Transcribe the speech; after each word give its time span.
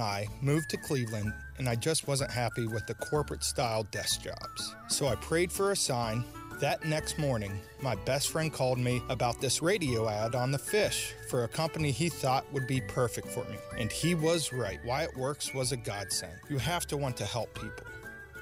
I 0.00 0.26
moved 0.40 0.70
to 0.70 0.76
Cleveland 0.76 1.32
and 1.58 1.68
I 1.68 1.76
just 1.76 2.08
wasn't 2.08 2.32
happy 2.32 2.66
with 2.66 2.84
the 2.88 2.94
corporate 2.94 3.44
style 3.44 3.84
desk 3.92 4.22
jobs. 4.22 4.74
So 4.88 5.06
I 5.06 5.14
prayed 5.14 5.52
for 5.52 5.70
a 5.70 5.76
sign. 5.76 6.24
That 6.58 6.84
next 6.84 7.16
morning, 7.16 7.60
my 7.80 7.94
best 7.94 8.30
friend 8.30 8.52
called 8.52 8.80
me 8.80 9.00
about 9.08 9.40
this 9.40 9.62
radio 9.62 10.08
ad 10.08 10.34
on 10.34 10.50
the 10.50 10.58
fish 10.58 11.14
for 11.30 11.44
a 11.44 11.48
company 11.48 11.92
he 11.92 12.08
thought 12.08 12.44
would 12.52 12.66
be 12.66 12.80
perfect 12.80 13.28
for 13.28 13.44
me. 13.44 13.56
And 13.78 13.92
he 13.92 14.16
was 14.16 14.52
right. 14.52 14.80
Wyatt 14.84 15.16
Works 15.16 15.54
was 15.54 15.70
a 15.70 15.76
godsend. 15.76 16.40
You 16.50 16.58
have 16.58 16.86
to 16.86 16.96
want 16.96 17.16
to 17.18 17.24
help 17.24 17.54
people. 17.54 17.86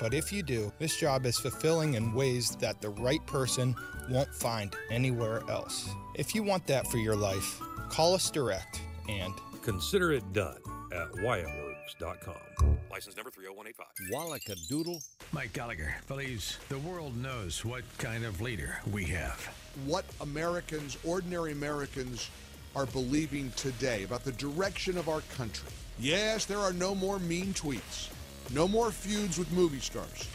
But 0.00 0.14
if 0.14 0.32
you 0.32 0.42
do, 0.42 0.72
this 0.78 0.96
job 0.96 1.26
is 1.26 1.38
fulfilling 1.38 1.94
in 1.94 2.14
ways 2.14 2.56
that 2.60 2.80
the 2.80 2.88
right 2.88 3.24
person 3.26 3.74
won't 4.10 4.34
find 4.34 4.74
anywhere 4.90 5.42
else. 5.50 5.86
If 6.14 6.34
you 6.34 6.42
want 6.42 6.66
that 6.68 6.86
for 6.86 6.96
your 6.96 7.16
life, 7.16 7.60
call 7.90 8.14
us 8.14 8.30
direct 8.30 8.80
and 9.06 9.34
consider 9.62 10.12
it 10.12 10.32
done 10.32 10.56
at 10.92 11.10
wyattworks.com. 11.12 12.78
License 12.90 13.16
number 13.16 13.30
30185. 13.30 14.10
Wallaca 14.12 14.68
Doodle. 14.68 15.02
Mike 15.32 15.52
Gallagher 15.52 15.94
believes 16.08 16.58
the 16.68 16.78
world 16.78 17.16
knows 17.16 17.64
what 17.64 17.82
kind 17.98 18.24
of 18.24 18.40
leader 18.40 18.78
we 18.92 19.04
have. 19.04 19.48
What 19.86 20.04
Americans, 20.20 20.98
ordinary 21.04 21.52
Americans, 21.52 22.28
are 22.76 22.86
believing 22.86 23.50
today 23.56 24.04
about 24.04 24.24
the 24.24 24.32
direction 24.32 24.98
of 24.98 25.08
our 25.08 25.22
country. 25.36 25.70
Yes, 25.98 26.46
there 26.46 26.58
are 26.58 26.72
no 26.72 26.94
more 26.94 27.18
mean 27.18 27.52
tweets, 27.54 28.10
no 28.52 28.66
more 28.66 28.90
feuds 28.90 29.38
with 29.38 29.50
movie 29.52 29.80
stars, 29.80 30.28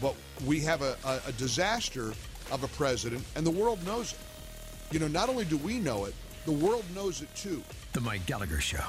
but 0.00 0.14
we 0.46 0.60
have 0.60 0.82
a, 0.82 0.96
a, 1.04 1.20
a 1.28 1.32
disaster 1.32 2.12
of 2.50 2.64
a 2.64 2.68
president, 2.68 3.24
and 3.36 3.46
the 3.46 3.50
world 3.50 3.84
knows 3.86 4.12
it. 4.12 4.18
You 4.92 4.98
know, 4.98 5.08
not 5.08 5.28
only 5.28 5.44
do 5.44 5.56
we 5.58 5.78
know 5.78 6.04
it, 6.04 6.14
the 6.44 6.52
world 6.52 6.84
knows 6.94 7.22
it 7.22 7.34
too. 7.34 7.62
The 7.92 8.00
Mike 8.00 8.26
Gallagher 8.26 8.60
Show. 8.60 8.84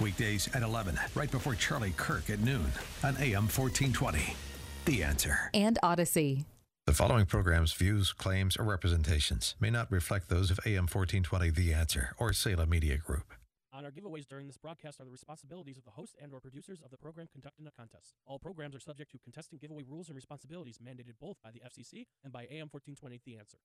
Weekdays 0.00 0.48
at 0.54 0.62
11, 0.62 0.98
right 1.14 1.30
before 1.30 1.54
Charlie 1.54 1.94
Kirk 1.96 2.30
at 2.30 2.40
noon 2.40 2.72
on 3.04 3.16
AM 3.18 3.48
1420. 3.48 4.34
The 4.86 5.02
answer. 5.02 5.50
And 5.54 5.78
Odyssey. 5.82 6.46
The 6.86 6.94
following 6.94 7.26
program's 7.26 7.72
views, 7.72 8.12
claims, 8.12 8.56
or 8.56 8.64
representations 8.64 9.54
may 9.60 9.70
not 9.70 9.92
reflect 9.92 10.28
those 10.28 10.50
of 10.50 10.58
AM 10.66 10.88
1420 10.88 11.50
The 11.50 11.72
Answer 11.72 12.14
or 12.18 12.32
Salem 12.32 12.70
Media 12.70 12.96
Group. 12.96 13.32
On 13.72 13.84
our 13.84 13.92
giveaways 13.92 14.26
during 14.26 14.46
this 14.48 14.56
broadcast 14.56 15.00
are 15.00 15.04
the 15.04 15.10
responsibilities 15.10 15.78
of 15.78 15.84
the 15.84 15.92
host 15.92 16.16
and 16.20 16.32
or 16.32 16.40
producers 16.40 16.80
of 16.84 16.90
the 16.90 16.96
program 16.96 17.28
conducting 17.32 17.64
the 17.64 17.70
contest. 17.70 18.14
All 18.26 18.38
programs 18.40 18.74
are 18.74 18.80
subject 18.80 19.12
to 19.12 19.18
contestant 19.18 19.60
giveaway 19.60 19.84
rules 19.88 20.08
and 20.08 20.16
responsibilities 20.16 20.78
mandated 20.78 21.14
both 21.20 21.36
by 21.44 21.50
the 21.52 21.60
FCC 21.60 22.06
and 22.24 22.32
by 22.32 22.42
AM 22.50 22.68
1420 22.72 23.20
The 23.24 23.38
Answer. 23.38 23.58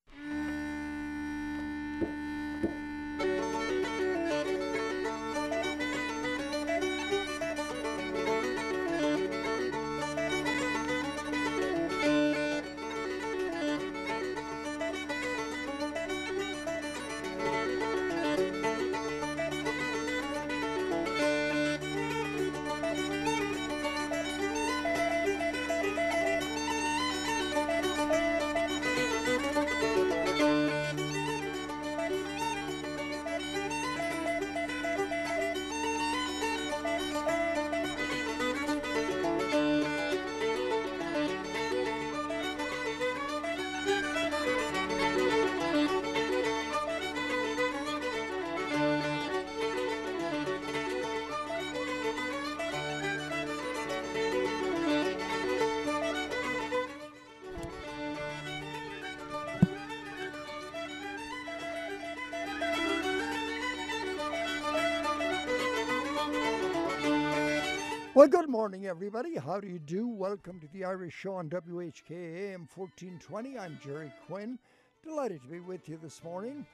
Well, 68.25 68.41
good 68.41 68.49
morning, 68.49 68.87
everybody. 68.87 69.35
How 69.35 69.59
do 69.59 69.67
you 69.67 69.77
do? 69.77 70.07
Welcome 70.07 70.59
to 70.59 70.67
the 70.73 70.83
Irish 70.83 71.13
Show 71.13 71.35
on 71.35 71.47
WHK 71.47 72.09
AM 72.09 72.67
1420. 72.73 73.59
I'm 73.59 73.77
Jerry 73.83 74.11
Quinn. 74.25 74.57
Delighted 75.03 75.43
to 75.43 75.47
be 75.47 75.59
with 75.59 75.87
you 75.87 75.99
this 76.01 76.23
morning. 76.23 76.65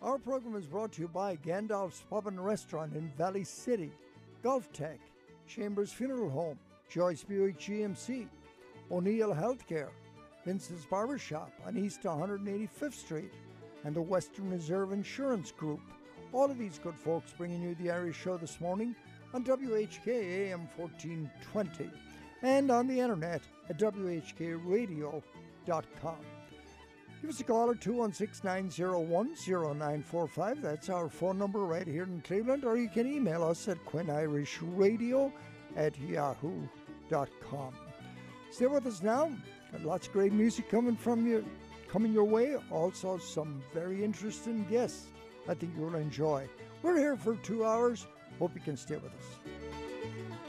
Our 0.00 0.16
program 0.16 0.56
is 0.56 0.64
brought 0.64 0.92
to 0.92 1.02
you 1.02 1.08
by 1.08 1.36
Gandalf's 1.36 2.04
Pub 2.08 2.26
and 2.26 2.42
Restaurant 2.42 2.94
in 2.96 3.12
Valley 3.18 3.44
City, 3.44 3.92
Golf 4.42 4.72
Tech, 4.72 4.98
Chambers 5.46 5.92
Funeral 5.92 6.30
Home, 6.30 6.58
Joyce 6.88 7.22
Buick 7.22 7.58
GMC, 7.58 8.26
O'Neill 8.90 9.34
Healthcare, 9.34 9.90
Vince's 10.46 10.86
Barbershop 10.86 11.52
on 11.66 11.76
East 11.76 12.04
185th 12.04 12.94
Street, 12.94 13.34
and 13.84 13.94
the 13.94 14.00
Western 14.00 14.48
Reserve 14.48 14.92
Insurance 14.92 15.52
Group. 15.52 15.80
All 16.32 16.50
of 16.50 16.56
these 16.56 16.80
good 16.82 16.96
folks 16.96 17.34
bringing 17.36 17.60
you 17.60 17.74
the 17.74 17.90
Irish 17.90 18.16
Show 18.16 18.38
this 18.38 18.58
morning 18.58 18.96
on 19.32 19.44
WHK 19.44 20.08
AM 20.08 20.68
1420 20.76 21.88
and 22.42 22.70
on 22.70 22.86
the 22.86 22.98
internet 22.98 23.42
at 23.68 23.78
WHKRadio.com. 23.78 26.16
Give 27.20 27.30
us 27.30 27.40
a 27.40 27.44
call 27.44 27.70
at 27.70 27.82
216 27.82 28.44
901 28.44 29.34
0945. 29.46 30.62
That's 30.62 30.88
our 30.88 31.10
phone 31.10 31.38
number 31.38 31.60
right 31.60 31.86
here 31.86 32.04
in 32.04 32.22
Cleveland, 32.22 32.64
or 32.64 32.78
you 32.78 32.88
can 32.88 33.06
email 33.06 33.44
us 33.44 33.68
at 33.68 33.84
QuinnIrishRadio 33.84 35.30
at 35.76 36.00
yahoo.com. 36.00 37.74
Stay 38.50 38.66
with 38.66 38.86
us 38.86 39.02
now. 39.02 39.30
Got 39.70 39.84
lots 39.84 40.06
of 40.06 40.14
great 40.14 40.32
music 40.32 40.70
coming 40.70 40.96
from 40.96 41.26
you, 41.26 41.44
coming 41.88 42.12
your 42.12 42.24
way. 42.24 42.56
Also, 42.70 43.18
some 43.18 43.62
very 43.74 44.02
interesting 44.02 44.64
guests 44.70 45.08
I 45.46 45.54
think 45.54 45.74
you'll 45.76 45.96
enjoy. 45.96 46.48
We're 46.82 46.96
here 46.96 47.16
for 47.16 47.36
two 47.36 47.64
hours. 47.64 48.06
Hope 48.40 48.52
you 48.54 48.60
can 48.62 48.74
stay 48.76 48.94
with 48.96 49.12
us. 49.12 50.40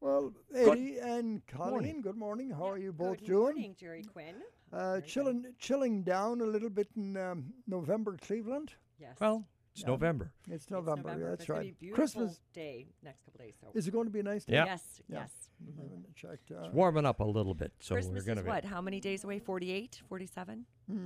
Well, 0.00 0.32
Eddie 0.54 0.98
and 0.98 1.46
Colleen, 1.46 1.70
morning. 1.70 2.00
good 2.00 2.16
morning. 2.16 2.50
How 2.50 2.68
are 2.70 2.78
you 2.78 2.92
both 2.92 3.18
Good 3.18 3.26
doing? 3.26 3.46
Good 3.46 3.54
morning, 3.54 3.76
Jerry 3.78 4.02
Quinn. 4.02 4.34
Uh, 4.72 4.76
Very 4.76 5.00
good. 5.00 5.08
chilling, 5.08 5.44
chilling 5.58 6.02
down 6.02 6.40
a 6.40 6.44
little 6.44 6.70
bit 6.70 6.88
in 6.96 7.16
um, 7.16 7.52
November, 7.66 8.16
Cleveland. 8.20 8.72
Yes. 9.00 9.16
Well, 9.20 9.44
it's 9.78 9.84
Yeah. 9.86 9.90
November. 9.92 10.32
It's 10.46 10.54
It's 10.64 10.70
November. 10.70 11.02
November. 11.08 11.28
That's 11.30 11.40
It's 11.42 11.48
gonna 11.48 11.60
right. 11.60 11.66
be 11.66 11.70
a 11.70 11.74
beautiful 11.74 11.96
Christmas 12.02 12.40
day 12.52 12.86
next 13.02 13.22
couple 13.24 13.38
days. 13.44 13.56
So. 13.60 13.68
is 13.74 13.86
it 13.86 13.90
going 13.92 14.06
to 14.06 14.10
be 14.10 14.20
a 14.20 14.22
nice 14.24 14.44
day? 14.44 14.54
Yeah. 14.54 14.64
Yes. 14.64 15.02
Yeah. 15.08 15.18
Yes. 15.20 15.50
I 15.60 15.70
mhm. 15.70 15.82
haven't 15.82 16.14
checked. 16.16 16.50
Uh, 16.50 16.64
It's 16.64 16.74
warming 16.74 17.06
up 17.06 17.20
a 17.20 17.24
little 17.24 17.54
bit, 17.54 17.72
so 17.80 17.94
Christmas 17.94 18.22
we're 18.22 18.26
going 18.26 18.38
is 18.38 18.44
to 18.44 18.50
what? 18.50 18.64
How 18.64 18.80
many 18.80 19.00
days 19.00 19.24
away? 19.24 19.38
48, 19.38 20.02
47? 20.08 20.66
hmm. 20.88 20.96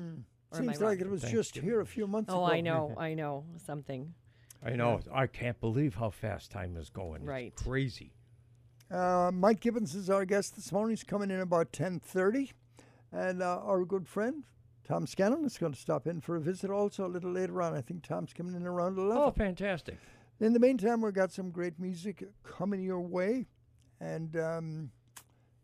Or 0.51 0.59
am 0.59 0.69
I 0.69 0.73
Seems 0.73 0.81
like 0.83 0.99
wrong? 1.01 1.09
it 1.09 1.11
was 1.11 1.23
just 1.23 1.57
here 1.57 1.81
a 1.81 1.87
few 1.87 2.07
months 2.07 2.29
ago. 2.31 2.41
Oh. 2.41 2.45
I 2.45 2.61
know. 2.61 2.95
I 2.99 3.15
know. 3.15 3.45
Something. 3.57 4.15
I 4.63 4.77
know. 4.77 5.01
I 5.13 5.27
can't 5.27 5.59
believe 5.61 5.95
how 5.97 6.11
fast 6.11 6.51
time 6.51 6.77
is 6.77 6.89
going. 6.91 7.23
It's 7.23 7.29
Right. 7.29 7.55
crazy. 7.57 8.13
Uh, 8.91 9.31
Mike 9.33 9.61
Gibbons 9.61 9.95
is 9.95 10.09
our 10.11 10.25
guest 10.25 10.55
this 10.57 10.71
morning. 10.71 10.91
He's 10.97 11.05
coming 11.05 11.31
in 11.31 11.41
about 11.41 11.73
10.30. 11.73 12.53
And 13.11 13.43
uh, 13.43 13.61
our 13.63 13.85
good 13.85 14.07
friend, 14.09 14.45
Tom 14.87 15.07
Scanlon, 15.07 15.45
is 15.45 15.59
going 15.59 15.73
to 15.73 15.81
stop 15.81 16.07
in 16.07 16.21
for 16.21 16.37
a 16.37 16.41
visit 16.41 16.71
also 16.71 17.07
a 17.07 17.09
little 17.09 17.31
later 17.31 17.63
on. 17.63 17.75
I 17.75 17.81
think 17.81 18.03
Tom's 18.03 18.33
coming 18.33 18.55
in 18.55 18.67
around 18.67 18.99
11. 18.99 19.17
Oh, 19.17 19.31
fantastic. 19.31 19.99
In 20.41 20.53
the 20.53 20.61
meantime, 20.61 21.01
we've 21.01 21.15
got 21.15 21.33
some 21.33 21.51
great 21.51 21.79
music 21.79 22.25
coming 22.43 22.83
your 22.83 23.01
way. 23.01 23.47
And 24.01 24.37
um, 24.37 24.91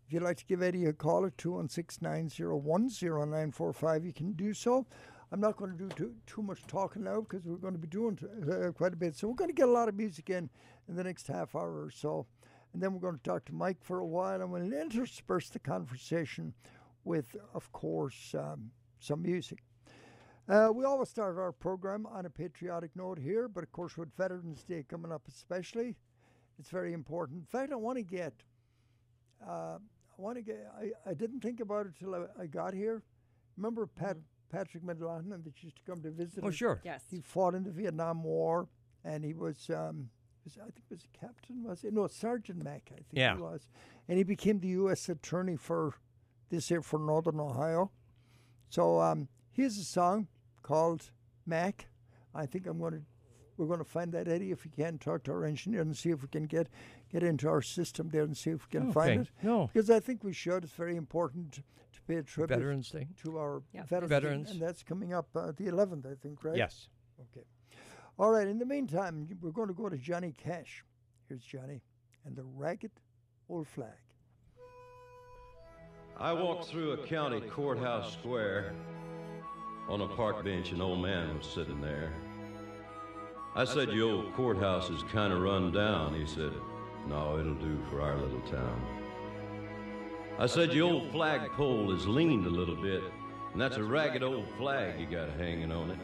if 0.06 0.12
you'd 0.12 0.22
like 0.22 0.36
to 0.36 0.46
give 0.46 0.62
Eddie 0.62 0.86
a 0.86 0.92
call 0.92 1.26
at 1.26 1.36
216 1.36 1.98
901 2.00 2.88
0945, 2.88 4.04
you 4.04 4.12
can 4.12 4.32
do 4.32 4.54
so. 4.54 4.86
I'm 5.30 5.40
not 5.40 5.56
going 5.56 5.72
to 5.72 5.76
do 5.76 5.88
too, 5.88 6.14
too 6.26 6.42
much 6.42 6.66
talking 6.66 7.04
now 7.04 7.20
because 7.20 7.44
we're 7.44 7.56
going 7.56 7.74
to 7.74 7.78
be 7.78 7.88
doing 7.88 8.18
uh, 8.50 8.72
quite 8.72 8.94
a 8.94 8.96
bit. 8.96 9.16
So 9.16 9.28
we're 9.28 9.34
going 9.34 9.50
to 9.50 9.54
get 9.54 9.68
a 9.68 9.72
lot 9.72 9.88
of 9.88 9.94
music 9.94 10.30
in 10.30 10.48
in 10.88 10.94
the 10.94 11.04
next 11.04 11.26
half 11.26 11.54
hour 11.54 11.84
or 11.84 11.90
so. 11.90 12.26
And 12.72 12.82
then 12.82 12.92
we're 12.92 13.00
going 13.00 13.18
to 13.18 13.22
talk 13.22 13.44
to 13.46 13.54
Mike 13.54 13.78
for 13.82 13.98
a 13.98 14.06
while 14.06 14.40
and 14.40 14.50
we'll 14.50 14.72
intersperse 14.72 15.50
the 15.50 15.58
conversation 15.58 16.54
with, 17.04 17.36
of 17.54 17.70
course, 17.72 18.34
um, 18.38 18.70
some 19.00 19.22
music. 19.22 19.58
Uh, 20.48 20.70
we 20.74 20.84
always 20.84 21.08
start 21.10 21.36
our 21.36 21.52
program 21.52 22.06
on 22.06 22.24
a 22.24 22.30
patriotic 22.30 22.90
note 22.96 23.18
here, 23.18 23.48
but 23.48 23.62
of 23.62 23.70
course, 23.72 23.96
with 23.98 24.08
Veterans 24.16 24.64
Day 24.64 24.82
coming 24.88 25.12
up, 25.12 25.22
especially, 25.28 25.94
it's 26.58 26.70
very 26.70 26.92
important. 26.94 27.40
In 27.40 27.44
fact, 27.46 27.70
I 27.72 27.76
want 27.76 27.98
to 27.98 28.02
get 28.04 28.32
uh, 29.46 29.78
I 29.78 30.22
want 30.22 30.36
to 30.36 30.42
get. 30.42 30.66
I, 30.76 31.10
I 31.10 31.14
didn't 31.14 31.40
think 31.40 31.60
about 31.60 31.86
it 31.86 31.92
till 31.98 32.14
I, 32.14 32.42
I 32.42 32.46
got 32.46 32.74
here. 32.74 33.02
Remember 33.56 33.86
Pat 33.86 34.16
Patrick 34.50 34.82
McLaughlin 34.82 35.42
that 35.44 35.62
used 35.62 35.76
to 35.76 35.82
come 35.84 36.02
to 36.02 36.10
visit? 36.10 36.40
Oh, 36.42 36.48
us? 36.48 36.54
sure. 36.54 36.80
Yes. 36.84 37.04
He 37.10 37.20
fought 37.20 37.54
in 37.54 37.62
the 37.62 37.70
Vietnam 37.70 38.24
War, 38.24 38.68
and 39.04 39.22
he 39.24 39.34
was, 39.34 39.70
um, 39.72 40.08
I 40.46 40.62
think, 40.70 40.84
was 40.90 41.04
a 41.04 41.18
captain. 41.18 41.62
Was 41.62 41.84
it? 41.84 41.92
No, 41.92 42.06
Sergeant 42.08 42.64
Mack. 42.64 42.90
I 42.92 42.96
think 42.96 43.06
Yeah. 43.12 43.36
he 43.36 43.42
was, 43.42 43.68
and 44.08 44.16
he 44.18 44.24
became 44.24 44.58
the 44.60 44.68
U.S. 44.68 45.08
Attorney 45.08 45.56
for 45.56 45.94
this 46.50 46.68
here 46.68 46.82
for 46.82 46.98
Northern 46.98 47.38
Ohio. 47.38 47.90
So 48.68 49.00
um, 49.00 49.28
here's 49.52 49.78
a 49.78 49.84
song 49.84 50.28
called 50.62 51.10
Mac. 51.46 51.86
I 52.34 52.46
think 52.46 52.66
I'm 52.66 52.78
going 52.78 52.92
to. 52.92 53.00
We're 53.56 53.66
going 53.66 53.80
to 53.80 53.84
find 53.84 54.12
that 54.12 54.28
Eddie 54.28 54.52
if 54.52 54.64
we 54.64 54.70
can 54.70 54.98
talk 54.98 55.24
to 55.24 55.32
our 55.32 55.44
engineer 55.44 55.80
and 55.80 55.96
see 55.96 56.10
if 56.10 56.22
we 56.22 56.28
can 56.28 56.44
get 56.44 56.68
get 57.10 57.24
into 57.24 57.48
our 57.48 57.60
system 57.60 58.08
there 58.10 58.22
and 58.22 58.36
see 58.36 58.50
if 58.50 58.64
we 58.70 58.78
can 58.78 58.92
find 58.92 59.22
it. 59.22 59.30
No. 59.42 59.68
because 59.72 59.90
I 59.90 59.98
think 59.98 60.22
we 60.22 60.32
should. 60.32 60.62
It's 60.62 60.72
very 60.74 60.94
important 60.94 61.54
to 61.54 61.62
pay 62.06 62.16
a 62.16 62.22
tribute 62.22 62.56
Veterans 62.56 62.88
Day. 62.90 63.08
to 63.24 63.36
our 63.38 63.62
Yeah. 63.72 63.82
veterans, 63.82 64.10
Veterans. 64.10 64.50
and 64.52 64.60
that's 64.60 64.84
coming 64.84 65.12
up 65.12 65.26
uh, 65.34 65.50
the 65.56 65.64
11th, 65.64 66.06
I 66.06 66.14
think, 66.14 66.44
right? 66.44 66.56
Yes. 66.56 66.88
Okay. 67.20 67.44
All 68.16 68.30
right. 68.30 68.46
In 68.46 68.58
the 68.60 68.64
meantime, 68.66 69.26
we're 69.40 69.50
going 69.50 69.68
to 69.68 69.74
go 69.74 69.88
to 69.88 69.96
Johnny 69.98 70.32
Cash. 70.32 70.84
Here's 71.28 71.42
Johnny 71.42 71.82
and 72.24 72.36
the 72.36 72.44
ragged 72.44 72.92
old 73.48 73.66
flag. 73.66 73.98
I 76.20 76.32
walked 76.32 76.64
through 76.64 76.92
a 76.92 77.06
county 77.06 77.40
courthouse 77.40 78.12
square. 78.12 78.74
On 79.88 80.00
a 80.00 80.08
park 80.08 80.44
bench, 80.44 80.72
an 80.72 80.80
old 80.80 81.00
man 81.00 81.38
was 81.38 81.46
sitting 81.46 81.80
there. 81.80 82.12
I 83.54 83.64
said, 83.64 83.90
Your 83.90 84.10
old 84.10 84.34
courthouse 84.34 84.90
is 84.90 85.04
kind 85.12 85.32
of 85.32 85.40
run 85.40 85.70
down. 85.70 86.14
He 86.14 86.26
said, 86.26 86.50
No, 87.06 87.38
it'll 87.38 87.54
do 87.54 87.78
for 87.88 88.02
our 88.02 88.16
little 88.16 88.40
town. 88.40 88.84
I 90.40 90.46
said, 90.46 90.72
Your 90.72 90.92
old 90.92 91.12
flagpole 91.12 91.94
is 91.94 92.08
leaned 92.08 92.46
a 92.46 92.50
little 92.50 92.76
bit, 92.76 93.02
and 93.52 93.62
that's 93.62 93.76
a 93.76 93.84
ragged 93.84 94.24
old 94.24 94.48
flag 94.58 94.98
you 94.98 95.06
got 95.06 95.30
hanging 95.38 95.70
on 95.70 95.92
it. 95.92 95.98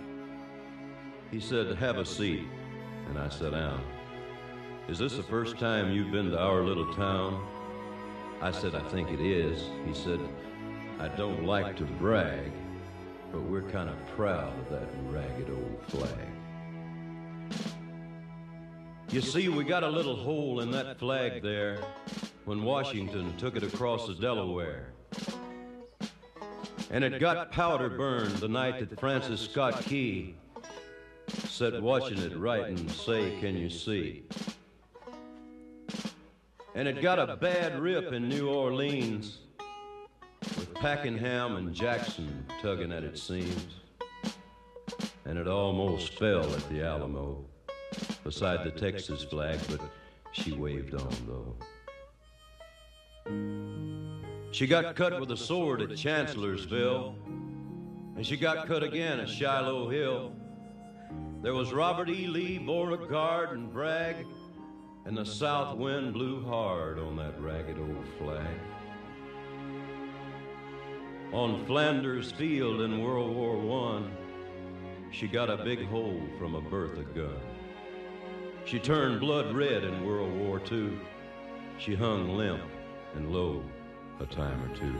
He 1.32 1.40
said, 1.40 1.75
Have 1.76 1.99
a 1.99 2.05
seat. 2.05 2.46
And 3.08 3.19
I 3.19 3.28
sat 3.28 3.50
down. 3.50 3.82
Is 4.87 5.00
this 5.00 5.16
the 5.16 5.25
first 5.25 5.58
time 5.58 5.90
you've 5.90 6.12
been 6.12 6.31
to 6.31 6.38
our 6.38 6.62
little 6.62 6.94
town? 6.94 7.44
I 8.41 8.51
said, 8.51 8.75
I 8.75 8.81
think 8.89 9.11
it 9.11 9.21
is. 9.21 9.65
He 9.87 9.95
said, 9.95 10.21
I 11.01 11.09
don't 11.09 11.45
like 11.45 11.77
to 11.77 11.85
brag, 11.85 12.53
but 13.33 13.43
we're 13.43 13.63
kind 13.63 13.89
of 13.89 13.97
proud 14.17 14.53
of 14.59 14.71
that 14.71 14.89
ragged 15.11 15.51
old 15.51 15.83
flag. 15.89 16.29
You 19.11 19.21
see, 19.21 19.49
we 19.49 19.65
got 19.65 19.83
a 19.83 19.89
little 19.89 20.17
hole 20.17 20.61
in 20.61 20.71
that 20.73 20.99
flag 20.99 21.43
there 21.43 21.79
when 22.45 22.63
Washington 22.63 23.37
took 23.37 23.57
it 23.57 23.63
across 23.63 24.07
the 24.07 24.15
Delaware. 24.15 24.93
And 26.91 27.03
it 27.03 27.19
got 27.19 27.51
powder 27.51 27.89
burned 27.91 28.37
the 28.37 28.49
night 28.49 28.79
that 28.81 29.01
Francis 29.01 29.41
Scott 29.41 29.83
Key 29.85 30.35
sat 31.29 31.81
watching 31.81 32.19
it 32.19 32.37
write 32.37 32.67
and 32.67 32.91
say, 32.91 33.39
Can 33.41 33.57
you 33.57 33.71
see? 33.71 34.25
And 36.75 36.88
it 36.88 37.00
got 37.00 37.19
a 37.19 37.37
bad 37.37 37.79
rip 37.79 38.12
in 38.12 38.29
New 38.29 38.49
Orleans 38.49 39.38
with 40.56 40.75
Pakenham 40.75 41.56
and 41.56 41.73
Jackson 41.73 42.44
tugging 42.61 42.91
at 42.93 43.05
its 43.05 43.23
seams. 43.23 43.81
And 45.25 45.38
it 45.38 45.47
almost 45.47 46.19
fell 46.19 46.53
at 46.53 46.69
the 46.69 46.82
Alamo 46.85 47.44
beside 48.25 48.65
the 48.65 48.73
Texas 48.73 49.23
flag, 49.23 49.61
but 49.71 49.81
she 50.32 50.53
waved 50.53 50.94
on 50.94 51.15
though. 51.26 51.56
She 54.50 54.67
got 54.67 54.97
cut 54.97 55.21
with 55.21 55.31
a 55.31 55.37
sword 55.37 55.81
at 55.81 55.97
Chancellorsville, 55.97 57.15
and 58.17 58.26
she 58.26 58.37
got 58.37 58.67
cut 58.67 58.82
again 58.82 59.21
at 59.21 59.29
Shiloh 59.29 59.88
Hill. 59.88 60.32
There 61.43 61.55
was 61.55 61.73
Robert 61.73 62.09
E. 62.09 62.26
Lee, 62.26 62.59
Beauregard, 62.59 63.53
and 63.53 63.73
Bragg, 63.73 64.26
and 65.06 65.17
the 65.17 65.25
south 65.25 65.77
wind 65.77 66.15
blew 66.15 66.43
hard 66.45 66.99
on 66.99 67.17
that 67.17 67.41
ragged 67.41 67.79
old 67.79 68.06
flag. 68.19 68.59
On 71.33 71.65
Flanders 71.67 72.33
Field 72.33 72.81
in 72.81 73.03
World 73.03 73.35
War 73.35 73.56
One, 73.56 74.11
she 75.11 75.29
got 75.29 75.51
a 75.51 75.62
big 75.62 75.87
hole 75.89 76.23
from 76.39 76.55
a 76.55 76.61
Bertha 76.61 77.03
gun. 77.15 77.41
She 78.65 78.79
turned 78.79 79.21
blood 79.21 79.55
red 79.55 79.85
in 79.85 80.06
World 80.06 80.33
War 80.39 80.61
II. 80.73 80.99
She 81.79 81.95
hung 81.95 82.37
limp 82.37 82.62
and 83.15 83.33
low 83.33 83.62
a 84.21 84.27
time 84.27 84.62
or 84.62 84.77
two. 84.77 84.95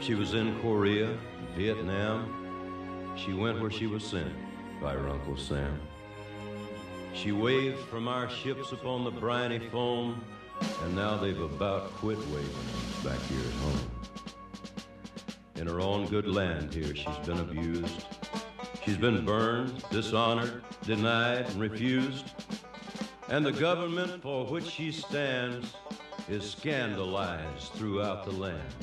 She 0.00 0.14
was 0.14 0.34
in 0.34 0.60
Korea, 0.60 1.18
Vietnam. 1.56 3.14
She 3.16 3.32
went 3.32 3.60
where 3.60 3.70
she 3.70 3.86
was 3.86 4.04
sent 4.04 4.32
by 4.80 4.92
her 4.92 5.08
Uncle 5.08 5.36
Sam. 5.36 5.80
She 7.16 7.32
waved 7.32 7.78
from 7.88 8.08
our 8.08 8.28
ships 8.28 8.72
upon 8.72 9.02
the 9.02 9.10
briny 9.10 9.58
foam, 9.58 10.22
and 10.84 10.94
now 10.94 11.16
they've 11.16 11.40
about 11.40 11.90
quit 11.94 12.18
waving 12.18 12.50
back 13.02 13.18
here 13.22 13.40
at 13.40 13.52
home. 13.54 13.90
In 15.56 15.66
her 15.66 15.80
own 15.80 16.06
good 16.08 16.28
land 16.28 16.74
here, 16.74 16.94
she's 16.94 17.18
been 17.24 17.38
abused. 17.38 18.04
She's 18.84 18.98
been 18.98 19.24
burned, 19.24 19.82
dishonored, 19.90 20.62
denied, 20.82 21.46
and 21.46 21.58
refused. 21.58 22.26
And 23.28 23.46
the 23.46 23.52
government 23.52 24.22
for 24.22 24.44
which 24.44 24.66
she 24.66 24.92
stands 24.92 25.74
is 26.28 26.48
scandalized 26.48 27.72
throughout 27.72 28.26
the 28.26 28.32
land. 28.32 28.74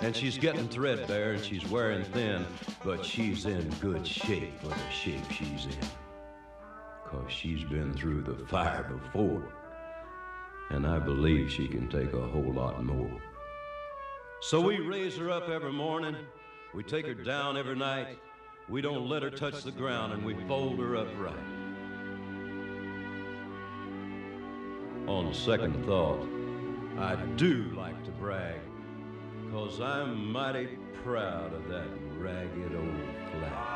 And 0.00 0.16
she's 0.16 0.38
getting 0.38 0.68
threadbare 0.68 1.32
and 1.32 1.44
she's 1.44 1.68
wearing 1.68 2.02
thin, 2.02 2.46
but 2.82 3.04
she's 3.04 3.44
in 3.44 3.68
good 3.80 4.06
shape 4.06 4.58
for 4.60 4.68
the 4.68 4.90
shape 4.90 5.30
she's 5.30 5.66
in. 5.66 6.03
Cause 7.14 7.30
she's 7.32 7.62
been 7.64 7.94
through 7.94 8.22
the 8.22 8.44
fire 8.46 8.82
before. 8.82 9.42
And 10.70 10.86
I 10.86 10.98
believe 10.98 11.50
she 11.50 11.68
can 11.68 11.88
take 11.88 12.12
a 12.12 12.26
whole 12.26 12.52
lot 12.52 12.84
more. 12.84 13.10
So 14.40 14.60
we 14.60 14.78
raise 14.78 15.16
her 15.18 15.30
up 15.30 15.48
every 15.48 15.72
morning. 15.72 16.16
We 16.74 16.82
take 16.82 17.06
her 17.06 17.14
down 17.14 17.56
every 17.56 17.76
night. 17.76 18.18
We 18.68 18.80
don't 18.80 19.08
let 19.08 19.22
her 19.22 19.30
touch 19.30 19.62
the 19.62 19.70
ground 19.70 20.12
and 20.12 20.24
we 20.24 20.34
fold 20.48 20.80
her 20.80 20.96
upright. 20.96 21.36
On 25.06 25.32
second 25.32 25.84
thought, 25.84 26.26
I 26.98 27.14
do 27.36 27.70
like 27.76 28.02
to 28.04 28.10
brag, 28.10 28.60
cause 29.52 29.80
I'm 29.80 30.32
mighty 30.32 30.78
proud 31.04 31.52
of 31.52 31.68
that 31.68 31.88
ragged 32.18 32.74
old 32.74 33.40
flag. 33.40 33.73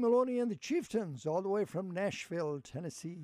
Moloney 0.00 0.38
and 0.38 0.50
the 0.50 0.56
Chieftains, 0.56 1.26
all 1.26 1.42
the 1.42 1.48
way 1.48 1.64
from 1.64 1.90
Nashville, 1.90 2.60
Tennessee. 2.60 3.18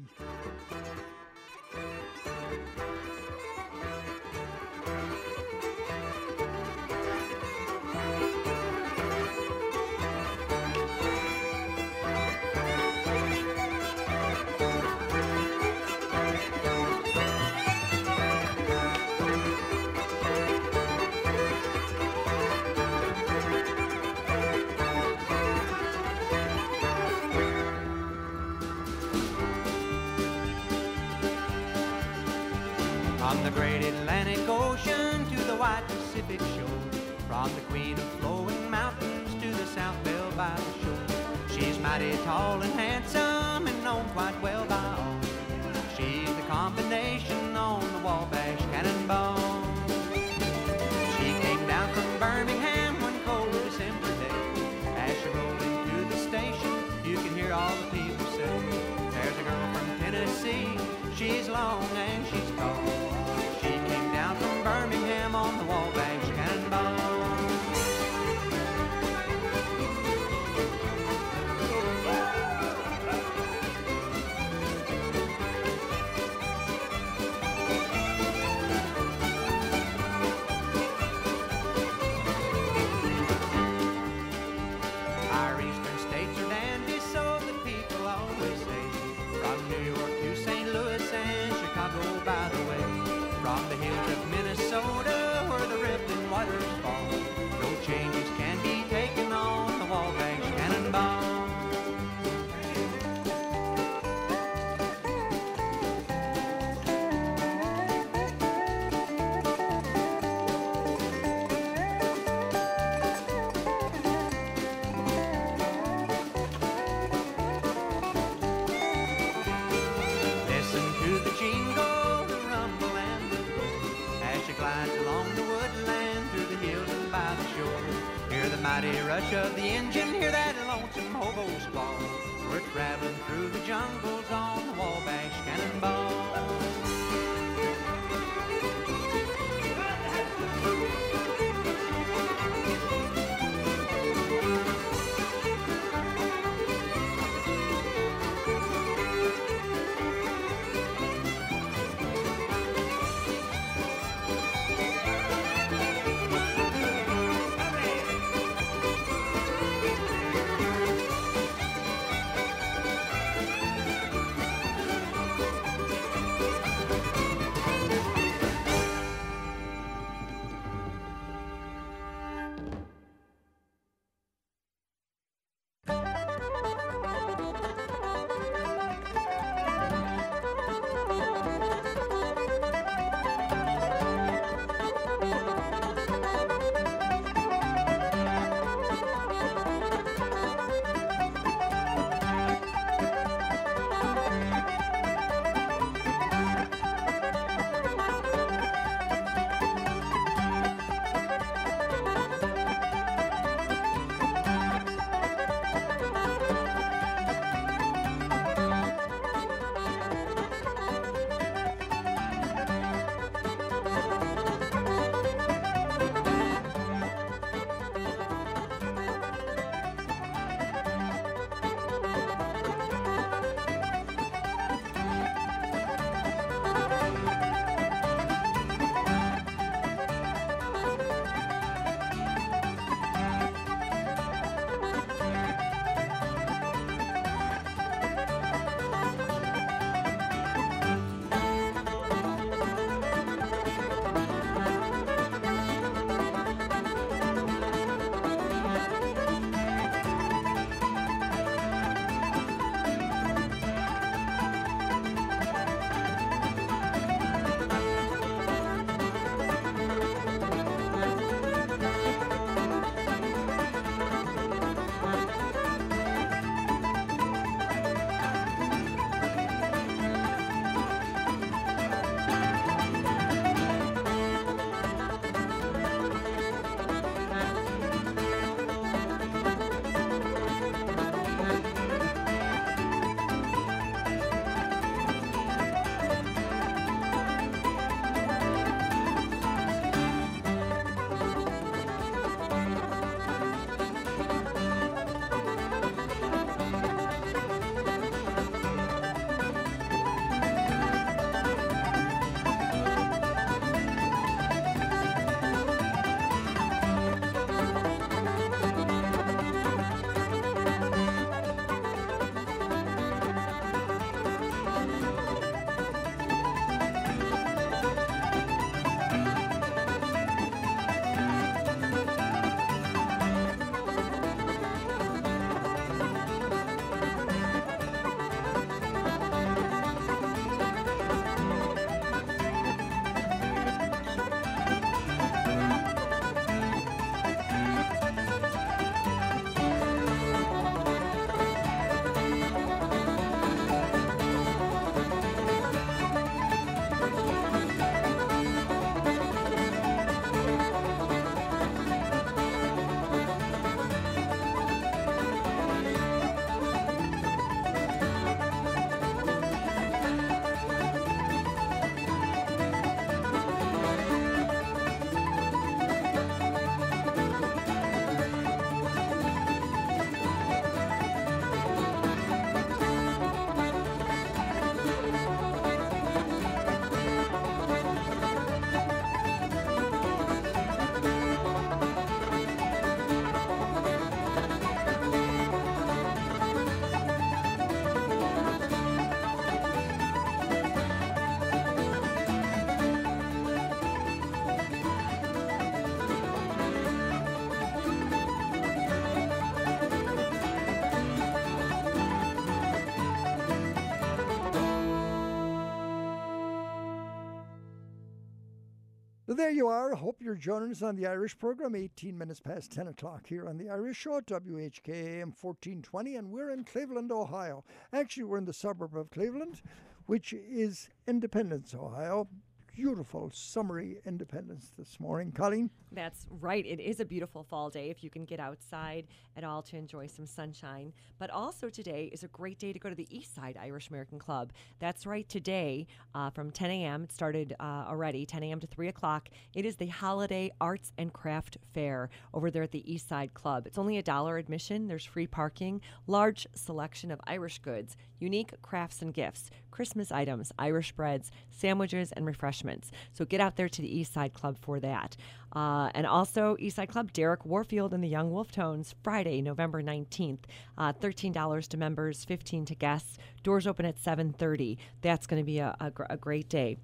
There 409.46 409.54
you 409.54 409.68
are. 409.68 409.94
Hope 409.94 410.20
you're 410.20 410.34
joining 410.34 410.72
us 410.72 410.82
on 410.82 410.96
the 410.96 411.06
Irish 411.06 411.38
program, 411.38 411.76
18 411.76 412.18
minutes 412.18 412.40
past 412.40 412.72
10 412.72 412.88
o'clock 412.88 413.28
here 413.28 413.48
on 413.48 413.56
the 413.56 413.70
Irish 413.70 413.96
Show 413.96 414.16
at 414.16 414.26
WHKAM 414.26 415.34
1420, 415.40 416.16
and 416.16 416.32
we're 416.32 416.50
in 416.50 416.64
Cleveland, 416.64 417.12
Ohio. 417.12 417.62
Actually, 417.92 418.24
we're 418.24 418.38
in 418.38 418.44
the 418.44 418.52
suburb 418.52 418.96
of 418.96 419.08
Cleveland, 419.12 419.62
which 420.06 420.32
is 420.32 420.88
Independence, 421.06 421.76
Ohio. 421.76 422.26
Beautiful 422.74 423.30
summery 423.32 423.98
Independence 424.04 424.72
this 424.76 424.98
morning. 424.98 425.30
Colleen? 425.30 425.70
That's 425.96 426.26
right. 426.42 426.64
It 426.66 426.78
is 426.78 427.00
a 427.00 427.06
beautiful 427.06 427.42
fall 427.42 427.70
day 427.70 427.88
if 427.88 428.04
you 428.04 428.10
can 428.10 428.26
get 428.26 428.38
outside 428.38 429.06
at 429.34 429.44
all 429.44 429.62
to 429.62 429.78
enjoy 429.78 430.08
some 430.08 430.26
sunshine. 430.26 430.92
But 431.18 431.30
also 431.30 431.70
today 431.70 432.10
is 432.12 432.22
a 432.22 432.28
great 432.28 432.58
day 432.58 432.74
to 432.74 432.78
go 432.78 432.90
to 432.90 432.94
the 432.94 433.08
East 433.08 433.34
Side 433.34 433.56
Irish 433.58 433.88
American 433.88 434.18
Club. 434.18 434.52
That's 434.78 435.06
right. 435.06 435.26
Today, 435.26 435.86
uh, 436.14 436.28
from 436.28 436.50
10 436.50 436.70
a.m., 436.70 437.04
it 437.04 437.12
started 437.12 437.56
uh, 437.58 437.86
already, 437.88 438.26
10 438.26 438.42
a.m. 438.42 438.60
to 438.60 438.66
3 438.66 438.88
o'clock. 438.88 439.30
It 439.54 439.64
is 439.64 439.76
the 439.76 439.86
Holiday 439.86 440.50
Arts 440.60 440.92
and 440.98 441.14
Craft 441.14 441.56
Fair 441.72 442.10
over 442.34 442.50
there 442.50 442.62
at 442.62 442.72
the 442.72 442.92
East 442.92 443.08
Side 443.08 443.32
Club. 443.32 443.66
It's 443.66 443.78
only 443.78 443.96
a 443.96 444.02
dollar 444.02 444.36
admission. 444.36 444.88
There's 444.88 445.06
free 445.06 445.26
parking, 445.26 445.80
large 446.06 446.46
selection 446.54 447.10
of 447.10 447.22
Irish 447.26 447.58
goods, 447.60 447.96
unique 448.18 448.52
crafts 448.60 449.00
and 449.00 449.14
gifts, 449.14 449.50
Christmas 449.70 450.12
items, 450.12 450.52
Irish 450.58 450.92
breads, 450.92 451.30
sandwiches, 451.50 452.12
and 452.12 452.26
refreshments. 452.26 452.90
So 453.12 453.24
get 453.24 453.40
out 453.40 453.56
there 453.56 453.68
to 453.68 453.82
the 453.82 453.98
East 453.98 454.12
Side 454.12 454.34
Club 454.34 454.58
for 454.60 454.78
that. 454.80 455.16
Uh, 455.56 455.88
and 455.94 456.06
also 456.06 456.54
Eastside 456.56 456.90
Club, 456.90 457.14
Derek 457.14 457.46
Warfield 457.46 457.94
and 457.94 458.04
the 458.04 458.08
Young 458.08 458.30
Wolf 458.30 458.52
Tones, 458.52 458.94
Friday, 459.02 459.40
November 459.40 459.82
19th. 459.82 460.40
Uh, 460.76 460.92
$13 460.92 461.68
to 461.68 461.76
members, 461.78 462.26
15 462.26 462.66
to 462.66 462.74
guests. 462.74 463.16
Doors 463.42 463.66
open 463.66 463.86
at 463.86 463.96
7.30. 463.96 464.76
That's 465.00 465.26
going 465.26 465.40
to 465.40 465.46
be 465.46 465.58
a, 465.60 465.74
a, 465.80 465.90
gr- 465.90 466.04
a 466.10 466.18
great 466.18 466.50
day. 466.50 466.76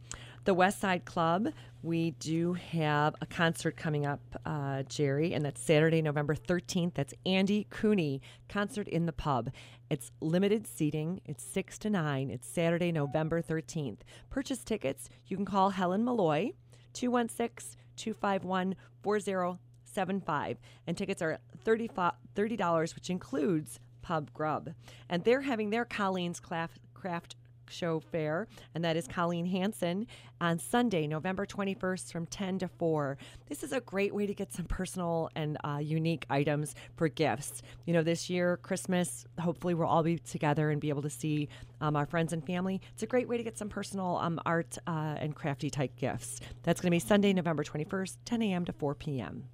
The 0.44 0.54
West 0.54 0.80
Side 0.80 1.04
Club, 1.04 1.48
we 1.82 2.12
do 2.12 2.54
have 2.54 3.14
a 3.20 3.26
concert 3.26 3.76
coming 3.76 4.06
up, 4.06 4.20
uh, 4.46 4.84
Jerry, 4.84 5.34
and 5.34 5.44
that's 5.44 5.60
Saturday, 5.60 6.00
November 6.00 6.34
13th. 6.34 6.94
That's 6.94 7.12
Andy 7.26 7.66
Cooney, 7.68 8.22
concert 8.48 8.88
in 8.88 9.04
the 9.04 9.12
pub. 9.12 9.50
It's 9.90 10.10
limited 10.22 10.66
seating. 10.66 11.20
It's 11.26 11.44
6 11.44 11.76
to 11.80 11.90
9. 11.90 12.30
It's 12.30 12.48
Saturday, 12.48 12.90
November 12.90 13.42
13th. 13.42 13.98
Purchase 14.30 14.64
tickets. 14.64 15.10
You 15.26 15.36
can 15.36 15.44
call 15.44 15.70
Helen 15.70 16.04
Malloy, 16.06 16.52
216 16.92 17.78
251 17.96 18.74
4075. 19.02 20.58
And 20.86 20.96
tickets 20.96 21.22
are 21.22 21.38
$30, 21.64 22.94
which 22.94 23.10
includes 23.10 23.80
pub 24.02 24.32
grub. 24.32 24.70
And 25.08 25.24
they're 25.24 25.42
having 25.42 25.70
their 25.70 25.84
Colleen's 25.84 26.40
Craft, 26.40 26.80
craft 26.94 27.36
Show 27.72 28.00
Fair, 28.00 28.46
and 28.74 28.84
that 28.84 28.96
is 28.96 29.08
Colleen 29.08 29.46
Hanson 29.46 30.06
on 30.40 30.58
Sunday, 30.58 31.06
November 31.06 31.46
21st 31.46 32.12
from 32.12 32.26
10 32.26 32.60
to 32.60 32.68
4. 32.68 33.16
This 33.48 33.62
is 33.62 33.72
a 33.72 33.80
great 33.80 34.14
way 34.14 34.26
to 34.26 34.34
get 34.34 34.52
some 34.52 34.66
personal 34.66 35.30
and 35.34 35.56
uh, 35.64 35.78
unique 35.82 36.26
items 36.30 36.74
for 36.96 37.08
gifts. 37.08 37.62
You 37.86 37.92
know, 37.92 38.02
this 38.02 38.30
year, 38.30 38.58
Christmas, 38.58 39.24
hopefully 39.40 39.74
we'll 39.74 39.88
all 39.88 40.02
be 40.02 40.18
together 40.18 40.70
and 40.70 40.80
be 40.80 40.90
able 40.90 41.02
to 41.02 41.10
see 41.10 41.48
um, 41.80 41.96
our 41.96 42.06
friends 42.06 42.32
and 42.32 42.44
family. 42.46 42.80
It's 42.92 43.02
a 43.02 43.06
great 43.06 43.28
way 43.28 43.36
to 43.36 43.42
get 43.42 43.58
some 43.58 43.68
personal 43.68 44.18
um, 44.18 44.40
art 44.44 44.78
uh, 44.86 45.16
and 45.18 45.34
crafty 45.34 45.70
type 45.70 45.96
gifts. 45.96 46.40
That's 46.62 46.80
going 46.80 46.90
to 46.90 46.94
be 46.94 47.00
Sunday, 47.00 47.32
November 47.32 47.64
21st, 47.64 48.16
10 48.24 48.42
a.m. 48.42 48.64
to 48.66 48.72
4 48.72 48.94
p.m. 48.94 49.44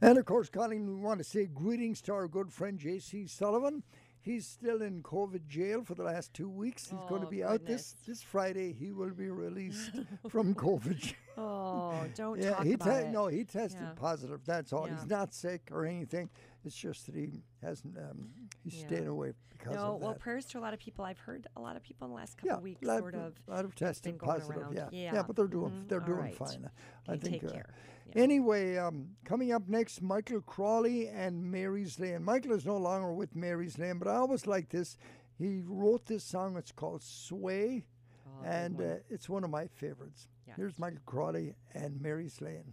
And 0.00 0.16
of 0.16 0.26
course, 0.26 0.48
Colleen, 0.48 0.86
we 0.86 0.94
want 0.94 1.18
to 1.18 1.24
say 1.24 1.46
greetings 1.46 2.00
to 2.02 2.12
our 2.12 2.28
good 2.28 2.52
friend 2.52 2.78
J.C. 2.78 3.26
Sullivan. 3.26 3.82
He's 4.28 4.46
still 4.46 4.82
in 4.82 5.02
COVID 5.02 5.46
jail 5.48 5.82
for 5.84 5.94
the 5.94 6.02
last 6.02 6.34
two 6.34 6.50
weeks. 6.50 6.90
He's 6.90 6.98
Oh, 7.02 7.08
going 7.08 7.22
to 7.22 7.28
be 7.28 7.42
out 7.42 7.64
this 7.64 7.94
this 8.06 8.20
Friday. 8.22 8.74
He 8.74 8.92
will 8.92 9.14
be 9.24 9.30
released 9.30 9.92
from 10.28 10.54
COVID. 10.54 10.98
jail. 10.98 11.14
Oh, 11.38 11.94
don't 12.14 12.38
yeah, 12.42 12.50
talk 12.50 12.64
he 12.66 12.72
about 12.74 13.02
it. 13.04 13.08
no, 13.10 13.28
he 13.28 13.44
tested 13.44 13.80
Yeah. 13.80 13.92
positive. 13.96 14.40
That's 14.44 14.72
all. 14.74 14.84
He's 14.84 15.06
not 15.06 15.32
sick 15.32 15.62
or 15.72 15.86
anything. 15.86 16.28
It's 16.64 16.76
just 16.76 17.06
that 17.06 17.14
he 17.14 17.42
hasn't. 17.62 17.96
Um, 17.96 18.30
he's 18.64 18.74
Yeah. 18.80 18.86
staying 18.86 19.06
away 19.06 19.32
because 19.50 19.74
no, 19.76 19.94
of 19.94 20.00
well, 20.02 20.14
prayers 20.14 20.44
to 20.46 20.58
a 20.58 20.60
lot 20.60 20.74
of 20.74 20.80
people. 20.80 21.04
I've 21.04 21.18
heard 21.18 21.46
a 21.56 21.60
lot 21.60 21.76
of 21.76 21.82
people 21.82 22.06
in 22.06 22.10
the 22.10 22.16
last 22.16 22.36
couple 22.36 22.48
yeah, 22.50 22.56
of 22.56 22.62
weeks 22.62 22.82
lot, 22.82 22.98
sort 22.98 23.14
of. 23.14 23.34
a 23.46 23.50
lot 23.50 23.64
of 23.64 23.70
it's 23.72 23.80
been 23.80 23.88
tested 23.88 24.18
going 24.18 24.40
positive. 24.40 24.62
around. 24.62 24.74
Yeah. 24.74 24.88
yeah, 25.14 25.22
but 25.22 25.36
they're 25.36 25.46
doing 25.46 25.70
Mhm. 25.72 25.88
they're 25.88 26.00
All 26.00 26.06
doing 26.06 26.18
right. 26.18 26.34
fine. 26.34 26.70
I 27.08 27.16
think. 27.16 27.44
uh, 27.44 27.48
care. 27.50 27.74
Anyway, 28.14 28.76
um, 28.76 29.16
coming 29.24 29.52
up 29.52 29.68
next, 29.68 30.00
Michael 30.02 30.40
Crawley 30.40 31.08
and 31.08 31.50
Mary's 31.50 31.98
Lane. 32.00 32.24
Michael 32.24 32.52
is 32.52 32.64
no 32.64 32.76
longer 32.78 33.12
with 33.12 33.36
Mary's 33.36 33.78
Lane, 33.78 33.98
but 33.98 34.08
I 34.08 34.16
always 34.16 34.46
like 34.46 34.70
this. 34.70 34.96
He 35.36 35.62
wrote 35.64 36.06
this 36.06 36.24
song. 36.24 36.56
It's 36.56 36.72
called 36.72 37.02
Sway, 37.02 37.84
Oh, 38.26 38.44
and 38.44 38.80
uh, 38.80 38.96
it's 39.08 39.28
one 39.28 39.44
of 39.44 39.50
my 39.50 39.66
favorites. 39.68 40.28
Here's 40.56 40.78
Michael 40.78 41.00
Crawley 41.04 41.54
and 41.74 42.00
Mary's 42.00 42.40
Lane. 42.40 42.72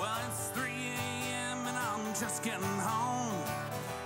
Well, 0.00 0.16
it's 0.26 0.48
3 0.54 0.64
a.m. 0.64 1.66
and 1.66 1.76
I'm 1.76 2.06
just 2.14 2.42
getting 2.42 2.62
home. 2.80 3.36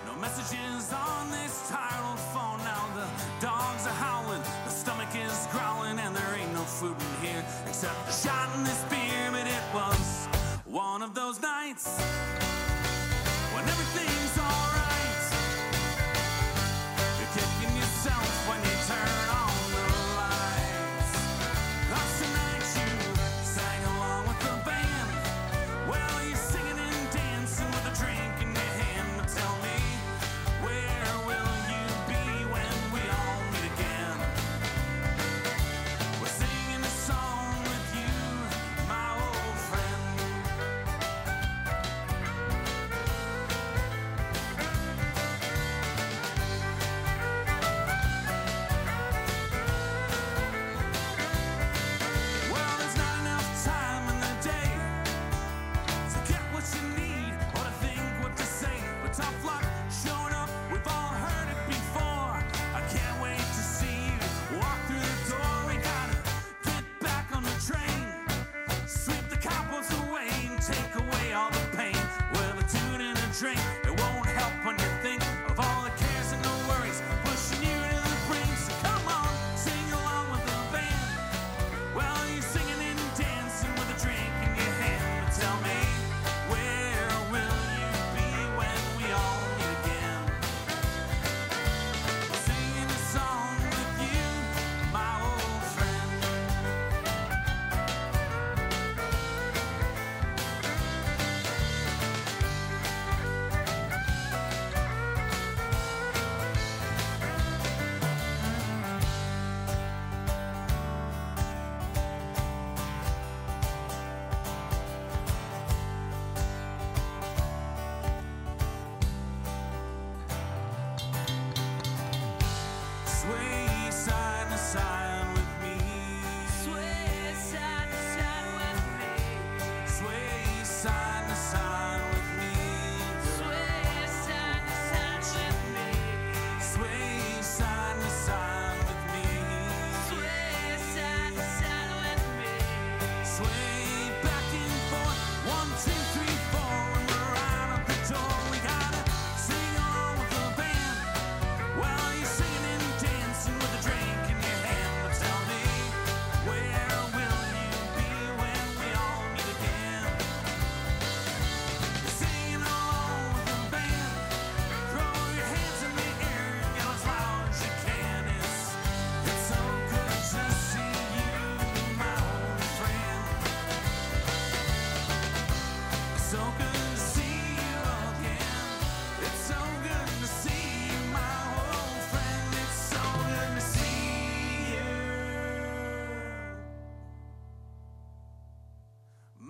No 0.09 0.16
messages 0.16 0.92
on 0.92 1.30
this 1.30 1.68
tired 1.70 2.04
old 2.11 2.18
phone. 2.35 2.59
Now 2.64 2.85
the 2.96 3.07
dogs 3.40 3.87
are 3.87 3.94
howling, 4.02 4.42
the 4.64 4.70
stomach 4.70 5.14
is 5.14 5.46
growling, 5.52 6.00
and 6.00 6.16
there 6.16 6.35
ain't 6.37 6.52
no 6.52 6.62
food 6.62 6.96
in 6.98 7.28
here 7.28 7.44
except 7.68 7.94
a 8.09 8.12
shot 8.12 8.48
in 8.57 8.64
this 8.64 8.83
beer. 8.90 9.30
But 9.30 9.46
it 9.46 9.62
was 9.72 10.26
one 10.64 11.00
of 11.00 11.14
those 11.14 11.40
nights 11.40 12.02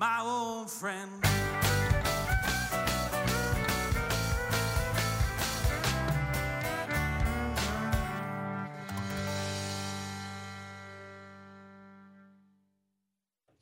my 0.05 0.21
old 0.21 0.71
friend. 0.71 1.11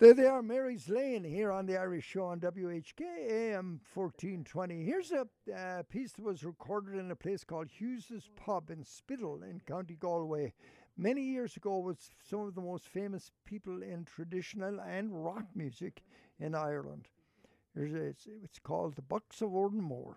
There 0.00 0.14
they 0.14 0.26
are, 0.26 0.42
Mary's 0.42 0.88
Lane 0.88 1.22
here 1.22 1.52
on 1.52 1.66
the 1.66 1.78
Irish 1.78 2.04
Show 2.06 2.24
on 2.24 2.40
WHK 2.40 3.02
AM 3.30 3.80
1420. 3.94 4.82
Here's 4.82 5.12
a 5.12 5.28
uh, 5.56 5.84
piece 5.84 6.10
that 6.14 6.24
was 6.24 6.42
recorded 6.42 6.98
in 6.98 7.12
a 7.12 7.14
place 7.14 7.44
called 7.44 7.68
Hughes's 7.68 8.28
Pub 8.34 8.68
in 8.68 8.82
Spiddal 8.82 9.48
in 9.48 9.60
County 9.60 9.94
Galway. 9.94 10.54
Many 10.96 11.22
years 11.22 11.56
ago 11.56 11.78
was 11.78 12.10
some 12.22 12.40
of 12.40 12.54
the 12.54 12.60
most 12.60 12.86
famous 12.86 13.30
people 13.44 13.82
in 13.82 14.04
traditional 14.04 14.80
and 14.80 15.24
rock 15.24 15.44
music 15.54 16.02
in 16.38 16.54
Ireland. 16.54 17.08
It's, 17.74 18.28
called 18.62 18.96
The 18.96 19.02
Bucks 19.02 19.40
of 19.40 19.50
Oranmore. 19.50 20.16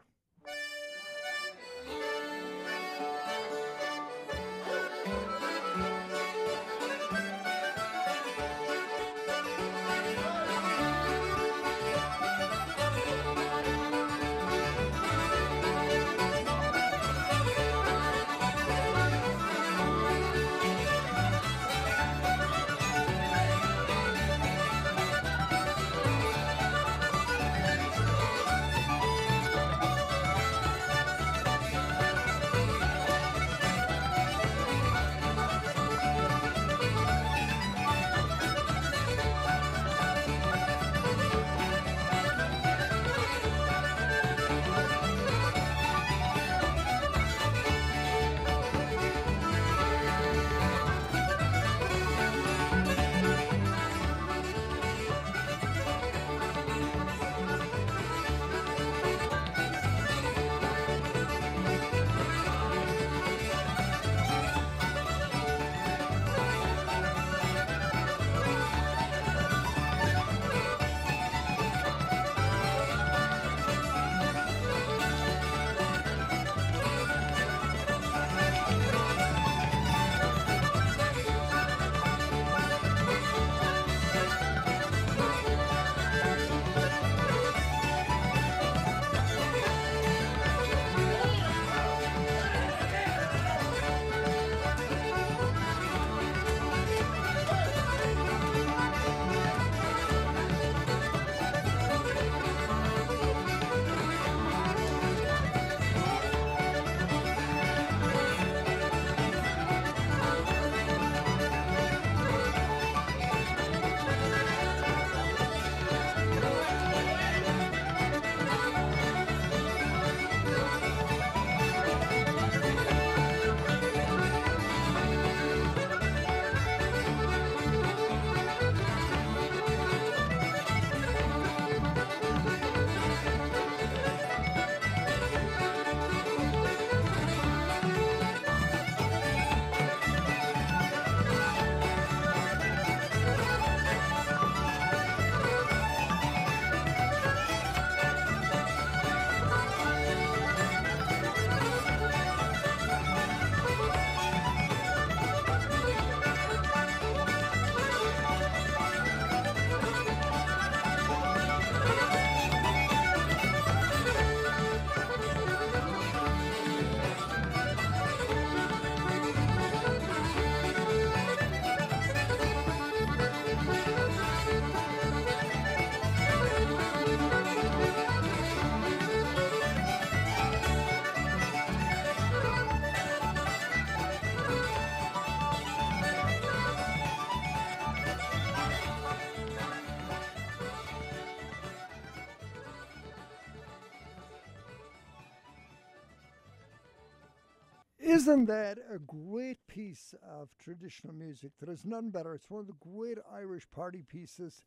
Isn't 198.15 198.45
that 198.45 198.77
a 198.89 198.97
great 198.97 199.57
piece 199.67 200.15
of 200.25 200.47
traditional 200.57 201.13
music? 201.13 201.51
There 201.59 201.73
is 201.73 201.83
none 201.83 202.11
better. 202.11 202.33
It's 202.33 202.49
one 202.49 202.61
of 202.61 202.67
the 202.67 202.93
great 202.93 203.17
Irish 203.29 203.69
party 203.71 204.03
pieces. 204.07 204.63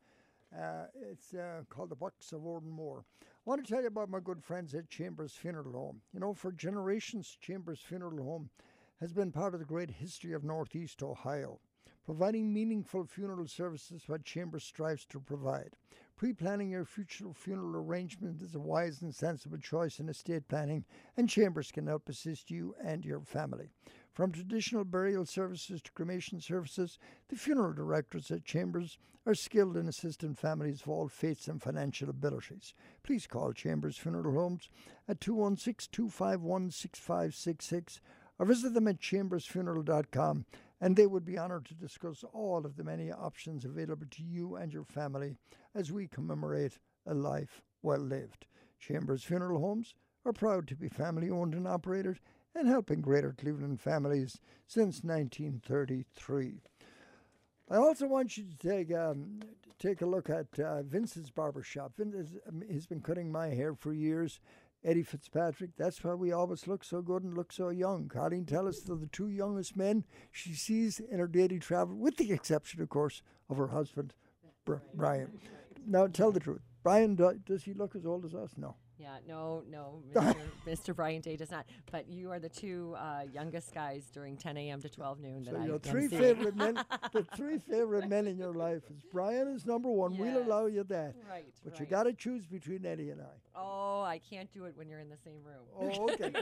Uh, 0.55 0.85
it's 1.11 1.33
uh, 1.33 1.63
called 1.71 1.89
The 1.89 1.97
Bucks 1.97 2.33
of 2.33 2.43
Oranmore. 2.43 3.05
I 3.23 3.25
want 3.47 3.65
to 3.65 3.73
tell 3.73 3.81
you 3.81 3.87
about 3.87 4.11
my 4.11 4.21
good 4.21 4.45
friends 4.45 4.75
at 4.75 4.91
Chambers 4.91 5.33
Funeral 5.33 5.73
Home. 5.73 6.03
You 6.13 6.21
know, 6.21 6.35
for 6.35 6.53
generations, 6.53 7.39
Chambers 7.41 7.81
Funeral 7.81 8.23
Home 8.23 8.51
has 9.01 9.15
been 9.15 9.33
part 9.33 9.55
of 9.55 9.61
the 9.61 9.67
great 9.67 9.93
history 9.93 10.35
of 10.35 10.45
Northeast 10.45 11.03
Ohio, 11.03 11.59
providing 12.05 12.53
meaningful 12.53 13.07
funeral 13.07 13.47
services 13.47 14.03
what 14.09 14.25
Chambers 14.25 14.65
strives 14.65 15.07
to 15.07 15.21
provide. 15.21 15.71
Pre 16.19 16.33
planning 16.33 16.71
your 16.71 16.85
future 16.85 17.33
funeral 17.33 17.77
arrangement 17.77 18.43
is 18.43 18.57
a 18.57 18.59
wise 18.59 19.03
and 19.03 19.15
sensible 19.15 19.57
choice 19.57 20.01
in 20.01 20.09
estate 20.09 20.49
planning, 20.49 20.85
and 21.17 21.29
Chambers 21.29 21.71
can 21.71 21.87
help 21.87 22.09
assist 22.09 22.51
you 22.51 22.75
and 22.83 23.05
your 23.05 23.21
family. 23.21 23.69
From 24.15 24.33
traditional 24.33 24.83
burial 24.83 25.25
services 25.25 25.81
to 25.81 25.93
cremation 25.93 26.41
services, 26.41 26.99
the 27.29 27.37
funeral 27.37 27.73
directors 27.73 28.33
at 28.33 28.45
Chambers 28.45 28.99
are 29.27 29.35
skilled 29.37 29.77
in 29.77 29.87
assisting 29.87 30.35
families 30.35 30.83
of 30.83 30.89
all 30.89 31.07
faiths 31.07 31.47
and 31.47 31.63
financial 31.63 32.11
abilities. 32.11 32.75
Please 33.05 33.29
call 33.29 33.53
Chambers 33.53 33.97
Funeral 33.97 34.35
Homes 34.35 34.71
at 35.07 35.21
216 35.21 35.89
251 35.93 36.73
6566 36.73 38.01
or 38.41 38.47
visit 38.47 38.75
them 38.75 38.89
at 38.89 38.99
chambersfuneral.com 38.99 40.47
and 40.81 40.97
they 40.97 41.07
would 41.07 41.25
be 41.25 41.39
honoured 41.39 41.65
to 41.67 41.75
discuss 41.75 42.25
all 42.33 42.65
of 42.65 42.77
the 42.77 42.85
many 42.85 43.11
options 43.11 43.65
available 43.65 44.07
to 44.11 44.23
you 44.23 44.57
and 44.57 44.73
your 44.73 44.85
family 44.85 45.37
as 45.75 45.93
we 45.93 46.07
commemorate 46.07 46.79
a 47.07 47.15
life 47.15 47.63
well 47.83 47.99
lived. 47.99 48.47
Chambers 48.79 49.25
Funeral 49.25 49.61
Homes 49.61 49.95
are 50.25 50.33
proud 50.33 50.69
to 50.69 50.77
be 50.77 50.89
family 50.89 51.31
owned 51.31 51.55
and 51.55 51.67
operated 51.67 52.21
and 52.55 52.69
helping 52.69 53.01
Greater 53.01 53.35
Cleveland 53.39 53.81
families 53.81 54.39
since 54.67 55.03
1933. 55.03 56.61
I 57.71 57.77
also 57.77 58.07
want 58.07 58.37
you 58.37 58.45
to 58.45 58.57
take 58.57 58.95
um, 58.97 59.41
take 59.79 60.03
a 60.03 60.07
look 60.07 60.31
at 60.31 60.59
uh, 60.59 60.83
Vince's 60.83 61.31
barber 61.31 61.63
shop. 61.63 61.93
Vince 61.97 62.15
has, 62.17 62.37
um, 62.49 62.63
he's 62.69 62.87
been 62.87 63.01
cutting 63.01 63.31
my 63.31 63.49
hair 63.49 63.75
for 63.75 63.93
years. 63.93 64.41
Eddie 64.85 65.03
Fitzpatrick. 65.03 65.71
That's 65.77 66.03
why 66.03 66.15
we 66.15 66.33
always 66.33 66.67
look 66.67 66.85
so 66.85 67.03
good 67.03 67.25
and 67.25 67.35
look 67.35 67.53
so 67.53 67.69
young. 67.69 68.09
Colleen 68.09 68.47
tells 68.47 68.77
us 68.77 68.81
they're 68.81 68.97
the 68.97 69.07
two 69.07 69.29
youngest 69.29 69.77
men 69.77 70.05
she 70.31 70.55
sees 70.55 71.01
in 71.01 71.19
her 71.19 71.27
daily 71.27 71.59
travel, 71.59 71.97
with 71.97 72.17
the 72.17 72.33
exception, 72.33 72.81
of 72.81 72.89
course, 72.89 73.23
of 73.51 73.57
her 73.57 73.69
husband, 73.69 74.15
Brian. 74.95 75.41
Now, 75.87 76.07
tell 76.07 76.33
the 76.33 76.41
truth. 76.41 76.63
Brian, 76.83 77.17
does 77.17 77.65
he 77.65 77.73
look 77.73 77.97
as 77.97 78.07
old 78.07 78.25
as 78.25 78.35
us? 78.35 78.53
No. 78.57 78.77
Yeah, 78.99 79.19
no, 79.29 79.63
no, 79.71 80.03
Mr. 80.15 80.37
Mr. 80.67 80.97
Brian 80.97 81.21
Day 81.21 81.37
does 81.37 81.51
not. 81.51 81.67
But 81.93 82.09
you 82.09 82.33
are 82.33 82.41
the 82.41 82.49
two 82.49 82.97
uh, 82.99 83.23
youngest 83.33 83.73
guys 83.73 84.11
during 84.13 84.37
10 84.37 84.57
a.m. 84.57 84.81
to 84.83 84.89
12 84.89 85.21
noon 85.21 85.45
that 85.45 85.55
So 85.55 85.61
I 85.61 85.67
your 85.67 85.79
can 85.79 85.93
three 85.93 86.09
favorite 86.09 86.57
men, 86.57 86.75
the 87.13 87.25
three 87.37 87.59
favorite 87.59 88.09
men 88.09 88.27
in 88.27 88.37
your 88.37 88.53
life 88.55 88.83
is 88.91 89.03
Brian 89.13 89.49
is 89.49 89.65
number 89.67 89.89
one. 89.89 90.17
We'll 90.19 90.43
allow 90.43 90.67
you 90.67 90.83
that. 90.85 91.15
Right, 91.29 91.45
But 91.65 91.79
you 91.79 91.85
right. 91.85 91.91
got 91.91 92.03
to 92.05 92.13
choose 92.13 92.47
between 92.47 92.85
Eddie 92.85 93.11
and 93.11 93.21
I. 93.21 93.25
Oh, 93.55 94.03
I 94.03 94.19
can't 94.19 94.53
do 94.53 94.65
it 94.65 94.77
when 94.77 94.89
you're 94.89 95.01
in 95.01 95.09
the 95.09 95.17
same 95.17 95.43
room. 95.45 95.65
Oh, 95.79 96.11
okay. 96.13 96.33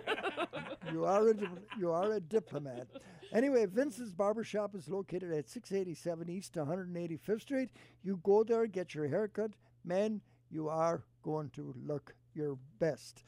you 0.92 1.04
are 1.04 1.28
a 1.28 1.34
you 1.78 1.90
are 1.92 2.12
a 2.12 2.20
diplomat. 2.20 2.88
Anyway, 3.32 3.66
Vince's 3.66 4.12
barbershop 4.12 4.74
is 4.74 4.88
located 4.88 5.32
at 5.32 5.48
687 5.48 6.30
East 6.30 6.54
185th 6.54 7.40
Street. 7.42 7.70
You 8.02 8.20
go 8.22 8.44
there, 8.44 8.66
get 8.66 8.94
your 8.94 9.08
haircut. 9.08 9.52
Man, 9.84 10.20
you 10.50 10.68
are 10.68 11.02
going 11.22 11.50
to 11.50 11.74
look 11.84 12.14
your 12.36 12.58
best. 12.78 13.24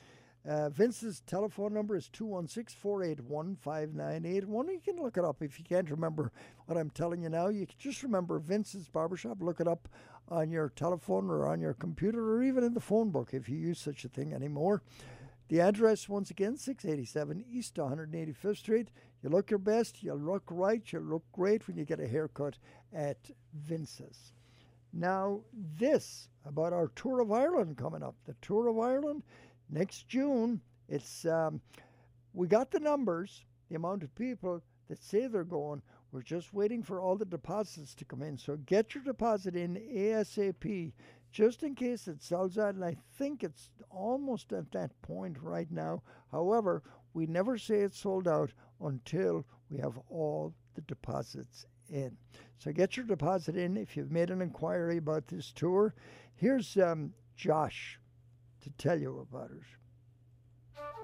Uh, 0.49 0.71
Vince's 0.71 1.21
telephone 1.27 1.75
number 1.75 1.97
is 1.97 2.09
216 2.09 2.79
481 2.81 3.57
5981. 3.57 4.69
You 4.69 4.81
can 4.81 4.97
look 5.03 5.17
it 5.17 5.25
up 5.25 5.43
if 5.43 5.59
you 5.59 5.65
can't 5.65 5.91
remember 5.91 6.33
what 6.67 6.79
I'm 6.79 6.91
telling 6.91 7.23
you 7.23 7.29
now. 7.29 7.49
You 7.49 7.67
can 7.67 7.77
just 7.79 8.03
remember 8.03 8.39
Vince's 8.39 8.89
Barbershop. 8.89 9.43
Look 9.43 9.61
it 9.61 9.69
up 9.69 9.89
on 10.29 10.51
your 10.51 10.71
telephone 10.71 11.29
or 11.29 11.49
on 11.49 11.61
your 11.61 11.75
computer 11.75 12.35
or 12.35 12.43
even 12.43 12.65
in 12.65 12.75
the 12.75 12.81
phone 12.81 13.11
book 13.11 13.31
if 13.33 13.49
you 13.49 13.57
use 13.57 13.81
such 13.81 14.05
a 14.05 14.09
thing 14.09 14.33
anymore. 14.33 14.83
The 15.49 15.61
address, 15.61 16.09
once 16.09 16.31
again, 16.31 16.57
687 16.57 17.45
East 17.51 17.75
185th 17.75 18.59
Street. 18.59 18.91
You 19.23 19.31
look 19.31 19.51
your 19.51 19.59
best, 19.59 20.03
you 20.03 20.13
look 20.15 20.45
right, 20.51 20.83
you 20.93 21.01
look 21.01 21.25
great 21.33 21.67
when 21.67 21.77
you 21.77 21.85
get 21.85 22.01
a 22.01 22.07
haircut 22.07 22.59
at 22.93 23.31
Vince's. 23.55 24.33
Now, 24.93 25.41
this 25.53 26.29
about 26.45 26.73
our 26.73 26.89
Tour 26.89 27.21
of 27.21 27.31
Ireland 27.31 27.77
coming 27.77 28.03
up. 28.03 28.17
The 28.25 28.35
Tour 28.41 28.69
of 28.69 28.79
Ireland 28.79 29.23
next 29.69 30.09
June. 30.09 30.61
It's 30.89 31.27
um, 31.27 31.61
we 32.33 32.49
got 32.49 32.71
the 32.71 32.81
numbers, 32.81 33.45
the 33.69 33.77
amount 33.77 34.03
of 34.03 34.15
people 34.15 34.63
that 34.89 35.03
say 35.03 35.27
they're 35.27 35.45
going. 35.45 35.83
We're 36.11 36.23
just 36.23 36.55
waiting 36.55 36.83
for 36.83 37.01
all 37.01 37.17
the 37.17 37.27
deposits 37.27 37.95
to 37.97 38.05
come 38.05 38.23
in. 38.23 38.39
So 38.39 38.57
get 38.57 38.95
your 38.95 39.05
deposit 39.05 39.55
in 39.57 39.77
ASAP, 39.77 40.93
just 41.31 41.63
in 41.63 41.75
case 41.75 42.09
it 42.09 42.23
sells 42.23 42.57
out. 42.57 42.75
And 42.75 42.85
I 42.85 42.97
think 43.19 43.45
it's 43.45 43.69
almost 43.91 44.53
at 44.55 44.71
that 44.73 44.91
point 45.03 45.37
right 45.43 45.71
now. 45.71 46.03
However, 46.33 46.83
we 47.13 47.27
never 47.27 47.59
say 47.59 47.81
it's 47.81 47.99
sold 47.99 48.27
out 48.27 48.53
until 48.81 49.45
we 49.69 49.79
have 49.79 49.99
all 50.09 50.55
the 50.75 50.81
deposits 50.83 51.67
in. 51.91 52.17
So 52.59 52.73
get 52.73 52.97
your 52.97 53.07
deposit 53.07 53.57
in 53.57 53.77
if 53.77 53.97
you've 53.97 54.11
made 54.11 54.31
an 54.31 54.43
inquiry 54.43 54.97
about 54.97 55.29
this 55.29 55.53
tour. 55.53 55.95
Here's 56.35 56.77
um, 56.77 57.13
Josh 57.37 57.99
to 58.63 58.71
tell 58.71 58.99
you 58.99 59.27
about 59.31 59.51
it. 59.51 59.63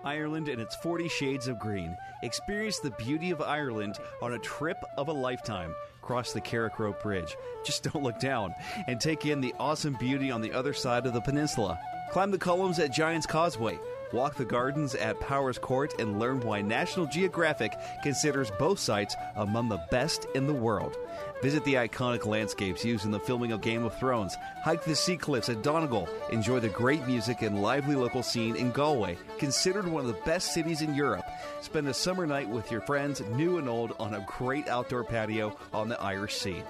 Ireland 0.04 0.48
and 0.48 0.60
its 0.60 0.76
40 0.76 1.08
shades 1.08 1.48
of 1.48 1.58
green. 1.58 1.96
Experience 2.22 2.78
the 2.78 2.90
beauty 2.92 3.30
of 3.30 3.40
Ireland 3.40 3.98
on 4.20 4.34
a 4.34 4.38
trip 4.38 4.76
of 4.98 5.08
a 5.08 5.12
lifetime. 5.12 5.74
Cross 6.02 6.32
the 6.32 6.40
Carrick 6.40 6.78
Rope 6.78 7.02
Bridge. 7.02 7.36
Just 7.64 7.82
don't 7.92 8.04
look 8.04 8.18
down 8.18 8.54
and 8.86 9.00
take 9.00 9.24
in 9.24 9.40
the 9.40 9.54
awesome 9.58 9.94
beauty 9.94 10.30
on 10.30 10.42
the 10.42 10.52
other 10.52 10.74
side 10.74 11.06
of 11.06 11.14
the 11.14 11.20
peninsula. 11.20 11.78
Climb 12.10 12.30
the 12.30 12.38
columns 12.38 12.78
at 12.78 12.92
Giant's 12.92 13.26
Causeway. 13.26 13.78
Walk 14.14 14.36
the 14.36 14.44
gardens 14.44 14.94
at 14.94 15.18
Powerscourt 15.18 15.98
and 15.98 16.20
learn 16.20 16.38
why 16.38 16.62
National 16.62 17.04
Geographic 17.04 17.72
considers 18.04 18.52
both 18.60 18.78
sites 18.78 19.16
among 19.34 19.68
the 19.68 19.84
best 19.90 20.28
in 20.36 20.46
the 20.46 20.52
world. 20.52 20.96
Visit 21.42 21.64
the 21.64 21.74
iconic 21.74 22.24
landscapes 22.24 22.84
used 22.84 23.04
in 23.04 23.10
the 23.10 23.18
filming 23.18 23.50
of 23.50 23.60
Game 23.60 23.82
of 23.82 23.98
Thrones. 23.98 24.36
Hike 24.62 24.84
the 24.84 24.94
sea 24.94 25.16
cliffs 25.16 25.48
at 25.48 25.64
Donegal. 25.64 26.08
Enjoy 26.30 26.60
the 26.60 26.68
great 26.68 27.04
music 27.08 27.42
and 27.42 27.60
lively 27.60 27.96
local 27.96 28.22
scene 28.22 28.54
in 28.54 28.70
Galway, 28.70 29.18
considered 29.38 29.88
one 29.88 30.02
of 30.02 30.06
the 30.06 30.22
best 30.24 30.54
cities 30.54 30.80
in 30.80 30.94
Europe. 30.94 31.26
Spend 31.60 31.88
a 31.88 31.92
summer 31.92 32.24
night 32.24 32.48
with 32.48 32.70
your 32.70 32.82
friends, 32.82 33.20
new 33.32 33.58
and 33.58 33.68
old, 33.68 33.96
on 33.98 34.14
a 34.14 34.24
great 34.28 34.68
outdoor 34.68 35.02
patio 35.02 35.56
on 35.72 35.88
the 35.88 36.00
Irish 36.00 36.36
Sea. 36.36 36.62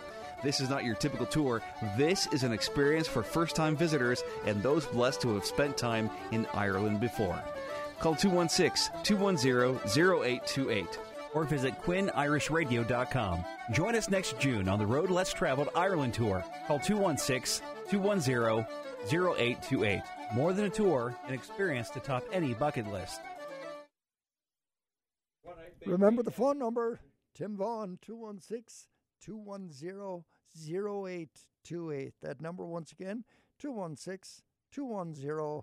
This 0.45 0.61
is 0.61 0.69
not 0.69 0.85
your 0.85 0.95
typical 0.95 1.27
tour. 1.27 1.63
This 1.97 2.27
is 2.29 2.43
an 2.43 2.53
experience 2.53 3.09
for 3.09 3.23
first 3.23 3.57
time 3.57 3.77
visitors 3.77 4.23
and 4.45 4.63
those 4.63 4.85
blessed 4.87 5.23
to 5.23 5.35
have 5.35 5.47
spent 5.47 5.79
time 5.79 6.11
in 6.33 6.47
Ireland 6.53 7.01
before. 7.01 7.43
Call 7.99 8.15
216 8.15 9.03
210 9.03 9.81
0828 9.89 10.99
or 11.33 11.45
visit 11.45 11.81
QuinnIrishRadio.com. 11.83 13.45
Join 13.73 13.97
us 13.97 14.11
next 14.11 14.39
June 14.39 14.69
on 14.69 14.79
the 14.79 14.87
Road 14.87 15.11
Less 15.11 15.33
Traveled 15.33 15.71
Ireland 15.75 16.13
Tour. 16.13 16.45
Call 16.67 16.79
216 16.79 17.67
210 17.91 18.67
0828. 19.11 20.03
More 20.35 20.53
than 20.53 20.67
a 20.67 20.71
tour, 20.71 21.17
an 21.27 21.33
experience 21.35 21.89
to 21.91 22.01
top 22.01 22.25
any 22.33 22.53
bucket 22.55 22.87
list. 22.93 23.21
Remember 25.87 26.23
the 26.23 26.31
phone 26.31 26.59
number 26.59 27.01
Tim 27.35 27.57
Vaughn, 27.57 27.99
216 28.03 28.89
210 29.25 30.25
0828. 30.57 32.15
That 32.23 32.41
number, 32.41 32.65
once 32.65 32.93
again, 32.93 33.25
216 33.59 34.43
210 34.73 35.63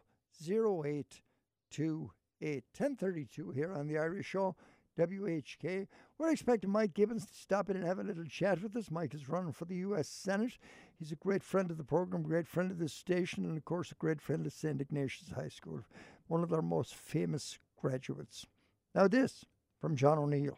0828. 0.50 2.64
1032 2.76 3.52
here 3.52 3.74
on 3.74 3.88
the 3.88 3.98
Irish 3.98 4.26
Show, 4.26 4.56
WHK. 4.98 5.88
We're 6.18 6.32
expecting 6.32 6.70
Mike 6.70 6.94
Gibbons 6.94 7.26
to 7.26 7.36
stop 7.36 7.70
in 7.70 7.78
and 7.78 7.86
have 7.86 8.00
a 8.00 8.04
little 8.04 8.26
chat 8.26 8.62
with 8.62 8.76
us. 8.76 8.92
Mike 8.92 9.14
is 9.14 9.30
running 9.30 9.54
for 9.54 9.66
the 9.66 9.78
U.S. 9.78 10.08
Senate. 10.08 10.58
He's 10.98 11.12
a 11.12 11.16
great 11.16 11.44
friend 11.44 11.72
of 11.72 11.78
the 11.78 11.84
program, 11.84 12.24
great 12.24 12.48
friend 12.48 12.72
of 12.72 12.80
this 12.80 12.94
station, 12.94 13.46
and 13.46 13.58
of 13.58 13.66
course, 13.66 13.92
a 13.92 13.96
great 13.96 14.22
friend 14.22 14.46
of 14.46 14.54
St. 14.54 14.82
Ignatius 14.82 15.32
High 15.32 15.50
School, 15.50 15.82
one 16.28 16.44
of 16.44 16.50
their 16.50 16.62
most 16.62 16.96
famous 16.96 17.58
graduates. 17.80 18.46
Now, 18.94 19.08
this 19.08 19.46
from 19.80 19.96
John 19.96 20.18
O'Neill. 20.18 20.58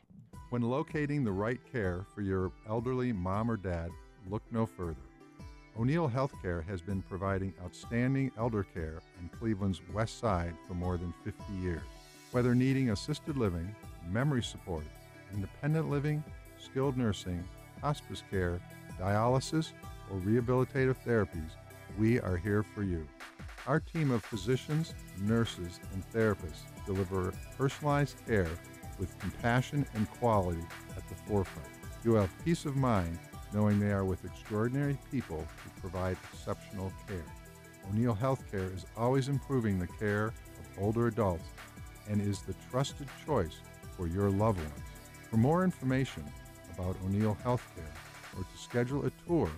When 0.49 0.61
locating 0.61 1.23
the 1.23 1.31
right 1.31 1.59
care 1.71 2.05
for 2.13 2.21
your 2.21 2.51
elderly 2.67 3.13
mom 3.13 3.49
or 3.49 3.57
dad, 3.57 3.89
look 4.29 4.43
no 4.51 4.65
further. 4.65 4.95
O'Neill 5.79 6.09
Healthcare 6.09 6.63
has 6.67 6.81
been 6.81 7.01
providing 7.01 7.53
outstanding 7.63 8.31
elder 8.37 8.63
care 8.63 8.99
in 9.19 9.29
Cleveland's 9.29 9.81
West 9.91 10.19
Side 10.19 10.53
for 10.67 10.75
more 10.75 10.97
than 10.97 11.13
50 11.23 11.41
years. 11.53 11.81
Whether 12.31 12.53
needing 12.53 12.91
assisted 12.91 13.37
living, 13.37 13.75
memory 14.07 14.43
support, 14.43 14.85
independent 15.33 15.89
living, 15.89 16.23
skilled 16.59 16.95
nursing, 16.95 17.43
hospice 17.81 18.23
care, 18.29 18.61
dialysis, 18.99 19.71
or 20.11 20.19
rehabilitative 20.19 20.95
therapies, 21.05 21.51
we 21.97 22.19
are 22.19 22.37
here 22.37 22.63
for 22.63 22.83
you. 22.83 23.07
Our 23.65 23.79
team 23.79 24.11
of 24.11 24.23
physicians, 24.23 24.93
nurses, 25.21 25.79
and 25.93 26.03
therapists 26.11 26.63
deliver 26.85 27.33
personalized 27.57 28.17
care 28.27 28.49
with 28.99 29.17
compassion 29.19 29.85
and 29.95 30.09
quality 30.11 30.63
at 30.95 31.07
the 31.09 31.15
forefront. 31.15 31.69
You 32.03 32.13
have 32.15 32.29
peace 32.43 32.65
of 32.65 32.75
mind 32.75 33.17
knowing 33.53 33.79
they 33.79 33.91
are 33.91 34.05
with 34.05 34.25
extraordinary 34.25 34.97
people 35.11 35.45
who 35.63 35.81
provide 35.81 36.17
exceptional 36.33 36.91
care. 37.07 37.23
O'Neill 37.89 38.15
Healthcare 38.15 38.75
is 38.75 38.85
always 38.97 39.29
improving 39.29 39.79
the 39.79 39.87
care 39.87 40.27
of 40.27 40.33
older 40.79 41.07
adults 41.07 41.45
and 42.09 42.21
is 42.21 42.41
the 42.41 42.53
trusted 42.71 43.07
choice 43.25 43.55
for 43.95 44.07
your 44.07 44.29
loved 44.29 44.59
ones. 44.59 44.73
For 45.29 45.37
more 45.37 45.63
information 45.63 46.25
about 46.73 46.97
O'Neill 47.05 47.37
Healthcare 47.43 47.93
or 48.37 48.43
to 48.43 48.57
schedule 48.57 49.05
a 49.05 49.11
tour 49.27 49.49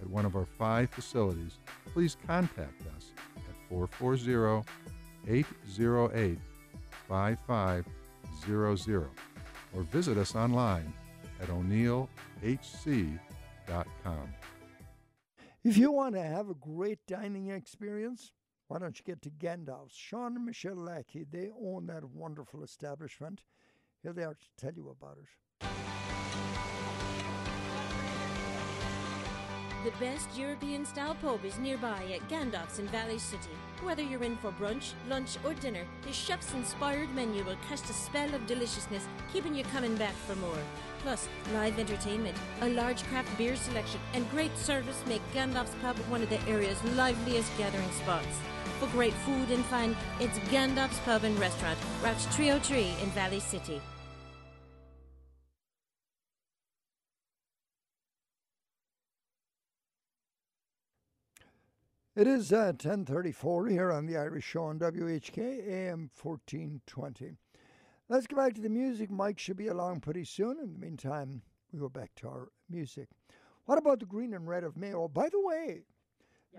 at 0.00 0.08
one 0.08 0.24
of 0.24 0.36
our 0.36 0.46
five 0.58 0.88
facilities, 0.90 1.58
please 1.92 2.16
contact 2.26 2.82
us 2.96 3.12
at 3.36 3.54
440 3.68 4.64
808 5.28 6.38
5500 7.08 9.08
or 9.74 9.82
visit 9.82 10.16
us 10.18 10.34
online 10.34 10.92
at 11.40 11.48
If 15.62 15.76
you 15.76 15.92
want 15.92 16.14
to 16.14 16.22
have 16.22 16.48
a 16.48 16.54
great 16.54 17.00
dining 17.06 17.48
experience, 17.48 18.32
why 18.68 18.78
don't 18.78 18.98
you 18.98 19.04
get 19.04 19.20
to 19.22 19.30
Gandalf's? 19.30 19.94
Sean 19.94 20.36
and 20.36 20.44
Michelle 20.44 20.76
Lackey, 20.76 21.26
they 21.30 21.50
own 21.60 21.86
that 21.86 22.04
wonderful 22.04 22.62
establishment. 22.62 23.42
Here 24.02 24.12
they 24.12 24.24
are 24.24 24.34
to 24.34 24.46
tell 24.56 24.72
you 24.72 24.88
about 24.88 25.18
it. 25.18 25.28
The 29.82 29.92
best 29.92 30.28
European 30.36 30.84
style 30.84 31.16
pub 31.22 31.42
is 31.42 31.58
nearby 31.58 32.04
at 32.12 32.28
Gandalf's 32.28 32.78
in 32.78 32.86
Valley 32.88 33.18
City. 33.18 33.48
Whether 33.82 34.02
you're 34.02 34.22
in 34.22 34.36
for 34.36 34.52
brunch, 34.52 34.92
lunch, 35.08 35.38
or 35.42 35.54
dinner, 35.54 35.84
the 36.02 36.12
chef's 36.12 36.52
inspired 36.52 37.08
menu 37.14 37.42
will 37.44 37.56
cast 37.66 37.88
a 37.88 37.94
spell 37.94 38.34
of 38.34 38.46
deliciousness, 38.46 39.08
keeping 39.32 39.54
you 39.54 39.64
coming 39.64 39.96
back 39.96 40.12
for 40.26 40.36
more. 40.36 40.62
Plus, 41.02 41.30
live 41.54 41.78
entertainment, 41.78 42.36
a 42.60 42.68
large 42.68 43.02
craft 43.04 43.38
beer 43.38 43.56
selection, 43.56 44.00
and 44.12 44.30
great 44.30 44.54
service 44.58 45.02
make 45.08 45.22
Gandalf's 45.32 45.74
Pub 45.80 45.96
one 46.10 46.20
of 46.20 46.28
the 46.28 46.42
area's 46.42 46.84
liveliest 46.94 47.56
gathering 47.56 47.90
spots. 47.92 48.38
For 48.80 48.86
great 48.88 49.14
food 49.24 49.50
and 49.50 49.64
fun, 49.64 49.96
it's 50.20 50.38
Gandalf's 50.50 50.98
Pub 51.06 51.24
and 51.24 51.38
Restaurant, 51.38 51.78
Route 52.02 52.20
303 52.20 52.96
in 53.02 53.08
Valley 53.12 53.40
City. 53.40 53.80
It 62.20 62.26
is 62.26 62.52
uh, 62.52 62.74
1034 62.76 63.68
here 63.68 63.90
on 63.90 64.04
the 64.04 64.18
Irish 64.18 64.44
Show 64.44 64.64
on 64.64 64.78
WHK 64.78 65.38
AM 65.66 66.10
1420. 66.22 67.38
Let's 68.10 68.26
go 68.26 68.36
back 68.36 68.52
to 68.56 68.60
the 68.60 68.68
music. 68.68 69.10
Mike 69.10 69.38
should 69.38 69.56
be 69.56 69.68
along 69.68 70.00
pretty 70.00 70.24
soon. 70.26 70.58
In 70.62 70.74
the 70.74 70.78
meantime, 70.78 71.40
we 71.72 71.78
go 71.78 71.88
back 71.88 72.10
to 72.16 72.28
our 72.28 72.48
music. 72.68 73.08
What 73.64 73.78
about 73.78 74.00
the 74.00 74.04
green 74.04 74.34
and 74.34 74.46
red 74.46 74.64
of 74.64 74.76
Mayo? 74.76 75.08
By 75.08 75.30
the 75.30 75.40
way, 75.40 75.84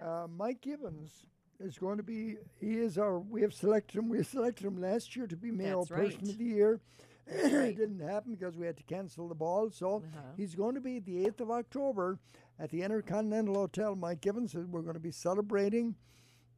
uh, 0.04 0.26
Mike 0.36 0.62
Gibbons 0.62 1.28
is 1.60 1.78
going 1.78 1.98
to 1.98 2.04
be, 2.04 2.38
he 2.60 2.80
is 2.80 2.98
our, 2.98 3.20
we 3.20 3.44
have 3.44 3.54
selected 3.54 4.00
him, 4.00 4.10
we 4.10 4.24
selected 4.24 4.66
him 4.66 4.82
last 4.82 5.16
year 5.16 5.28
to 5.28 5.38
be 5.38 5.52
Mayo 5.52 5.82
That's 5.82 5.90
Person 5.92 6.20
right. 6.24 6.30
of 6.32 6.38
the 6.40 6.44
Year. 6.44 6.80
That's 7.28 7.44
it 7.54 7.56
right. 7.56 7.78
didn't 7.78 8.00
happen 8.00 8.34
because 8.34 8.58
we 8.58 8.66
had 8.66 8.78
to 8.78 8.84
cancel 8.84 9.28
the 9.28 9.36
ball. 9.36 9.70
So 9.70 9.98
Uh-huh. 9.98 10.22
he's 10.38 10.56
going 10.56 10.74
to 10.74 10.82
be 10.82 10.98
the 10.98 11.24
8th 11.26 11.42
of 11.42 11.52
October 11.52 12.18
at 12.62 12.70
the 12.70 12.82
Intercontinental 12.84 13.56
Hotel. 13.56 13.96
Mike 13.96 14.22
Gibbons, 14.22 14.54
and 14.54 14.72
we're 14.72 14.82
going 14.84 14.94
to 14.94 15.00
be 15.00 15.12
celebrating 15.12 15.96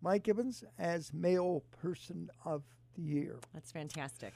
Mike 0.02 0.24
Gibbons 0.24 0.64
as 0.78 1.14
Mayo 1.14 1.64
Person 1.82 2.30
of 2.46 2.62
the 2.96 3.02
Year. 3.02 3.40
That's 3.54 3.72
fantastic. 3.72 4.34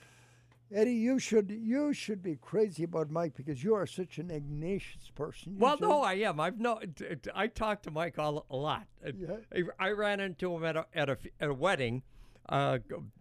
Eddie, 0.73 0.93
you 0.95 1.17
should 1.17 1.49
you 1.49 1.93
should 1.93 2.21
be 2.21 2.35
crazy 2.35 2.83
about 2.83 3.09
Mike 3.09 3.33
because 3.35 3.63
you 3.63 3.73
are 3.73 3.85
such 3.87 4.17
an 4.17 4.29
Ignatius 4.31 5.09
person. 5.15 5.53
You 5.53 5.59
Well, 5.59 5.77
should- 5.77 5.87
no, 5.87 6.01
I 6.01 6.13
am. 6.15 6.39
I've 6.41 6.59
no. 6.59 6.79
t- 6.79 7.05
t- 7.21 7.29
I 7.33 7.47
talk 7.47 7.83
to 7.83 7.91
Mike 7.91 8.19
all, 8.19 8.45
a 8.49 8.55
lot. 8.57 8.85
Uh, 9.05 9.11
Yeah. 9.17 9.63
I, 9.79 9.87
I 9.87 9.89
ran 9.91 10.19
into 10.19 10.53
him 10.53 10.65
at 10.65 10.75
a 10.75 10.85
at 10.93 11.07
a, 11.09 11.13
f- 11.13 11.27
at 11.39 11.47
a 11.49 11.53
wedding 11.53 12.03
uh, 12.49 12.79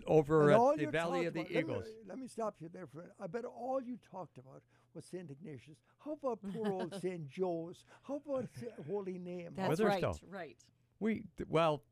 over 0.09 0.51
And 0.51 0.81
at 0.81 0.87
the 0.87 0.91
Valley 0.91 1.27
of 1.27 1.35
the 1.35 1.41
about- 1.43 1.53
let 1.53 1.67
me- 1.67 1.73
Eagles. 1.73 1.87
Let 2.09 2.19
me, 2.19 2.27
stop 2.27 2.57
you 2.61 2.69
there 2.73 2.87
for 2.89 2.99
a 2.99 3.03
minute. 3.03 3.17
I 3.21 3.27
bet 3.29 3.45
all 3.45 3.81
you 3.81 3.97
talked 4.11 4.39
about 4.39 4.63
was 4.97 5.05
Saint 5.05 5.31
Ignatius. 5.31 5.79
How 6.05 6.13
about 6.15 6.41
poor 6.53 6.67
old 6.73 6.95
Saint 7.01 7.29
Joe's? 7.29 7.85
How 8.03 8.17
about 8.27 8.49
Sa- 8.59 8.83
holy 8.89 9.19
name? 9.19 9.51
That's 9.55 9.79
Weatherstone. 9.79 10.15
right, 10.29 10.31
right. 10.41 10.57
We 10.99 11.25
th- 11.37 11.49
well, 11.49 11.83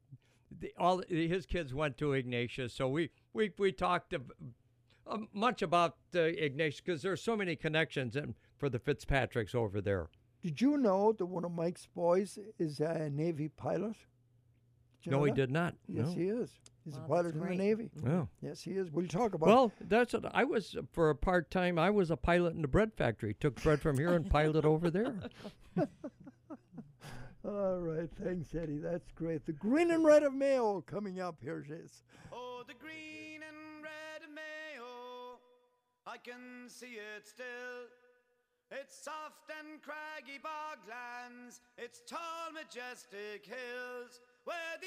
the, 0.61 0.73
all 0.79 1.03
his 1.09 1.47
kids 1.47 1.75
went 1.75 1.99
to 1.99 2.15
Ignatius, 2.15 2.73
so 2.73 2.89
we 2.89 3.11
we 3.35 3.53
we 3.59 3.71
talked 3.73 4.15
ab- 4.15 4.33
uh, 5.07 5.19
much 5.33 5.61
about 5.63 5.97
uh, 6.15 6.21
Ignatius 6.21 6.81
because 6.81 7.03
there's 7.03 7.23
so 7.23 7.37
many 7.37 7.55
connections 7.55 8.17
and 8.17 8.35
for 8.57 8.69
the 8.71 8.79
Fitzpatricks 8.79 9.55
over 9.55 9.81
there. 9.83 10.09
Did 10.43 10.61
you 10.61 10.77
know 10.79 11.13
that 11.13 11.27
one 11.27 11.45
of 11.45 11.53
Mike's 11.53 11.87
boys 11.95 12.39
is 12.59 12.81
a 12.81 13.11
Navy 13.11 13.49
pilot? 13.49 13.97
No, 15.07 15.19
know 15.19 15.25
he 15.25 15.31
that? 15.33 15.37
did 15.37 15.51
not. 15.51 15.75
Yes, 15.87 16.07
No. 16.09 16.15
he 16.15 16.29
is. 16.29 16.51
He's 16.85 16.95
Wow, 16.97 17.05
a 17.05 17.09
pilot 17.09 17.23
that's 17.25 17.37
in 17.37 17.41
the. 17.51 17.57
Navy. 17.57 17.91
Wow. 18.03 18.29
Yes, 18.43 18.61
he 18.63 18.73
is. 18.73 18.91
We'll 18.91 19.07
talk 19.09 19.35
about 19.35 19.49
Well, 19.49 19.73
that's 19.81 20.13
what 20.13 20.27
I 20.35 20.45
was 20.45 20.77
for 20.93 21.11
a 21.11 21.15
part 21.15 21.51
time. 21.51 21.79
I 21.79 21.91
was 21.91 22.11
a 22.11 22.17
pilot 22.17 22.55
in 22.55 22.63
the 22.63 22.69
bread 22.69 22.93
factory. 22.95 23.35
Took 23.35 23.63
bread 23.63 23.81
from 23.81 23.97
here 23.99 24.13
and 24.13 24.29
pilot 24.29 24.65
over 24.65 24.91
there. 24.91 25.15
All 27.45 27.79
right, 27.79 28.09
thanks, 28.23 28.55
Eddie. 28.55 28.79
That's 28.79 29.11
great. 29.13 29.45
The 29.45 29.53
green 29.53 29.91
and 29.91 30.05
red 30.05 30.23
of 30.23 30.33
Mayo 30.35 30.81
coming 30.83 31.21
up. 31.21 31.37
Here 31.43 31.65
it 31.69 31.73
is. 31.73 32.03
Oh, 32.33 32.63
the 32.67 32.75
green 32.75 33.41
and 33.47 33.83
red 33.83 34.23
of 34.27 34.31
Mayo, 34.35 35.39
I 36.07 36.17
can 36.17 36.69
see 36.69 36.97
it 36.97 37.27
still. 37.27 37.89
It's 38.71 38.97
soft 39.05 39.51
and 39.61 39.81
craggy 39.83 40.41
boglands, 40.43 41.61
it's 41.77 42.01
tall, 42.09 42.51
majestic 42.53 43.45
hills, 43.47 44.21
where 44.45 44.77
the 44.81 44.87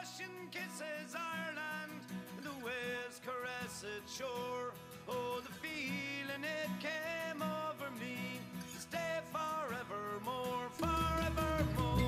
ocean 0.00 0.48
kisses 0.50 1.14
Ireland, 1.14 2.02
and 2.36 2.46
the 2.46 2.64
waves 2.64 3.20
caress 3.24 3.84
its 3.98 4.16
shore. 4.16 4.72
Oh, 5.08 5.40
the 5.40 5.52
feeling 5.54 6.44
it 6.44 6.70
came 6.80 7.42
over 7.42 7.90
me, 7.98 8.40
to 8.72 8.80
stay 8.80 9.20
forevermore, 9.32 10.70
forevermore. 10.78 11.98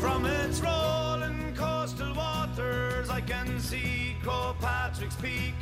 From 0.00 0.26
its 0.26 0.60
rolling 0.60 1.54
coastal 1.54 2.14
waters, 2.14 3.08
I 3.08 3.22
can 3.22 3.58
see 3.58 4.16
Patrick's 4.60 5.16
Peak, 5.16 5.54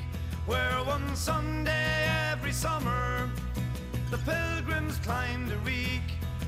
where 0.50 0.82
one 0.84 1.14
Sunday 1.14 2.08
every 2.32 2.50
summer 2.50 3.30
the 4.10 4.18
pilgrims 4.18 4.96
climb 4.98 5.48
the 5.48 5.56
reek, 5.58 6.02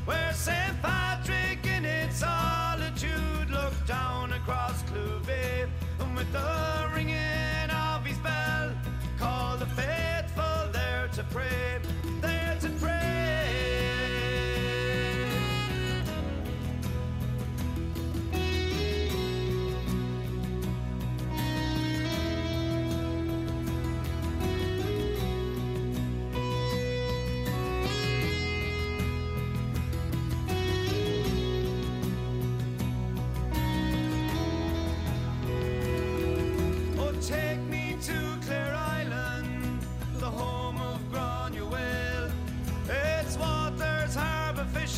where 0.04 0.32
St. 0.32 0.74
Patrick 0.82 1.64
in 1.64 1.84
its 1.84 2.16
solitude 2.16 3.48
looked 3.48 3.86
down 3.86 4.32
across 4.32 4.82
Clew 4.82 5.20
Bay, 5.20 5.66
and 6.00 6.16
with 6.16 6.30
the 6.32 6.90
ringing 6.92 7.70
of 7.70 8.04
his 8.04 8.18
bell, 8.18 8.72
called 9.20 9.60
the 9.60 9.66
faithful 9.66 10.72
there 10.72 11.08
to 11.14 11.22
pray, 11.30 11.78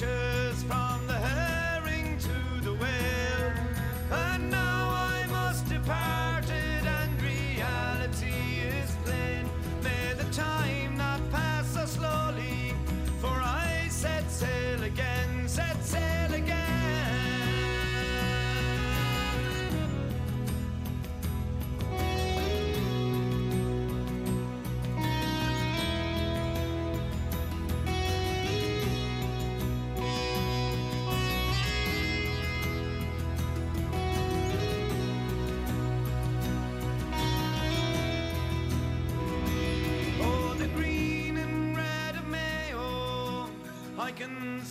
harbour 0.00 0.43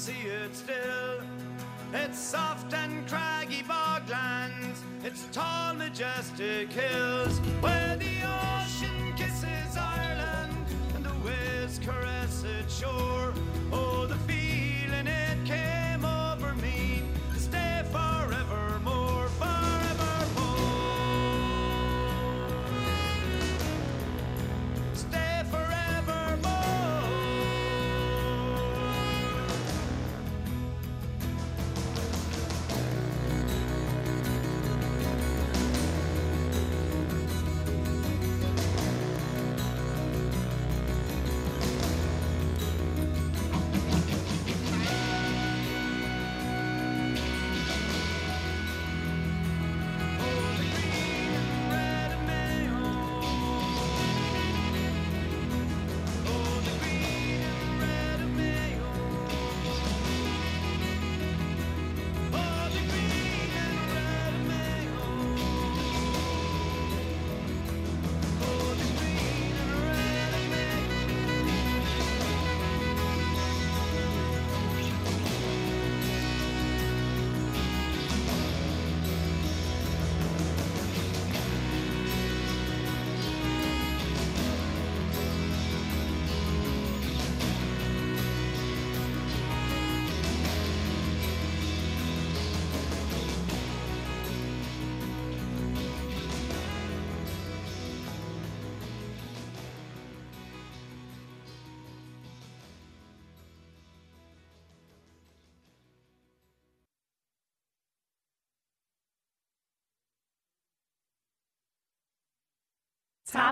see 0.03 0.27
it 0.27 0.53
still. 0.53 1.21
It's 1.93 2.19
soft 2.19 2.73
and 2.73 3.07
craggy 3.07 3.63
boglands, 3.63 4.79
it's 5.01 5.27
tall, 5.31 5.75
majestic 5.75 6.69
hills, 6.73 7.39
where 7.61 7.95
the 7.95 8.15
ocean 8.25 9.13
kisses 9.15 9.77
Ireland 9.77 10.57
and 10.93 11.05
the 11.05 11.15
waves 11.25 11.79
caress 11.79 12.43
its 12.43 12.77
shore. 12.81 13.33
Oh, 13.71 13.92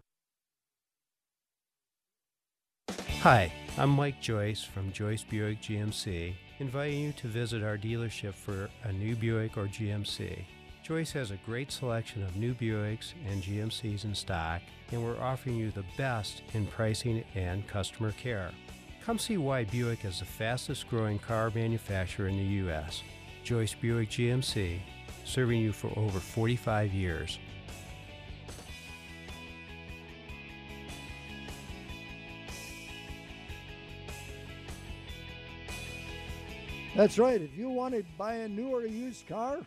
Hi, 3.22 3.52
I'm 3.78 3.90
Mike 3.90 4.20
Joyce 4.20 4.64
from 4.64 4.90
Joyce 4.90 5.22
Buick 5.22 5.62
GMC, 5.62 6.34
inviting 6.58 6.98
you 6.98 7.12
to 7.12 7.28
visit 7.28 7.62
our 7.62 7.78
dealership 7.78 8.34
for 8.34 8.68
a 8.82 8.92
new 8.92 9.14
Buick 9.14 9.56
or 9.56 9.68
GMC. 9.68 10.44
Joyce 10.82 11.12
has 11.12 11.30
a 11.30 11.36
great 11.46 11.70
selection 11.70 12.24
of 12.24 12.34
new 12.34 12.52
Buicks 12.52 13.12
and 13.30 13.40
GMCs 13.40 14.02
in 14.06 14.12
stock, 14.16 14.60
and 14.90 15.04
we're 15.04 15.20
offering 15.20 15.54
you 15.54 15.70
the 15.70 15.84
best 15.96 16.42
in 16.52 16.66
pricing 16.66 17.22
and 17.36 17.64
customer 17.68 18.10
care. 18.10 18.50
Come 19.06 19.20
see 19.20 19.36
why 19.36 19.66
Buick 19.66 20.04
is 20.04 20.18
the 20.18 20.24
fastest 20.24 20.90
growing 20.90 21.20
car 21.20 21.52
manufacturer 21.54 22.26
in 22.26 22.38
the 22.38 22.54
U.S. 22.64 23.04
Joyce 23.44 23.72
Buick 23.72 24.10
GMC, 24.10 24.80
serving 25.24 25.60
you 25.60 25.72
for 25.72 25.96
over 25.96 26.18
45 26.18 26.92
years. 26.92 27.38
That's 36.94 37.18
right. 37.18 37.40
If 37.40 37.56
you 37.56 37.70
want 37.70 37.94
to 37.94 38.04
buy 38.18 38.34
a 38.34 38.48
new 38.48 38.68
or 38.68 38.82
a 38.82 38.88
used 38.88 39.26
car, 39.26 39.60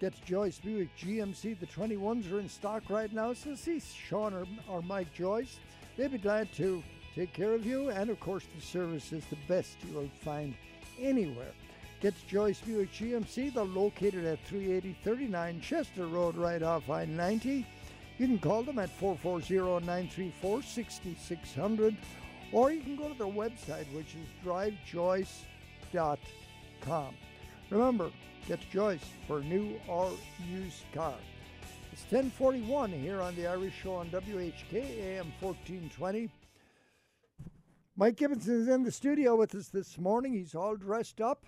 get 0.00 0.14
to 0.14 0.24
Joyce 0.24 0.60
Buick 0.60 0.96
GMC. 0.96 1.58
The 1.58 1.66
21s 1.66 2.32
are 2.32 2.38
in 2.38 2.48
stock 2.48 2.84
right 2.88 3.12
now. 3.12 3.32
So 3.32 3.56
see 3.56 3.80
Sean 3.80 4.32
or, 4.32 4.46
or 4.68 4.82
Mike 4.82 5.12
Joyce. 5.12 5.58
They'd 5.96 6.12
be 6.12 6.18
glad 6.18 6.52
to 6.54 6.80
take 7.16 7.32
care 7.32 7.54
of 7.54 7.66
you. 7.66 7.90
And 7.90 8.08
of 8.08 8.20
course, 8.20 8.44
the 8.54 8.62
service 8.62 9.12
is 9.12 9.24
the 9.26 9.38
best 9.48 9.78
you 9.84 9.98
will 9.98 10.10
find 10.22 10.54
anywhere. 11.00 11.50
Get 12.00 12.14
to 12.20 12.26
Joyce 12.28 12.60
Buick 12.60 12.92
GMC. 12.92 13.54
They're 13.54 13.64
located 13.64 14.24
at 14.26 14.38
38039 14.44 15.60
Chester 15.60 16.06
Road, 16.06 16.36
right 16.36 16.62
off 16.62 16.88
I 16.88 17.06
90. 17.06 17.66
You 18.18 18.26
can 18.28 18.38
call 18.38 18.62
them 18.62 18.78
at 18.78 18.90
440 18.90 19.84
934 19.84 20.62
6600, 20.62 21.96
or 22.52 22.70
you 22.70 22.80
can 22.80 22.94
go 22.94 23.08
to 23.08 23.18
their 23.18 23.26
website, 23.26 23.92
which 23.92 24.14
is 24.14 24.28
drivejoyce.com. 24.44 25.55
Remember, 27.70 28.10
get 28.46 28.60
to 28.60 28.70
Joyce 28.70 29.00
for 29.26 29.38
a 29.38 29.44
new 29.44 29.80
or 29.88 30.12
used 30.48 30.84
car. 30.92 31.14
It's 31.92 32.02
1041 32.02 32.92
here 32.92 33.22
on 33.22 33.34
the 33.34 33.46
Irish 33.46 33.74
Show 33.82 33.94
on 33.94 34.10
WHK 34.10 34.74
AM 34.74 35.32
1420. 35.40 36.30
Mike 37.96 38.16
Gibbons 38.16 38.46
is 38.46 38.68
in 38.68 38.82
the 38.82 38.92
studio 38.92 39.36
with 39.36 39.54
us 39.54 39.68
this 39.68 39.96
morning. 39.96 40.34
He's 40.34 40.54
all 40.54 40.76
dressed 40.76 41.22
up. 41.22 41.46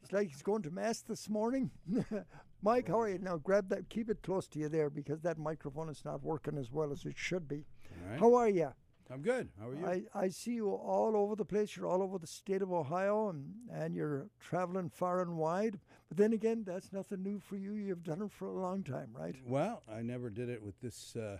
It's 0.00 0.12
like 0.12 0.28
he's 0.28 0.42
going 0.42 0.62
to 0.62 0.70
mass 0.70 1.00
this 1.00 1.28
morning. 1.28 1.72
Mike, 2.62 2.86
how 2.88 3.00
are 3.00 3.08
you? 3.08 3.18
Now 3.18 3.36
grab 3.36 3.68
that, 3.70 3.88
keep 3.88 4.08
it 4.08 4.22
close 4.22 4.46
to 4.48 4.60
you 4.60 4.68
there 4.68 4.90
because 4.90 5.22
that 5.22 5.38
microphone 5.38 5.88
is 5.88 6.04
not 6.04 6.22
working 6.22 6.56
as 6.56 6.70
well 6.70 6.92
as 6.92 7.04
it 7.04 7.16
should 7.16 7.48
be. 7.48 7.64
Right. 8.08 8.20
How 8.20 8.34
are 8.34 8.48
you? 8.48 8.72
I'm 9.10 9.22
good. 9.22 9.48
How 9.58 9.68
are 9.68 9.74
you? 9.74 9.86
I, 9.86 10.02
I 10.14 10.28
see 10.28 10.52
you 10.52 10.70
all 10.70 11.16
over 11.16 11.34
the 11.34 11.44
place. 11.44 11.76
You're 11.76 11.86
all 11.86 12.02
over 12.02 12.18
the 12.18 12.26
state 12.26 12.60
of 12.60 12.72
Ohio 12.72 13.30
and, 13.30 13.54
and 13.72 13.94
you're 13.94 14.28
traveling 14.38 14.90
far 14.90 15.22
and 15.22 15.36
wide. 15.36 15.78
But 16.08 16.18
then 16.18 16.32
again, 16.32 16.62
that's 16.66 16.92
nothing 16.92 17.22
new 17.22 17.40
for 17.40 17.56
you. 17.56 17.72
You've 17.72 18.02
done 18.02 18.20
it 18.22 18.30
for 18.30 18.48
a 18.48 18.52
long 18.52 18.82
time, 18.82 19.08
right? 19.12 19.34
well, 19.46 19.82
I 19.90 20.02
never 20.02 20.28
did 20.28 20.50
it 20.50 20.62
with 20.62 20.78
this 20.80 21.16
uh, 21.16 21.38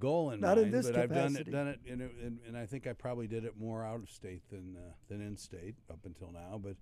goal 0.00 0.30
in 0.30 0.40
not 0.40 0.58
in 0.58 0.70
this 0.70 0.86
but 0.86 0.96
I've 0.96 1.12
done 1.12 1.36
it, 1.36 1.50
done 1.50 1.68
it, 1.68 1.80
in 1.86 2.00
a, 2.00 2.04
and, 2.04 2.38
and 2.46 2.56
I 2.56 2.66
think 2.66 2.86
I 2.86 2.92
probably 2.92 3.26
did 3.26 3.44
it 3.44 3.54
more 3.58 3.84
out 3.84 4.02
of 4.02 4.10
state 4.10 4.42
than 4.50 4.76
uh, 4.76 4.92
than 5.08 5.20
in 5.20 5.36
state 5.36 5.74
up 5.90 6.00
until 6.04 6.32
now. 6.32 6.60
But 6.62 6.76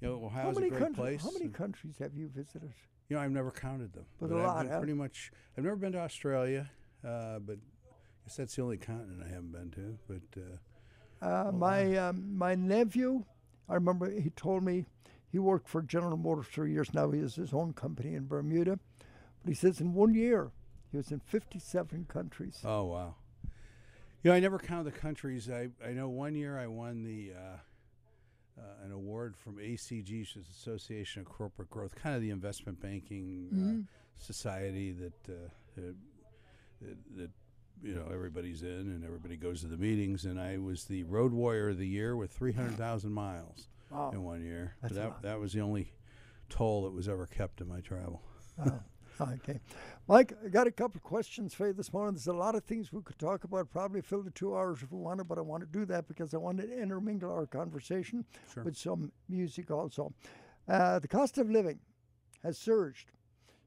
you 0.00 0.08
know, 0.08 0.24
Ohio's 0.24 0.56
a 0.56 0.60
great 0.60 0.72
countries? 0.72 0.96
place. 0.96 1.22
How 1.22 1.30
many 1.32 1.48
countries 1.48 1.96
have 1.98 2.14
you 2.14 2.28
visited? 2.28 2.72
You 3.08 3.16
know, 3.16 3.22
I've 3.22 3.32
never 3.32 3.50
counted 3.50 3.92
them, 3.92 4.04
But 4.20 4.30
a 4.30 4.36
I've 4.36 4.68
lot, 4.68 4.78
pretty 4.78 4.94
much. 4.94 5.32
I've 5.58 5.64
never 5.64 5.76
been 5.76 5.92
to 5.92 5.98
Australia, 5.98 6.70
uh, 7.04 7.40
but 7.40 7.58
guess 8.24 8.36
that's 8.36 8.56
the 8.56 8.62
only 8.62 8.76
continent 8.78 9.22
I 9.24 9.28
haven't 9.28 9.52
been 9.52 9.70
to. 9.72 9.98
But 10.08 10.40
uh, 10.40 11.26
Uh, 11.48 11.52
my 11.52 11.96
um, 11.96 12.36
my 12.36 12.54
nephew, 12.54 13.24
I 13.68 13.74
remember 13.74 14.10
he 14.10 14.30
told 14.30 14.62
me 14.62 14.86
he 15.30 15.38
worked 15.38 15.68
for 15.68 15.82
General 15.82 16.16
Motors 16.16 16.46
for 16.46 16.66
years 16.66 16.92
now. 16.94 17.10
He 17.10 17.20
has 17.20 17.34
his 17.34 17.52
own 17.52 17.72
company 17.72 18.14
in 18.14 18.26
Bermuda, 18.26 18.78
but 19.42 19.48
he 19.48 19.54
says 19.54 19.80
in 19.80 19.92
one 19.94 20.14
year 20.14 20.50
he 20.90 20.96
was 20.96 21.10
in 21.12 21.20
57 21.20 22.06
countries. 22.08 22.60
Oh 22.64 22.84
wow! 22.84 23.14
You 24.22 24.30
know, 24.30 24.32
I 24.34 24.40
never 24.40 24.58
count 24.58 24.84
the 24.86 24.92
countries. 24.92 25.48
I 25.50 25.68
I 25.84 25.92
know 25.92 26.08
one 26.08 26.34
year 26.34 26.58
I 26.58 26.66
won 26.66 27.02
the 27.04 27.32
uh, 27.36 27.58
uh, 28.60 28.84
an 28.84 28.92
award 28.92 29.36
from 29.36 29.56
ACG, 29.56 30.20
which 30.20 30.36
is 30.36 30.48
Association 30.48 31.20
of 31.22 31.28
Corporate 31.28 31.70
Growth, 31.70 31.94
kind 31.94 32.14
of 32.16 32.22
the 32.22 32.30
investment 32.30 32.80
banking 32.80 33.48
uh, 33.52 33.92
society 34.18 34.92
that, 34.92 35.28
uh, 35.28 35.48
that 35.76 35.94
that 36.82 36.96
that 37.16 37.30
you 37.82 37.94
know 37.94 38.06
everybody's 38.12 38.62
in 38.62 38.68
and 38.68 39.04
everybody 39.04 39.36
goes 39.36 39.60
to 39.62 39.66
the 39.66 39.76
meetings. 39.76 40.24
And 40.24 40.40
I 40.40 40.58
was 40.58 40.84
the 40.84 41.02
Road 41.04 41.32
Warrior 41.32 41.70
of 41.70 41.78
the 41.78 41.86
Year 41.86 42.16
with 42.16 42.30
three 42.32 42.52
hundred 42.52 42.76
thousand 42.76 43.12
miles 43.12 43.68
Wow. 43.90 44.10
in 44.12 44.22
one 44.22 44.42
year. 44.44 44.74
That's 44.82 44.94
that 44.94 45.22
that 45.22 45.40
was 45.40 45.52
the 45.52 45.60
only 45.60 45.92
toll 46.48 46.84
that 46.84 46.92
was 46.92 47.08
ever 47.08 47.26
kept 47.26 47.60
in 47.60 47.68
my 47.68 47.80
travel. 47.80 48.22
Oh, 48.64 48.80
okay. 49.20 49.60
Mike, 50.08 50.32
I 50.44 50.48
got 50.48 50.66
a 50.66 50.70
couple 50.72 50.98
of 50.98 51.02
questions 51.02 51.54
for 51.54 51.66
you 51.68 51.72
this 51.72 51.92
morning. 51.92 52.14
There's 52.14 52.26
a 52.26 52.32
lot 52.32 52.54
of 52.54 52.64
things 52.64 52.92
we 52.92 53.02
could 53.02 53.18
talk 53.18 53.44
about, 53.44 53.70
probably 53.70 54.00
fill 54.00 54.22
the 54.22 54.30
two 54.30 54.56
hours 54.56 54.82
if 54.82 54.90
we 54.92 54.98
wanted, 54.98 55.24
but 55.28 55.38
I 55.38 55.42
want 55.42 55.62
to 55.62 55.78
do 55.78 55.84
that 55.86 56.08
because 56.08 56.34
I 56.34 56.38
want 56.38 56.58
to 56.58 56.80
intermingle 56.82 57.30
our 57.32 57.46
conversation 57.46 58.24
Sure. 58.52 58.64
with 58.64 58.76
some 58.76 59.12
music 59.28 59.70
also. 59.70 60.12
Uh, 60.68 60.98
the 60.98 61.08
cost 61.08 61.38
of 61.38 61.50
living 61.50 61.78
has 62.42 62.58
surged 62.58 63.10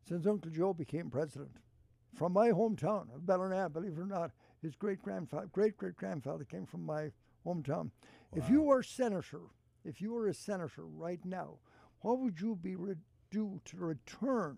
since 0.08 0.26
Uncle 0.26 0.52
Joe 0.52 0.74
became 0.74 1.10
president. 1.10 1.52
From 2.14 2.34
my 2.34 2.50
hometown 2.50 3.14
of 3.14 3.26
Ballina, 3.26 3.70
believe 3.70 3.94
it 3.94 4.00
or 4.00 4.06
not, 4.06 4.32
his 4.62 4.76
great 4.76 5.02
grandfather, 5.02 5.48
great 5.52 5.78
great 5.78 5.96
grandfather 5.96 6.44
came 6.44 6.66
from 6.66 6.86
my 6.86 7.12
hometown. 7.46 7.90
If 8.36 8.50
you 8.50 8.62
were 8.62 8.84
senator, 8.84 9.42
if 9.84 10.02
you 10.02 10.14
were 10.14 10.28
a 10.28 10.34
senator 10.34 10.86
right 10.86 11.24
now, 11.26 11.58
what 12.02 12.20
would 12.20 12.40
you 12.40 12.56
be 12.56 12.76
re- 12.76 12.96
do 13.32 13.60
to 13.66 13.78
return 13.78 14.58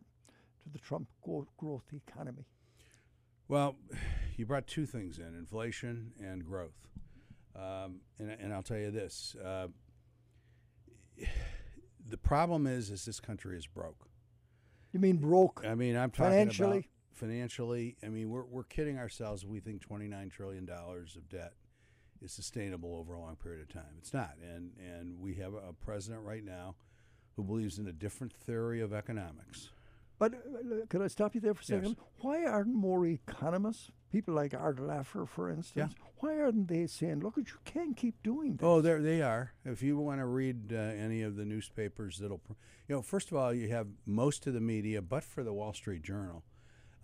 to 0.64 0.70
the 0.70 0.80
Trump 0.80 1.08
go- 1.26 1.47
growth 1.58 1.86
economy? 1.93 2.45
Well, 3.47 3.78
you 4.38 4.45
brought 4.45 4.68
two 4.68 4.86
things 4.86 5.18
in: 5.18 5.36
inflation 5.36 6.12
and 6.20 6.45
growth. 6.45 6.88
Um, 7.56 8.01
and, 8.20 8.32
and 8.32 8.53
I'll 8.53 8.64
tell 8.64 8.78
you 8.78 8.91
this: 8.91 9.36
uh, 9.43 9.68
the 12.08 12.18
problem 12.18 12.68
is, 12.68 12.89
is 12.89 13.06
this 13.06 13.20
country 13.20 13.58
is 13.58 13.66
broke. 13.66 14.10
You 14.91 14.99
mean 14.99 15.18
broke? 15.18 15.64
I 15.66 15.76
mean, 15.76 15.97
I'm 15.97 16.12
talking 16.12 16.32
Financially? 16.32 16.78
about 16.78 16.86
financially. 17.16 17.95
I 18.03 18.09
mean, 18.09 18.30
we're 18.30 18.45
we're 18.45 18.63
kidding 18.63 18.97
ourselves. 18.97 19.43
if 19.43 19.49
We 19.49 19.59
think 19.59 19.82
29 19.82 20.30
trillion 20.30 20.66
dollars 20.66 21.16
of 21.16 21.30
debt 21.30 21.53
is 22.22 22.32
sustainable 22.32 22.95
over 22.95 23.13
a 23.13 23.20
long 23.20 23.36
period 23.36 23.61
of 23.61 23.70
time. 23.70 23.95
It's 23.97 24.13
not, 24.13 24.36
and 24.41 24.72
and 24.80 25.20
we 25.20 25.36
have 25.36 25.53
a 25.53 25.74
president 25.74 26.24
right 26.24 26.43
now 26.43 26.76
who 27.36 27.43
believes 27.43 27.78
in 27.80 27.88
a 27.88 27.91
different 27.93 28.34
theory 28.34 28.82
of 28.82 28.93
economics. 28.93 29.70
But 30.18 30.34
uh, 30.36 30.86
could 30.88 31.01
I 31.01 31.07
stop 31.07 31.36
you 31.36 31.41
there 31.41 31.53
for 31.53 31.59
a 31.59 31.66
Yes. 31.68 31.82
second? 31.82 31.97
Why 32.22 32.45
aren't 32.45 32.74
more 32.74 33.05
economists, 33.05 33.91
people 34.13 34.34
like 34.34 34.53
Art 34.53 34.78
Laffer, 34.78 35.28
for 35.28 35.49
instance, 35.49 35.93
why 36.20 36.39
aren't 36.39 36.70
they 36.70 36.88
saying, 36.88 37.20
look, 37.20 37.36
you 37.36 37.43
can't 37.66 37.97
keep 37.97 38.24
doing 38.24 38.55
this? 38.55 38.63
Oh, 38.63 38.80
there 38.80 39.01
they 39.01 39.22
are. 39.22 39.51
If 39.66 39.84
you 39.84 39.97
want 39.97 40.22
to 40.22 40.26
read 40.26 40.72
uh, 40.72 40.78
any 40.78 41.22
of 41.22 41.36
the 41.36 41.43
newspapers, 41.43 42.20
that'll, 42.20 42.39
you 42.88 42.95
know, 42.95 43.01
first 43.01 43.30
of 43.30 43.36
all, 43.36 43.53
you 43.53 43.68
have 43.68 43.88
most 44.05 44.47
of 44.47 44.53
the 44.53 44.61
media, 44.61 45.01
but 45.01 45.26
for 45.26 45.43
the 45.43 45.51
Wall 45.51 45.74
Street 45.74 46.01
Journal, 46.03 46.45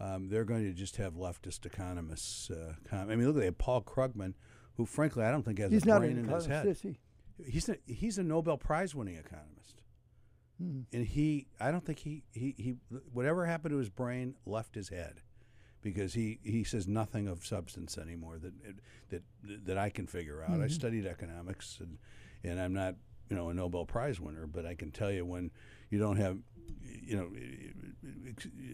um, 0.01 0.29
they're 0.29 0.45
going 0.45 0.63
to 0.63 0.73
just 0.73 0.97
have 0.97 1.13
leftist 1.13 1.65
economists. 1.65 2.49
Uh, 2.49 2.73
com- 2.89 3.09
I 3.09 3.15
mean, 3.15 3.27
look, 3.27 3.35
they 3.37 3.45
have 3.45 3.57
Paul 3.57 3.81
Krugman, 3.83 4.33
who, 4.75 4.85
frankly, 4.85 5.23
I 5.23 5.31
don't 5.31 5.43
think 5.43 5.59
has 5.59 5.71
He's 5.71 5.83
a 5.83 5.99
brain 5.99 6.17
in 6.17 6.27
his 6.27 6.45
head. 6.45 6.65
is 6.65 6.81
he? 6.81 6.97
He's 7.45 7.69
a 7.69 7.77
he's 7.85 8.17
a 8.17 8.23
Nobel 8.23 8.57
Prize 8.57 8.93
winning 8.95 9.15
economist, 9.15 9.81
Hmm. 10.59 10.81
and 10.93 11.05
he 11.05 11.47
I 11.59 11.71
don't 11.71 11.85
think 11.85 11.99
he, 11.99 12.23
he 12.31 12.53
he 12.57 12.75
whatever 13.13 13.45
happened 13.45 13.71
to 13.73 13.77
his 13.77 13.89
brain 13.89 14.35
left 14.45 14.75
his 14.75 14.89
head, 14.89 15.21
because 15.81 16.13
he, 16.13 16.39
he 16.43 16.63
says 16.63 16.87
nothing 16.87 17.27
of 17.27 17.43
substance 17.45 17.97
anymore 17.97 18.37
that 18.39 18.53
that 19.09 19.23
that 19.65 19.77
I 19.77 19.89
can 19.89 20.05
figure 20.07 20.43
out. 20.43 20.51
I 20.61 20.65
Mhm. 20.67 20.71
studied 20.71 21.05
economics 21.07 21.79
and 21.79 21.97
and 22.43 22.59
I'm 22.59 22.73
not 22.73 22.95
you 23.29 23.37
know, 23.37 23.47
a 23.49 23.53
Nobel 23.53 23.85
Prize 23.85 24.19
winner, 24.19 24.45
but 24.45 24.65
I 24.65 24.75
can 24.75 24.91
tell 24.91 25.09
you 25.09 25.25
when 25.25 25.51
you 25.89 25.97
don't 25.97 26.17
have, 26.17 26.37
you 26.81 27.15
know, 27.17 27.29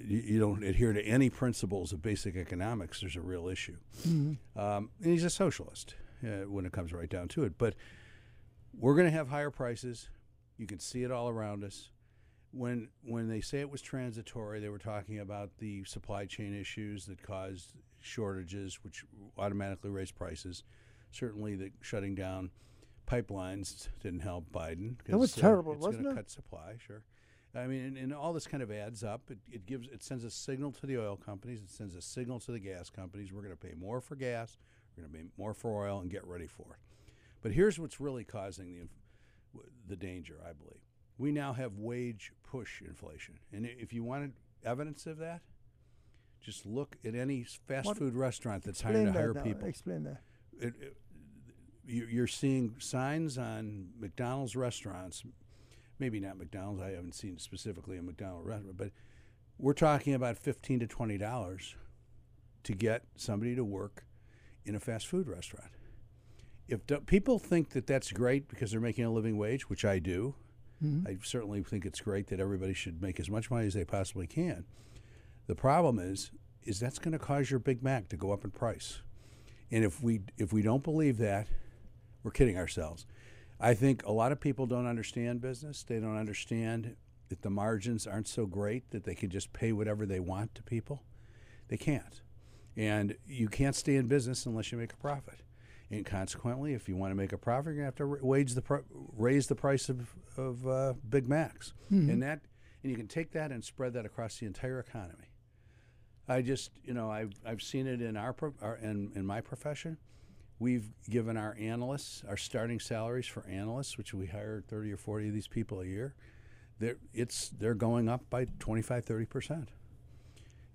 you 0.07 0.39
don't 0.39 0.63
adhere 0.63 0.93
to 0.93 1.01
any 1.01 1.29
principles 1.29 1.91
of 1.93 2.01
basic 2.01 2.35
economics, 2.35 3.01
there's 3.01 3.15
a 3.15 3.21
real 3.21 3.47
issue. 3.47 3.77
Mhm. 4.05 4.37
Um, 4.55 4.91
and 5.01 5.11
he's 5.11 5.23
a 5.23 5.29
socialist 5.29 5.95
uh, 6.23 6.49
when 6.49 6.65
it 6.65 6.71
comes 6.71 6.93
right 6.93 7.09
down 7.09 7.27
to 7.29 7.43
it. 7.43 7.57
But 7.57 7.75
we're 8.73 8.95
going 8.95 9.05
to 9.07 9.11
have 9.11 9.29
higher 9.29 9.51
prices. 9.51 10.09
You 10.57 10.67
can 10.67 10.79
see 10.79 11.03
it 11.03 11.11
all 11.11 11.29
around 11.29 11.63
us. 11.63 11.89
When 12.51 12.89
when 13.03 13.27
they 13.27 13.41
say 13.41 13.59
it 13.59 13.69
was 13.69 13.81
transitory, 13.81 14.59
they 14.59 14.69
were 14.69 14.77
talking 14.79 15.19
about 15.19 15.57
the 15.57 15.83
supply 15.83 16.25
chain 16.25 16.53
issues 16.55 17.05
that 17.07 17.21
caused 17.21 17.73
shortages, 17.99 18.79
which 18.83 19.03
automatically 19.37 19.89
raised 19.89 20.15
prices. 20.15 20.63
Certainly, 21.11 21.55
the 21.55 21.71
shutting 21.81 22.15
down 22.15 22.51
pipelines 23.05 23.89
didn't 24.01 24.21
help 24.21 24.49
Biden. 24.51 24.95
That 25.05 25.17
was 25.17 25.33
terrible, 25.33 25.73
it's 25.73 25.81
wasn't 25.81 26.03
gonna 26.05 26.13
it? 26.15 26.17
cut 26.17 26.29
supply, 26.31 26.75
sure. 26.79 27.03
I 27.57 27.67
mean, 27.67 27.85
and, 27.85 27.97
and 27.97 28.13
all 28.13 28.33
this 28.33 28.45
kind 28.47 28.61
of 28.61 28.71
adds 28.71 29.03
up. 29.03 29.21
It, 29.29 29.39
it 29.51 29.65
gives, 29.65 29.87
it 29.87 30.03
sends 30.03 30.23
a 30.23 30.29
signal 30.29 30.71
to 30.73 30.85
the 30.85 30.97
oil 30.99 31.17
companies. 31.17 31.61
It 31.61 31.69
sends 31.71 31.95
a 31.95 32.01
signal 32.01 32.39
to 32.41 32.51
the 32.51 32.59
gas 32.59 32.89
companies. 32.89 33.33
We're 33.33 33.41
going 33.41 33.55
to 33.55 33.59
pay 33.67 33.73
more 33.75 33.99
for 34.01 34.15
gas. 34.15 34.57
We're 34.95 35.03
going 35.03 35.13
to 35.13 35.17
pay 35.19 35.25
more 35.37 35.53
for 35.53 35.87
oil, 35.87 35.99
and 35.99 36.09
get 36.11 36.25
ready 36.25 36.47
for 36.47 36.65
it. 36.71 36.79
But 37.41 37.51
here's 37.51 37.79
what's 37.79 37.99
really 37.99 38.23
causing 38.23 38.73
the 38.75 38.87
the 39.87 39.95
danger, 39.95 40.35
I 40.43 40.53
believe. 40.53 40.81
We 41.17 41.31
now 41.31 41.53
have 41.53 41.77
wage 41.77 42.31
push 42.43 42.81
inflation, 42.81 43.39
and 43.51 43.65
if 43.65 43.91
you 43.93 44.03
wanted 44.03 44.33
evidence 44.63 45.07
of 45.07 45.17
that, 45.17 45.41
just 46.41 46.65
look 46.65 46.97
at 47.05 47.15
any 47.15 47.43
fast 47.67 47.87
What- 47.87 47.97
food 47.97 48.13
restaurant 48.15 48.63
that's 48.63 48.81
Explain 48.81 49.07
hiring 49.07 49.13
to 49.13 49.19
hire 49.19 49.33
now. 49.33 49.41
people. 49.43 49.67
Explain 49.67 50.03
that. 50.03 50.21
It, 50.59 50.73
it, 50.79 50.97
you're 51.85 52.27
seeing 52.27 52.75
signs 52.79 53.37
on 53.37 53.89
McDonald's 53.99 54.55
restaurants, 54.55 55.23
maybe 55.99 56.19
not 56.19 56.37
McDonald's. 56.37 56.81
I 56.81 56.91
haven't 56.91 57.15
seen 57.15 57.37
specifically 57.39 57.97
a 57.97 58.01
McDonald's 58.01 58.47
restaurant, 58.47 58.77
but 58.77 58.91
we're 59.57 59.73
talking 59.73 60.13
about 60.13 60.37
fifteen 60.37 60.79
to 60.79 60.87
twenty 60.87 61.17
dollars 61.17 61.75
to 62.63 62.73
get 62.73 63.03
somebody 63.15 63.55
to 63.55 63.63
work 63.63 64.05
in 64.65 64.75
a 64.75 64.79
fast 64.79 65.07
food 65.07 65.27
restaurant. 65.27 65.69
If 66.67 66.85
do, 66.85 66.99
people 66.99 67.39
think 67.39 67.69
that 67.69 67.87
that's 67.87 68.11
great 68.11 68.49
because 68.49 68.71
they're 68.71 68.81
making 68.81 69.05
a 69.05 69.11
living 69.11 69.37
wage, 69.37 69.69
which 69.69 69.85
I 69.85 69.99
do, 69.99 70.35
Mhm. 70.83 71.07
I 71.07 71.17
certainly 71.23 71.63
think 71.63 71.85
it's 71.85 72.01
great 72.01 72.27
that 72.27 72.39
everybody 72.39 72.73
should 72.73 73.01
make 73.01 73.19
as 73.19 73.29
much 73.29 73.49
money 73.49 73.65
as 73.65 73.73
they 73.73 73.85
possibly 73.85 74.27
can. 74.27 74.65
The 75.47 75.55
problem 75.55 75.97
is, 75.97 76.29
is 76.63 76.79
that's 76.79 76.99
going 76.99 77.13
to 77.13 77.19
cause 77.19 77.49
your 77.49 77.59
Big 77.59 77.81
Mac 77.81 78.09
to 78.09 78.17
go 78.17 78.31
up 78.31 78.43
in 78.43 78.51
price. 78.51 79.01
And 79.71 79.83
if 79.83 80.03
we 80.03 80.21
if 80.37 80.53
we 80.53 80.61
don't 80.61 80.83
believe 80.83 81.17
that, 81.17 81.47
we're 82.21 82.31
kidding 82.31 82.57
ourselves. 82.57 83.05
I 83.59 83.73
think 83.73 84.05
a 84.05 84.11
lot 84.11 84.31
of 84.31 84.39
people 84.39 84.65
don't 84.67 84.85
understand 84.85 85.41
business. 85.41 85.83
They 85.83 85.99
don't 85.99 86.17
understand 86.17 86.95
that 87.29 87.41
the 87.41 87.49
margins 87.49 88.05
aren't 88.07 88.27
so 88.27 88.45
great 88.45 88.91
that 88.91 89.03
they 89.03 89.15
can 89.15 89.29
just 89.29 89.51
pay 89.51 89.71
whatever 89.71 90.05
they 90.05 90.19
want 90.19 90.55
to 90.55 90.63
people. 90.63 91.03
They 91.67 91.77
can't. 91.77 92.21
And 92.75 93.15
you 93.25 93.47
can't 93.49 93.75
stay 93.75 93.95
in 93.95 94.07
business 94.07 94.45
unless 94.45 94.71
you 94.71 94.77
make 94.77 94.93
a 94.93 94.97
profit. 94.97 95.41
And 95.89 96.05
consequently, 96.05 96.73
if 96.73 96.87
you 96.87 96.95
want 96.95 97.11
to 97.11 97.15
make 97.15 97.33
a 97.33 97.37
profit, 97.37 97.73
you're 97.73 97.83
going 97.83 97.91
to 97.91 98.03
have 98.03 98.19
to 98.19 98.25
wage 98.25 98.53
the 98.53 98.83
raise 99.15 99.47
the 99.47 99.55
price 99.55 99.89
of, 99.89 100.13
of 100.37 100.67
uh, 100.67 100.93
Big 101.09 101.27
Macs. 101.27 101.73
Mhm. 101.91 102.09
And 102.11 102.23
that 102.23 102.41
and 102.83 102.91
you 102.91 102.97
can 102.97 103.07
take 103.07 103.31
that 103.31 103.51
and 103.51 103.63
spread 103.63 103.93
that 103.93 104.05
across 104.05 104.37
the 104.37 104.45
entire 104.45 104.79
economy. 104.79 105.31
I 106.27 106.41
just, 106.41 106.71
you 106.83 106.93
know, 106.93 107.09
I've, 107.09 107.31
I've 107.45 107.61
seen 107.61 107.87
it 107.87 108.01
in 108.01 108.15
our, 108.17 108.33
pro- 108.33 108.53
our 108.61 108.75
in, 108.77 109.11
in 109.15 109.25
my 109.25 109.41
profession. 109.41 109.97
We've 110.59 110.89
given 111.09 111.37
our 111.37 111.55
analysts 111.59 112.23
our 112.27 112.37
starting 112.37 112.79
salaries 112.79 113.27
for 113.27 113.45
analysts, 113.47 113.97
which 113.97 114.13
we 114.13 114.27
hire 114.27 114.63
30 114.67 114.91
or 114.91 114.97
40 114.97 115.27
of 115.27 115.33
these 115.33 115.47
people 115.47 115.81
a 115.81 115.85
year. 115.85 116.15
They're, 116.79 116.97
it's, 117.13 117.49
they're 117.49 117.73
going 117.73 118.07
up 118.09 118.29
by 118.29 118.45
25, 118.59 119.05
30 119.05 119.25
percent. 119.25 119.69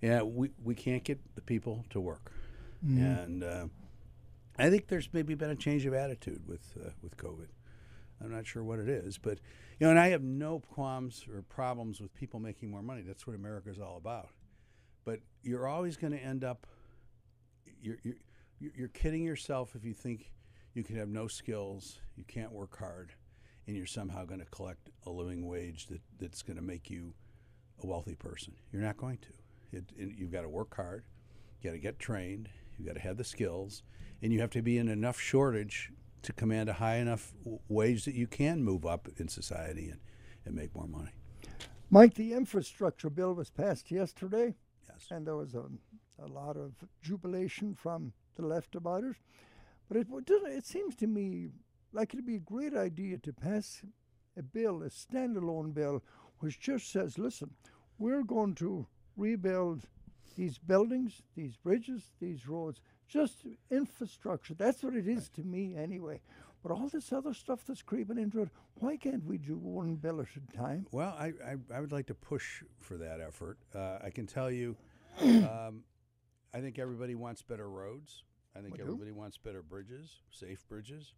Yeah, 0.00 0.22
we, 0.22 0.50
we 0.62 0.74
can't 0.74 1.04
get 1.04 1.20
the 1.36 1.40
people 1.40 1.84
to 1.90 2.00
work. 2.00 2.32
Mhm. 2.84 3.24
And 3.24 3.44
uh, 3.44 3.66
I 4.58 4.68
think 4.68 4.88
there's 4.88 5.08
maybe 5.12 5.34
been 5.34 5.50
a 5.50 5.56
change 5.56 5.86
of 5.86 5.94
attitude 5.94 6.42
with, 6.48 6.76
uh, 6.84 6.90
with 7.02 7.16
COVID. 7.16 7.46
I'm 8.20 8.32
not 8.32 8.46
sure 8.46 8.62
what 8.62 8.78
it 8.78 8.88
is, 8.88 9.18
but 9.18 9.38
you 9.78 9.86
know, 9.86 9.90
and 9.90 9.98
I 9.98 10.08
have 10.08 10.22
no 10.22 10.60
qualms 10.60 11.24
or 11.32 11.42
problems 11.42 12.00
with 12.00 12.14
people 12.14 12.38
making 12.38 12.70
more 12.70 12.82
money. 12.82 13.02
That's 13.02 13.26
what 13.26 13.34
America's 13.34 13.80
all 13.80 13.96
about. 13.96 14.28
But 15.04 15.20
you're 15.42 15.66
always 15.66 15.96
going 15.96 16.12
to 16.12 16.20
end 16.20 16.44
up 16.44 16.66
you're, 17.80 17.98
you're 18.04 18.14
you're 18.74 18.88
kidding 18.88 19.22
yourself 19.22 19.74
if 19.74 19.84
you 19.84 19.94
think 19.94 20.32
you 20.74 20.82
can 20.82 20.96
have 20.96 21.08
no 21.08 21.26
skills, 21.26 21.98
you 22.16 22.24
can't 22.24 22.52
work 22.52 22.78
hard, 22.78 23.12
and 23.66 23.76
you're 23.76 23.86
somehow 23.86 24.24
going 24.24 24.40
to 24.40 24.46
collect 24.46 24.90
a 25.06 25.10
living 25.10 25.46
wage 25.46 25.86
that, 25.88 26.00
that's 26.18 26.42
going 26.42 26.56
to 26.56 26.62
make 26.62 26.90
you 26.90 27.14
a 27.82 27.86
wealthy 27.86 28.14
person. 28.14 28.54
You're 28.72 28.82
not 28.82 28.96
going 28.96 29.18
to. 29.18 29.78
It, 29.78 29.84
it, 29.96 30.14
you've 30.16 30.32
got 30.32 30.42
to 30.42 30.48
work 30.48 30.74
hard. 30.76 31.04
You 31.60 31.70
got 31.70 31.74
to 31.74 31.80
get 31.80 31.98
trained. 31.98 32.48
You 32.78 32.86
got 32.86 32.94
to 32.94 33.00
have 33.00 33.16
the 33.16 33.24
skills, 33.24 33.82
and 34.22 34.32
you 34.32 34.40
have 34.40 34.50
to 34.50 34.62
be 34.62 34.78
in 34.78 34.88
enough 34.88 35.20
shortage 35.20 35.90
to 36.22 36.32
command 36.32 36.68
a 36.68 36.74
high 36.74 36.96
enough 36.96 37.32
w- 37.42 37.58
wage 37.68 38.04
that 38.04 38.14
you 38.14 38.26
can 38.26 38.62
move 38.62 38.86
up 38.86 39.08
in 39.18 39.28
society 39.28 39.88
and, 39.88 40.00
and 40.44 40.54
make 40.54 40.74
more 40.74 40.86
money. 40.86 41.10
Mike, 41.90 42.14
the 42.14 42.32
infrastructure 42.32 43.10
bill 43.10 43.34
was 43.34 43.50
passed 43.50 43.90
yesterday. 43.90 44.54
Yes. 44.88 45.08
And 45.10 45.26
there 45.26 45.36
was 45.36 45.54
a, 45.54 45.64
a 46.18 46.26
lot 46.26 46.56
of 46.56 46.72
jubilation 47.02 47.74
from 47.74 48.12
the 48.36 48.46
left 48.46 48.74
about 48.74 49.04
it. 49.04 49.16
But 49.88 49.98
it, 49.98 50.06
it 50.28 50.66
seems 50.66 50.94
to 50.96 51.06
me 51.06 51.48
like 51.92 52.14
it'd 52.14 52.26
be 52.26 52.36
a 52.36 52.40
great 52.40 52.74
idea 52.74 53.18
to 53.18 53.32
pass 53.32 53.82
a 54.36 54.42
bill, 54.42 54.82
a 54.82 54.88
standalone 54.88 55.74
bill, 55.74 56.02
which 56.38 56.58
just 56.58 56.90
says, 56.90 57.18
listen, 57.18 57.50
we're 57.98 58.22
going 58.22 58.54
to 58.56 58.86
rebuild 59.16 59.86
these 60.36 60.58
buildings, 60.58 61.22
these 61.36 61.56
bridges, 61.56 62.10
these 62.20 62.48
roads, 62.48 62.80
just 63.08 63.44
infrastructure. 63.70 64.54
That's 64.54 64.82
what 64.82 64.94
it 64.94 65.06
is 65.06 65.28
to 65.30 65.42
me 65.42 65.76
anyway. 65.76 66.20
But 66.62 66.72
all 66.72 66.88
this 66.88 67.12
other 67.12 67.34
stuff 67.34 67.60
that's 67.66 67.82
creeping 67.82 68.18
into 68.18 68.40
it, 68.40 68.48
why 68.76 68.96
can't 68.96 69.24
we 69.24 69.36
do 69.36 69.56
one 69.56 69.96
bill 69.96 70.20
at 70.20 70.28
a 70.36 70.56
time? 70.56 70.86
Well, 70.92 71.14
I, 71.18 71.32
I, 71.44 71.56
I 71.74 71.80
would 71.80 71.92
like 71.92 72.06
to 72.06 72.14
push 72.14 72.62
for 72.80 72.96
that 72.96 73.20
effort. 73.20 73.58
Uh, 73.74 73.98
I 74.02 74.10
can 74.10 74.26
tell 74.26 74.50
you, 74.50 74.76
um, 75.20 75.82
I 76.54 76.60
think 76.60 76.78
everybody 76.78 77.14
wants 77.14 77.42
better 77.42 77.68
roads. 77.68 78.24
I 78.54 78.60
think 78.60 78.72
We 78.74 78.78
do. 78.78 78.84
everybody 78.84 79.12
wants 79.12 79.38
better 79.38 79.62
bridges, 79.62 80.16
safe 80.30 80.66
bridges. 80.68 81.14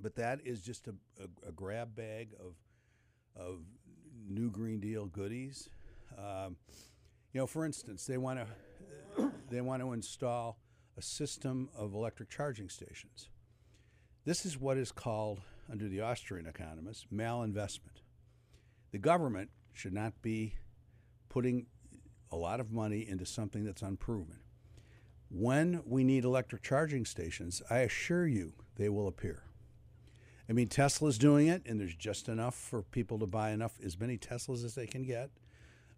But 0.00 0.16
that 0.16 0.40
is 0.44 0.60
just 0.60 0.88
a, 0.88 0.94
a, 1.20 1.48
a 1.48 1.52
grab 1.52 1.94
bag 1.94 2.30
of 2.38 2.54
of 3.36 3.60
new 4.28 4.50
Green 4.50 4.80
Deal 4.80 5.06
goodies. 5.06 5.68
Um, 6.16 6.56
you 7.32 7.40
know, 7.40 7.46
for 7.46 7.64
instance, 7.64 8.06
they 8.06 8.18
want 8.18 8.40
to 9.16 9.30
they 9.50 9.60
want 9.60 9.82
to 9.82 9.92
install 9.92 10.58
a 10.96 11.02
system 11.02 11.68
of 11.76 11.94
electric 11.94 12.28
charging 12.30 12.68
stations. 12.68 13.28
This 14.24 14.46
is 14.46 14.58
what 14.58 14.78
is 14.78 14.92
called, 14.92 15.40
under 15.70 15.88
the 15.88 16.00
Austrian 16.00 16.46
economists, 16.46 17.06
malinvestment. 17.12 18.00
The 18.92 18.98
government 18.98 19.50
should 19.72 19.92
not 19.92 20.22
be 20.22 20.54
putting 21.28 21.66
a 22.30 22.36
lot 22.36 22.60
of 22.60 22.72
money 22.72 23.06
into 23.08 23.26
something 23.26 23.64
that's 23.64 23.82
unproven. 23.82 24.40
When 25.30 25.82
we 25.84 26.04
need 26.04 26.24
electric 26.24 26.62
charging 26.62 27.04
stations, 27.04 27.62
I 27.70 27.78
assure 27.78 28.26
you 28.26 28.52
they 28.76 28.88
will 28.88 29.08
appear. 29.08 29.44
I 30.48 30.52
mean, 30.52 30.68
Tesla's 30.68 31.16
doing 31.18 31.46
it, 31.48 31.62
and 31.66 31.80
there's 31.80 31.94
just 31.94 32.28
enough 32.28 32.54
for 32.54 32.82
people 32.82 33.18
to 33.20 33.26
buy 33.26 33.50
enough, 33.50 33.78
as 33.84 33.98
many 33.98 34.18
Teslas 34.18 34.64
as 34.64 34.74
they 34.74 34.86
can 34.86 35.02
get. 35.02 35.30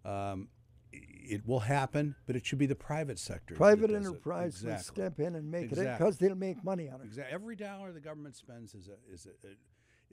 Um, 0.05 0.47
it 0.93 1.45
will 1.45 1.59
happen, 1.59 2.15
but 2.25 2.35
it 2.37 2.45
should 2.45 2.57
be 2.57 2.65
the 2.65 2.75
private 2.75 3.19
sector. 3.19 3.55
Private 3.55 3.91
enterprise 3.91 4.63
will 4.63 4.71
Exactly. 4.71 5.03
step 5.03 5.19
in 5.19 5.35
and 5.35 5.51
make 5.51 5.71
it 5.71 5.75
because 5.77 6.17
they'll 6.17 6.33
make 6.35 6.63
money 6.63 6.89
on 6.89 7.01
it. 7.01 7.05
Exactly. 7.05 7.33
Every 7.33 7.55
dollar 7.57 7.91
the 7.91 7.99
government 7.99 8.35
spends 8.37 8.73
is 8.73 8.87
a 8.87 9.13
is 9.13 9.25
a, 9.27 9.47
a 9.47 9.51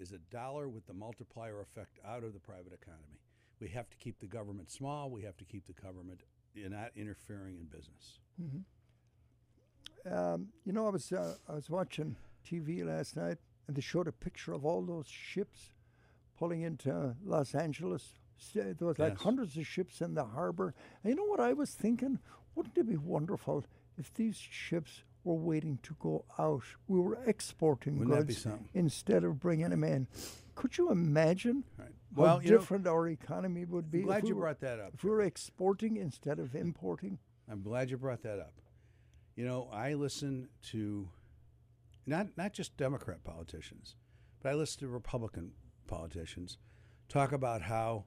is 0.02 0.10
a 0.10 0.18
dollar 0.18 0.68
with 0.68 0.84
the 0.86 0.92
multiplier 0.92 1.60
effect 1.60 2.00
out 2.04 2.24
of 2.24 2.32
the 2.34 2.40
private 2.40 2.72
economy. 2.72 3.20
We 3.60 3.68
have 3.68 3.88
to 3.90 3.96
keep 3.96 4.18
the 4.20 4.26
government 4.26 4.70
small. 4.70 5.10
We 5.10 5.22
have 5.22 5.36
to 5.38 5.44
keep 5.44 5.66
the 5.66 5.72
government 5.72 6.20
not 6.56 6.90
interfering 6.96 7.56
in 7.58 7.64
business. 7.66 8.18
hmm 8.38 8.60
Um, 10.12 10.48
you 10.64 10.72
know, 10.72 10.86
I 10.86 10.90
was 10.90 11.12
uh, 11.12 11.34
I 11.48 11.54
was 11.54 11.70
watching 11.70 12.16
TV 12.46 12.84
last 12.84 13.16
night, 13.16 13.38
and 13.66 13.76
they 13.76 13.80
showed 13.80 14.06
a 14.08 14.12
picture 14.12 14.52
of 14.52 14.64
all 14.64 14.82
those 14.82 15.06
ships 15.08 15.72
pulling 16.38 16.62
into 16.62 17.14
Los 17.24 17.54
Angeles. 17.54 18.18
There 18.52 18.74
was 18.80 18.98
like 18.98 19.12
Yes. 19.14 19.22
hundreds 19.22 19.56
of 19.56 19.66
ships 19.66 20.00
in 20.00 20.14
the 20.14 20.24
harbor. 20.24 20.74
And 21.02 21.10
you 21.10 21.16
know 21.16 21.24
what 21.24 21.40
I 21.40 21.52
was 21.54 21.70
thinking? 21.74 22.18
Wouldn't 22.54 22.76
it 22.76 22.86
be 22.88 22.96
wonderful 22.96 23.64
if 23.96 24.12
these 24.12 24.36
ships 24.36 25.04
were 25.22 25.36
waiting 25.36 25.78
to 25.84 25.96
go 25.98 26.24
out? 26.38 26.64
We 26.88 27.00
were 27.00 27.18
exporting 27.26 27.98
Wouldn't 27.98 28.26
goods 28.26 28.46
instead 28.74 29.24
of 29.24 29.38
bringing 29.40 29.70
them 29.70 29.84
in. 29.84 30.06
Could 30.54 30.78
you 30.78 30.90
imagine 30.90 31.64
how 31.76 31.84
Well, 32.14 32.42
you 32.42 32.50
know- 32.50 32.58
different 32.58 32.86
our 32.86 33.08
economy 33.08 33.64
would 33.64 33.90
be? 33.90 34.00
I'm 34.00 34.06
glad 34.06 34.18
if 34.18 34.24
we 34.24 34.32
were- 34.32 34.40
brought 34.42 34.60
that 34.60 34.78
up. 34.80 34.94
If 34.94 35.04
we 35.04 35.10
were 35.10 35.22
exporting 35.22 35.96
instead 35.96 36.38
of 36.38 36.54
importing. 36.54 37.18
I'm 37.48 37.62
glad 37.62 37.90
you 37.90 37.96
brought 37.98 38.22
that 38.22 38.38
up. 38.38 38.54
You 39.36 39.44
know, 39.44 39.68
I 39.72 39.94
listen 39.94 40.48
to 40.70 41.08
not 42.06 42.36
not 42.36 42.52
just 42.52 42.76
Democrat 42.76 43.24
politicians, 43.24 43.96
but 44.40 44.50
I 44.50 44.54
listen 44.54 44.80
to 44.80 44.88
Republican 44.88 45.52
politicians 45.86 46.58
talk 47.08 47.32
about 47.32 47.62
how 47.62 48.04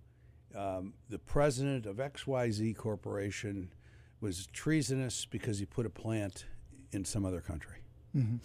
um, 0.55 0.93
the 1.09 1.19
president 1.19 1.85
of 1.85 1.97
XYZ 1.99 2.73
Corporation 2.75 3.73
was 4.21 4.47
treasonous 4.47 5.25
because 5.25 5.59
he 5.59 5.65
put 5.65 5.85
a 5.85 5.89
plant 5.89 6.45
in 6.91 7.03
some 7.03 7.25
other 7.25 7.41
country. 7.41 7.79
Mhm. 8.15 8.39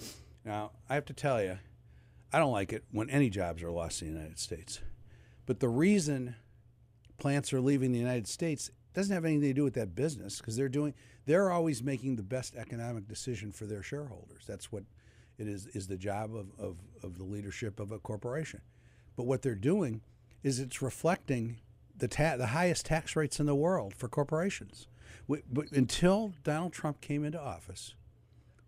Now, 0.44 0.72
I 0.88 0.94
have 0.96 1.05
to 1.07 1.12
tell 1.14 1.40
you, 1.42 1.59
I 2.33 2.39
don't 2.39 2.53
like 2.53 2.72
it 2.72 2.85
when 2.91 3.11
any 3.11 3.28
jobs 3.28 3.62
are 3.62 3.70
lost 3.70 4.03
in 4.03 4.09
the 4.09 4.14
United 4.14 4.39
States. 4.39 4.80
But 5.47 5.61
the 5.61 5.68
reason 5.68 6.37
plants 7.18 7.53
are 7.53 7.61
leaving 7.61 7.93
the 7.93 7.99
United 7.99 8.26
States 8.26 8.70
doesn't 8.95 9.14
have 9.14 9.24
anything 9.24 9.49
to 9.49 9.55
do 9.55 9.64
with 9.64 9.74
that 9.74 9.95
business 9.95 10.39
because 10.39 10.57
they're 10.57 10.68
doing 10.68 10.95
they're 11.24 11.51
always 11.51 11.83
making 11.83 12.16
the 12.16 12.22
best 12.22 12.57
economic 12.57 13.07
decision 13.07 13.53
for 13.53 13.64
their 13.64 13.83
shareholders. 13.83 14.45
That's 14.47 14.72
what 14.72 14.85
it 15.39 15.47
is 15.47 15.66
is 15.68 15.87
the 15.87 15.97
job 15.97 16.35
of, 16.35 16.49
of, 16.59 16.76
of 17.03 17.18
the 17.18 17.24
leadership 17.24 17.80
of 17.80 17.93
a 17.93 17.99
corporation. 17.99 18.61
But 19.16 19.24
what 19.24 19.43
they're 19.43 19.55
doing 19.55 20.01
is 20.43 20.59
it's 20.59 20.83
reflecting 20.83 21.59
the 21.97 22.09
ta- 22.09 22.37
the 22.37 22.49
highest 22.49 22.87
tax 22.87 23.14
rates 23.14 23.39
in 23.39 23.47
the 23.47 23.55
world 23.55 23.95
for 23.95 24.09
corporations. 24.09 24.89
We, 25.28 25.43
but 25.51 25.70
until 25.72 26.33
Donald 26.43 26.72
Trump 26.72 27.01
came 27.01 27.24
into 27.24 27.41
office, 27.41 27.95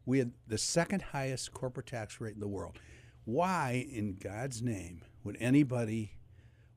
we 0.06 0.18
had 0.18 0.32
the 0.46 0.58
second 0.58 1.02
highest 1.02 1.52
corporate 1.52 1.86
tax 1.86 2.20
rate 2.20 2.34
in 2.34 2.40
the 2.40 2.48
world. 2.48 2.78
Why, 3.24 3.86
in 3.90 4.14
God's 4.14 4.62
name, 4.62 5.02
would 5.22 5.36
anybody 5.40 6.12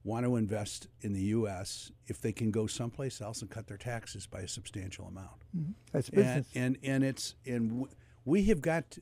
want 0.03 0.25
to 0.25 0.37
invest 0.37 0.87
in 1.01 1.11
the 1.13 1.21
U.S. 1.23 1.91
if 2.05 2.21
they 2.21 2.31
can 2.31 2.51
go 2.51 2.67
someplace 2.67 3.19
else 3.19 3.41
and 3.41 3.49
cut 3.51 3.67
their 3.67 3.77
taxes 3.77 4.25
by 4.25 4.39
a 4.41 4.47
substantial 4.47 5.05
amount? 5.07 5.43
Mhm. 5.55 5.73
That's 5.91 6.07
And, 6.09 6.15
business. 6.15 6.47
and 6.55 6.77
and 6.83 7.03
it's 7.03 7.35
and 7.45 7.87
we 8.25 8.43
have 8.45 8.61
got. 8.61 8.91
to- 8.91 9.01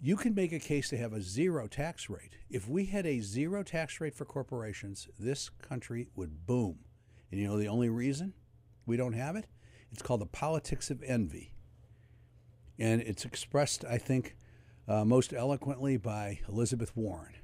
you 0.00 0.16
can 0.16 0.34
make 0.34 0.52
a 0.52 0.58
case 0.58 0.90
to 0.90 0.98
have 0.98 1.14
a 1.14 1.22
zero 1.22 1.66
tax 1.66 2.10
rate. 2.10 2.36
If 2.50 2.68
we 2.68 2.84
had 2.86 3.06
a 3.06 3.20
zero 3.20 3.62
tax 3.62 4.00
rate 4.02 4.14
for 4.14 4.26
corporations, 4.26 5.08
this 5.18 5.48
country 5.48 6.08
would 6.14 6.44
boom. 6.46 6.80
And 7.30 7.40
you 7.40 7.46
know 7.48 7.56
the 7.56 7.68
only 7.68 7.88
reason 7.88 8.34
we 8.84 8.98
don't 8.98 9.14
have 9.14 9.34
it? 9.34 9.46
It's 9.90 10.02
called 10.02 10.20
the 10.20 10.26
politics 10.26 10.90
of 10.90 11.02
envy. 11.04 11.54
And 12.78 13.00
it's 13.00 13.24
expressed, 13.24 13.84
I 13.86 13.96
think, 13.96 14.36
uh, 14.88 15.04
most 15.04 15.32
eloquently 15.32 15.96
by 15.96 16.40
Elizabeth 16.48 16.96
Warren. 16.96 17.34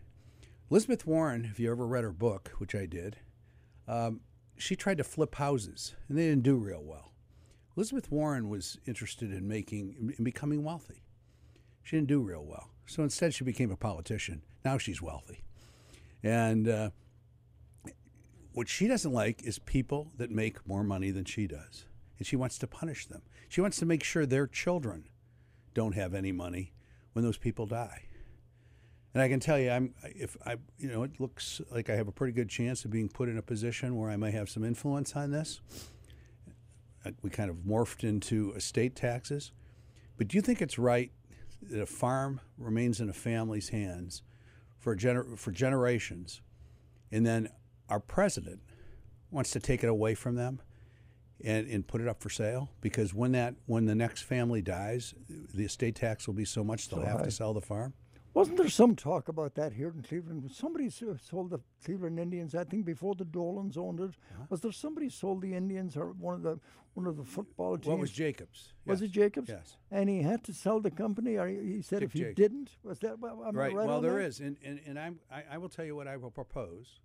Elizabeth 0.70 1.06
Warren, 1.06 1.48
if 1.50 1.58
you 1.58 1.70
ever 1.70 1.86
read 1.86 2.04
her 2.04 2.12
book, 2.12 2.52
which 2.58 2.74
I 2.74 2.86
did, 2.86 3.16
um, 3.88 4.20
she 4.56 4.76
tried 4.76 4.98
to 4.98 5.04
flip 5.04 5.34
houses, 5.36 5.94
and 6.08 6.16
they 6.16 6.28
didn't 6.28 6.44
do 6.44 6.56
real 6.56 6.82
well. 6.84 7.12
Elizabeth 7.76 8.10
Warren 8.10 8.48
was 8.48 8.78
interested 8.86 9.32
in 9.32 9.48
making 9.48 10.14
in 10.18 10.24
becoming 10.24 10.62
wealthy. 10.62 11.02
She 11.82 11.96
didn't 11.96 12.08
do 12.08 12.20
real 12.20 12.44
well, 12.44 12.70
so 12.86 13.02
instead 13.02 13.32
she 13.34 13.44
became 13.44 13.70
a 13.70 13.76
politician. 13.76 14.42
Now 14.64 14.76
she's 14.76 15.00
wealthy, 15.00 15.42
and 16.22 16.68
uh, 16.68 16.90
what 18.52 18.68
she 18.68 18.86
doesn't 18.86 19.12
like 19.12 19.42
is 19.42 19.58
people 19.58 20.12
that 20.18 20.30
make 20.30 20.66
more 20.66 20.84
money 20.84 21.10
than 21.10 21.24
she 21.24 21.46
does, 21.46 21.86
and 22.18 22.26
she 22.26 22.36
wants 22.36 22.58
to 22.58 22.66
punish 22.66 23.06
them. 23.06 23.22
She 23.48 23.60
wants 23.60 23.78
to 23.78 23.86
make 23.86 24.04
sure 24.04 24.26
their 24.26 24.46
children 24.46 25.08
don't 25.72 25.94
have 25.94 26.14
any 26.14 26.32
money 26.32 26.72
when 27.12 27.24
those 27.24 27.38
people 27.38 27.66
die. 27.66 28.02
And 29.12 29.22
I 29.22 29.28
can 29.28 29.40
tell 29.40 29.58
you, 29.58 29.70
I'm 29.70 29.94
if 30.04 30.36
I, 30.46 30.56
you 30.78 30.88
know, 30.88 31.02
it 31.02 31.18
looks 31.18 31.60
like 31.70 31.90
I 31.90 31.96
have 31.96 32.06
a 32.08 32.12
pretty 32.12 32.32
good 32.32 32.48
chance 32.48 32.84
of 32.84 32.90
being 32.92 33.08
put 33.08 33.28
in 33.28 33.38
a 33.38 33.42
position 33.42 33.96
where 33.96 34.10
I 34.10 34.16
might 34.16 34.34
have 34.34 34.48
some 34.48 34.64
influence 34.64 35.16
on 35.16 35.32
this. 35.32 35.60
Uh, 37.04 37.10
We 37.22 37.30
kind 37.30 37.50
of 37.50 37.56
morphed 37.56 38.04
into 38.04 38.52
estate 38.52 38.94
taxes, 38.94 39.52
but 40.16 40.28
do 40.28 40.36
you 40.36 40.42
think 40.42 40.62
it's 40.62 40.78
right 40.78 41.10
that 41.62 41.80
a 41.80 41.86
farm 41.86 42.40
remains 42.56 43.00
in 43.00 43.08
a 43.08 43.12
family's 43.12 43.70
hands 43.70 44.22
for 44.78 44.94
gener- 44.96 45.36
for 45.36 45.50
generations, 45.50 46.40
and 47.10 47.26
then 47.26 47.48
our 47.88 48.00
president 48.00 48.60
wants 49.30 49.50
to 49.50 49.60
take 49.60 49.82
it 49.82 49.88
away 49.88 50.14
from 50.14 50.36
them 50.36 50.60
and, 51.44 51.66
and 51.68 51.86
put 51.86 52.00
it 52.00 52.08
up 52.08 52.20
for 52.22 52.30
sale 52.30 52.70
because 52.80 53.12
when 53.14 53.32
that 53.32 53.54
when 53.66 53.86
the 53.86 53.94
next 53.94 54.22
family 54.22 54.62
dies, 54.62 55.14
the 55.54 55.64
estate 55.64 55.94
tax 55.96 56.26
will 56.26 56.34
be 56.34 56.44
so 56.44 56.62
much 56.64 56.88
they'll 56.88 57.00
So 57.00 57.06
have 57.06 57.18
high. 57.20 57.24
to 57.26 57.30
sell 57.30 57.54
the 57.54 57.60
farm. 57.60 57.94
Wasn't 58.32 58.56
there 58.56 58.68
some 58.68 58.94
talk 58.94 59.26
about 59.28 59.56
that 59.56 59.72
here 59.72 59.88
in 59.88 60.02
Cleveland? 60.02 60.48
Somebody 60.52 60.88
sold 60.88 61.50
the 61.50 61.58
Cleveland 61.84 62.20
Indians, 62.20 62.54
I 62.54 62.62
think, 62.62 62.84
before 62.84 63.16
the 63.16 63.24
Dolans 63.24 63.76
owned 63.76 63.98
it. 63.98 64.10
Uh-huh. 64.32 64.44
Was 64.50 64.60
there 64.60 64.70
somebody 64.70 65.08
sold 65.08 65.42
the 65.42 65.52
Indians 65.52 65.96
or 65.96 66.12
one 66.12 66.34
of 66.34 66.42
the 66.42 66.60
one 66.94 67.06
of 67.06 67.16
the 67.16 67.24
football 67.24 67.76
teams? 67.76 67.86
What 67.88 67.98
was 67.98 68.12
Jacobs? 68.12 68.72
Was 68.86 69.00
Yes. 69.00 69.10
it 69.10 69.12
Jacobs? 69.12 69.48
Yes. 69.48 69.76
And 69.90 70.08
he 70.08 70.22
had 70.22 70.44
to 70.44 70.52
sell 70.54 70.78
the 70.78 70.92
company, 70.92 71.38
or 71.38 71.48
he 71.48 71.56
he 71.76 71.82
said 71.82 72.00
Dick 72.00 72.06
if 72.06 72.12
he 72.12 72.18
Jacobs. 72.20 72.36
didn't, 72.36 72.70
was 72.84 73.00
that 73.00 73.18
well, 73.18 73.44
am 73.44 73.56
right. 73.56 73.74
right? 73.74 73.86
Well, 73.86 74.00
there 74.00 74.14
that? 74.18 74.26
is, 74.26 74.38
and, 74.38 74.56
and, 74.64 74.80
and 74.86 74.96
I'm, 74.98 75.18
I, 75.30 75.42
I 75.52 75.58
will 75.58 75.68
tell 75.68 75.84
you 75.84 75.96
what 75.96 76.06
I 76.06 76.16
will 76.16 76.30
propose. 76.30 77.00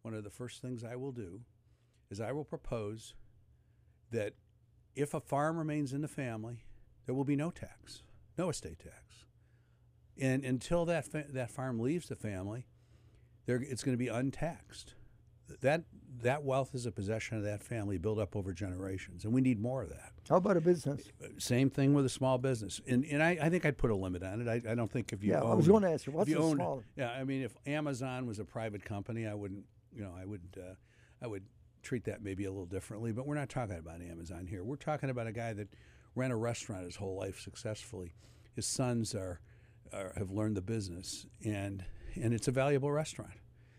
One 0.00 0.14
of 0.14 0.24
the 0.24 0.30
first 0.30 0.62
things 0.62 0.82
I 0.82 0.96
will 0.96 1.12
do 1.12 1.40
is 2.10 2.20
I 2.22 2.32
will 2.32 2.44
propose 2.44 3.14
that 4.14 4.32
if 4.96 5.12
a 5.14 5.20
farm 5.20 5.58
remains 5.58 5.92
in 5.92 6.00
the 6.00 6.08
family, 6.08 6.64
there 7.06 7.14
will 7.14 7.24
be 7.24 7.36
no 7.36 7.50
tax, 7.50 8.02
no 8.38 8.48
estate 8.48 8.78
tax, 8.78 9.26
and 10.18 10.44
until 10.44 10.84
that 10.86 11.04
fa- 11.04 11.26
that 11.30 11.50
farm 11.50 11.78
leaves 11.80 12.08
the 12.08 12.16
family, 12.16 12.66
it's 13.46 13.82
going 13.82 13.92
to 13.94 13.98
be 13.98 14.08
untaxed. 14.08 14.94
That 15.60 15.84
that 16.22 16.42
wealth 16.44 16.74
is 16.74 16.86
a 16.86 16.92
possession 16.92 17.36
of 17.36 17.42
that 17.42 17.62
family 17.62 17.98
built 17.98 18.18
up 18.18 18.34
over 18.36 18.52
generations, 18.54 19.24
and 19.24 19.34
we 19.34 19.40
need 19.42 19.60
more 19.60 19.82
of 19.82 19.90
that. 19.90 20.12
How 20.28 20.36
about 20.36 20.56
a 20.56 20.60
business? 20.60 21.02
Same 21.38 21.68
thing 21.68 21.92
with 21.92 22.06
a 22.06 22.08
small 22.08 22.38
business, 22.38 22.80
and 22.86 23.04
and 23.04 23.22
I, 23.22 23.36
I 23.42 23.50
think 23.50 23.66
I'd 23.66 23.76
put 23.76 23.90
a 23.90 23.96
limit 23.96 24.22
on 24.22 24.40
it. 24.40 24.48
I, 24.48 24.72
I 24.72 24.74
don't 24.74 24.90
think 24.90 25.12
if 25.12 25.22
you 25.22 25.32
Yeah, 25.32 25.40
I 25.40 25.42
owned, 25.42 25.56
was 25.58 25.68
gonna 25.68 25.90
ask 25.92 26.06
you, 26.06 26.12
what's 26.14 26.30
you 26.30 26.38
a 26.38 26.42
owned- 26.42 26.56
small- 26.56 26.82
Yeah, 26.96 27.10
I 27.10 27.24
mean, 27.24 27.42
if 27.42 27.54
Amazon 27.66 28.26
was 28.26 28.38
a 28.38 28.44
private 28.44 28.84
company, 28.84 29.26
I 29.26 29.34
wouldn't, 29.34 29.64
you 29.92 30.02
know, 30.02 30.14
I 30.18 30.24
would, 30.24 30.40
uh, 30.58 30.74
I 31.20 31.26
would 31.26 31.44
treat 31.84 32.04
that 32.04 32.22
maybe 32.22 32.44
a 32.44 32.50
little 32.50 32.66
differently. 32.66 33.12
But 33.12 33.26
we're 33.26 33.34
not 33.34 33.48
talking 33.48 33.76
about 33.76 34.00
Amazon 34.00 34.46
here. 34.46 34.64
We're 34.64 34.76
talking 34.76 35.10
about 35.10 35.26
a 35.26 35.32
guy 35.32 35.52
that 35.52 35.68
ran 36.14 36.30
a 36.30 36.36
restaurant 36.36 36.84
his 36.84 36.96
whole 36.96 37.16
life 37.16 37.40
successfully. 37.40 38.14
His 38.54 38.66
sons 38.66 39.14
are, 39.14 39.40
are 39.92 40.12
have 40.16 40.30
learned 40.30 40.56
the 40.56 40.62
business, 40.62 41.26
and 41.44 41.84
and 42.14 42.32
it's 42.32 42.48
a 42.48 42.52
valuable 42.52 42.90
restaurant. 42.92 43.32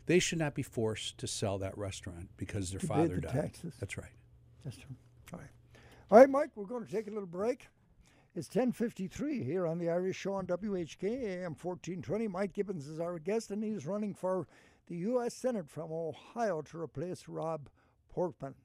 They 0.05 0.19
should 0.19 0.37
not 0.39 0.53
be 0.53 0.61
forced 0.63 1.17
to 1.19 1.27
sell 1.27 1.57
that 1.59 1.77
restaurant 1.77 2.29
because 2.37 2.69
their 2.71 2.79
To 2.79 2.87
father 2.87 3.15
the 3.15 3.21
died. 3.21 3.31
taxes. 3.33 3.73
That's 3.79 3.97
right. 3.97 4.11
That's 4.63 4.77
true. 4.77 4.95
All 5.33 5.39
right. 5.39 5.49
All 6.11 6.19
right, 6.19 6.29
Mike, 6.29 6.49
we're 6.55 6.65
going 6.65 6.85
to 6.85 6.91
take 6.91 7.07
a 7.07 7.11
little 7.11 7.25
break. 7.25 7.67
It's 8.35 8.49
1053 8.49 9.43
here 9.43 9.65
on 9.65 9.79
the 9.79 9.89
Irish 9.89 10.17
Show 10.17 10.33
on 10.33 10.45
WHK 10.45 11.03
AM 11.03 11.55
1420. 11.55 12.27
Mike 12.27 12.53
Gibbons 12.53 12.85
is 12.87 12.99
our 12.99 13.17
guest, 13.17 13.49
and 13.49 13.63
he's 13.63 13.87
running 13.87 14.13
for 14.13 14.45
the 14.87 14.97
U.S. 14.97 15.33
Senate 15.33 15.67
from 15.69 15.91
Ohio 15.91 16.61
to 16.63 16.79
replace 16.79 17.27
Rob 17.27 17.69
Portman. 18.15 18.55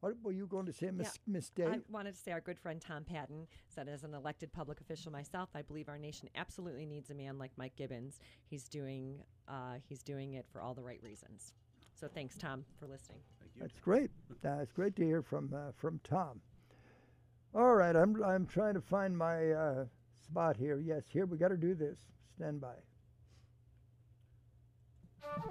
What 0.00 0.14
were 0.22 0.32
you 0.32 0.46
going 0.46 0.64
to 0.66 0.72
say, 0.72 0.90
Miss 0.90 1.18
Yeah, 1.26 1.32
Miss 1.34 1.50
Day? 1.50 1.66
I 1.66 1.78
wanted 1.90 2.14
to 2.14 2.20
say 2.20 2.30
our 2.32 2.40
good 2.40 2.58
friend 2.58 2.80
Tom 2.80 3.04
Patton 3.04 3.46
said, 3.68 3.88
as 3.88 4.04
an 4.04 4.14
elected 4.14 4.52
public 4.52 4.80
official 4.80 5.10
myself, 5.12 5.50
I 5.54 5.62
believe 5.62 5.88
our 5.88 5.98
nation 5.98 6.28
absolutely 6.36 6.86
needs 6.86 7.10
a 7.10 7.14
man 7.14 7.36
like 7.36 7.50
Mike 7.56 7.74
Gibbons. 7.76 8.20
He's 8.46 8.68
doing 8.68 9.16
uh, 9.48 9.74
he's 9.88 10.02
doing 10.02 10.34
it 10.34 10.46
for 10.52 10.62
all 10.62 10.72
the 10.72 10.82
right 10.82 11.00
reasons. 11.02 11.52
So 12.00 12.06
thanks, 12.06 12.36
Tom, 12.36 12.64
for 12.78 12.86
listening. 12.86 13.18
Thank 13.40 13.56
you. 13.56 13.62
That's 13.62 13.80
great. 13.80 14.10
That's 14.42 14.72
great 14.72 14.94
to 14.96 15.04
hear 15.04 15.20
from 15.20 15.52
uh, 15.54 15.72
from 15.76 16.00
Tom. 16.08 16.40
All 17.54 17.74
right, 17.74 17.96
I'm 17.96 18.22
I'm 18.22 18.46
trying 18.46 18.74
to 18.74 18.80
find 18.80 19.18
my 19.18 19.50
uh, 19.50 19.84
spot 20.24 20.56
here. 20.56 20.78
Yes, 20.78 21.02
here 21.12 21.26
we 21.26 21.38
got 21.38 21.48
to 21.48 21.56
do 21.56 21.74
this. 21.74 21.98
Stand 22.36 22.60
by. 22.60 22.74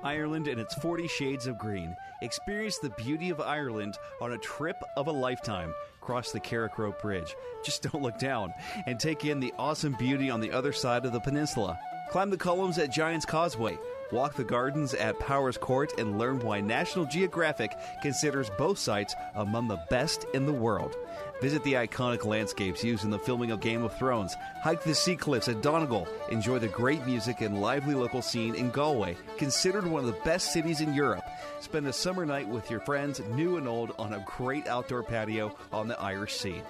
Ireland 0.04 0.48
and 0.48 0.60
its 0.60 0.74
40 0.76 1.08
shades 1.08 1.48
of 1.48 1.58
green. 1.58 1.96
Experience 2.22 2.78
the 2.78 2.90
beauty 2.92 3.30
of 3.30 3.42
Ireland 3.42 3.98
on 4.22 4.34
a 4.34 4.38
trip 4.38 4.78
of 4.96 5.08
a 5.08 5.12
lifetime. 5.12 5.74
Cross 6.02 6.32
the 6.32 6.40
Carrick-a-Rede 6.40 6.98
Bridge. 7.00 7.36
Just 7.66 7.84
don't 7.84 8.04
look 8.04 8.18
down 8.18 8.54
and 8.86 9.00
take 9.00 9.26
in 9.26 9.40
the 9.40 9.54
awesome 9.58 9.96
beauty 10.00 10.30
on 10.30 10.40
the 10.40 10.52
other 10.52 10.74
side 10.74 11.06
of 11.06 11.12
the 11.12 11.20
peninsula. 11.20 11.78
Climb 12.10 12.30
the 12.30 12.38
columns 12.38 12.78
at 12.78 12.92
Giant's 12.92 13.26
Causeway. 13.26 13.78
Walk 14.12 14.36
the 14.36 14.44
gardens 14.44 14.94
at 14.94 15.20
Powerscourt 15.20 16.00
and 16.00 16.18
learn 16.18 16.40
why 16.40 16.62
National 16.62 17.06
Geographic 17.06 17.78
considers 18.02 18.50
both 18.58 18.78
sites 18.78 19.14
among 19.36 19.68
the 19.68 19.82
best 19.90 20.26
in 20.34 20.46
the 20.46 20.54
world. 20.54 20.96
Visit 21.42 21.64
the 21.64 21.74
iconic 21.74 22.24
landscapes 22.24 22.84
used 22.84 23.04
in 23.04 23.12
the 23.12 23.20
filming 23.20 23.52
of 23.52 23.60
Game 23.60 23.84
of 23.84 23.96
Thrones. 23.98 24.36
Hike 24.64 24.84
the 24.84 24.96
sea 24.96 25.16
cliffs 25.16 25.50
at 25.50 25.62
Donegal. 25.62 26.08
Enjoy 26.32 26.58
the 26.58 26.70
great 26.70 27.06
music 27.06 27.42
and 27.42 27.62
lively 27.62 27.94
local 27.94 28.22
scene 28.22 28.56
in 28.56 28.72
Galway, 28.72 29.18
considered 29.38 29.86
one 29.86 30.06
of 30.06 30.08
the 30.08 30.22
best 30.22 30.54
cities 30.54 30.82
in 30.82 30.94
Europe. 30.94 31.26
Spend 31.60 31.86
a 31.86 31.94
summer 31.94 32.26
night 32.26 32.48
with 32.48 32.72
your 32.72 32.80
friends, 32.80 33.20
new 33.32 33.58
and 33.58 33.68
old, 33.68 33.94
on 34.00 34.14
a 34.14 34.26
great 34.26 34.68
outdoor 34.68 35.04
patio 35.04 35.56
on 35.72 35.88
the 35.88 36.00
Irish 36.00 36.36
Sea. 36.38 36.62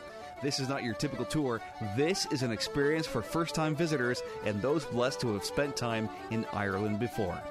This 0.41 0.59
is 0.59 0.69
not 0.69 0.83
your 0.83 0.93
typical 0.93 1.25
tour. 1.25 1.61
This 1.95 2.25
is 2.31 2.43
an 2.43 2.51
experience 2.51 3.07
for 3.07 3.21
first 3.21 3.55
time 3.55 3.75
visitors 3.75 4.21
and 4.45 4.61
those 4.61 4.85
blessed 4.85 5.19
to 5.21 5.33
have 5.33 5.43
spent 5.43 5.75
time 5.75 6.09
in 6.31 6.45
Ireland 6.53 6.99
before. 6.99 7.41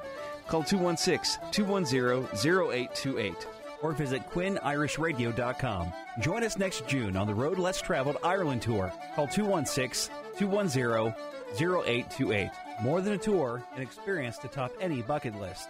Call 0.48 0.62
216 0.62 1.40
210 1.50 2.28
0828 2.34 3.46
or 3.82 3.92
visit 3.92 4.28
QuinnIrishRadio.com. 4.30 5.92
Join 6.20 6.44
us 6.44 6.58
next 6.58 6.86
June 6.86 7.16
on 7.16 7.26
the 7.26 7.34
Road 7.34 7.58
Less 7.58 7.80
Traveled 7.80 8.16
Ireland 8.22 8.62
Tour. 8.62 8.92
Call 9.14 9.26
216 9.26 10.14
210 10.38 11.14
0828. 11.54 12.50
More 12.82 13.00
than 13.00 13.14
a 13.14 13.18
tour, 13.18 13.62
an 13.74 13.82
experience 13.82 14.38
to 14.38 14.48
top 14.48 14.72
any 14.80 15.02
bucket 15.02 15.38
list. 15.40 15.68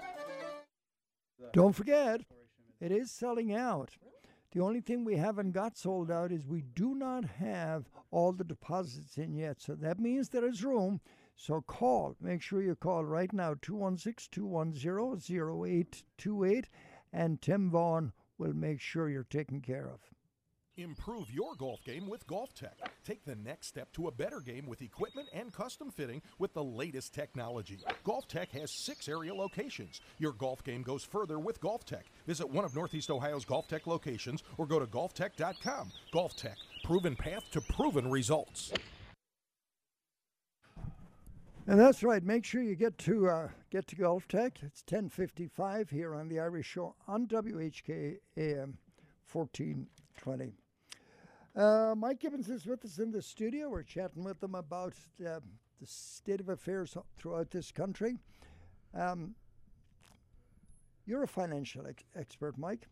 Don't 1.53 1.75
forget, 1.75 2.21
it 2.81 2.93
is 2.93 3.11
selling 3.11 3.55
out. 3.55 3.91
The 4.57 4.63
only 4.63 4.81
thing 4.81 5.05
we 5.05 5.17
haven't 5.17 5.51
got 5.51 5.77
sold 5.77 6.11
out 6.11 6.33
is 6.33 6.47
we 6.47 6.63
do 6.63 6.95
not 6.95 7.27
have 7.27 7.91
all 8.11 8.33
the 8.33 8.43
deposits 8.43 9.19
in 9.19 9.35
yet. 9.35 9.61
So 9.61 9.75
that 9.75 10.01
means 10.01 10.31
there 10.31 10.49
is 10.49 10.65
room. 10.65 11.03
So 11.37 11.61
call. 11.61 12.17
Make 12.23 12.41
sure 12.41 12.63
you 12.63 12.75
call 12.75 13.05
right 13.05 13.31
now 13.35 13.57
216 13.61 14.31
210 14.33 14.91
0828 14.91 16.71
and 17.13 17.43
Tim 17.43 17.71
Vaughn 17.71 18.15
will 18.39 18.55
make 18.55 18.81
sure 18.81 19.11
you're 19.11 19.25
taken 19.25 19.61
care 19.61 19.91
of. 19.91 20.01
Improve 20.79 21.31
your 21.31 21.55
golf 21.55 21.83
game 21.85 22.07
with 22.07 22.27
Golf 22.27 22.53
Tech. 22.53 22.77
Take 23.03 23.25
the 23.25 23.35
next 23.35 23.69
step 23.69 23.91
to 23.95 24.09
a 24.09 24.13
better 24.13 24.41
game 24.41 24.67
with 24.67 24.83
equipment 24.83 25.27
and 25.33 25.51
custom 25.51 25.91
fitting 25.91 26.21
with 26.39 26.53
the 26.53 26.63
latest 26.63 27.15
technology. 27.15 27.79
Golf 28.05 28.29
Tech 28.29 28.51
has 28.51 28.71
six 28.71 29.09
area 29.09 29.35
locations. 29.35 30.03
Your 30.19 30.33
golf 30.33 30.63
game 30.63 30.83
goes 30.83 31.03
further 31.03 31.39
with 31.39 31.63
Golf 31.63 31.87
Tech. 31.87 32.05
Visit 32.27 32.51
one 32.51 32.67
of 32.67 32.77
Northeast 32.77 33.11
Ohio's 33.11 33.47
Golf 33.47 33.67
Tech 33.69 33.87
locations 33.87 34.43
or 34.59 34.67
go 34.67 34.79
to 34.79 34.85
golftech.com. 34.85 35.93
Golf 36.13 36.37
Tech, 36.37 36.59
proven 36.85 37.17
path 37.17 37.51
to 37.53 37.63
proven 37.63 38.11
results. 38.11 38.71
And 41.67 41.81
that's 41.81 42.03
right. 42.03 42.23
Make 42.23 42.45
sure 42.45 42.61
you 42.61 42.77
get 42.77 42.99
to 42.99 43.31
uh, 43.31 43.49
get 43.71 43.87
to 43.89 43.97
Golf 43.97 44.29
Tech. 44.29 44.59
It's 44.63 44.83
10:55 44.83 45.89
here 45.89 46.15
on 46.15 46.29
the 46.29 46.39
Irish 46.39 46.67
Show 46.67 46.95
on 47.09 47.27
WHK 47.27 48.19
AM 48.37 48.77
1420. 49.33 50.53
Uh, 51.57 51.95
Mike 51.97 52.21
Gibbons 52.21 52.51
is 52.51 52.67
with 52.67 52.85
us 52.85 52.99
in 52.99 53.11
the 53.11 53.23
studio. 53.23 53.71
We're 53.71 53.83
chatting 53.83 54.23
with 54.23 54.43
him 54.43 54.55
about 54.55 54.93
uh, 55.27 55.41
the 55.81 55.87
state 55.87 56.41
of 56.41 56.51
affairs 56.51 56.95
throughout 57.17 57.51
this 57.51 57.73
country. 57.73 58.19
Um, 58.93 59.35
you're 61.07 61.23
a 61.23 61.29
financial 61.29 61.87
ex- 61.87 62.05
expert, 62.15 62.59
Mike. 62.59 62.89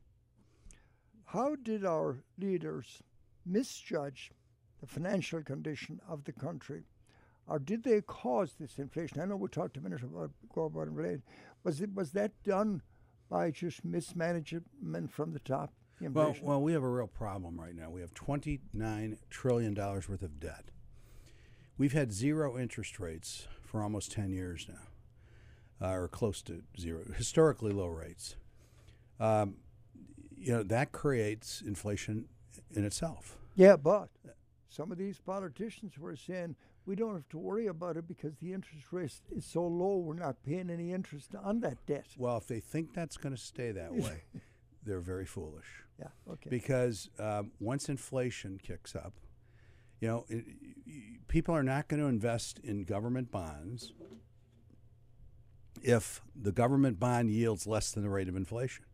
How 1.26 1.56
did 1.56 1.84
our 1.84 2.22
leaders 2.38 3.02
misjudge 3.44 4.32
the 4.80 4.86
financial 4.86 5.42
condition 5.42 6.00
of 6.08 6.24
the 6.24 6.32
country? 6.32 6.84
Or 7.46 7.58
did 7.58 7.84
they 7.84 8.00
cause 8.00 8.54
this 8.58 8.78
inflation? 8.78 9.20
I 9.20 9.26
know 9.26 9.36
we 9.36 9.48
talked 9.48 9.76
a 9.76 9.82
minute 9.82 10.02
about 10.02 10.30
go 10.54 10.64
about. 10.64 10.88
Was 11.64 11.82
it 11.82 11.92
was 11.94 12.12
that 12.12 12.32
done 12.44 12.80
by 13.28 13.50
just 13.50 13.84
mismanagement 13.84 15.10
from 15.10 15.34
the 15.34 15.40
top? 15.40 15.74
Well, 16.00 16.36
well, 16.42 16.60
we 16.60 16.72
have 16.72 16.82
a 16.82 16.88
real 16.88 17.06
problem 17.06 17.58
right 17.58 17.74
now. 17.74 17.90
We 17.90 18.00
have 18.00 18.14
$29 18.14 19.18
trillion 19.30 19.74
worth 19.74 20.22
of 20.22 20.40
debt. 20.40 20.64
We've 21.76 21.92
had 21.92 22.12
zero 22.12 22.58
interest 22.58 23.00
rates 23.00 23.46
for 23.62 23.82
almost 23.82 24.12
10 24.12 24.30
years 24.30 24.68
now, 24.68 25.86
uh, 25.86 25.92
or 25.92 26.08
close 26.08 26.42
to 26.42 26.62
zero, 26.78 27.04
historically 27.16 27.72
low 27.72 27.86
rates. 27.86 28.36
Um, 29.18 29.56
you 30.36 30.52
know, 30.52 30.62
that 30.62 30.92
creates 30.92 31.62
inflation 31.64 32.26
in 32.74 32.84
itself. 32.84 33.36
Yeah, 33.56 33.76
but 33.76 34.08
some 34.68 34.92
of 34.92 34.98
these 34.98 35.20
politicians 35.20 35.98
were 35.98 36.16
saying 36.16 36.56
we 36.86 36.94
don't 36.94 37.14
have 37.14 37.28
to 37.30 37.38
worry 37.38 37.66
about 37.66 37.96
it 37.96 38.06
because 38.06 38.34
the 38.36 38.52
interest 38.52 38.92
rate 38.92 39.12
is 39.34 39.44
so 39.44 39.66
low, 39.66 39.96
we're 39.96 40.14
not 40.14 40.42
paying 40.44 40.70
any 40.70 40.92
interest 40.92 41.34
on 41.42 41.60
that 41.60 41.78
debt. 41.86 42.06
Well, 42.18 42.36
if 42.36 42.46
they 42.46 42.60
think 42.60 42.92
that's 42.92 43.16
going 43.16 43.34
to 43.34 43.40
stay 43.40 43.72
that 43.72 43.94
way, 43.94 44.24
they're 44.84 45.00
very 45.00 45.26
foolish. 45.26 45.66
Yeah, 45.98 46.08
okay. 46.30 46.50
Because 46.50 47.08
um, 47.18 47.52
once 47.60 47.88
inflation 47.88 48.58
kicks 48.62 48.94
up, 48.96 49.12
you 50.00 50.08
know, 50.08 50.24
it, 50.28 50.44
y- 50.86 51.18
people 51.28 51.54
are 51.54 51.62
not 51.62 51.88
going 51.88 52.00
to 52.00 52.08
invest 52.08 52.58
in 52.64 52.84
government 52.84 53.30
bonds 53.30 53.92
if 55.82 56.22
the 56.34 56.52
government 56.52 56.98
bond 56.98 57.30
yields 57.30 57.66
less 57.66 57.92
than 57.92 58.02
the 58.02 58.08
rate 58.08 58.28
of 58.28 58.36
inflation. 58.36 58.84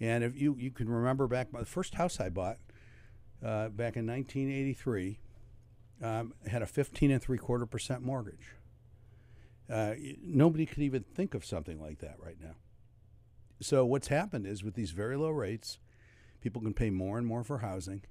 And 0.00 0.22
if 0.22 0.36
you, 0.36 0.56
you 0.58 0.70
can 0.70 0.88
remember 0.88 1.26
back, 1.26 1.48
the 1.52 1.64
first 1.64 1.94
house 1.94 2.20
I 2.20 2.28
bought 2.28 2.58
uh, 3.44 3.68
back 3.68 3.96
in 3.96 4.06
1983 4.06 5.18
um, 6.02 6.34
had 6.46 6.62
a 6.62 6.66
15 6.66 7.10
and 7.10 7.22
three 7.22 7.38
quarter 7.38 7.66
percent 7.66 8.02
mortgage. 8.02 8.54
Uh, 9.68 9.94
nobody 10.22 10.64
could 10.64 10.82
even 10.82 11.02
think 11.02 11.34
of 11.34 11.44
something 11.44 11.80
like 11.80 11.98
that 11.98 12.16
right 12.18 12.36
now. 12.40 12.54
So 13.60 13.84
what's 13.84 14.08
happened 14.08 14.46
is 14.46 14.62
with 14.62 14.74
these 14.74 14.92
very 14.92 15.16
low 15.16 15.30
rates, 15.30 15.78
people 16.40 16.62
can 16.62 16.74
pay 16.74 16.90
more 16.90 17.18
and 17.18 17.26
more 17.26 17.42
for 17.42 17.58
housing, 17.58 18.02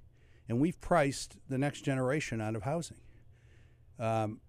and 0.48 0.60
we've 0.60 0.80
priced 0.80 1.36
the 1.48 1.58
next 1.58 1.82
generation 1.82 2.40
out 2.40 2.54
of 2.56 2.62
housing. 2.62 2.98
Um, 3.98 4.40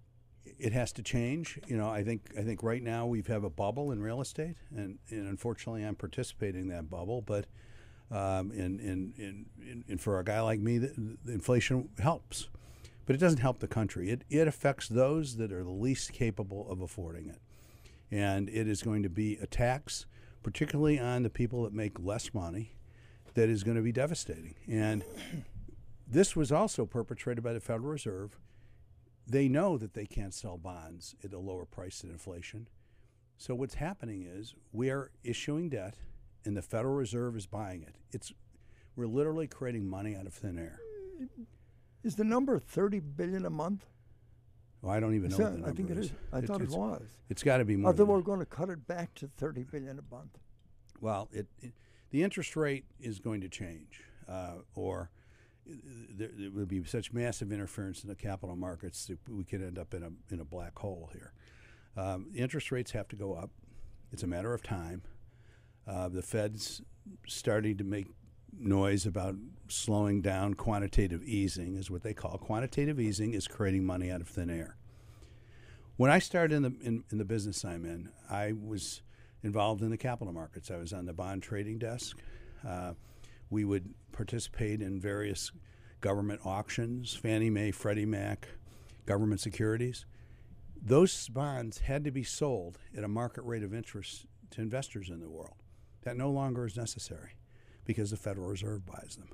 it 0.58 0.74
has 0.74 0.92
to 0.94 1.04
change. 1.04 1.60
You 1.68 1.78
know, 1.78 1.90
I 1.90 2.04
think 2.04 2.32
I 2.38 2.42
think 2.42 2.64
right 2.64 2.84
now 2.84 3.06
we 3.06 3.24
have 3.28 3.44
a 3.44 3.50
bubble 3.50 3.92
in 3.92 4.02
real 4.02 4.22
estate, 4.22 4.58
and, 4.76 4.98
and 5.10 5.28
unfortunately, 5.28 5.84
I'm 5.84 5.96
participating 5.96 6.62
in 6.62 6.68
that 6.70 6.90
bubble. 6.90 7.22
But 7.22 7.46
um, 8.12 8.52
in, 8.52 8.80
in, 8.80 9.14
in, 9.18 9.86
in 9.88 9.98
for 9.98 10.20
a 10.20 10.24
guy 10.24 10.42
like 10.42 10.60
me, 10.60 10.80
the, 10.80 11.18
the 11.24 11.34
inflation 11.34 11.90
helps, 12.00 12.50
but 13.06 13.16
it 13.16 13.20
doesn't 13.20 13.40
help 13.40 13.60
the 13.60 13.68
country. 13.68 14.10
It 14.10 14.24
it 14.30 14.48
affects 14.48 14.88
those 14.88 15.38
that 15.38 15.52
are 15.52 15.64
the 15.64 15.70
least 15.70 16.14
capable 16.14 16.70
of 16.70 16.82
affording 16.82 17.30
it, 17.30 17.40
and 18.12 18.50
it 18.50 18.68
is 18.68 18.82
going 18.82 19.04
to 19.04 19.10
be 19.10 19.38
a 19.38 19.48
tax, 19.48 20.06
particularly 20.44 21.00
on 21.00 21.24
the 21.24 21.30
people 21.30 21.64
that 21.64 21.74
make 21.74 22.00
less 22.00 22.34
money, 22.34 22.76
that 23.34 23.50
is 23.50 23.64
going 23.64 23.78
to 23.78 23.84
be 23.84 23.92
devastating. 23.92 24.56
And 24.68 25.04
this 26.08 26.36
was 26.36 26.52
also 26.52 26.86
perpetrated 26.86 27.44
by 27.44 27.54
the 27.54 27.60
Federal 27.60 27.90
Reserve. 27.90 28.38
They 29.28 29.48
know 29.48 29.78
that 29.78 29.94
they 29.94 30.06
can't 30.06 30.34
sell 30.34 30.58
bonds 30.58 31.16
at 31.24 31.34
a 31.34 31.40
lower 31.40 31.66
price 31.66 32.00
than 32.02 32.10
inflation. 32.10 32.68
So 33.38 33.56
what's 33.56 33.76
happening 33.76 34.24
is 34.24 34.56
we 34.72 34.90
are 34.90 35.12
issuing 35.24 35.70
debt 35.70 35.96
and 36.44 36.58
the 36.58 36.62
Federal 36.62 36.96
Reserve 36.96 37.38
is 37.38 37.46
buying 37.46 37.84
it. 37.84 37.96
It's 38.12 38.34
we're 38.96 39.08
literally 39.08 39.48
creating 39.48 39.88
money 39.88 40.16
out 40.16 40.26
of 40.26 40.34
thin 40.34 40.58
air. 40.58 40.80
Is 42.04 42.16
the 42.16 42.24
number 42.24 42.60
30 42.60 43.00
billion 43.00 43.46
a 43.46 43.50
month? 43.50 43.86
Well, 44.82 44.94
I 44.94 45.00
don't 45.00 45.16
even 45.16 45.30
know 45.32 45.38
what 45.38 45.52
the 45.52 45.58
number 45.58 45.70
I 45.70 45.74
think 45.74 45.90
it 45.90 45.98
is. 45.98 46.06
is. 46.06 46.12
I 46.32 46.42
thought 46.42 46.62
it 46.62 46.70
was. 46.70 47.02
It's 47.30 47.44
got 47.44 47.58
to 47.58 47.66
be 47.66 47.76
more. 47.76 47.88
Although 47.92 48.06
than 48.06 48.14
we're 48.14 48.22
going 48.22 48.40
to 48.40 48.46
cut 48.46 48.70
it 48.70 48.88
back 48.88 49.14
to 49.16 49.28
30 49.38 49.64
billion 49.64 50.00
a 50.00 50.16
month. 50.16 50.38
Well, 51.02 51.30
it, 51.32 51.48
it 51.62 51.74
the 52.12 52.24
interest 52.24 52.56
rate 52.56 52.86
is 53.00 53.20
going 53.20 53.42
to 53.42 53.50
change, 53.50 54.02
uh, 54.28 54.56
or 54.76 55.12
uh, 55.70 55.74
there, 56.16 56.30
there 56.34 56.50
would 56.52 56.68
be 56.68 56.84
such 56.84 57.14
massive 57.14 57.52
interference 57.52 58.04
in 58.04 58.10
the 58.10 58.16
capital 58.16 58.56
markets 58.56 59.06
that 59.06 59.20
we 59.30 59.44
could 59.44 59.62
end 59.62 59.78
up 59.78 59.94
in 59.94 60.04
a 60.04 60.34
in 60.34 60.40
a 60.40 60.46
black 60.46 60.78
hole 60.80 61.10
here. 61.14 61.34
Um, 61.98 62.28
the 62.32 62.40
interest 62.40 62.72
rates 62.72 62.92
have 62.92 63.08
to 63.10 63.16
go 63.16 63.34
up. 63.34 63.52
It's 64.12 64.24
a 64.24 64.28
matter 64.28 64.54
of 64.54 64.64
time. 64.64 65.04
Uh, 65.88 66.08
the 66.10 66.22
Fed's 66.22 66.82
starting 67.28 67.78
to 67.78 67.84
make 67.84 68.08
noise 68.58 69.06
about 69.06 69.36
slowing 69.68 70.22
down 70.22 70.54
quantitative 70.54 71.24
easing, 71.24 71.76
is 71.76 71.90
what 71.90 72.04
they 72.04 72.14
call 72.14 72.38
quantitative 72.38 73.00
easing, 73.00 73.34
is 73.34 73.48
creating 73.48 73.86
money 73.86 74.12
out 74.12 74.22
of 74.22 74.28
thin 74.28 74.50
air. 74.50 74.76
When 75.98 76.12
I 76.12 76.20
started 76.20 76.56
in 76.56 76.64
the 76.64 76.74
in, 76.82 77.04
in 77.12 77.18
the 77.18 77.26
business 77.26 77.66
I'm 77.66 77.86
in, 77.86 78.10
I 78.30 78.54
was 78.54 79.02
involved 79.44 79.82
in 79.82 79.90
the 79.90 79.98
capital 79.98 80.34
markets. 80.34 80.72
I 80.72 80.78
was 80.78 80.94
on 80.94 81.06
the 81.06 81.14
bond 81.14 81.44
trading 81.44 81.78
desk. 81.78 82.18
Uh, 82.68 82.94
we 83.50 83.66
would 83.66 83.94
participate 84.12 84.82
in 84.82 85.00
various 85.00 85.52
government 86.02 86.42
auctions, 86.46 87.14
Fannie 87.14 87.50
Mae, 87.50 87.72
Freddie 87.72 88.06
Mac, 88.06 88.48
government 89.06 89.42
securities. 89.42 90.06
Those 90.82 91.28
bonds 91.28 91.80
had 91.80 92.06
to 92.06 92.12
be 92.12 92.24
sold 92.24 92.80
at 92.96 93.04
a 93.04 93.08
market 93.08 93.44
rate 93.44 93.64
of 93.64 93.74
interest 93.74 94.26
to 94.52 94.62
investors 94.62 95.10
in 95.10 95.20
the 95.20 95.30
world. 95.30 95.56
That 96.04 96.16
no 96.16 96.30
longer 96.30 96.66
is 96.66 96.78
necessary 96.78 97.32
because 97.86 98.12
the 98.12 98.18
Federal 98.18 98.48
Reserve 98.48 98.86
buys 98.86 99.18
them. 99.18 99.30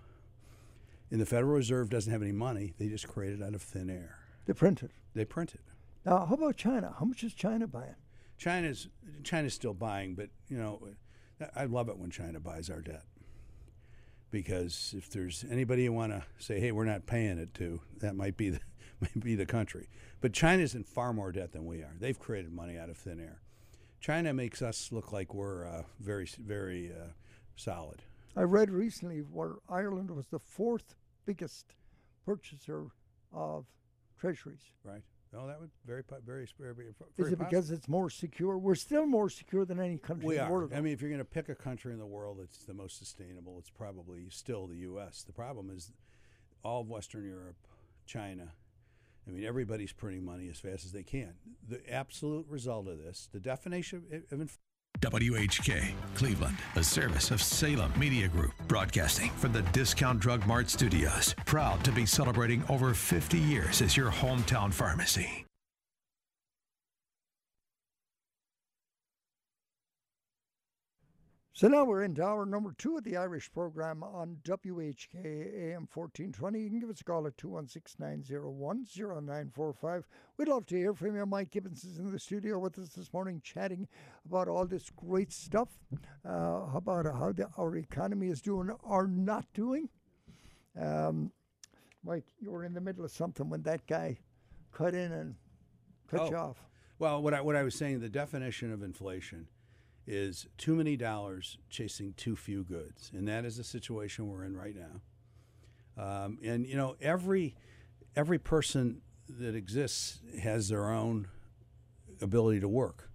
And 1.12 1.22
the 1.22 1.26
Federal 1.26 1.54
Reserve 1.54 1.89
doesn't 1.89 2.12
have 2.12 2.22
any 2.22 2.32
money, 2.32 2.74
they 2.78 2.88
just 2.88 3.08
create 3.08 3.34
it 3.34 3.43
out 3.43 3.54
of 3.54 3.62
thin 3.62 3.89
air. 3.89 4.18
They 4.46 4.54
print 4.54 4.84
it. 4.84 4.91
They 5.14 5.26
print 5.26 5.54
it. 5.56 5.62
Now, 6.06 6.26
how 6.26 6.36
about 6.36 6.58
China? 6.58 6.93
How 7.00 7.06
much 7.06 7.24
is 7.24 7.34
China 7.34 7.68
buying? 7.68 7.96
China's 8.38 8.88
China's 9.24 9.54
still 9.54 9.74
buying, 9.74 10.14
but 10.14 10.30
you 10.50 10.58
know, 10.58 10.82
I 11.56 11.66
love 11.66 11.89
it 11.89 11.98
when 11.98 12.12
China 12.12 12.39
buys 12.39 12.70
our 12.70 12.82
debt 12.82 13.06
because 14.32 14.93
if 14.98 15.10
there's 15.10 15.46
anybody 15.50 15.84
you 15.84 15.93
want 15.93 16.12
to 16.12 16.24
say, 16.38 16.60
"Hey, 16.60 16.72
we're 16.72 16.84
not 16.86 17.06
paying 17.06 17.38
it 17.38 17.54
to," 17.56 17.80
that 18.00 18.16
might 18.16 18.36
be 18.36 18.50
the 18.50 18.60
might 19.02 19.24
be 19.24 19.36
the 19.36 19.46
country. 19.46 19.89
But 20.22 20.34
China's 20.34 20.76
in 20.76 20.84
far 20.84 21.14
more 21.14 21.32
debt 21.32 21.54
than 21.54 21.66
we 21.66 21.82
are. 21.82 21.96
They've 22.00 22.20
created 22.20 22.52
money 22.52 22.78
out 22.78 22.89
of 22.89 22.98
thin 22.98 23.20
air. 23.20 23.41
China 24.00 24.34
makes 24.34 24.62
us 24.62 24.91
look 24.91 25.12
like 25.12 25.34
we're 25.34 25.66
uh, 25.66 25.84
very 26.00 26.28
very 26.39 26.91
uh, 26.91 27.12
solid. 27.56 28.04
I 28.36 28.41
read 28.43 28.69
recently 28.69 29.19
where 29.19 29.53
Ireland 29.69 30.11
was 30.11 30.27
the 30.27 30.39
fourth 30.39 30.95
biggest 31.25 31.73
purchaser 32.25 32.88
of 33.31 33.65
treasuries. 34.19 34.71
Right. 34.83 35.03
No, 35.33 35.47
that 35.47 35.59
would 35.59 35.71
very 35.86 36.03
very 36.25 36.47
very. 36.57 36.75
very, 36.77 36.88
Is 36.89 36.95
very 37.17 37.31
it 37.33 37.39
because 37.39 37.71
it's 37.71 37.88
more 37.89 38.09
secure? 38.09 38.57
We're 38.57 38.75
still 38.75 39.05
more 39.05 39.29
secure 39.29 39.65
than 39.65 39.79
any 39.79 39.97
country 39.97 40.25
We 40.27 40.36
in 40.36 40.41
the 40.41 40.47
are. 40.47 40.51
world. 40.51 40.73
I 40.73 40.81
mean, 40.81 40.93
if 40.93 41.01
you're 41.01 41.09
going 41.09 41.19
to 41.19 41.25
pick 41.25 41.49
a 41.49 41.55
country 41.55 41.91
in 41.93 41.99
the 41.99 42.05
world 42.05 42.38
that's 42.39 42.63
the 42.65 42.73
most 42.73 42.97
sustainable, 42.97 43.57
it's 43.59 43.69
probably 43.69 44.29
still 44.29 44.67
the 44.67 44.77
U.S. 44.77 45.23
The 45.23 45.33
problem 45.33 45.69
is 45.69 45.91
all 46.63 46.81
of 46.81 46.88
Western 46.88 47.25
Europe, 47.25 47.57
China, 48.05 48.53
I 49.27 49.31
mean, 49.31 49.43
everybody's 49.43 49.91
printing 49.91 50.23
money 50.23 50.49
as 50.49 50.59
fast 50.59 50.86
as 50.86 50.91
they 50.91 51.03
can. 51.03 51.33
The 51.67 51.81
absolute 51.91 52.45
result 52.47 52.88
of 52.88 52.99
this, 52.99 53.27
the 53.31 53.39
definition 53.39 54.03
of, 54.11 54.23
of 54.31 54.41
inf- 54.41 54.59
WHK, 55.02 55.93
Cleveland, 56.16 56.58
a 56.76 56.84
service 56.84 57.32
of 57.32 57.41
Salem 57.41 57.91
Media 57.98 58.28
Group, 58.28 58.54
broadcasting 58.68 59.32
from 59.32 59.54
the 59.54 59.62
Discount 59.74 60.20
Drug 60.20 60.46
Mart 60.46 60.70
Studios. 60.70 61.36
Proud 61.46 61.84
to 61.84 61.91
be 61.91 62.06
celebrating 62.06 62.64
over 62.70 62.93
50 62.93 63.38
years 63.38 63.82
as 63.82 63.98
your 63.98 64.12
hometown 64.12 64.74
pharmacy. 64.74 65.46
So 71.56 71.70
now 71.70 71.86
we're 71.86 72.03
into 72.03 72.22
hour 72.22 72.45
number 72.45 72.76
two 72.78 72.97
of 72.97 73.06
the 73.06 73.16
Irish 73.16 73.49
program 73.49 74.03
on 74.03 74.39
WHK 74.43 75.16
AM 75.24 75.88
1420. 75.93 76.60
You 76.60 76.70
can 76.70 76.80
give 76.82 76.89
us 76.89 76.99
a 76.99 77.03
call 77.06 77.26
at 77.28 77.38
216 77.38 77.95
901 78.06 78.86
0945. 78.93 80.06
We'd 80.36 80.49
love 80.49 80.66
to 80.66 80.76
hear 80.76 80.93
from 80.93 81.16
you. 81.16 81.26
Mike 81.26 81.51
Gibbons 81.51 81.86
is 81.86 81.97
in 81.97 82.12
the 82.12 82.20
studio 82.20 82.60
with 82.60 82.78
us 82.78 82.89
this 82.89 83.14
morning 83.14 83.39
chatting 83.41 83.88
about 84.26 84.49
all 84.49 84.66
this 84.66 84.91
great 84.97 85.32
stuff, 85.32 85.70
uh, 86.28 86.64
about 86.76 87.06
how 87.06 87.32
the, 87.32 87.47
our 87.58 87.78
economy 87.78 88.28
is 88.28 88.41
doing 88.41 88.72
or 88.84 89.08
not 89.08 89.45
doing. 89.53 89.88
Um, 90.78 91.32
Mike, 92.03 92.26
you 92.38 92.51
were 92.51 92.66
in 92.66 92.74
the 92.74 92.82
middle 92.82 93.06
of 93.06 93.12
something 93.12 93.49
when 93.49 93.62
that 93.62 93.88
guy 93.88 94.18
cut 94.74 94.93
in 94.93 95.14
and 95.14 95.36
cut 96.12 96.30
you 96.30 96.36
Oh. 96.36 96.49
off. 96.49 96.58
Well, 96.99 97.22
what 97.24 97.34
I, 97.34 97.39
what 97.39 97.56
I 97.56 97.64
was 97.64 97.76
saying, 97.76 98.01
the 98.01 98.10
definition 98.10 98.74
of 98.74 98.84
inflation 98.84 99.47
is 100.08 100.47
too 100.58 100.76
many 100.76 100.95
dollars 100.95 101.58
chasing 101.70 102.14
too 102.14 102.36
few 102.36 102.64
goods, 102.64 103.12
and 103.14 103.28
that 103.28 103.45
is 103.45 103.58
the 103.58 103.64
situation 103.64 104.28
we're 104.28 104.43
in 104.43 104.56
right 104.56 104.76
now. 104.76 105.01
Um, 105.97 106.39
and 106.43 106.66
you 106.66 106.76
know, 106.76 106.95
every 107.01 107.56
every 108.16 108.39
person 108.39 109.01
that 109.28 109.56
exists 109.56 110.20
has 110.41 110.70
their 110.70 110.89
own 110.91 111.28
ability 112.22 112.60
to 112.60 112.68
work. 112.68 113.10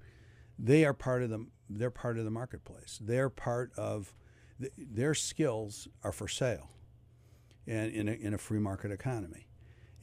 They 0.59 0.85
are 0.85 0.95
part 0.95 1.23
of 1.23 1.31
the 1.31 1.47
they're 1.69 1.91
part 1.91 2.19
of 2.19 2.25
the 2.25 2.31
marketplace. 2.31 2.99
They're 3.01 3.31
part 3.31 3.73
of 3.77 4.15
th- 4.61 4.73
their 4.77 5.15
skills 5.15 5.87
are 6.03 6.13
for 6.13 6.27
sale, 6.27 6.71
and 7.67 7.93
in 7.93 8.09
a, 8.09 8.13
in 8.13 8.35
a 8.35 8.39
free 8.39 8.59
market 8.59 8.91
economy. 8.91 9.47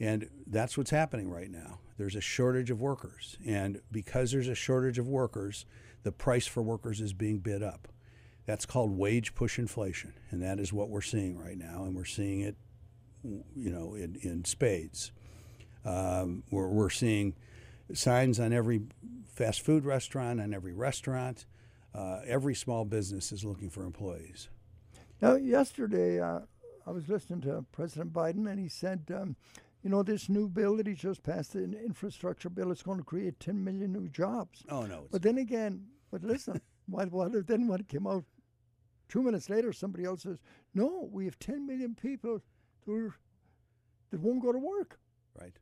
And 0.00 0.28
that's 0.46 0.78
what's 0.78 0.90
happening 0.90 1.28
right 1.28 1.50
now. 1.50 1.80
There's 1.96 2.14
a 2.14 2.20
shortage 2.20 2.70
of 2.70 2.80
workers. 2.80 3.36
And 3.44 3.80
because 3.90 4.30
there's 4.30 4.48
a 4.48 4.54
shortage 4.54 4.98
of 4.98 5.08
workers, 5.08 5.66
the 6.02 6.12
price 6.12 6.46
for 6.46 6.62
workers 6.62 7.00
is 7.00 7.12
being 7.12 7.38
bid 7.38 7.62
up. 7.62 7.88
That's 8.46 8.64
called 8.64 8.96
wage 8.96 9.34
push 9.34 9.58
inflation. 9.58 10.14
And 10.30 10.42
that 10.42 10.58
is 10.58 10.72
what 10.72 10.88
we're 10.88 11.02
seeing 11.02 11.38
right 11.38 11.58
now. 11.58 11.84
And 11.84 11.94
we're 11.94 12.04
seeing 12.04 12.40
it, 12.40 12.56
you 13.22 13.70
know, 13.70 13.94
in, 13.94 14.16
in 14.22 14.44
spades. 14.44 15.12
Um, 15.84 16.44
we're, 16.50 16.68
we're 16.68 16.90
seeing 16.90 17.34
signs 17.92 18.40
on 18.40 18.52
every 18.52 18.82
fast 19.26 19.60
food 19.60 19.84
restaurant, 19.84 20.40
on 20.40 20.54
every 20.54 20.72
restaurant. 20.72 21.46
Uh, 21.94 22.20
every 22.26 22.54
small 22.54 22.84
business 22.84 23.32
is 23.32 23.44
looking 23.44 23.70
for 23.70 23.84
employees. 23.84 24.48
Now, 25.20 25.34
yesterday, 25.34 26.20
uh, 26.20 26.40
I 26.86 26.90
was 26.90 27.08
listening 27.08 27.40
to 27.42 27.64
President 27.72 28.12
Biden, 28.12 28.48
and 28.48 28.58
he 28.58 28.68
said, 28.68 29.04
um, 29.14 29.36
you 29.82 29.90
know, 29.90 30.02
this 30.02 30.28
new 30.28 30.48
bill 30.48 30.76
that 30.76 30.86
he 30.86 30.94
just 30.94 31.22
passed, 31.22 31.52
the 31.52 31.62
infrastructure 31.62 32.50
bill, 32.50 32.72
is 32.72 32.82
going 32.82 32.98
to 32.98 33.04
create 33.04 33.38
10 33.40 33.62
million 33.62 33.92
new 33.92 34.08
jobs. 34.08 34.64
Oh, 34.68 34.86
no. 34.86 35.06
But 35.10 35.22
then 35.22 35.38
again, 35.38 35.86
but 36.10 36.22
listen, 36.24 36.60
while, 36.86 37.06
while 37.06 37.30
then 37.30 37.68
when 37.68 37.80
it 37.80 37.88
came 37.88 38.06
out 38.06 38.24
two 39.08 39.22
minutes 39.22 39.48
later, 39.48 39.72
somebody 39.72 40.04
else 40.04 40.22
says, 40.22 40.38
no, 40.74 41.08
we 41.12 41.24
have 41.24 41.38
10 41.38 41.66
million 41.66 41.94
people 41.94 42.42
that, 42.86 42.92
are, 42.92 43.14
that 44.10 44.20
won't 44.20 44.42
go 44.42 44.52
to 44.52 44.58
work. 44.58 44.98
Right. 45.40 45.54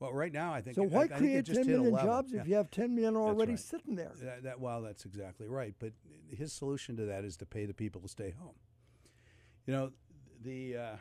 Well, 0.00 0.12
right 0.12 0.32
now, 0.32 0.54
I 0.54 0.60
think. 0.60 0.76
So 0.76 0.84
I- 0.84 0.86
why 0.86 1.00
I 1.00 1.04
it 1.04 1.12
create 1.14 1.44
just 1.44 1.64
10 1.64 1.74
11. 1.74 2.06
jobs 2.06 2.32
Yeah. 2.32 2.40
if 2.40 2.48
you 2.48 2.54
have 2.54 2.70
10 2.70 2.94
million 2.94 3.16
already 3.16 3.52
right. 3.52 3.60
sitting 3.60 3.96
there? 3.96 4.12
That, 4.22 4.44
that, 4.44 4.60
well, 4.60 4.82
that's 4.82 5.04
exactly 5.04 5.48
right. 5.48 5.74
But 5.80 5.92
his 6.30 6.52
solution 6.52 6.96
to 6.98 7.06
that 7.06 7.24
is 7.24 7.36
to 7.38 7.46
pay 7.46 7.66
the 7.66 7.74
people 7.74 8.00
to 8.02 8.08
stay 8.08 8.30
home. 8.30 8.54
You 9.66 9.72
know, 9.72 9.92
the. 10.40 10.76
Uh, 10.76 10.96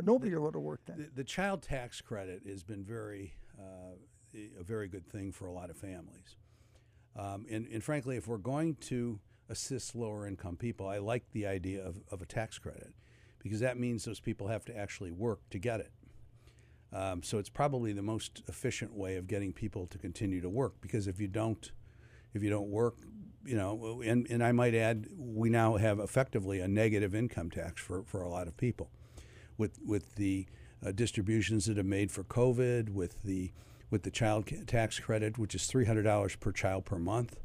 but 0.00 0.06
nobody 0.06 0.34
will 0.34 0.46
go 0.46 0.50
to 0.50 0.58
work 0.58 0.80
then. 0.86 0.96
The, 0.96 1.16
the 1.16 1.24
child 1.24 1.60
tax 1.60 2.00
credit 2.00 2.40
has 2.48 2.62
been 2.62 2.82
very, 2.82 3.34
uh, 3.58 3.96
a 4.58 4.62
very 4.62 4.88
good 4.88 5.06
thing 5.06 5.30
for 5.30 5.46
a 5.46 5.52
lot 5.52 5.68
of 5.68 5.76
families. 5.76 6.36
Um, 7.14 7.44
and, 7.50 7.66
and 7.70 7.84
frankly, 7.84 8.16
if 8.16 8.26
we're 8.26 8.38
going 8.38 8.76
to 8.76 9.20
assist 9.50 9.94
lower 9.94 10.26
income 10.26 10.56
people, 10.56 10.88
I 10.88 10.96
like 10.96 11.30
the 11.32 11.46
idea 11.46 11.86
of, 11.86 11.96
of 12.10 12.22
a 12.22 12.24
tax 12.24 12.58
credit 12.58 12.94
because 13.42 13.60
that 13.60 13.78
means 13.78 14.06
those 14.06 14.20
people 14.20 14.48
have 14.48 14.64
to 14.66 14.74
actually 14.74 15.10
work 15.10 15.40
to 15.50 15.58
get 15.58 15.80
it. 15.80 15.92
Um, 16.94 17.22
so 17.22 17.36
it's 17.36 17.50
probably 17.50 17.92
the 17.92 18.00
most 18.00 18.42
efficient 18.48 18.94
way 18.94 19.16
of 19.16 19.26
getting 19.26 19.52
people 19.52 19.86
to 19.88 19.98
continue 19.98 20.40
to 20.40 20.48
work 20.48 20.80
because 20.80 21.08
if 21.08 21.20
you 21.20 21.28
don't, 21.28 21.72
if 22.32 22.42
you 22.42 22.48
don't 22.48 22.70
work, 22.70 22.94
you 23.44 23.54
know, 23.54 24.00
and, 24.02 24.26
and 24.30 24.42
I 24.42 24.52
might 24.52 24.74
add, 24.74 25.08
we 25.18 25.50
now 25.50 25.76
have 25.76 25.98
effectively 25.98 26.60
a 26.60 26.68
negative 26.68 27.14
income 27.14 27.50
tax 27.50 27.82
for, 27.82 28.02
for 28.04 28.22
a 28.22 28.30
lot 28.30 28.48
of 28.48 28.56
people 28.56 28.90
with 29.60 29.78
with 29.86 30.16
the 30.16 30.46
uh, 30.84 30.90
distributions 30.90 31.66
that 31.66 31.76
have 31.76 31.86
made 31.86 32.10
for 32.10 32.24
COVID, 32.24 32.88
with 32.90 33.22
the 33.22 33.52
with 33.90 34.02
the 34.02 34.10
child 34.10 34.48
tax 34.66 34.98
credit, 34.98 35.38
which 35.38 35.54
is 35.54 35.66
three 35.66 35.84
hundred 35.84 36.02
dollars 36.02 36.34
per 36.34 36.50
child 36.50 36.84
per 36.86 36.98
month. 36.98 37.38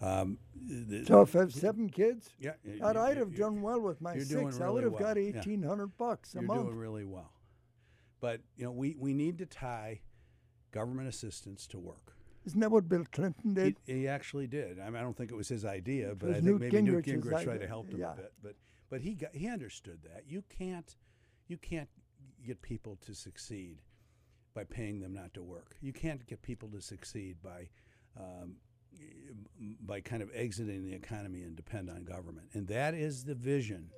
Um, 0.00 0.38
the- 0.56 1.04
So 1.04 1.20
if 1.20 1.36
I 1.36 1.40
have 1.40 1.52
seven 1.52 1.90
kids, 1.90 2.30
Yeah, 2.40 2.52
y- 2.64 2.78
I'd, 2.82 2.96
y- 2.96 3.02
I'd 3.10 3.14
y- 3.16 3.20
have 3.20 3.36
done 3.36 3.60
well 3.60 3.80
with 3.80 4.00
my 4.00 4.14
six. 4.14 4.28
doing 4.28 4.62
I 4.62 4.70
would 4.70 4.82
have 4.84 4.92
well. 4.94 5.02
got 5.02 5.16
Yeah. 5.22 5.38
eighteen 5.40 5.62
hundred 5.62 5.96
bucks 5.98 6.34
a 6.34 6.38
You're 6.38 6.44
month. 6.48 6.62
doing 6.64 6.76
really 6.76 7.04
well, 7.04 7.32
but 8.20 8.40
you 8.56 8.64
know 8.64 8.72
we, 8.72 8.96
we 8.98 9.12
need 9.12 9.36
to 9.38 9.46
tie 9.46 10.00
government 10.72 11.08
assistance 11.08 11.66
to 11.68 11.78
work. 11.78 12.16
Isn't 12.46 12.60
that 12.60 12.70
what 12.70 12.88
Bill 12.88 13.04
Clinton 13.12 13.52
did? 13.52 13.76
He, 13.84 13.92
he 13.92 14.08
actually 14.08 14.46
did. 14.46 14.80
I 14.80 14.86
mean, 14.86 14.96
I 14.96 15.02
don't 15.02 15.14
think 15.14 15.30
it 15.30 15.36
was 15.36 15.48
his 15.48 15.66
idea, 15.66 16.14
but 16.18 16.30
I 16.30 16.32
think 16.34 16.44
Newt 16.46 16.60
maybe 16.62 16.80
Newt 16.80 17.04
Gingrich's 17.04 17.26
Gingrich 17.26 17.44
tried 17.44 17.60
to 17.60 17.66
help 17.66 17.90
him 17.90 18.00
yeah. 18.00 18.12
a 18.12 18.16
bit. 18.16 18.32
But 18.42 18.54
but 18.88 19.02
he 19.02 19.14
got, 19.14 19.34
he 19.36 19.46
understood 19.48 19.98
that 20.04 20.24
you 20.26 20.42
can't 20.48 20.96
you 21.50 21.58
can't 21.58 21.88
get 22.46 22.62
people 22.62 22.96
to 23.04 23.14
succeed 23.14 23.78
by 24.54 24.64
paying 24.64 25.00
them 25.00 25.12
not 25.12 25.34
to 25.34 25.42
work. 25.42 25.76
You 25.80 25.92
can't 25.92 26.24
get 26.26 26.42
people 26.42 26.68
to 26.68 26.80
succeed 26.80 27.36
by 27.42 27.68
um, 28.16 28.56
by 29.80 30.00
kind 30.00 30.22
of 30.22 30.30
exiting 30.34 30.84
the 30.84 30.92
economy 30.92 31.42
and 31.42 31.56
depend 31.56 31.90
on 31.90 32.04
government. 32.04 32.48
And 32.52 32.66
that 32.68 32.94
is 32.94 33.24
the 33.24 33.34
vision 33.34 33.90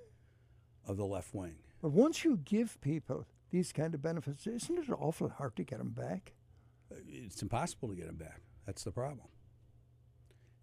of 0.87 0.97
the 0.97 1.05
left 1.05 1.35
wing. 1.35 1.57
But 1.81 1.93
once 1.93 2.25
you 2.25 2.39
give 2.45 2.81
people 2.81 3.27
these 3.51 3.73
kind 3.73 3.95
of 3.95 4.03
benefits, 4.03 4.47
isn't 4.47 4.79
it 4.79 4.91
awful 4.91 5.29
hard 5.29 5.57
to 5.57 5.65
get 5.65 5.79
them 5.79 5.91
back? 5.91 6.33
It's 7.09 7.43
impossible 7.43 7.89
to 7.89 7.95
get 7.95 8.07
them 8.07 8.17
back. 8.17 8.43
That's 8.67 8.85
the 8.85 8.93
problem. 8.93 9.29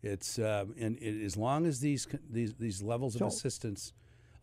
It's 0.02 0.40
um, 0.40 0.74
and 0.80 0.98
it, 1.00 1.24
as 1.24 1.36
long 1.36 1.66
as 1.66 1.82
these 1.82 2.08
these 2.30 2.54
these 2.56 2.82
levels 2.82 3.16
of 3.16 3.28
assistance 3.28 3.94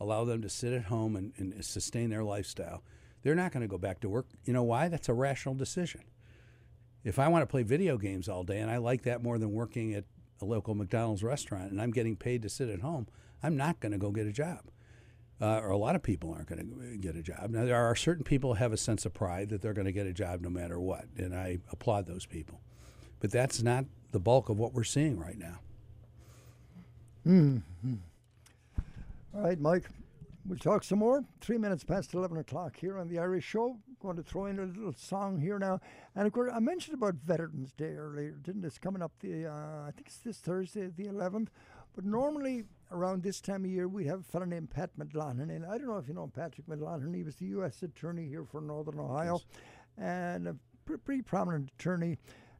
allow 0.00 0.24
them 0.24 0.42
to 0.42 0.48
sit 0.48 0.72
at 0.72 0.84
home 0.84 1.16
and, 1.16 1.32
and 1.36 1.64
sustain 1.64 2.10
their 2.10 2.24
lifestyle, 2.24 2.82
they're 3.22 3.34
not 3.34 3.52
going 3.52 3.62
to 3.62 3.68
go 3.68 3.78
back 3.78 4.00
to 4.00 4.08
work. 4.08 4.26
You 4.44 4.52
know 4.52 4.62
why? 4.62 4.88
That's 4.88 5.08
a 5.08 5.14
rational 5.14 5.54
decision. 5.54 6.02
If 7.02 7.18
I 7.18 7.28
want 7.28 7.42
to 7.42 7.46
play 7.46 7.62
video 7.62 7.98
games 7.98 8.28
all 8.28 8.44
day 8.44 8.58
and 8.58 8.70
I 8.70 8.78
like 8.78 9.02
that 9.02 9.22
more 9.22 9.38
than 9.38 9.52
working 9.52 9.94
at 9.94 10.04
a 10.40 10.44
local 10.44 10.74
McDonald's 10.74 11.22
restaurant 11.22 11.70
and 11.70 11.80
I'm 11.80 11.90
getting 11.90 12.16
paid 12.16 12.42
to 12.42 12.48
sit 12.48 12.68
at 12.68 12.80
home, 12.80 13.06
I'm 13.42 13.56
not 13.56 13.80
going 13.80 13.92
to 13.92 13.98
go 13.98 14.10
get 14.10 14.26
a 14.26 14.32
job. 14.32 14.60
Uh, 15.40 15.58
or 15.58 15.70
a 15.70 15.76
lot 15.76 15.94
of 15.94 16.02
people 16.02 16.32
aren't 16.32 16.48
going 16.48 16.66
to 16.66 16.96
get 16.96 17.14
a 17.14 17.22
job. 17.22 17.50
Now, 17.50 17.66
there 17.66 17.76
are 17.76 17.94
certain 17.94 18.24
people 18.24 18.54
have 18.54 18.72
a 18.72 18.76
sense 18.78 19.04
of 19.04 19.12
pride 19.12 19.50
that 19.50 19.60
they're 19.60 19.74
going 19.74 19.86
to 19.86 19.92
get 19.92 20.06
a 20.06 20.12
job 20.12 20.40
no 20.40 20.48
matter 20.48 20.80
what, 20.80 21.04
and 21.18 21.34
I 21.34 21.58
applaud 21.70 22.06
those 22.06 22.24
people. 22.24 22.60
But 23.20 23.32
that's 23.32 23.62
not 23.62 23.84
the 24.12 24.18
bulk 24.18 24.48
of 24.48 24.58
what 24.58 24.72
we're 24.72 24.84
seeing 24.84 25.18
right 25.18 25.36
now. 25.36 25.58
Hmm. 27.24 27.58
All 29.36 29.42
right, 29.42 29.60
Mike. 29.60 29.84
We'll 30.46 30.58
talk 30.58 30.82
some 30.82 31.00
more. 31.00 31.22
Three 31.42 31.58
minutes 31.58 31.84
past 31.84 32.14
11 32.14 32.38
o'clock 32.38 32.74
here 32.74 32.96
on 32.96 33.06
the 33.06 33.18
Irish 33.18 33.44
Show. 33.44 33.76
Going 34.00 34.16
to 34.16 34.22
throw 34.22 34.46
in 34.46 34.58
a 34.58 34.64
little 34.64 34.94
song 34.94 35.38
here 35.38 35.58
now. 35.58 35.78
And 36.14 36.26
of 36.26 36.32
course, 36.32 36.50
I 36.54 36.58
mentioned 36.58 36.94
about 36.94 37.16
Veterans 37.16 37.74
Day 37.74 37.96
earlier, 37.96 38.30
didn't 38.30 38.64
it? 38.64 38.68
It's 38.68 38.78
coming 38.78 39.02
up 39.02 39.12
the, 39.20 39.44
uh, 39.46 39.88
I 39.88 39.90
think 39.94 40.06
it's 40.06 40.16
this 40.16 40.38
Thursday, 40.38 40.86
the 40.86 41.04
11th. 41.04 41.48
But 41.94 42.06
normally 42.06 42.64
around 42.90 43.22
this 43.22 43.42
time 43.42 43.66
of 43.66 43.70
year, 43.70 43.88
we'd 43.88 44.06
have 44.06 44.20
a 44.20 44.24
fellow 44.24 44.46
named 44.46 44.70
Pat 44.70 44.88
McLaughlin. 44.96 45.50
And 45.50 45.66
I 45.66 45.76
don't 45.76 45.88
know 45.88 45.98
if 45.98 46.08
you 46.08 46.14
know 46.14 46.32
Patrick 46.34 46.66
McLaughlin. 46.66 47.12
He 47.12 47.22
was 47.22 47.36
the 47.36 47.46
U.S. 47.46 47.82
Attorney 47.82 48.26
here 48.26 48.44
for 48.44 48.62
Northern 48.62 48.98
Ohio 48.98 49.42
and 49.98 50.48
a 50.48 50.56
pretty 51.04 51.20
prominent 51.20 51.72
attorney. 51.78 52.16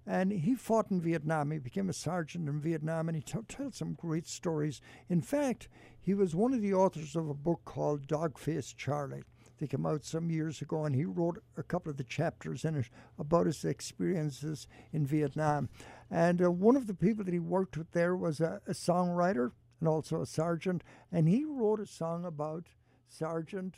And 0.06 0.30
he 0.30 0.54
fought 0.54 0.90
in 0.90 1.00
Vietnam. 1.00 1.50
He 1.50 1.58
became 1.58 1.88
a 1.88 1.92
sergeant 1.92 2.48
in 2.48 2.60
Vietnam, 2.60 3.08
and 3.08 3.16
he 3.16 3.22
t- 3.22 3.38
tells 3.48 3.76
some 3.76 3.94
great 3.94 4.26
stories. 4.26 4.80
In 5.08 5.20
fact, 5.20 5.68
he 6.00 6.14
was 6.14 6.34
one 6.34 6.54
of 6.54 6.62
the 6.62 6.74
authors 6.74 7.16
of 7.16 7.28
a 7.28 7.34
book 7.34 7.62
called 7.64 8.06
Dog-Faced 8.06 8.78
Charlie. 8.78 9.24
They 9.58 9.66
came 9.66 9.86
out 9.86 10.04
some 10.04 10.30
years 10.30 10.62
ago, 10.62 10.84
and 10.84 10.94
he 10.94 11.04
wrote 11.04 11.42
a 11.56 11.62
couple 11.62 11.90
of 11.90 11.96
the 11.96 12.04
chapters 12.04 12.64
in 12.64 12.76
it 12.76 12.90
about 13.18 13.46
his 13.46 13.64
experiences 13.64 14.68
in 14.92 15.06
Vietnam. 15.06 15.70
And 16.10 16.42
uh, 16.42 16.50
one 16.50 16.76
of 16.76 16.86
the 16.86 16.94
people 16.94 17.24
that 17.24 17.32
he 17.32 17.40
worked 17.40 17.76
with 17.76 17.90
there 17.92 18.14
was 18.14 18.40
a, 18.40 18.60
a 18.66 18.72
songwriter 18.72 19.52
and 19.80 19.88
also 19.88 20.20
a 20.20 20.26
sergeant, 20.26 20.84
and 21.10 21.28
he 21.28 21.44
wrote 21.44 21.80
a 21.80 21.86
song 21.86 22.24
about 22.24 22.66
Sergeant 23.08 23.74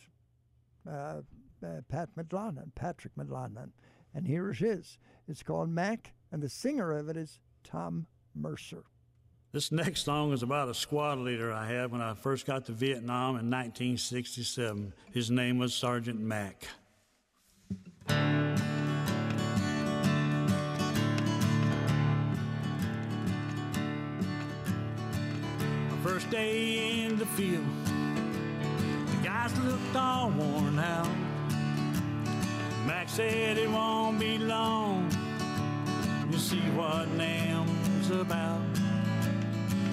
uh, 0.87 1.23
uh, 1.65 1.81
Pat 1.89 2.11
McLaughlin, 2.17 2.73
Patrick 2.75 3.17
McLaughlin. 3.17 3.73
And 4.15 4.27
here 4.27 4.51
it 4.51 4.63
is. 4.63 4.99
It's 5.27 5.43
called 5.43 5.69
Mac, 5.71 6.15
and 6.33 6.43
the 6.43 6.49
singer 6.49 6.93
of 6.93 7.09
it 7.09 7.17
is 7.17 7.41
Tom 7.65 8.07
Mercer. 8.35 8.85
This 9.51 9.73
next 9.73 10.05
song 10.05 10.33
is 10.33 10.43
about 10.43 10.69
a 10.69 10.75
squad 10.75 11.19
leader 11.19 11.53
I 11.53 11.67
had 11.67 11.91
when 11.91 12.03
I 12.03 12.13
first 12.15 12.45
got 12.45 12.67
to 12.67 12.73
Vietnam 12.73 13.31
in 13.31 13.51
1967. 13.51 14.93
His 15.11 15.31
name 15.31 15.57
was 15.59 15.75
Sergeant 15.75 16.21
Mack. 16.21 16.69
First 26.03 26.31
day 26.31 27.05
in 27.05 27.19
the 27.19 27.27
field, 27.27 27.65
the 27.87 29.17
guys 29.25 29.59
looked 29.61 29.97
all 29.97 30.31
worn 30.31 30.79
out. 30.79 31.09
Mac 32.87 33.09
said 33.09 33.59
it 33.59 33.71
won't 33.71 34.19
be 34.19 34.39
long. 34.39 35.11
You'll 36.31 36.39
see 36.39 36.61
what 36.77 37.09
Nam's 37.13 38.11
about. 38.11 38.61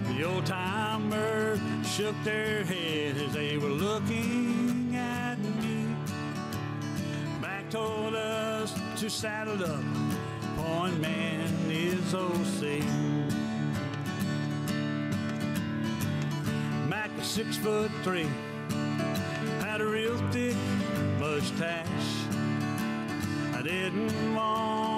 The 0.09 0.23
old 0.23 0.45
timers 0.45 1.59
shook 1.85 2.15
their 2.25 2.63
head 2.63 3.15
as 3.15 3.33
they 3.33 3.57
were 3.57 3.69
looking 3.69 4.93
at 4.95 5.39
me. 5.39 5.87
Mac 7.41 7.69
told 7.69 8.15
us 8.15 8.73
to 8.97 9.09
saddle 9.09 9.63
up. 9.63 9.83
Point 10.57 10.99
man 10.99 11.49
is 11.69 12.13
OC. 12.13 12.83
Mac 16.89 17.15
was 17.17 17.27
six 17.27 17.55
foot 17.55 17.91
three, 18.03 18.27
had 19.61 19.79
a 19.79 19.85
real 19.85 20.17
thick 20.31 20.55
mustache. 21.17 21.87
I 23.53 23.61
didn't 23.61 24.35
want 24.35 24.94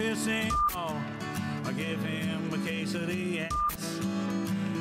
to 0.00 0.08
piss 0.08 0.26
him 0.26 0.50
off. 0.74 0.92
Oh, 0.92 1.68
I 1.68 1.72
give 1.72 2.02
him 2.02 2.52
a 2.52 2.58
case 2.66 2.94
of 2.94 3.06
the 3.06 3.40
ass. 3.40 4.00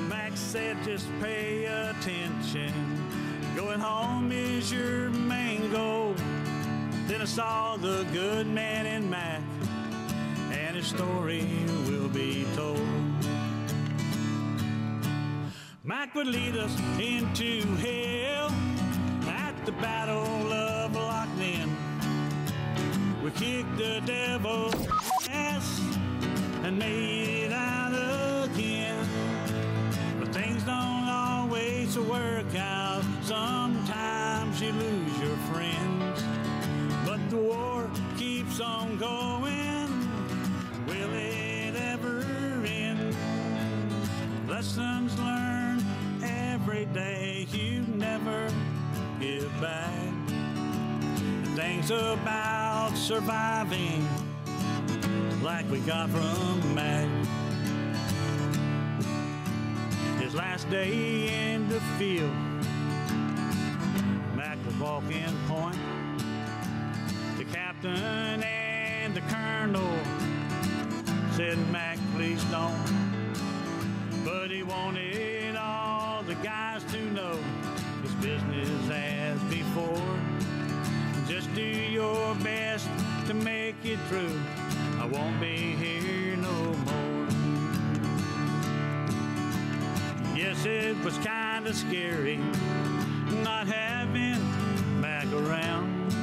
Max 0.08 0.40
said 0.40 0.78
just 0.84 1.08
pay 1.22 1.66
attention. 1.66 2.74
Going 3.56 3.80
home 3.80 4.32
is 4.32 4.72
your 4.72 5.10
main 5.10 5.72
goal. 5.72 6.14
Then 7.08 7.22
I 7.22 7.26
saw 7.26 7.78
the 7.78 8.06
good 8.14 8.48
man 8.48 8.86
in 8.86 9.10
Mac, 9.10 9.42
and 10.52 10.76
his 10.76 10.88
story 10.88 11.48
will 11.88 12.10
be 12.10 12.46
told. 12.56 12.80
Mac 15.84 16.14
would 16.16 16.28
lead 16.28 16.56
us 16.56 16.76
into 17.00 17.62
hell 17.78 18.52
at 19.28 19.54
the 19.66 19.72
Battle 19.74 20.54
of. 20.54 20.69
We 23.30 23.36
kicked 23.46 23.78
the 23.78 24.02
devil's 24.08 24.88
ass 25.30 25.82
and 26.64 26.80
made 26.80 27.46
it 27.46 27.54
out 27.54 27.94
again. 28.50 29.08
But 30.20 30.34
things 30.34 30.64
don't 30.64 31.08
always 31.08 31.96
work 32.00 32.56
out. 32.56 33.04
Sometimes 33.22 34.60
you 34.60 34.72
lose 34.72 35.20
your 35.20 35.38
friends. 35.52 36.24
But 37.06 37.20
the 37.30 37.38
war 37.38 37.88
keeps 38.18 38.60
on 38.60 38.98
going. 38.98 40.10
Will 40.88 41.14
it 41.14 41.76
ever 41.76 42.26
end? 42.66 43.16
Lessons 44.48 45.16
learned 45.20 45.84
every 46.24 46.86
day. 46.86 47.46
You 47.52 47.82
never 47.82 48.52
give 49.20 49.52
back. 49.62 50.14
Things 51.56 51.92
about 51.92 52.59
surviving 53.10 54.08
like 55.42 55.68
we 55.72 55.80
got 55.80 56.10
from 56.10 56.76
Mac. 56.76 57.08
His 60.20 60.36
last 60.36 60.70
day 60.70 61.54
in 61.54 61.68
the 61.70 61.80
field, 61.98 62.32
Mac 64.36 64.58
was 64.64 64.76
walking 64.76 65.34
point. 65.48 65.78
The 67.38 67.46
captain 67.46 68.44
and 68.44 69.16
the 69.16 69.22
colonel 69.22 69.98
said, 71.32 71.58
Mac, 71.72 71.98
please 72.14 72.44
don't. 72.52 72.78
But 74.24 74.52
he 74.52 74.62
wanted 74.62 75.56
all 75.56 76.22
the 76.22 76.36
guys 76.36 76.84
to 76.92 77.02
know 77.12 77.40
his 78.04 78.14
business 78.16 78.90
as 78.92 79.42
before. 79.46 80.29
Do 81.56 81.62
your 81.62 82.36
best 82.36 82.88
to 83.28 83.34
make 83.34 83.76
it 83.84 84.00
through. 84.08 84.40
I 85.00 85.06
won't 85.06 85.40
be 85.40 85.76
here 85.76 86.36
no 86.38 86.74
more. 86.74 87.28
Yes, 90.36 90.66
it 90.66 90.98
was 91.04 91.18
kind 91.18 91.68
of 91.68 91.76
scary 91.76 92.40
not 93.44 93.68
having 93.68 94.40
Mac 95.00 95.26
around. 95.32 96.14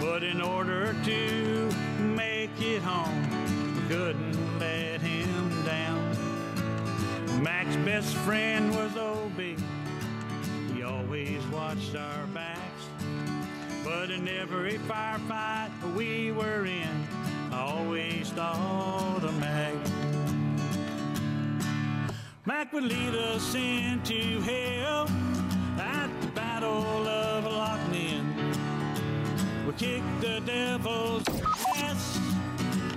But 0.00 0.22
in 0.22 0.40
order 0.40 0.94
to 1.04 1.70
make 1.98 2.60
it 2.60 2.82
home, 2.82 3.74
we 3.74 3.88
couldn't 3.88 4.58
let 4.58 5.00
him 5.00 5.64
down. 5.64 7.42
Mac's 7.42 7.76
best 7.76 8.14
friend 8.16 8.74
was 8.74 8.96
Obie. 8.96 9.56
He 10.74 10.82
always 10.82 11.44
watched 11.46 11.94
our 11.94 12.26
backs. 12.28 12.82
But 13.94 14.10
in 14.10 14.26
every 14.26 14.78
firefight 14.78 15.70
we 15.94 16.32
were 16.32 16.64
in, 16.64 17.06
I 17.52 17.60
always 17.60 18.30
thought 18.30 19.22
of 19.22 19.38
Mac. 19.38 19.74
Mac 22.46 22.72
would 22.72 22.84
lead 22.84 23.14
us 23.14 23.54
into 23.54 24.40
hell 24.40 25.08
at 25.78 26.08
the 26.22 26.26
Battle 26.28 27.06
of 27.06 27.44
Loc 27.44 27.78
Ninh. 27.92 28.26
We 29.66 29.72
kicked 29.74 30.20
the 30.20 30.40
devil's 30.40 31.28
ass 31.76 32.18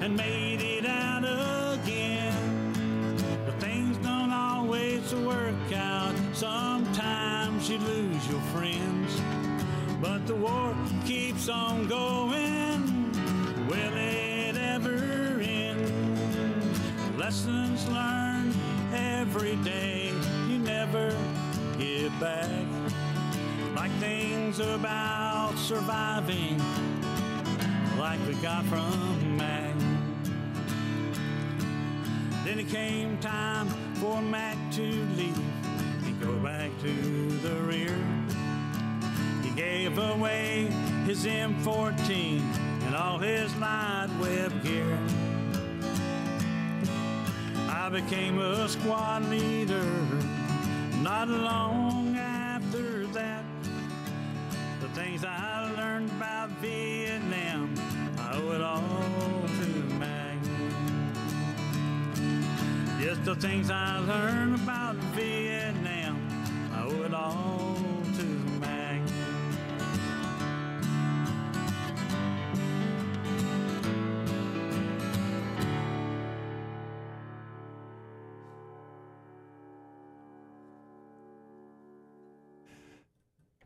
and 0.02 0.16
made 0.16 0.62
it 0.62 0.86
out 0.86 1.26
again. 1.74 3.14
But 3.46 3.60
things 3.60 3.98
don't 3.98 4.32
always 4.32 5.14
work 5.14 5.74
out. 5.74 6.16
Sometimes 6.34 7.70
you 7.70 7.80
lose 7.80 8.28
your 8.30 8.42
friends. 8.54 9.05
The 10.26 10.34
war 10.34 10.76
keeps 11.06 11.50
on 11.50 11.88
going. 11.88 13.12
Will 13.68 13.94
it 13.96 14.58
ever 14.58 15.40
end? 15.40 17.16
Lessons 17.16 17.88
learned 17.90 18.56
every 18.92 19.56
day. 19.58 20.12
You 20.50 20.58
never 20.58 21.16
give 21.78 22.12
back. 22.20 22.50
Like 23.76 23.92
things 24.00 24.60
about 24.60 25.54
surviving, 25.58 26.58
like 28.00 28.20
we 28.26 28.34
got 28.36 28.66
from 28.66 29.38
Mac. 29.38 29.76
Then 32.44 32.58
it 32.58 32.70
came 32.70 33.20
time 33.20 33.68
for 33.96 34.24
Mac 34.24 34.58
to 34.72 34.82
leave. 34.82 35.40
He'd 36.04 36.20
go 36.20 36.36
back 36.38 36.72
to 36.82 37.30
the 37.42 37.56
rear. 37.62 37.96
Gave 39.56 39.98
away 39.98 40.68
his 41.06 41.26
M14 41.26 42.42
and 42.86 42.96
all 42.96 43.18
his 43.18 43.56
light 43.56 44.10
web 44.20 44.52
gear. 44.64 45.00
I 47.70 47.90
became 47.90 48.40
a 48.40 48.68
squad 48.68 49.24
leader 49.30 49.86
not 51.02 51.30
long 51.30 52.18
after 52.18 53.06
that. 53.08 53.44
The 54.82 54.88
things 54.90 55.24
I 55.24 55.72
learned 55.78 56.10
about 56.12 56.50
Vietnam, 56.62 57.74
I 58.18 58.38
owe 58.38 58.52
it 58.52 58.62
all 58.62 59.48
to 59.60 59.68
Mac. 60.00 60.38
Yes, 63.00 63.18
the 63.24 63.36
things 63.36 63.70
I 63.72 64.00
learned 64.00 64.56
about 64.56 64.85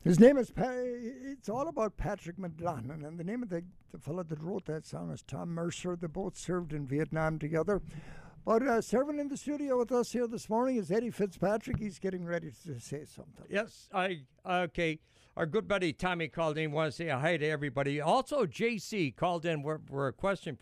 His 0.02 0.18
name 0.18 0.38
is, 0.38 0.50
pa- 0.50 0.64
it's 0.72 1.50
all 1.50 1.68
about 1.68 1.98
Patrick 1.98 2.38
McDonough, 2.38 3.06
and 3.06 3.18
the 3.18 3.24
name 3.24 3.42
of 3.42 3.50
the, 3.50 3.62
the 3.92 3.98
fellow 3.98 4.22
that 4.22 4.42
wrote 4.42 4.64
that 4.64 4.86
song 4.86 5.10
is 5.10 5.22
Tom 5.22 5.50
Mercer. 5.50 5.94
They 5.94 6.06
both 6.06 6.38
served 6.38 6.72
in 6.72 6.86
Vietnam 6.86 7.38
together. 7.38 7.82
But 8.46 8.66
uh, 8.66 8.80
serving 8.80 9.18
in 9.18 9.28
the 9.28 9.36
studio 9.36 9.78
with 9.78 9.92
us 9.92 10.12
here 10.12 10.26
this 10.26 10.48
morning 10.48 10.76
is 10.76 10.90
Eddie 10.90 11.10
Fitzpatrick. 11.10 11.78
He's 11.78 11.98
getting 11.98 12.24
ready 12.24 12.50
to 12.64 12.80
say 12.80 13.04
something. 13.04 13.44
Yes, 13.50 13.90
I 13.92 14.22
okay. 14.48 15.00
our 15.36 15.44
good 15.44 15.68
buddy 15.68 15.92
Tommy 15.92 16.28
called 16.28 16.56
in. 16.56 16.72
Want 16.72 16.90
to 16.90 16.96
say 16.96 17.08
hi 17.08 17.36
to 17.36 17.46
everybody. 17.46 18.00
Also, 18.00 18.46
JC 18.46 19.14
called 19.14 19.44
in 19.44 19.62
for, 19.62 19.82
for 19.86 20.08
a 20.08 20.12
question. 20.14 20.56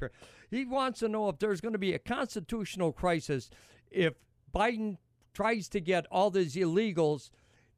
He 0.50 0.64
wants 0.64 0.98
to 1.00 1.08
know 1.08 1.28
if 1.28 1.38
there's 1.38 1.60
going 1.60 1.74
to 1.74 1.78
be 1.78 1.94
a 1.94 2.00
constitutional 2.00 2.92
crisis 2.92 3.50
if 3.90 4.14
Biden 4.52 4.98
tries 5.32 5.68
to 5.68 5.80
get 5.80 6.06
all 6.10 6.30
these 6.30 6.56
illegals, 6.56 7.30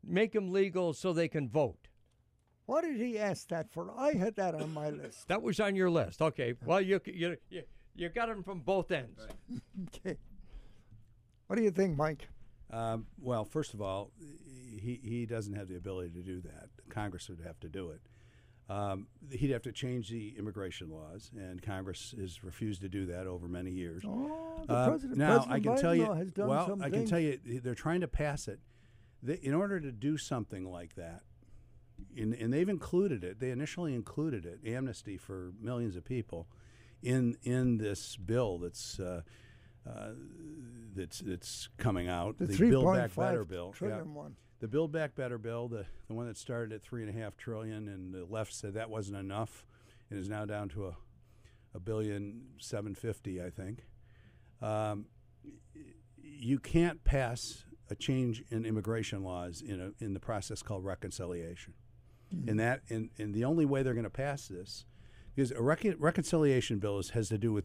make 0.04 0.32
them 0.32 0.52
legal 0.52 0.92
so 0.92 1.12
they 1.12 1.28
can 1.28 1.48
vote. 1.48 1.88
What 2.66 2.82
did 2.84 3.00
he 3.00 3.18
ask 3.18 3.48
that 3.48 3.70
for? 3.70 3.90
I 3.96 4.12
had 4.12 4.36
that 4.36 4.54
on 4.54 4.72
my 4.72 4.90
list. 5.02 5.28
That 5.28 5.42
was 5.42 5.58
on 5.60 5.74
your 5.74 5.90
list. 5.90 6.22
Okay. 6.22 6.54
Well, 6.64 6.80
you 6.80 7.00
you 7.06 7.36
you, 7.50 7.62
you 7.94 8.08
got 8.08 8.28
them 8.28 8.42
from 8.42 8.60
both 8.60 8.90
ends. 8.92 9.20
okay. 9.96 10.16
What 11.48 11.56
do 11.56 11.62
you 11.62 11.70
think, 11.72 11.96
Mike? 11.96 12.28
Um, 12.72 13.06
well, 13.20 13.44
first 13.44 13.74
of 13.74 13.82
all, 13.82 14.12
he, 14.80 15.00
he 15.02 15.26
doesn't 15.26 15.54
have 15.54 15.66
the 15.68 15.74
ability 15.76 16.10
to 16.10 16.22
do 16.22 16.40
that. 16.42 16.68
Congress 16.88 17.28
would 17.28 17.40
have 17.44 17.58
to 17.60 17.68
do 17.68 17.90
it. 17.90 18.00
Um, 18.72 19.08
he'd 19.32 19.50
have 19.50 19.62
to 19.62 19.72
change 19.72 20.08
the 20.10 20.36
immigration 20.38 20.88
laws, 20.92 21.32
and 21.36 21.60
Congress 21.60 22.14
has 22.20 22.44
refused 22.44 22.82
to 22.82 22.88
do 22.88 23.06
that 23.06 23.26
over 23.26 23.48
many 23.48 23.72
years. 23.72 24.04
Oh, 24.06 24.62
the 24.64 24.72
Uh, 24.72 24.88
president- 24.90 25.18
now, 25.18 25.38
President 25.38 25.52
I 25.52 25.60
can 25.60 25.72
Biden 25.72 25.80
tell 25.80 25.94
you, 25.96 26.12
has 26.12 26.30
done 26.30 26.48
well, 26.48 26.66
some 26.68 26.80
I 26.82 26.88
can 26.90 27.04
tell 27.04 27.18
you, 27.18 27.40
they're 27.44 27.74
trying 27.74 28.02
to 28.02 28.06
pass 28.08 28.46
it. 28.46 28.60
They, 29.22 29.34
in 29.34 29.54
order 29.54 29.80
to 29.80 29.92
do 29.92 30.16
something 30.16 30.64
like 30.64 30.94
that, 30.94 31.22
in, 32.16 32.34
and 32.34 32.52
they've 32.52 32.68
included 32.68 33.24
it. 33.24 33.40
They 33.40 33.50
initially 33.50 33.94
included 33.94 34.46
it, 34.46 34.60
amnesty 34.66 35.16
for 35.16 35.52
millions 35.60 35.96
of 35.96 36.04
people, 36.04 36.48
in 37.02 37.36
in 37.42 37.78
this 37.78 38.16
bill 38.16 38.58
that's 38.58 38.98
uh, 38.98 39.22
uh, 39.88 40.10
that's 40.94 41.20
that's 41.20 41.68
coming 41.78 42.08
out. 42.08 42.38
The 42.38 42.46
Build 42.46 42.94
Back 42.94 43.14
Better 43.14 43.44
bill. 43.44 43.72
trillion 43.72 44.14
one. 44.14 44.36
The 44.60 44.68
Build 44.68 44.92
Back 44.92 45.14
Better 45.14 45.38
bill, 45.38 45.68
the 45.68 45.86
the 46.08 46.14
one 46.14 46.26
that 46.26 46.36
started 46.36 46.72
at 46.72 46.82
three 46.82 47.02
and 47.02 47.14
a 47.14 47.18
half 47.18 47.36
trillion, 47.36 47.88
and 47.88 48.12
the 48.12 48.24
left 48.24 48.52
said 48.52 48.74
that 48.74 48.90
wasn't 48.90 49.18
enough, 49.18 49.64
and 50.10 50.18
is 50.18 50.28
now 50.28 50.44
down 50.44 50.68
to 50.70 50.86
a 50.86 50.96
a 51.74 51.80
billion 51.80 52.42
seven 52.58 52.94
fifty, 52.94 53.42
I 53.42 53.50
think. 53.50 53.86
Um, 54.60 55.06
you 56.22 56.58
can't 56.58 57.02
pass 57.04 57.64
a 57.90 57.94
change 57.94 58.42
in 58.50 58.64
immigration 58.64 59.24
laws 59.24 59.60
in 59.60 59.80
a 59.80 60.04
in 60.04 60.14
the 60.14 60.20
process 60.20 60.62
called 60.62 60.84
reconciliation. 60.84 61.74
Hmm. 62.32 62.48
And 62.48 62.60
that 62.60 62.82
and, 62.88 63.10
and 63.18 63.34
the 63.34 63.44
only 63.44 63.64
way 63.64 63.82
they're 63.82 63.94
going 63.94 64.04
to 64.04 64.10
pass 64.10 64.46
this 64.46 64.86
because 65.34 65.50
a 65.50 65.60
rec- 65.60 65.96
reconciliation 65.98 66.78
bill 66.78 66.98
is, 66.98 67.10
has 67.10 67.28
to 67.28 67.38
do 67.38 67.52
with 67.52 67.64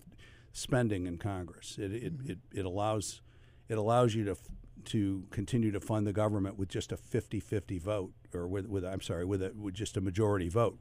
spending 0.52 1.06
in 1.06 1.18
Congress. 1.18 1.78
It 1.80 1.94
it, 1.94 2.14
hmm. 2.14 2.32
it, 2.32 2.38
it 2.54 2.66
allows 2.66 3.22
it 3.70 3.78
allows 3.78 4.16
you 4.16 4.26
to 4.26 4.32
f- 4.32 4.50
to 4.86 5.26
continue 5.32 5.72
to 5.72 5.80
fund 5.80 6.06
the 6.06 6.14
government 6.14 6.60
with 6.60 6.70
just 6.70 6.92
a 6.92 6.98
50-50 6.98 7.82
vote 7.82 8.14
or 8.34 8.48
with 8.48 8.68
with 8.68 8.84
I'm 8.84 9.02
sorry 9.02 9.26
with 9.26 9.42
a, 9.42 9.54
with 9.60 9.74
just 9.76 9.98
a 9.98 10.02
majority 10.02 10.50
vote. 10.50 10.80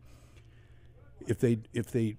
If 1.27 1.39
they 1.39 1.59
if 1.73 1.91
they 1.91 2.17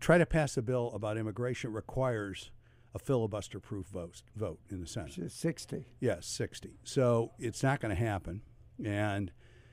try 0.00 0.18
to 0.18 0.26
pass 0.26 0.56
a 0.56 0.62
bill 0.62 0.90
about 0.92 1.16
immigration 1.16 1.70
it 1.70 1.74
requires 1.74 2.50
a 2.98 3.04
filibuster 3.04 3.60
proof 3.60 3.86
vote 3.86 4.22
vote 4.34 4.58
in 4.70 4.80
the 4.80 4.86
Senate. 4.86 5.30
60. 5.30 5.86
Yes, 6.00 6.26
60. 6.26 6.80
So 6.84 7.32
it's 7.38 7.62
not 7.62 7.80
going 7.80 7.94
to 7.94 8.00
happen. 8.02 8.42
And, 8.84 9.30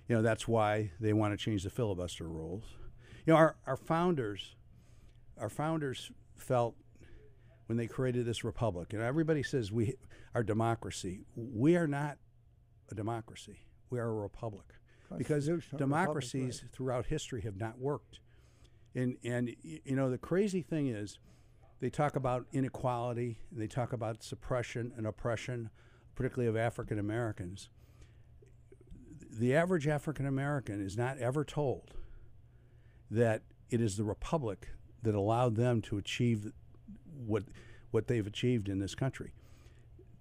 you 0.08 0.16
know, 0.16 0.22
that's 0.22 0.48
why 0.48 0.92
they 1.00 1.14
want 1.14 1.38
to 1.38 1.44
change 1.44 1.64
the 1.64 1.70
filibuster 1.70 2.28
rules. 2.28 2.64
You 3.26 3.34
know, 3.34 3.38
our, 3.38 3.56
our 3.66 3.78
founders, 3.78 4.56
our 5.40 5.50
founders 5.50 6.12
felt 6.36 6.76
when 7.66 7.78
they 7.78 7.88
created 7.88 8.26
this 8.26 8.44
republic, 8.44 8.94
and 8.94 9.02
everybody 9.02 9.42
says 9.42 9.72
we 9.72 9.96
are 10.36 10.44
democracy. 10.44 11.22
We 11.36 11.76
are 11.76 11.88
not 11.88 12.18
a 12.92 12.96
democracy. 12.96 13.60
We 13.90 14.00
are 14.00 14.08
a 14.08 14.14
republic. 14.14 14.66
Because 15.18 15.50
democracies 15.76 16.62
republic, 16.62 16.76
throughout 16.76 17.06
history 17.08 17.42
have 17.42 17.58
not 17.58 17.80
worked. 17.80 18.20
And, 18.94 19.18
and 19.24 19.56
you 19.64 19.96
know, 19.96 20.10
the 20.10 20.18
crazy 20.18 20.62
thing 20.62 20.88
is, 20.88 21.18
they 21.80 21.90
talk 21.90 22.16
about 22.16 22.46
inequality, 22.52 23.40
and 23.52 23.62
they 23.62 23.68
talk 23.68 23.94
about 23.94 24.24
suppression 24.24 24.94
and 24.96 25.06
oppression, 25.06 25.70
particularly 26.16 26.48
of 26.48 26.56
African 26.56 26.98
Americans. 26.98 27.70
The 29.30 29.54
average 29.56 29.88
African 29.88 30.26
American 30.26 30.84
is 30.84 30.98
not 30.98 31.18
ever 31.18 31.44
told 31.44 31.94
that 33.12 33.44
it 33.70 33.82
is 33.82 33.98
the 33.98 34.04
republic 34.04 34.70
that 35.04 35.16
allowed 35.16 35.56
them 35.56 35.82
to 35.82 35.98
achieve 35.98 36.52
what 37.26 37.44
what 37.92 38.08
they've 38.08 38.28
achieved 38.28 38.68
in 38.68 38.80
this 38.80 38.96
country. 38.96 39.34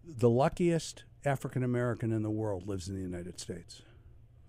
The 0.05 0.28
luckiest 0.28 1.05
African 1.24 1.62
American 1.64 2.12
in 2.12 2.22
the 2.22 2.31
world 2.31 2.68
lives 2.68 2.89
in 2.89 2.94
the 2.94 3.01
United 3.01 3.40
States. 3.40 3.82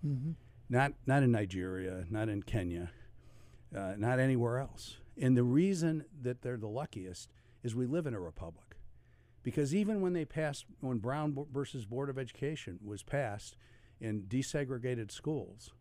Mm-hmm. 0.05 0.31
Not 0.69 0.93
not 1.05 1.23
in 1.23 1.31
Nigeria, 1.31 2.05
not 2.09 2.29
in 2.29 2.43
Kenya, 2.43 2.91
uh, 3.75 3.93
not 3.97 4.19
anywhere 4.19 4.59
else. 4.59 4.97
And 5.19 5.37
the 5.37 5.43
reason 5.43 6.05
that 6.21 6.41
they're 6.41 6.57
the 6.57 6.67
luckiest 6.67 7.31
is 7.63 7.75
we 7.75 7.85
live 7.85 8.05
in 8.05 8.13
a 8.13 8.19
republic. 8.19 8.75
Because 9.43 9.75
even 9.75 10.01
when 10.01 10.13
they 10.13 10.25
passed, 10.25 10.65
when 10.81 10.97
Brown 10.97 11.45
versus 11.51 11.85
Board 11.85 12.09
of 12.09 12.17
Education 12.17 12.79
was 12.83 13.03
passed 13.03 13.55
in 13.99 14.23
desegregated 14.23 15.11
schools, 15.11 15.71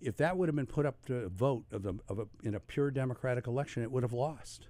if 0.00 0.16
that 0.18 0.36
would 0.36 0.48
have 0.48 0.56
been 0.56 0.66
put 0.66 0.86
up 0.86 1.04
to 1.06 1.14
a 1.16 1.28
vote 1.28 1.64
of, 1.72 1.82
the, 1.82 1.94
of 2.08 2.18
a, 2.18 2.26
in 2.42 2.54
a 2.54 2.60
pure 2.60 2.90
democratic 2.90 3.46
election, 3.46 3.82
it 3.82 3.90
would 3.90 4.02
have 4.02 4.12
lost. 4.12 4.68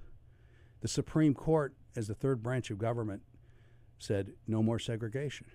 The 0.81 0.89
Supreme 0.89 1.35
Court, 1.35 1.75
as 1.97 2.07
the 2.07 2.15
third 2.15 2.43
branch 2.43 2.71
of 2.71 2.79
government, 2.79 3.23
said 3.99 4.33
no 4.47 4.63
more 4.63 4.79
segregation. 4.79 5.47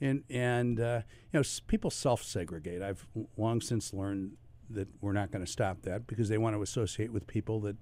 And 0.00 0.24
and 0.28 0.78
uh, 0.78 1.02
you 1.32 1.40
know 1.40 1.44
people 1.66 1.90
self-segregate. 1.90 2.82
I've 2.82 3.06
long 3.36 3.60
since 3.60 3.94
learned 3.94 4.36
that 4.70 4.88
we're 5.00 5.12
not 5.12 5.30
going 5.30 5.44
to 5.44 5.50
stop 5.50 5.82
that 5.82 6.06
because 6.06 6.28
they 6.28 6.38
want 6.38 6.56
to 6.56 6.62
associate 6.62 7.12
with 7.12 7.26
people 7.26 7.60
that 7.60 7.76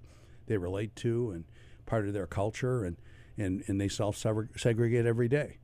they 0.46 0.56
relate 0.56 0.94
to 0.96 1.30
and 1.30 1.44
part 1.86 2.06
of 2.06 2.12
their 2.14 2.26
culture, 2.26 2.84
and 2.84 2.96
and, 3.36 3.64
and 3.66 3.80
they 3.80 3.88
self-segregate 3.88 5.06
every 5.06 5.28
day. 5.28 5.58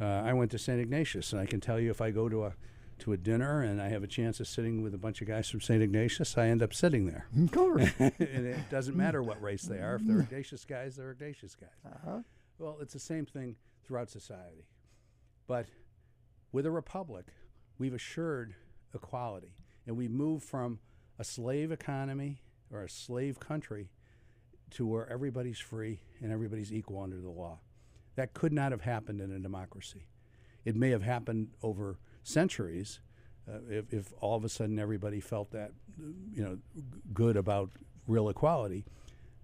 Uh, 0.00 0.04
I 0.04 0.32
went 0.32 0.50
to 0.50 0.58
St. 0.58 0.80
Ignatius, 0.80 1.32
and 1.32 1.40
I 1.40 1.46
can 1.46 1.60
tell 1.60 1.78
you 1.78 1.90
if 1.90 2.00
I 2.00 2.10
go 2.10 2.28
to 2.28 2.44
a 2.44 2.54
to 3.00 3.12
a 3.12 3.16
dinner 3.16 3.60
and 3.62 3.82
I 3.82 3.88
have 3.88 4.02
a 4.02 4.06
chance 4.06 4.38
of 4.40 4.46
sitting 4.46 4.82
with 4.82 4.94
a 4.94 4.98
bunch 4.98 5.20
of 5.20 5.26
guys 5.26 5.48
from 5.50 5.60
St. 5.60 5.82
Ignatius, 5.82 6.38
I 6.38 6.46
end 6.46 6.62
up 6.62 6.72
sitting 6.72 7.06
there. 7.06 7.26
Of 7.36 7.50
course. 7.50 7.90
and 7.98 8.12
it 8.20 8.70
doesn't 8.70 8.96
matter 8.96 9.22
what 9.22 9.42
race 9.42 9.62
they 9.62 9.78
are. 9.78 9.96
If 9.96 10.06
they're 10.06 10.20
Ignatius 10.20 10.64
guys, 10.64 10.96
they're 10.96 11.10
Ignatius 11.10 11.56
guys. 11.56 11.70
Uh-huh. 11.84 12.18
Well, 12.58 12.78
it's 12.80 12.92
the 12.92 13.00
same 13.00 13.26
thing 13.26 13.56
throughout 13.84 14.10
society. 14.10 14.68
But 15.46 15.66
with 16.52 16.66
a 16.66 16.70
republic, 16.70 17.26
we've 17.78 17.94
assured 17.94 18.54
equality. 18.94 19.56
And 19.86 19.96
we 19.96 20.08
moved 20.08 20.44
from 20.44 20.78
a 21.18 21.24
slave 21.24 21.70
economy 21.70 22.40
or 22.70 22.82
a 22.82 22.88
slave 22.88 23.38
country 23.38 23.90
to 24.70 24.86
where 24.86 25.08
everybody's 25.10 25.58
free 25.58 26.00
and 26.20 26.32
everybody's 26.32 26.72
equal 26.72 27.00
under 27.00 27.20
the 27.20 27.30
law. 27.30 27.60
That 28.16 28.34
could 28.34 28.52
not 28.52 28.72
have 28.72 28.82
happened 28.82 29.20
in 29.20 29.30
a 29.30 29.38
democracy. 29.38 30.06
It 30.64 30.74
may 30.76 30.90
have 30.90 31.02
happened 31.02 31.48
over 31.62 31.98
centuries 32.22 33.00
uh, 33.48 33.58
if, 33.68 33.92
if 33.92 34.12
all 34.20 34.36
of 34.36 34.44
a 34.44 34.48
sudden 34.48 34.78
everybody 34.78 35.20
felt 35.20 35.50
that, 35.50 35.72
you 36.32 36.42
know, 36.42 36.58
good 37.12 37.36
about 37.36 37.70
real 38.06 38.28
equality. 38.28 38.84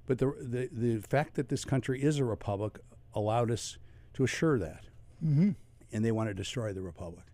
But 0.06 0.18
the, 0.18 0.32
the, 0.40 0.68
the 0.72 1.00
fact 1.06 1.34
that 1.34 1.48
this 1.48 1.64
country 1.64 2.02
is 2.02 2.18
a 2.18 2.24
republic 2.24 2.78
allowed 3.14 3.50
us 3.50 3.78
to 4.14 4.24
assure 4.24 4.58
that. 4.58 4.84
Mhm. 5.24 5.54
And 5.92 6.04
they 6.04 6.12
want 6.12 6.30
to 6.30 6.34
destroy 6.34 6.72
the 6.72 6.82
republic. 6.82 7.24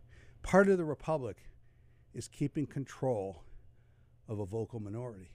Part 0.42 0.68
of 0.68 0.78
the 0.78 0.84
republic 0.84 1.36
is 2.16 2.28
keeping 2.28 2.66
control 2.66 3.42
of 4.26 4.40
a 4.40 4.46
vocal 4.46 4.80
minority 4.80 5.30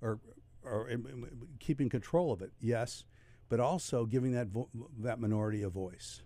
or, 0.00 0.20
or 0.62 0.90
um, 0.90 1.26
keeping 1.58 1.88
control 1.88 2.32
of 2.32 2.40
it, 2.40 2.52
yes, 2.60 3.04
but 3.48 3.58
also 3.58 4.06
giving 4.06 4.32
that, 4.32 4.46
vo- 4.46 4.68
that 5.00 5.18
minority 5.18 5.62
a 5.62 5.68
voice. 5.68 6.22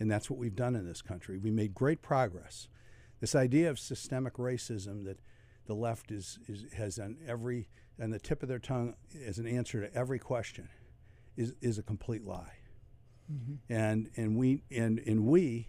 And 0.00 0.10
that's 0.10 0.30
what 0.30 0.38
we've 0.38 0.56
done 0.56 0.74
in 0.74 0.86
this 0.86 1.02
country. 1.02 1.36
We 1.36 1.50
made 1.50 1.74
great 1.74 2.00
progress. 2.00 2.68
This 3.20 3.34
idea 3.34 3.68
of 3.70 3.78
systemic 3.78 4.34
racism 4.34 5.04
that 5.04 5.20
the 5.66 5.74
left 5.74 6.10
is, 6.10 6.38
is 6.48 6.64
has 6.72 6.98
on 6.98 7.18
every 7.26 7.68
on 8.02 8.10
the 8.10 8.18
tip 8.18 8.42
of 8.42 8.48
their 8.48 8.58
tongue 8.58 8.94
as 9.24 9.38
an 9.38 9.46
answer 9.46 9.86
to 9.86 9.94
every 9.94 10.18
question 10.18 10.68
is, 11.36 11.54
is 11.60 11.78
a 11.78 11.82
complete 11.82 12.24
lie. 12.24 12.54
Mhm. 13.32 13.58
And 13.68 14.10
and 14.16 14.36
we 14.36 14.64
and, 14.72 14.98
and 15.06 15.24
we 15.24 15.68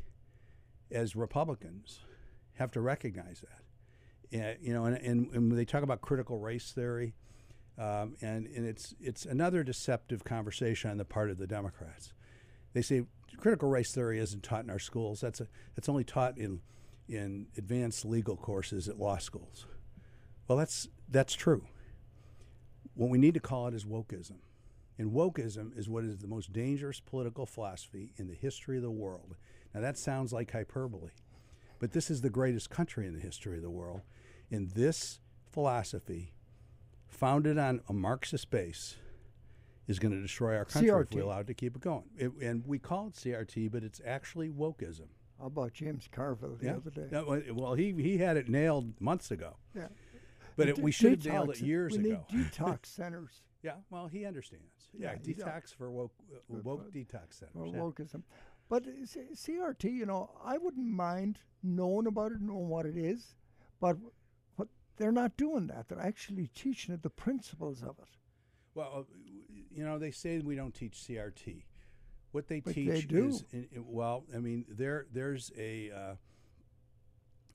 as 0.90 1.16
Republicans 1.16 2.00
have 2.56 2.72
to 2.72 2.82
recognize 2.82 3.42
that. 3.42 3.60
Uh, 4.34 4.54
you 4.62 4.74
know, 4.74 4.86
and, 4.86 4.98
and, 4.98 5.32
and 5.34 5.50
when 5.50 5.56
they 5.56 5.66
talk 5.66 5.84
about 5.84 6.02
critical 6.02 6.40
race 6.40 6.72
theory, 6.72 7.14
um, 7.78 8.16
and, 8.22 8.48
and 8.48 8.66
it's 8.66 8.94
it's 9.00 9.26
another 9.26 9.64
deceptive 9.64 10.24
conversation 10.24 10.92
on 10.92 10.98
the 10.98 11.06
part 11.06 11.32
of 11.32 11.38
the 11.38 11.48
Democrats. 11.48 12.14
They 12.74 12.82
say 12.82 13.04
critical 13.38 13.70
race 13.70 13.94
theory 13.94 14.20
isn't 14.20 14.44
taught 14.44 14.64
in 14.64 14.70
our 14.70 14.80
schools. 14.80 15.22
That's 15.22 15.42
a, 15.42 15.48
it's 15.76 15.90
only 15.90 16.04
taught 16.04 16.38
in 16.38 16.62
in 17.08 17.48
advanced 17.58 18.06
legal 18.06 18.38
courses 18.38 18.88
at 18.88 19.00
law 19.00 19.18
schools. 19.18 19.66
Well, 20.48 20.58
that's 20.58 20.88
that's 21.10 21.34
true. 21.34 21.66
What 22.96 23.10
we 23.10 23.18
need 23.18 23.34
to 23.34 23.40
call 23.40 23.68
it 23.68 23.74
is 23.74 23.86
wokeism. 23.86 24.38
And 24.98 25.12
wokeism 25.12 25.78
is 25.78 25.90
what 25.90 26.04
is 26.04 26.20
the 26.20 26.28
most 26.28 26.54
dangerous 26.54 27.00
political 27.00 27.46
philosophy 27.46 28.14
in 28.18 28.28
the 28.28 28.36
history 28.36 28.78
of 28.78 28.84
the 28.84 28.92
world. 28.92 29.36
Now, 29.74 29.82
that 29.82 29.98
sounds 29.98 30.32
like 30.32 30.52
hyperbole, 30.52 31.10
But 31.84 31.92
this 31.92 32.10
is 32.10 32.22
the 32.22 32.30
greatest 32.30 32.70
country 32.70 33.06
in 33.08 33.14
the 33.14 33.20
history 33.20 33.58
of 33.58 33.62
the 33.62 33.70
world. 33.70 34.04
And 34.50 34.70
this 34.72 35.20
philosophy, 35.52 36.32
founded 37.10 37.58
on 37.58 37.82
a 37.90 37.94
Marxist 37.94 38.50
base, 38.50 38.96
is 39.90 40.00
going 40.00 40.14
to 40.14 40.22
destroy 40.22 40.56
our 40.56 40.64
country 40.64 40.88
if 40.90 40.96
we 40.96 41.18
CRT. 41.18 41.22
allow 41.22 41.40
it 41.42 41.48
to 41.48 41.54
keep 41.54 41.76
it 41.76 41.82
going. 41.82 42.06
It, 42.18 42.32
and 42.42 42.66
we 42.66 42.80
call 42.80 43.08
it 43.08 43.16
CRT, 43.16 43.70
but 43.70 43.84
it's 43.84 44.00
actually 44.06 44.48
wokeism. 44.50 45.08
How 45.38 45.48
about 45.48 45.74
James 45.74 46.08
Carville 46.10 46.56
the 46.56 46.68
Yeah. 46.68 46.76
other 46.78 46.90
day? 46.90 47.08
Yeah, 47.12 47.24
well, 47.24 47.42
well, 47.52 47.74
he, 47.74 47.92
he 47.92 48.18
had 48.18 48.38
it 48.38 48.48
nailed 48.48 48.94
months 49.02 49.30
ago. 49.30 49.58
Yeah. 49.76 49.90
But 50.56 50.70
it, 50.70 50.80
we 50.80 50.94
should 50.94 51.22
have 51.22 51.26
nailed 51.26 51.50
it 51.50 51.60
years 51.60 51.98
we 51.98 52.12
ago. 52.12 52.26
need 52.32 52.46
detox 52.46 52.86
centers. 52.96 53.42
Yeah, 53.62 53.74
well, 53.90 54.08
he 54.08 54.26
understands. 54.26 54.88
Yeah, 54.98 55.16
Yeah, 55.22 55.34
detox 55.34 55.76
for 55.76 55.92
woke, 55.92 56.14
uh, 56.34 56.38
woke 56.64 56.94
detox 56.94 57.40
centers. 57.40 57.56
or 57.58 57.68
yeah. 57.68 57.78
But 58.74 58.86
C- 59.06 59.20
CRT, 59.36 59.84
you 59.84 60.08
know, 60.08 60.32
I 60.44 60.58
wouldn't 60.58 60.88
mind 60.90 61.38
knowing 61.62 62.08
about 62.08 62.32
it, 62.32 62.42
knowing 62.42 62.70
what 62.70 62.88
it 62.88 62.98
is, 62.98 63.36
but 63.80 63.98
but 64.58 64.68
they're 64.98 65.12
not 65.12 65.38
doing 65.38 65.68
that. 65.68 65.88
They're 65.88 66.02
actually 66.02 66.48
teaching 66.56 66.92
it 66.92 67.04
the 67.04 67.12
principles 67.12 67.84
of 67.84 68.00
it. 68.00 68.08
Well, 68.74 68.92
uh, 68.96 69.04
you 69.72 69.86
know, 69.86 70.00
they 70.00 70.10
say 70.10 70.40
we 70.40 70.56
don't 70.56 70.74
teach 70.74 70.94
CRT. 71.08 71.66
What 72.32 72.48
they 72.48 72.62
But 72.62 72.74
teach 72.74 73.08
they 73.10 73.18
is, 73.20 73.44
in, 73.52 73.68
in- 73.72 73.86
well, 73.88 74.24
I 74.34 74.40
mean, 74.40 74.66
there 74.68 75.06
there's 75.14 75.52
a 75.56 75.92
uh, 75.92 76.16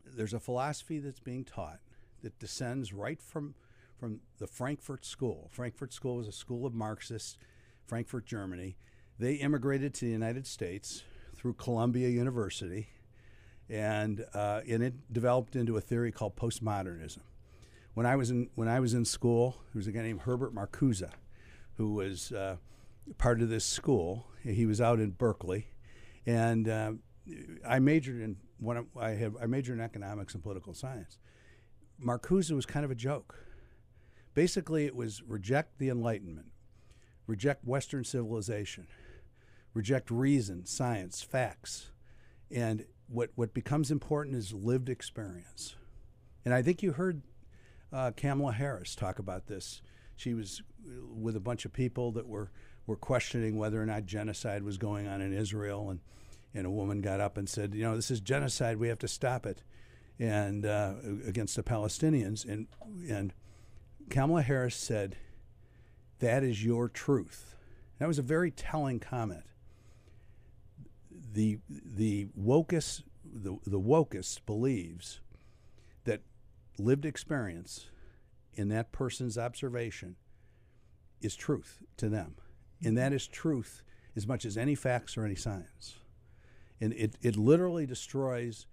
there's 0.06 0.34
a 0.34 0.38
philosophy 0.38 1.00
that's 1.00 1.18
being 1.18 1.44
taught 1.44 1.80
that 2.22 2.38
descends 2.38 2.92
right 2.92 3.20
from 3.20 3.56
from 3.96 4.20
the 4.38 4.46
Frankfurt 4.46 5.04
School. 5.04 5.48
Frankfurt 5.50 5.92
School 5.92 6.18
was 6.18 6.28
a 6.28 6.32
school 6.32 6.64
of 6.64 6.74
Marxists, 6.74 7.36
Frankfurt, 7.86 8.24
Germany. 8.24 8.76
They 9.18 9.34
immigrated 9.34 9.94
to 9.94 10.04
the 10.04 10.12
United 10.12 10.46
States 10.46 11.02
through 11.38 11.54
Columbia 11.54 12.08
University, 12.08 12.88
and 13.70 14.24
uh, 14.34 14.60
and 14.68 14.82
it 14.82 15.12
developed 15.12 15.54
into 15.54 15.76
a 15.76 15.80
theory 15.80 16.10
called 16.10 16.34
postmodernism. 16.34 17.20
When 17.94 18.06
I 18.06 18.16
was 18.16 18.30
in 18.30 18.50
when 18.56 18.68
I 18.68 18.80
was 18.80 18.92
in 18.92 19.04
school, 19.04 19.56
there 19.72 19.78
was 19.78 19.86
a 19.86 19.92
guy 19.92 20.02
named 20.02 20.22
Herbert 20.22 20.52
Marcuse, 20.52 21.08
who 21.76 21.94
was 21.94 22.32
uh, 22.32 22.56
part 23.18 23.40
of 23.40 23.48
this 23.48 23.64
school. 23.64 24.26
He 24.42 24.66
was 24.66 24.80
out 24.80 24.98
in 24.98 25.10
Berkeley, 25.10 25.68
and 26.26 26.68
uh, 26.68 26.92
I 27.66 27.78
majored 27.78 28.20
in 28.20 28.36
one. 28.58 28.86
I 28.98 29.10
have 29.10 29.36
I 29.40 29.46
majored 29.46 29.78
in 29.78 29.84
economics 29.84 30.34
and 30.34 30.42
political 30.42 30.74
science. 30.74 31.18
Marcuse 32.04 32.50
was 32.50 32.66
kind 32.66 32.84
of 32.84 32.90
a 32.90 32.96
joke. 32.96 33.36
Basically, 34.34 34.86
it 34.86 34.94
was 34.94 35.22
reject 35.22 35.78
the 35.78 35.88
Enlightenment, 35.88 36.48
reject 37.26 37.64
Western 37.64 38.04
civilization, 38.04 38.88
reject 39.78 40.10
reason, 40.10 40.66
science, 40.66 41.22
facts, 41.22 41.92
and 42.50 42.84
what 43.06 43.30
what 43.36 43.54
becomes 43.54 43.90
important 43.90 44.36
is 44.36 44.52
lived 44.52 44.88
experience. 44.88 45.76
And 46.44 46.52
I 46.52 46.62
think 46.62 46.82
you 46.82 46.92
heard 46.92 47.22
uh, 47.92 48.10
Kamala 48.16 48.52
Harris 48.52 48.96
talk 48.96 49.20
about 49.20 49.46
this. 49.46 49.80
She 50.16 50.34
was 50.34 50.62
uh, 50.84 51.06
with 51.06 51.36
a 51.36 51.40
bunch 51.40 51.64
of 51.64 51.72
people 51.72 52.10
that 52.12 52.26
were 52.26 52.50
were 52.86 52.96
questioning 52.96 53.56
whether 53.56 53.80
or 53.80 53.86
not 53.86 54.04
genocide 54.04 54.64
was 54.64 54.78
going 54.78 55.06
on 55.06 55.20
in 55.20 55.32
Israel, 55.32 55.90
and 55.90 56.00
and 56.54 56.66
a 56.66 56.70
woman 56.70 57.00
got 57.00 57.20
up 57.20 57.38
and 57.38 57.48
said, 57.48 57.72
you 57.72 57.84
know, 57.84 57.94
this 57.94 58.10
is 58.10 58.20
genocide. 58.20 58.78
We 58.78 58.88
have 58.88 58.98
to 58.98 59.08
stop 59.08 59.46
it, 59.46 59.62
and 60.18 60.66
uh, 60.66 60.94
against 61.24 61.54
the 61.54 61.62
Palestinians. 61.62 62.44
And 62.44 62.66
and 63.08 63.32
Kamala 64.10 64.42
Harris 64.42 64.74
said, 64.74 65.16
that 66.18 66.42
is 66.42 66.64
your 66.64 66.88
truth. 66.88 67.54
That 67.98 68.08
was 68.08 68.18
a 68.18 68.22
very 68.22 68.50
telling 68.50 68.98
comment. 68.98 69.44
The 71.30 71.58
the 71.68 72.28
wokest 72.38 73.02
the 73.24 73.58
the 73.66 73.80
wokest 73.80 74.46
believes 74.46 75.20
that 76.04 76.22
lived 76.78 77.04
experience 77.04 77.88
in 78.54 78.68
that 78.68 78.92
person's 78.92 79.36
observation 79.38 80.16
is 81.20 81.36
truth 81.36 81.82
to 81.96 82.08
them. 82.08 82.36
And 82.82 82.96
that 82.96 83.12
is 83.12 83.26
truth 83.26 83.82
as 84.16 84.26
much 84.26 84.44
as 84.44 84.56
any 84.56 84.74
facts 84.74 85.16
or 85.16 85.24
any 85.24 85.34
science. 85.34 85.96
And 86.80 86.92
it, 86.92 87.16
it 87.22 87.36
literally 87.36 87.86
destroys 87.86 88.66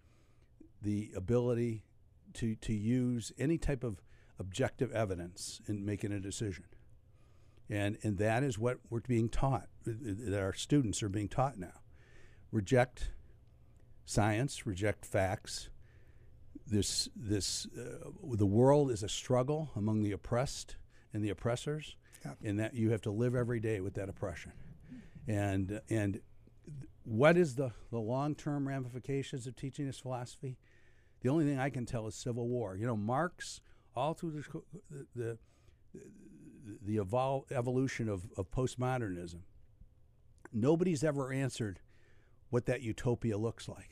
the 0.82 1.11
ability 1.15 1.84
to, 2.34 2.56
to 2.56 2.73
use 2.73 3.32
any 3.38 3.57
type 3.57 3.84
of 3.84 4.02
objective 4.40 4.91
evidence 4.91 5.61
in 5.68 5.86
making 5.86 6.11
a 6.11 6.19
decision. 6.19 6.65
And, 7.69 7.98
and 8.03 8.18
that 8.19 8.44
is 8.44 8.60
what 8.60 8.77
we're 8.90 8.99
being 8.99 9.30
taught, 9.30 9.68
that 9.86 10.40
our 10.40 10.53
students 10.53 11.02
are 11.02 11.10
being 11.10 11.30
taught 11.30 11.57
now. 11.57 11.82
Reject 12.56 13.10
science, 14.06 14.65
reject 14.65 15.06
facts, 15.06 15.69
this 16.65 17.10
this 17.14 17.68
uh, 17.77 18.10
the 18.32 18.45
world 18.45 18.91
is 18.91 19.03
a 19.03 19.10
struggle 19.10 19.72
among 19.76 20.03
the 20.03 20.14
oppressed 20.14 20.77
and 21.14 21.22
the 21.22 21.32
oppressors, 21.32 21.98
and 22.41 22.57
that 22.57 22.73
you 22.73 22.91
have 22.91 23.02
to 23.02 23.11
live 23.11 23.36
every 23.36 23.60
day 23.60 23.82
with 23.82 23.95
that 23.95 24.07
oppression. 24.07 24.53
And 25.27 25.82
and 25.90 26.22
what 27.03 27.36
is 27.36 27.56
the 27.56 27.73
the 27.91 27.99
long 27.99 28.36
term 28.36 28.65
ramifications 28.65 29.48
of 29.48 29.57
teaching 29.57 29.86
this 29.86 29.99
philosophy? 29.99 30.57
The 31.23 31.30
only 31.32 31.44
thing 31.44 31.60
I 31.60 31.69
can 31.69 31.86
tell 31.86 32.07
is 32.07 32.15
civil 32.15 32.48
war. 32.48 32.77
You 32.77 32.88
know, 32.88 32.95
Marx 32.95 33.60
all 33.98 34.14
through 34.14 34.32
the 34.32 35.06
the 35.14 35.38
the, 35.94 35.98
the 36.82 36.95
evol- 37.03 37.52
evolution 37.52 38.07
of, 38.07 38.23
of 38.38 38.49
postmodernism. 38.49 39.41
Nobody's 40.53 41.03
ever 41.03 41.34
answered 41.34 41.82
what 42.49 42.65
that 42.65 42.81
utopia 42.81 43.38
looks 43.38 43.67
like. 43.67 43.89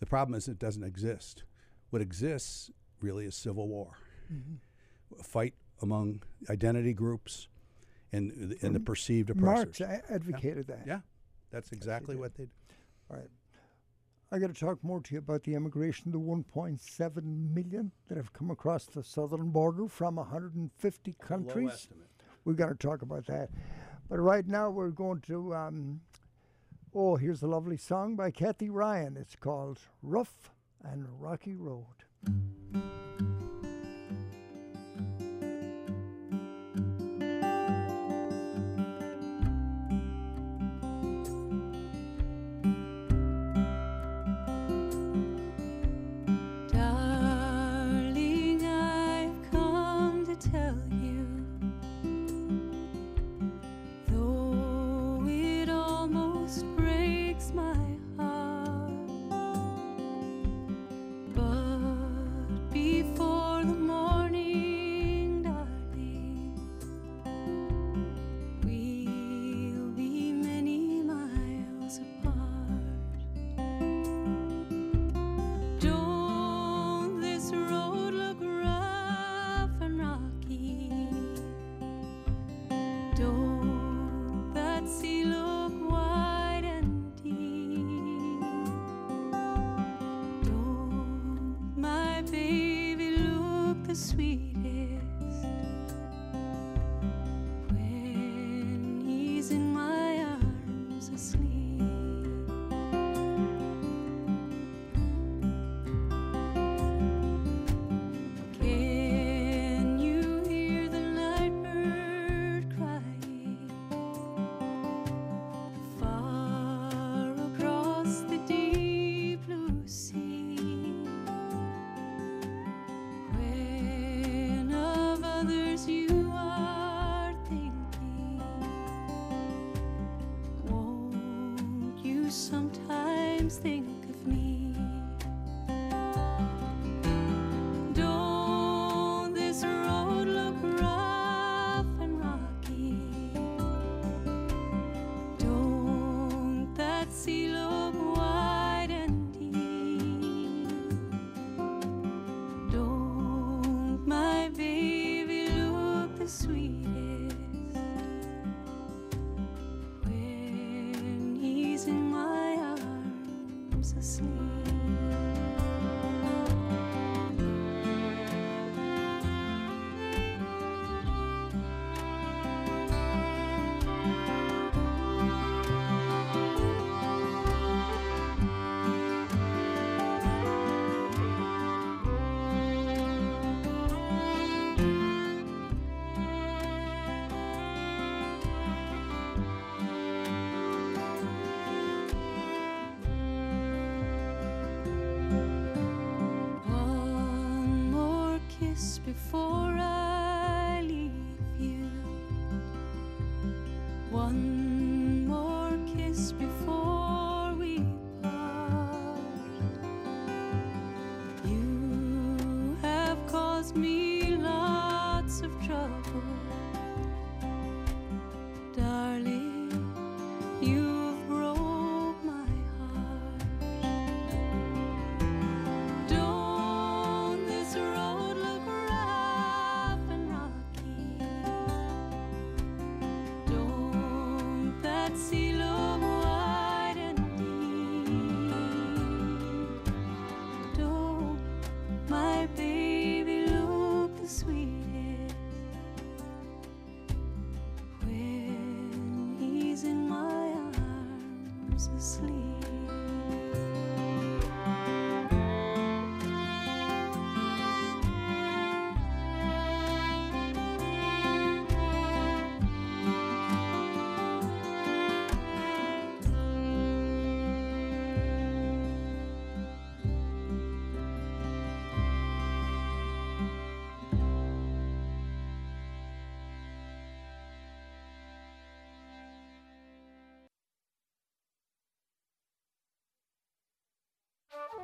The 0.00 0.06
problem 0.06 0.36
is 0.36 0.48
it 0.48 0.58
doesn't 0.58 0.84
exist. 0.84 1.44
What 1.90 2.02
exists 2.02 2.70
really 3.00 3.24
is 3.24 3.34
civil 3.34 3.68
war, 3.68 3.98
a 5.18 5.22
fight 5.22 5.54
among 5.82 6.22
identity 6.50 6.92
groups 6.92 7.48
and 8.12 8.56
and 8.62 8.74
the 8.74 8.80
perceived 8.80 9.30
oppressors. 9.30 9.80
Marx 9.80 10.02
advocated 10.10 10.66
that. 10.68 10.84
Yeah, 10.86 11.00
that's 11.50 11.72
exactly 11.72 12.16
what 12.16 12.34
they. 12.34 12.44
did. 12.44 12.50
All 13.10 13.16
right. 13.16 13.30
I 14.32 14.40
got 14.40 14.52
to 14.52 14.60
talk 14.60 14.82
more 14.82 15.00
to 15.00 15.14
you 15.14 15.20
about 15.20 15.44
the 15.44 15.54
immigration, 15.54 16.10
the 16.10 16.18
1.7 16.18 17.54
million 17.54 17.92
that 18.08 18.16
have 18.16 18.32
come 18.32 18.50
across 18.50 18.84
the 18.84 19.04
southern 19.04 19.50
border 19.50 19.86
from 19.86 20.16
150 20.16 21.14
countries. 21.20 21.70
estimate. 21.70 22.08
We've 22.44 22.56
got 22.56 22.68
to 22.68 22.74
talk 22.74 23.02
about 23.02 23.26
that. 23.26 23.50
But 24.08 24.18
right 24.18 24.46
now 24.46 24.70
we're 24.70 24.90
going 24.90 25.20
to. 25.22 25.54
Um, 25.54 26.00
oh, 26.96 27.16
here's 27.16 27.42
a 27.42 27.46
lovely 27.46 27.76
song 27.76 28.16
by 28.16 28.30
Kathy 28.30 28.70
Ryan. 28.70 29.18
It's 29.18 29.36
called 29.36 29.80
Rough 30.02 30.50
and 30.82 31.06
Rocky 31.20 31.54
Road. 31.54 31.84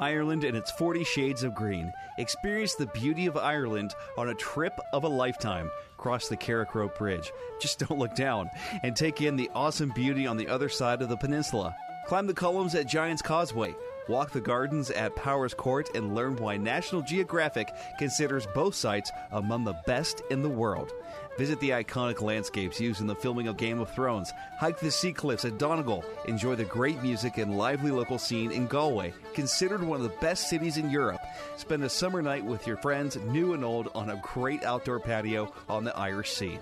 Ireland 0.01 0.45
and 0.45 0.57
its 0.57 0.71
40 0.73 1.05
shades 1.05 1.43
of 1.43 1.55
green. 1.55 1.93
Experience 2.19 2.75
the 2.75 2.87
beauty 2.87 3.27
of 3.27 3.37
Ireland 3.37 3.95
on 4.19 4.31
a 4.31 4.35
trip 4.35 4.79
of 4.93 5.05
a 5.05 5.09
lifetime. 5.09 5.71
Cross 5.97 6.29
the 6.29 6.37
Carrick-a-Rede 6.37 6.95
Bridge. 6.95 7.33
Just 7.61 7.79
don't 7.79 7.99
look 7.99 8.15
down 8.15 8.51
and 8.83 8.97
take 8.97 9.21
in 9.21 9.37
the 9.37 9.51
awesome 9.55 9.93
beauty 9.95 10.27
on 10.27 10.37
the 10.37 10.49
other 10.49 10.69
side 10.69 11.03
of 11.03 11.09
the 11.09 11.17
peninsula. 11.17 11.75
Climb 12.07 12.27
the 12.27 12.35
columns 12.35 12.75
at 12.75 12.89
Giant's 12.89 13.23
Causeway. 13.23 13.75
Walk 14.09 14.33
the 14.33 14.41
gardens 14.41 14.91
at 14.91 15.15
Powerscourt 15.15 15.95
and 15.95 16.15
learn 16.15 16.37
why 16.37 16.57
National 16.57 17.03
Geographic 17.03 17.69
considers 17.99 18.49
both 18.55 18.75
sites 18.75 19.13
among 19.31 19.65
the 19.65 19.81
best 19.87 20.23
in 20.31 20.43
the 20.43 20.49
world. 20.49 20.93
Visit 21.39 21.61
the 21.61 21.71
iconic 21.71 22.21
landscapes 22.21 22.81
used 22.81 23.01
in 23.01 23.07
the 23.07 23.15
filming 23.15 23.47
of 23.47 23.57
Game 23.57 23.81
of 23.81 23.95
Thrones. 23.95 24.33
Hike 24.59 24.81
the 24.81 24.91
sea 24.91 25.13
cliffs 25.13 25.45
at 25.45 25.57
Donegal. 25.57 26.05
Enjoy 26.27 26.57
the 26.57 26.65
great 26.65 27.01
music 27.03 27.39
and 27.39 27.57
lively 27.57 27.91
local 27.91 28.19
scene 28.19 28.51
in 28.51 28.67
Galway, 28.67 29.15
considered 29.35 29.83
one 29.83 30.01
of 30.01 30.03
the 30.03 30.19
best 30.21 30.51
cities 30.51 30.77
in 30.77 30.91
Europe. 30.91 31.21
Spend 31.57 31.85
a 31.85 31.89
summer 31.89 32.23
night 32.23 32.45
with 32.45 32.67
your 32.67 32.77
friends, 32.77 33.17
new 33.29 33.55
and 33.55 33.65
old, 33.65 33.89
on 33.95 34.11
a 34.11 34.21
great 34.23 34.65
outdoor 34.65 35.01
patio 35.01 35.53
on 35.69 35.85
the 35.85 35.97
Irish 35.97 36.33
Sea. 36.33 36.59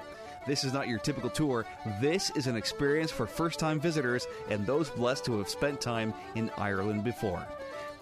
This 0.46 0.64
is 0.64 0.72
not 0.72 0.88
your 0.88 0.98
typical 0.98 1.30
tour. 1.30 1.66
This 2.00 2.30
is 2.30 2.46
an 2.46 2.56
experience 2.56 3.10
for 3.10 3.26
first 3.26 3.58
time 3.58 3.80
visitors 3.80 4.26
and 4.48 4.66
those 4.66 4.90
blessed 4.90 5.24
to 5.26 5.38
have 5.38 5.48
spent 5.48 5.80
time 5.80 6.14
in 6.34 6.50
Ireland 6.56 7.04
before. 7.04 7.46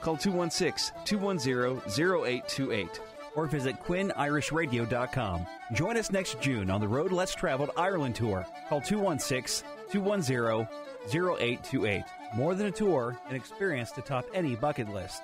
Call 0.01 0.17
216 0.17 0.95
210 1.05 1.83
0828 1.89 3.01
or 3.35 3.47
visit 3.47 3.83
QuinnIrishRadio.com. 3.85 5.47
Join 5.73 5.97
us 5.97 6.11
next 6.11 6.41
June 6.41 6.71
on 6.71 6.81
the 6.81 6.89
Road 6.89 7.13
Less 7.13 7.35
Traveled 7.35 7.71
Ireland 7.77 8.15
Tour. 8.15 8.47
Call 8.69 8.81
216 8.81 9.67
210 9.91 10.69
0828. 11.07 12.05
More 12.35 12.55
than 12.55 12.67
a 12.67 12.71
tour, 12.71 13.19
an 13.29 13.37
experience 13.37 13.91
to 13.93 14.03
top 14.03 14.27
any 14.35 14.55
bucket 14.55 14.89
list. 14.89 15.23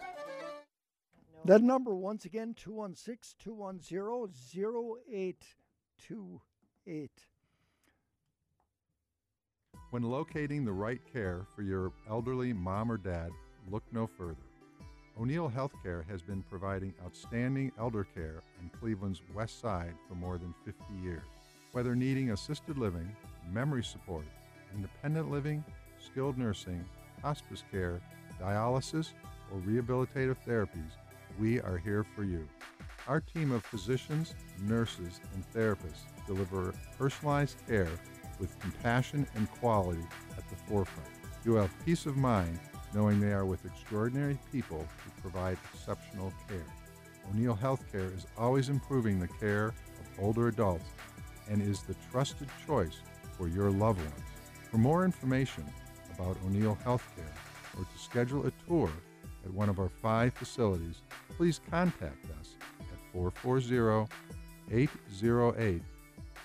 That 1.44 1.62
number, 1.62 1.94
once 1.94 2.24
again, 2.24 2.54
216 2.54 3.36
210 3.38 3.98
0828. 3.98 5.44
When 9.90 10.02
locating 10.02 10.64
the 10.64 10.72
right 10.72 11.00
care 11.12 11.46
for 11.54 11.62
your 11.62 11.92
elderly 12.10 12.52
mom 12.52 12.90
or 12.90 12.96
dad, 12.96 13.30
look 13.70 13.84
no 13.92 14.06
further. 14.06 14.36
O'Neill 15.18 15.48
Healthcare 15.48 16.04
has 16.08 16.20
been 16.20 16.42
providing 16.50 16.92
outstanding 17.04 17.70
elder 17.78 18.04
care 18.14 18.42
on 18.60 18.70
Cleveland's 18.80 19.22
west 19.32 19.60
side 19.60 19.94
for 20.08 20.14
more 20.16 20.36
than 20.36 20.52
50 20.64 20.82
years. 21.02 21.22
Whether 21.72 21.94
needing 21.94 22.32
assisted 22.32 22.76
living, 22.76 23.08
memory 23.52 23.84
support, 23.84 24.26
independent 24.74 25.30
living, 25.30 25.64
skilled 26.04 26.36
nursing, 26.36 26.84
hospice 27.22 27.62
care, 27.70 28.00
dialysis, 28.40 29.12
or 29.52 29.60
rehabilitative 29.60 30.36
therapies, 30.46 30.92
we 31.38 31.60
are 31.60 31.78
here 31.78 32.04
for 32.14 32.24
you. 32.24 32.48
Our 33.06 33.20
team 33.20 33.52
of 33.52 33.62
physicians, 33.62 34.34
nurses, 34.62 35.20
and 35.34 35.44
therapists 35.52 36.04
deliver 36.26 36.74
personalized 36.98 37.58
care 37.66 37.90
with 38.40 38.58
compassion 38.60 39.26
and 39.34 39.50
quality 39.50 40.06
at 40.38 40.48
the 40.48 40.56
forefront. 40.66 41.10
You 41.44 41.54
have 41.56 41.70
peace 41.84 42.06
of 42.06 42.16
mind 42.16 42.58
knowing 42.94 43.20
they 43.20 43.32
are 43.32 43.44
with 43.44 43.66
extraordinary 43.66 44.38
people 44.50 44.86
who 45.04 45.20
provide 45.20 45.58
exceptional 45.74 46.32
care. 46.48 46.64
O'Neill 47.30 47.58
Healthcare 47.60 48.16
is 48.16 48.26
always 48.38 48.70
improving 48.70 49.20
the 49.20 49.28
care 49.28 49.66
of 49.66 50.18
older 50.18 50.48
adults 50.48 50.86
and 51.50 51.60
is 51.60 51.82
the 51.82 51.96
trusted 52.10 52.48
choice 52.66 53.00
for 53.36 53.48
your 53.48 53.70
loved 53.70 54.00
ones. 54.00 54.24
For 54.70 54.78
more 54.78 55.04
information 55.04 55.64
about 56.14 56.38
O'Neill 56.46 56.78
Healthcare 56.86 57.36
or 57.76 57.84
to 57.84 57.98
schedule 57.98 58.46
a 58.46 58.52
tour 58.66 58.90
at 59.44 59.52
one 59.52 59.68
of 59.68 59.78
our 59.78 59.90
five 59.90 60.32
facilities, 60.32 61.02
please 61.36 61.60
contact 61.70 62.24
us 62.40 62.54
440 63.14 64.06
808 64.70 65.82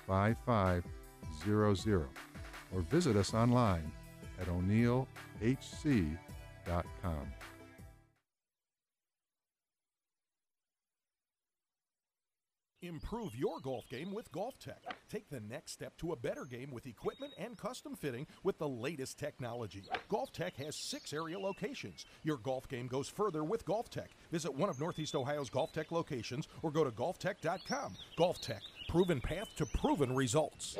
5500 0.07 2.07
or 2.73 2.81
visit 2.81 3.15
us 3.15 3.33
online 3.33 3.91
at 4.39 4.47
o'neillhc.com. 4.47 5.07
Improve 12.81 13.35
your 13.35 13.59
golf 13.59 13.89
game 13.89 14.13
with 14.13 14.31
Golf 14.31 14.57
Tech. 14.57 14.81
Take 15.09 15.29
the 15.29 15.41
next 15.41 15.73
step 15.73 15.97
to 15.97 16.13
a 16.13 16.15
better 16.15 16.45
game 16.45 16.71
with 16.71 16.87
equipment 16.87 17.33
and 17.37 17.57
custom 17.57 17.93
fitting 17.93 18.25
with 18.43 18.57
the 18.57 18.69
latest 18.69 19.19
technology. 19.19 19.83
Golf 20.07 20.31
Tech 20.31 20.55
has 20.55 20.77
six 20.77 21.11
area 21.11 21.37
locations. 21.37 22.05
Your 22.23 22.37
golf 22.37 22.69
game 22.69 22.87
goes 22.87 23.09
further 23.09 23.43
with 23.43 23.65
Golf 23.65 23.89
Tech. 23.89 24.11
Visit 24.31 24.55
one 24.55 24.69
of 24.69 24.79
Northeast 24.79 25.13
Ohio's 25.13 25.49
Golf 25.49 25.73
Tech 25.73 25.91
locations 25.91 26.47
or 26.63 26.71
go 26.71 26.85
to 26.85 26.91
golftech.com. 26.91 27.95
Golf 28.17 28.39
Tech, 28.39 28.61
proven 28.87 29.19
path 29.19 29.49
to 29.57 29.65
proven 29.65 30.15
results. 30.15 30.77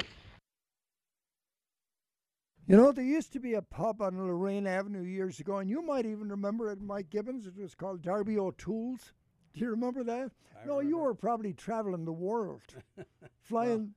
You 2.66 2.78
know, 2.78 2.94
there 2.94 3.04
used 3.04 3.34
to 3.34 3.40
be 3.40 3.56
a 3.56 3.62
pub 3.62 4.02
on 4.02 4.18
Lorain 4.18 4.68
Avenue 4.68 5.04
years 5.04 5.40
ago, 5.42 5.58
and 5.58 5.70
you 5.70 5.82
might 5.82 6.06
even 6.06 6.30
remember 6.30 6.72
it, 6.72 6.80
Mike 6.80 7.10
Gibbons. 7.10 7.46
It 7.46 7.58
was 7.58 7.76
called 7.76 8.04
Darby 8.04 8.38
O'Toole's. 8.38 9.12
Do 9.54 9.62
you 9.62 9.70
remember 9.72 10.04
that? 10.04 10.32
I 10.62 10.66
no, 10.68 10.80
you 10.80 10.98
were 10.98 11.14
probably 11.14 11.54
traveling 11.54 12.06
the 12.06 12.12
world, 12.12 12.62
flying. 13.42 13.94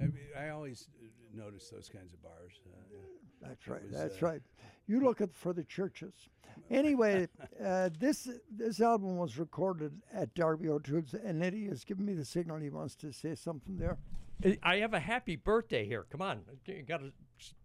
I, 0.00 0.04
mean, 0.04 0.16
I 0.38 0.50
always 0.50 0.88
uh, 1.02 1.06
notice 1.34 1.68
those 1.68 1.88
kinds 1.88 2.12
of 2.12 2.22
bars. 2.22 2.52
Uh. 2.66 2.96
That's 3.42 3.66
right. 3.66 3.82
was, 3.82 3.92
that's 3.92 4.22
uh, 4.22 4.26
right. 4.26 4.42
You 4.86 5.00
look 5.00 5.20
at 5.20 5.34
for 5.34 5.52
the 5.52 5.64
churches. 5.64 6.14
Anyway, 6.70 7.28
uh, 7.64 7.88
this 7.98 8.28
this 8.50 8.80
album 8.80 9.16
was 9.16 9.38
recorded 9.38 9.92
at 10.12 10.34
Darby 10.34 10.68
O'Toole's, 10.68 11.14
and 11.14 11.42
Eddie 11.42 11.66
has 11.66 11.82
given 11.82 12.04
me 12.04 12.12
the 12.12 12.26
signal 12.26 12.58
he 12.58 12.68
wants 12.68 12.94
to 12.96 13.10
say 13.10 13.34
something 13.34 13.78
there. 13.78 13.96
I- 14.44 14.58
I 14.62 14.76
have 14.76 14.92
a 14.92 15.00
happy 15.00 15.36
birthday 15.36 15.86
here. 15.86 16.04
Come 16.10 16.20
on, 16.20 16.42
you 16.66 16.82
got 16.82 17.00
to 17.00 17.12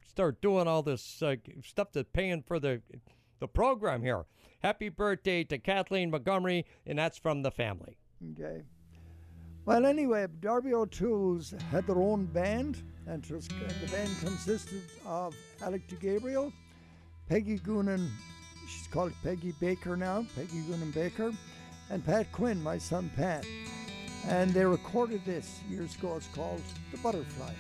start 0.08 0.42
doing 0.42 0.68
all 0.68 0.84
this 0.84 1.22
uh, 1.22 1.36
stuff 1.66 1.90
that's 1.92 2.10
paying 2.14 2.44
for 2.44 2.60
the 2.60 2.82
the 3.40 3.48
program 3.48 4.02
here. 4.02 4.26
Happy 4.60 4.90
birthday 4.90 5.44
to 5.46 5.58
Kathleen 5.58 6.12
Montgomery, 6.12 6.66
and 6.86 6.98
that's 6.98 7.18
from 7.18 7.44
the 7.44 7.52
family. 7.52 7.98
Okay. 8.34 8.64
Well, 9.66 9.86
anyway, 9.86 10.28
Darby 10.40 10.74
O'Toole's 10.74 11.54
had 11.72 11.86
their 11.86 11.98
own 11.98 12.26
band, 12.26 12.82
and 13.06 13.24
the 13.24 13.88
band 13.92 14.10
consisted 14.20 14.82
of 15.06 15.36
Alec 15.62 15.88
DeGabriel, 15.90 16.52
Peggy 17.28 17.60
Goonan, 17.60 18.10
she's 18.68 18.88
called 18.88 19.12
Peggy 19.24 19.54
Baker 19.60 19.98
now, 19.98 20.26
Peggy 20.36 20.62
Goonan 20.62 20.94
Baker, 20.94 21.34
and 21.90 22.06
Pat 22.06 22.32
Quinn, 22.32 22.62
my 22.64 22.78
son 22.78 23.12
Pat. 23.16 23.46
And 24.28 24.52
they 24.52 24.66
recorded 24.66 25.24
this 25.26 25.60
years 25.70 25.96
ago. 25.96 26.16
It's 26.18 26.28
called 26.28 26.62
The 26.92 26.98
Butterfly. 26.98 27.54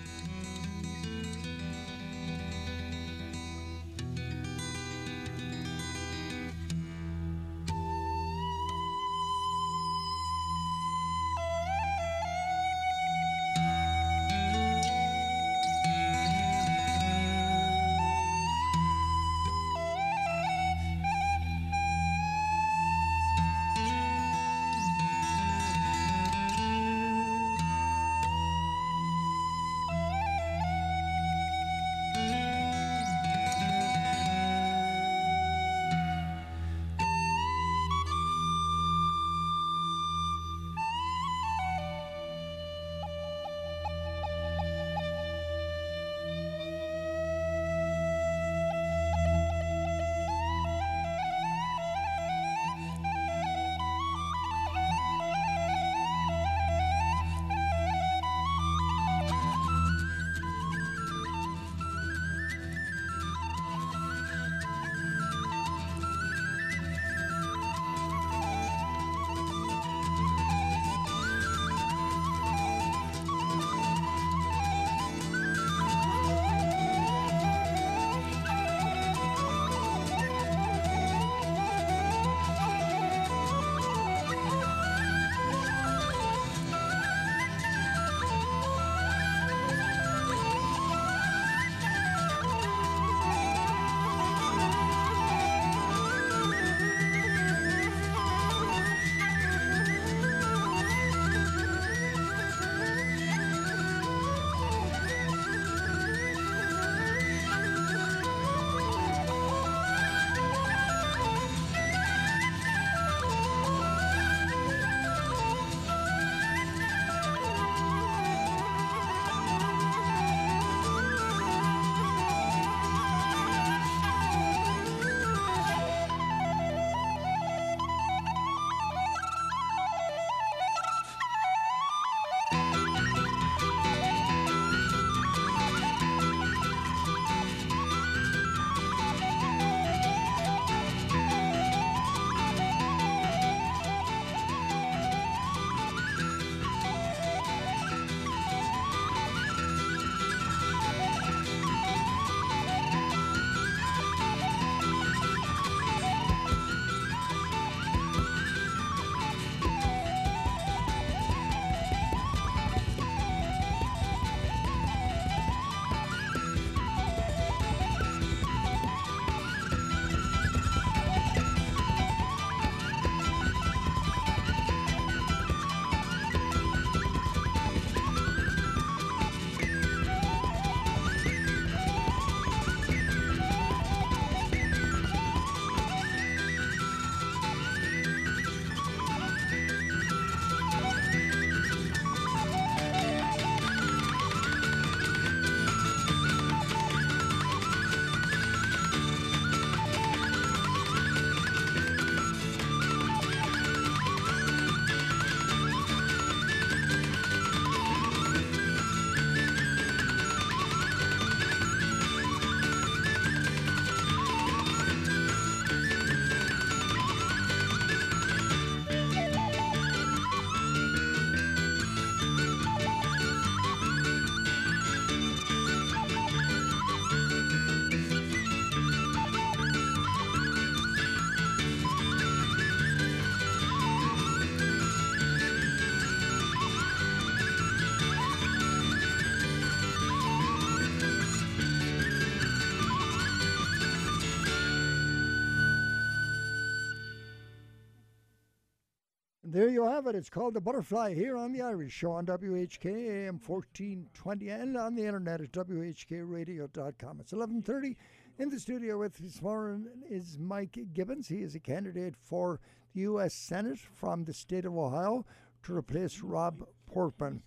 You 249.77 249.87
have 249.87 250.07
it. 250.07 250.15
It's 250.15 250.27
called 250.27 250.55
The 250.55 250.59
Butterfly 250.59 251.13
here 251.13 251.37
on 251.37 251.53
The 251.53 251.61
Irish 251.61 251.93
Show 251.93 252.13
on 252.13 252.25
WHK 252.25 252.85
AM 253.27 253.39
1420 253.45 254.49
and 254.49 254.75
on 254.75 254.95
the 254.95 255.05
internet 255.05 255.39
at 255.39 255.51
WHKRadio.com. 255.51 257.19
It's 257.19 257.31
1130. 257.31 257.95
In 258.39 258.49
the 258.49 258.59
studio 258.59 258.97
with 258.97 259.17
this 259.17 259.39
morning 259.39 259.85
is 260.09 260.39
Mike 260.39 260.79
Gibbons. 260.95 261.27
He 261.27 261.43
is 261.43 261.53
a 261.53 261.59
candidate 261.59 262.15
for 262.15 262.59
the 262.95 263.01
U.S. 263.01 263.35
Senate 263.35 263.77
from 263.77 264.23
the 264.23 264.33
state 264.33 264.65
of 264.65 264.75
Ohio 264.75 265.27
to 265.61 265.77
replace 265.77 266.21
Rob 266.21 266.65
Portman. 266.91 267.43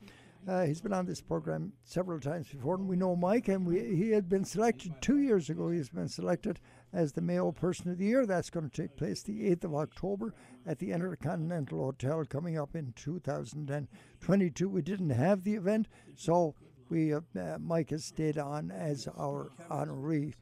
Uh, 0.47 0.67
he's 0.67 0.81
been 0.81 0.93
on 0.93 1.07
this 1.07 1.21
program 1.21 1.73
several 1.83 2.21
times 2.21 2.47
before, 2.47 2.77
and 2.77 2.87
we 2.87 2.95
know 2.95 3.17
Mike, 3.17 3.49
and 3.49 3.67
we, 3.67 3.97
he 3.97 4.13
had 4.13 4.29
been 4.29 4.45
selected 4.45 4.93
two 5.01 5.19
years 5.19 5.51
ago. 5.51 5.69
He's 5.69 5.91
been 5.91 6.09
selected 6.09 6.61
as 6.93 7.13
the 7.13 7.21
Male 7.21 7.53
Person 7.53 7.91
of 7.91 7.99
the 7.99 8.05
Year. 8.07 8.27
That's 8.27 8.51
going 8.51 8.69
to 8.69 8.83
take 8.83 8.97
place 8.97 9.23
the 9.23 9.51
8th 9.51 9.65
of 9.65 9.75
October 9.75 10.35
at 10.67 10.79
the 10.79 10.93
Intercontinental 10.93 11.79
Hotel 11.85 12.25
coming 12.25 12.59
up 12.59 12.75
in 12.75 12.93
2022. 12.97 14.69
We 14.69 14.83
didn't 14.83 15.11
have 15.11 15.45
the 15.45 15.55
event, 15.55 15.89
so 16.17 16.55
we 16.89 17.15
uh, 17.15 17.21
Mike 17.61 17.91
has 17.91 18.05
stayed 18.05 18.39
on 18.39 18.71
as 18.71 19.09
our 19.19 19.51
honoree. 19.71 20.35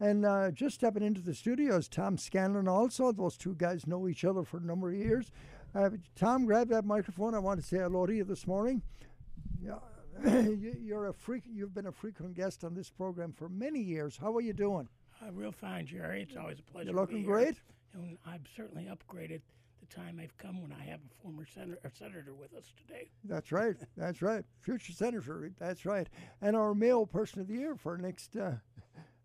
And 0.00 0.24
uh, 0.24 0.52
just 0.52 0.76
stepping 0.76 1.02
into 1.02 1.20
the 1.20 1.34
studio 1.34 1.76
is 1.76 1.88
Tom 1.88 2.16
Scanlon 2.18 2.68
also. 2.68 3.10
Those 3.10 3.36
two 3.36 3.54
guys 3.56 3.86
know 3.86 4.06
each 4.08 4.24
other 4.24 4.44
for 4.44 4.58
a 4.58 4.62
number 4.64 4.90
of 4.90 4.96
years. 4.96 5.32
Uh, 5.74 5.90
Tom, 6.14 6.46
grab 6.46 6.68
that 6.68 6.84
microphone. 6.84 7.34
I 7.34 7.40
want 7.40 7.60
to 7.60 7.66
say 7.66 7.78
hello 7.78 8.06
to 8.06 8.14
you 8.14 8.22
this 8.24 8.46
morning. 8.46 8.82
Yeah, 9.60 9.78
you- 10.24 10.76
you're 10.80 11.08
a 11.08 11.12
freak. 11.12 11.42
You've 11.52 11.74
been 11.74 11.86
a 11.88 11.92
frequent 11.92 12.34
guest 12.34 12.62
on 12.62 12.74
this 12.76 12.90
program 12.90 13.32
for 13.32 13.48
many 13.48 13.80
years. 13.80 14.16
How 14.16 14.34
are 14.36 14.40
you 14.40 14.52
doing? 14.52 14.88
Uh, 15.26 15.32
real 15.32 15.52
fine, 15.52 15.86
Jerry. 15.86 16.22
It's 16.22 16.36
always 16.36 16.58
a 16.58 16.62
pleasure. 16.62 16.90
You're 16.90 17.00
looking 17.00 17.24
great. 17.24 17.56
And 17.94 18.16
I've 18.26 18.46
certainly 18.56 18.84
upgraded 18.84 19.40
the 19.80 19.94
time 19.94 20.20
I've 20.22 20.36
come 20.38 20.60
when 20.62 20.72
I 20.72 20.84
have 20.84 21.00
a 21.00 21.22
former 21.22 21.44
senator, 21.46 21.78
a 21.84 21.90
senator 21.90 22.34
with 22.34 22.54
us 22.54 22.72
today. 22.86 23.10
That's 23.24 23.50
right. 23.50 23.76
That's 23.96 24.22
right. 24.22 24.44
Future 24.60 24.92
senator. 24.92 25.50
That's 25.58 25.84
right. 25.86 26.06
And 26.40 26.54
our 26.56 26.74
male 26.74 27.06
Person 27.06 27.40
of 27.40 27.48
the 27.48 27.54
Year 27.54 27.74
for 27.74 27.96
next 27.96 28.36
uh, 28.36 28.52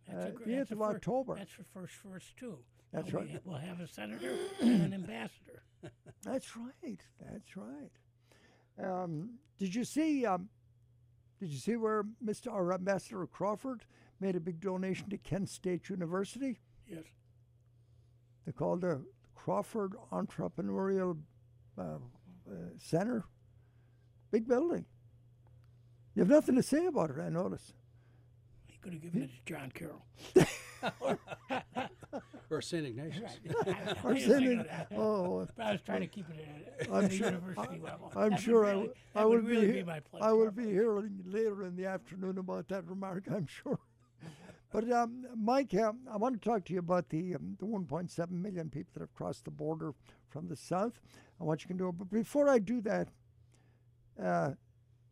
That's 0.08 0.26
uh, 0.26 0.30
gr- 0.36 0.44
the 0.46 0.56
that's 0.56 0.70
8th 0.70 0.74
of 0.74 0.82
a 0.82 0.86
fir- 0.86 0.96
October. 0.96 1.36
That's 1.36 1.52
for 1.52 1.66
first 1.74 1.94
first 1.96 2.38
too. 2.38 2.58
That's 2.92 3.12
Now 3.12 3.20
right. 3.20 3.30
We, 3.32 3.40
we'll 3.46 3.60
have 3.60 3.80
a 3.80 3.88
senator 3.88 4.34
and 4.62 4.82
an 4.84 4.94
ambassador. 4.94 5.64
That's 6.24 6.56
right. 6.56 7.02
That's 7.20 7.58
right. 7.58 7.92
Um, 8.82 9.32
did 9.60 9.76
you 9.76 9.84
see? 9.84 10.26
Um, 10.26 10.50
did 11.40 11.50
you 11.50 11.58
see 11.60 11.76
where 11.76 12.06
Mr. 12.26 12.54
or 12.54 12.72
Ambassador 12.74 13.26
Crawford 13.28 13.84
made 14.24 14.36
a 14.38 14.40
big 14.40 14.62
donation 14.62 15.10
to 15.10 15.18
Kent 15.18 15.50
State 15.50 15.90
University? 15.90 16.60
Yes. 16.88 17.04
They 18.46 18.54
called 18.54 18.82
the 18.82 19.02
Crawford 19.36 19.94
Entrepreneurial 20.14 21.18
uh, 21.78 21.82
uh, 21.82 21.98
Center. 22.78 23.26
Big 24.32 24.48
building. 24.48 24.86
You 26.16 26.22
have 26.22 26.30
nothing 26.30 26.56
to 26.56 26.64
say 26.64 26.86
about 26.86 27.10
it, 27.10 27.18
I 27.20 27.28
notice. 27.30 27.74
He 28.68 28.78
could 28.82 28.94
have 28.94 29.02
given 29.02 29.24
it 29.24 29.30
to 29.46 29.54
John 29.54 29.72
Carroll. 29.74 30.06
or 32.50 32.62
St. 32.62 32.86
Ignatius. 32.86 33.32
Or 34.04 34.16
St. 34.16 34.28
think 34.32 34.44
Ign- 34.44 34.60
of 34.62 34.68
that. 34.68 34.88
oh. 34.96 35.48
But 35.58 35.66
I 35.66 35.72
was 35.74 35.82
trying 35.82 36.02
to 36.02 36.08
keep 36.08 36.26
it 36.30 36.48
at 36.82 36.92
I'm 36.94 37.08
the 37.08 37.16
sure. 37.16 37.26
university 37.32 37.80
level. 37.84 38.12
I'm 38.16 38.22
That 38.22 38.32
would 38.32 38.40
sure 38.42 38.62
really, 38.62 38.72
I, 38.72 38.74
w- 38.74 38.94
that 39.14 39.20
I 39.20 39.26
will 39.26 39.32
would 39.32 39.48
really 39.48 39.68
be. 39.68 39.72
be 39.74 39.84
my 39.84 40.00
pleasure. 40.02 40.26
I 40.26 40.32
will 40.34 40.52
be 40.52 40.66
hearing 40.70 41.20
later 41.26 41.64
in 41.66 41.76
the 41.76 41.86
afternoon 41.88 42.38
about 42.38 42.68
that 42.70 42.86
remark. 42.88 43.24
I'm 43.34 43.48
sure. 43.48 43.80
But 44.74 44.92
um, 44.92 45.24
Mike, 45.38 45.72
um, 45.76 46.00
I 46.12 46.18
want 46.18 46.42
to 46.42 46.50
talk 46.50 46.66
to 46.66 46.74
you 46.74 46.80
about 46.80 47.08
the 47.10 47.36
um, 47.36 47.56
the 47.60 47.66
1.7 47.66 48.32
million 48.32 48.70
people 48.70 48.90
that 48.96 49.02
have 49.02 49.14
crossed 49.14 49.46
the 49.46 49.52
border 49.52 49.94
from 50.30 50.48
the 50.48 50.56
south 50.56 51.00
and 51.40 51.48
what 51.48 51.62
you 51.62 51.68
can 51.68 51.78
do. 51.78 51.92
But 51.92 52.10
before 52.10 52.50
I 52.50 52.58
do 52.58 52.82
that, 52.82 53.10
uh, 54.22 54.54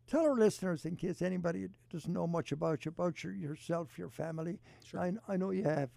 tell 0.08 0.22
our 0.22 0.34
listeners, 0.34 0.84
in 0.84 0.96
case 0.96 1.22
anybody 1.22 1.68
doesn't 1.92 2.12
know 2.12 2.26
much 2.26 2.50
about 2.50 2.84
you, 2.84 2.88
about 2.88 3.22
your, 3.22 3.34
yourself, 3.34 3.96
your 3.96 4.08
family. 4.10 4.58
Sure. 4.84 4.98
I, 4.98 5.12
I 5.28 5.36
know 5.36 5.52
you 5.52 5.62
have 5.62 5.90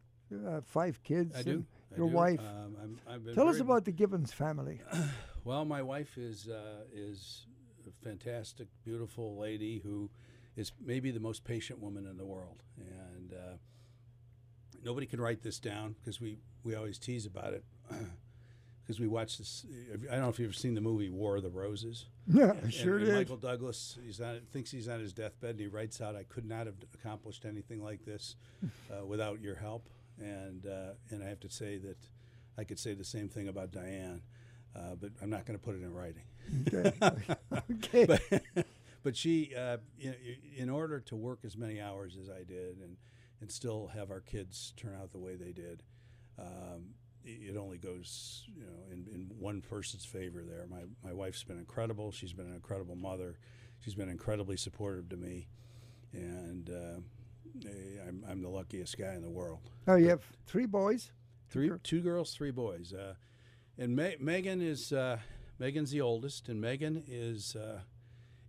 uh, 0.48 0.62
five 0.64 1.02
kids. 1.04 1.36
I 1.36 1.42
do. 1.42 1.66
I 1.92 1.98
Your 1.98 2.10
do. 2.10 2.16
wife. 2.16 2.40
Um, 2.40 2.76
I'm- 2.80 3.00
I've 3.08 3.26
been 3.26 3.34
tell 3.34 3.48
us 3.48 3.60
about 3.60 3.86
the 3.86 3.92
Gibbons 3.92 4.32
family. 4.32 4.80
Well, 5.44 5.64
my 5.64 5.84
wife 5.84 6.18
is 6.18 6.48
uh, 6.48 6.86
is 6.92 7.46
a 7.88 7.92
fantastic, 8.04 8.68
beautiful 8.84 9.38
lady 9.38 9.78
who 9.78 10.10
is 10.56 10.72
maybe 10.84 11.12
the 11.12 11.20
most 11.20 11.44
patient 11.44 11.80
woman 11.82 12.06
in 12.06 12.18
the 12.18 12.26
world, 12.26 12.64
and 12.78 13.34
uh, 13.34 13.58
nobody 14.84 15.06
can 15.06 15.20
write 15.22 15.42
this 15.44 15.60
down 15.60 15.96
because 16.00 16.20
we 16.22 16.38
we 16.64 16.76
always 16.76 16.98
tease 16.98 17.26
about 17.26 17.54
it 17.54 17.64
because 18.84 19.00
we 19.00 19.08
watch 19.08 19.38
this. 19.38 19.66
I 20.10 20.14
don't 20.14 20.22
know 20.22 20.30
if 20.30 20.40
you've 20.40 20.50
ever 20.50 20.54
seen 20.54 20.76
the 20.76 20.82
movie 20.82 21.10
War 21.10 21.38
of 21.38 21.44
the 21.44 21.50
Roses. 21.50 22.06
Yeah, 22.28 22.54
And- 22.64 22.74
sure 22.74 22.98
and 22.98 23.06
did. 23.06 23.14
Michael 23.16 23.38
Douglas, 23.38 24.00
he's 24.04 24.20
on, 24.20 24.42
thinks 24.52 24.72
he's 24.72 24.88
on 24.88 25.00
his 25.00 25.14
deathbed, 25.14 25.52
and 25.52 25.60
he 25.60 25.68
writes 25.68 26.02
out, 26.02 26.16
"I 26.16 26.24
could 26.24 26.44
not 26.46 26.66
have 26.66 26.74
accomplished 26.96 27.46
anything 27.46 27.84
like 27.84 28.04
this 28.04 28.36
uh, 28.92 29.06
without 29.06 29.42
your 29.42 29.54
help." 29.56 29.88
And 30.20 30.66
uh, 30.66 30.94
and 31.12 31.24
I 31.24 31.28
have 31.28 31.40
to 31.42 31.50
say 31.52 31.78
that 31.78 31.98
I 32.58 32.64
could 32.64 32.80
say 32.80 32.94
the 32.96 33.04
same 33.04 33.30
thing 33.30 33.48
about 33.48 33.72
Diane, 33.72 34.22
uh, 34.76 34.96
but 35.00 35.12
I'm 35.22 35.30
not 35.30 35.46
going 35.46 35.60
to 35.60 35.64
put 35.64 35.76
it 35.76 35.84
in 35.84 35.94
writing. 35.94 36.24
Okay. 36.68 36.92
Okay. 37.72 38.06
But, 38.06 38.66
but 39.06 39.16
she, 39.16 39.54
uh, 39.56 39.78
in, 40.00 40.16
in 40.58 40.70
order 40.70 41.00
to 41.00 41.16
work 41.16 41.42
as 41.46 41.56
many 41.56 41.80
hours 41.80 42.18
as 42.20 42.28
I 42.28 42.44
did, 42.44 42.80
and 42.80 42.98
and 43.40 43.52
still 43.52 43.92
have 43.94 44.10
our 44.10 44.22
kids 44.22 44.74
turn 44.76 44.96
out 45.00 45.12
the 45.12 45.20
way 45.20 45.36
they 45.36 45.52
did. 45.52 45.84
Um, 46.40 46.96
it 47.24 47.58
only 47.58 47.78
goes, 47.78 48.44
you 48.56 48.64
know, 48.64 48.92
in, 48.92 49.06
in 49.14 49.32
one 49.38 49.62
person's 49.62 50.06
favor 50.06 50.44
there. 50.44 50.66
My, 50.70 50.82
my 51.04 51.14
wife's 51.14 51.44
been 51.44 51.58
incredible. 51.58 52.12
She's 52.12 52.34
been 52.34 52.48
an 52.48 52.56
incredible 52.56 52.96
mother. 52.96 53.38
She's 53.80 53.94
been 53.96 54.10
incredibly 54.10 54.58
supportive 54.58 55.10
to 55.10 55.18
me. 55.18 55.48
And 56.14 56.70
uh, 56.70 57.68
eh, 57.68 58.02
I'm, 58.08 58.24
I'm 58.30 58.42
the 58.42 58.50
luckiest 58.50 58.98
guy 58.98 59.14
in 59.14 59.22
the 59.22 59.30
world. 59.30 59.70
Oh, 59.88 59.96
you 59.96 60.10
have 60.10 60.24
three 60.46 60.66
boys. 60.66 61.12
Three, 61.50 61.70
two 61.84 62.02
girls, 62.02 62.34
three 62.34 62.52
boys. 62.52 62.94
Uh, 62.94 63.16
and 63.78 63.96
Me- 63.96 64.18
Megan 64.20 64.62
is 64.62 64.94
uh, 64.94 65.18
Megan's 65.60 65.92
the 65.92 66.02
oldest, 66.02 66.48
and 66.48 66.62
Megan 66.62 67.04
is 67.08 67.56
uh, 67.56 67.82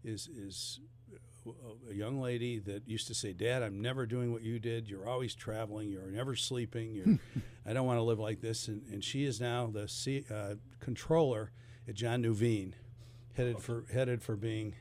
is 0.07 0.29
is 0.29 0.81
a 1.91 1.95
young 1.95 2.21
lady 2.21 2.59
that 2.61 2.89
used 2.89 3.07
to 3.09 3.15
say, 3.15 3.33
"Dad, 3.33 3.63
I'm 3.63 3.81
never 3.81 4.07
doing 4.07 4.33
what 4.33 4.43
you 4.43 4.59
did. 4.59 4.89
You're 4.89 5.09
always 5.09 5.35
traveling. 5.35 5.91
You're 5.91 6.11
never 6.11 6.35
sleeping. 6.35 6.95
You're, 6.95 7.19
I 7.67 7.73
don't 7.73 7.87
want 7.87 7.99
to 7.99 8.03
live 8.03 8.19
like 8.19 8.41
this." 8.41 8.69
And, 8.69 8.83
and 8.91 9.05
she 9.05 9.25
is 9.25 9.41
now 9.41 9.67
the 9.67 9.89
C, 9.89 10.25
uh, 10.33 10.55
controller 10.81 11.53
at 11.89 11.95
John 11.95 12.23
Nuveen, 12.23 12.73
headed 13.35 13.61
for 13.61 13.85
headed 13.93 14.23
for 14.23 14.37
being 14.37 14.75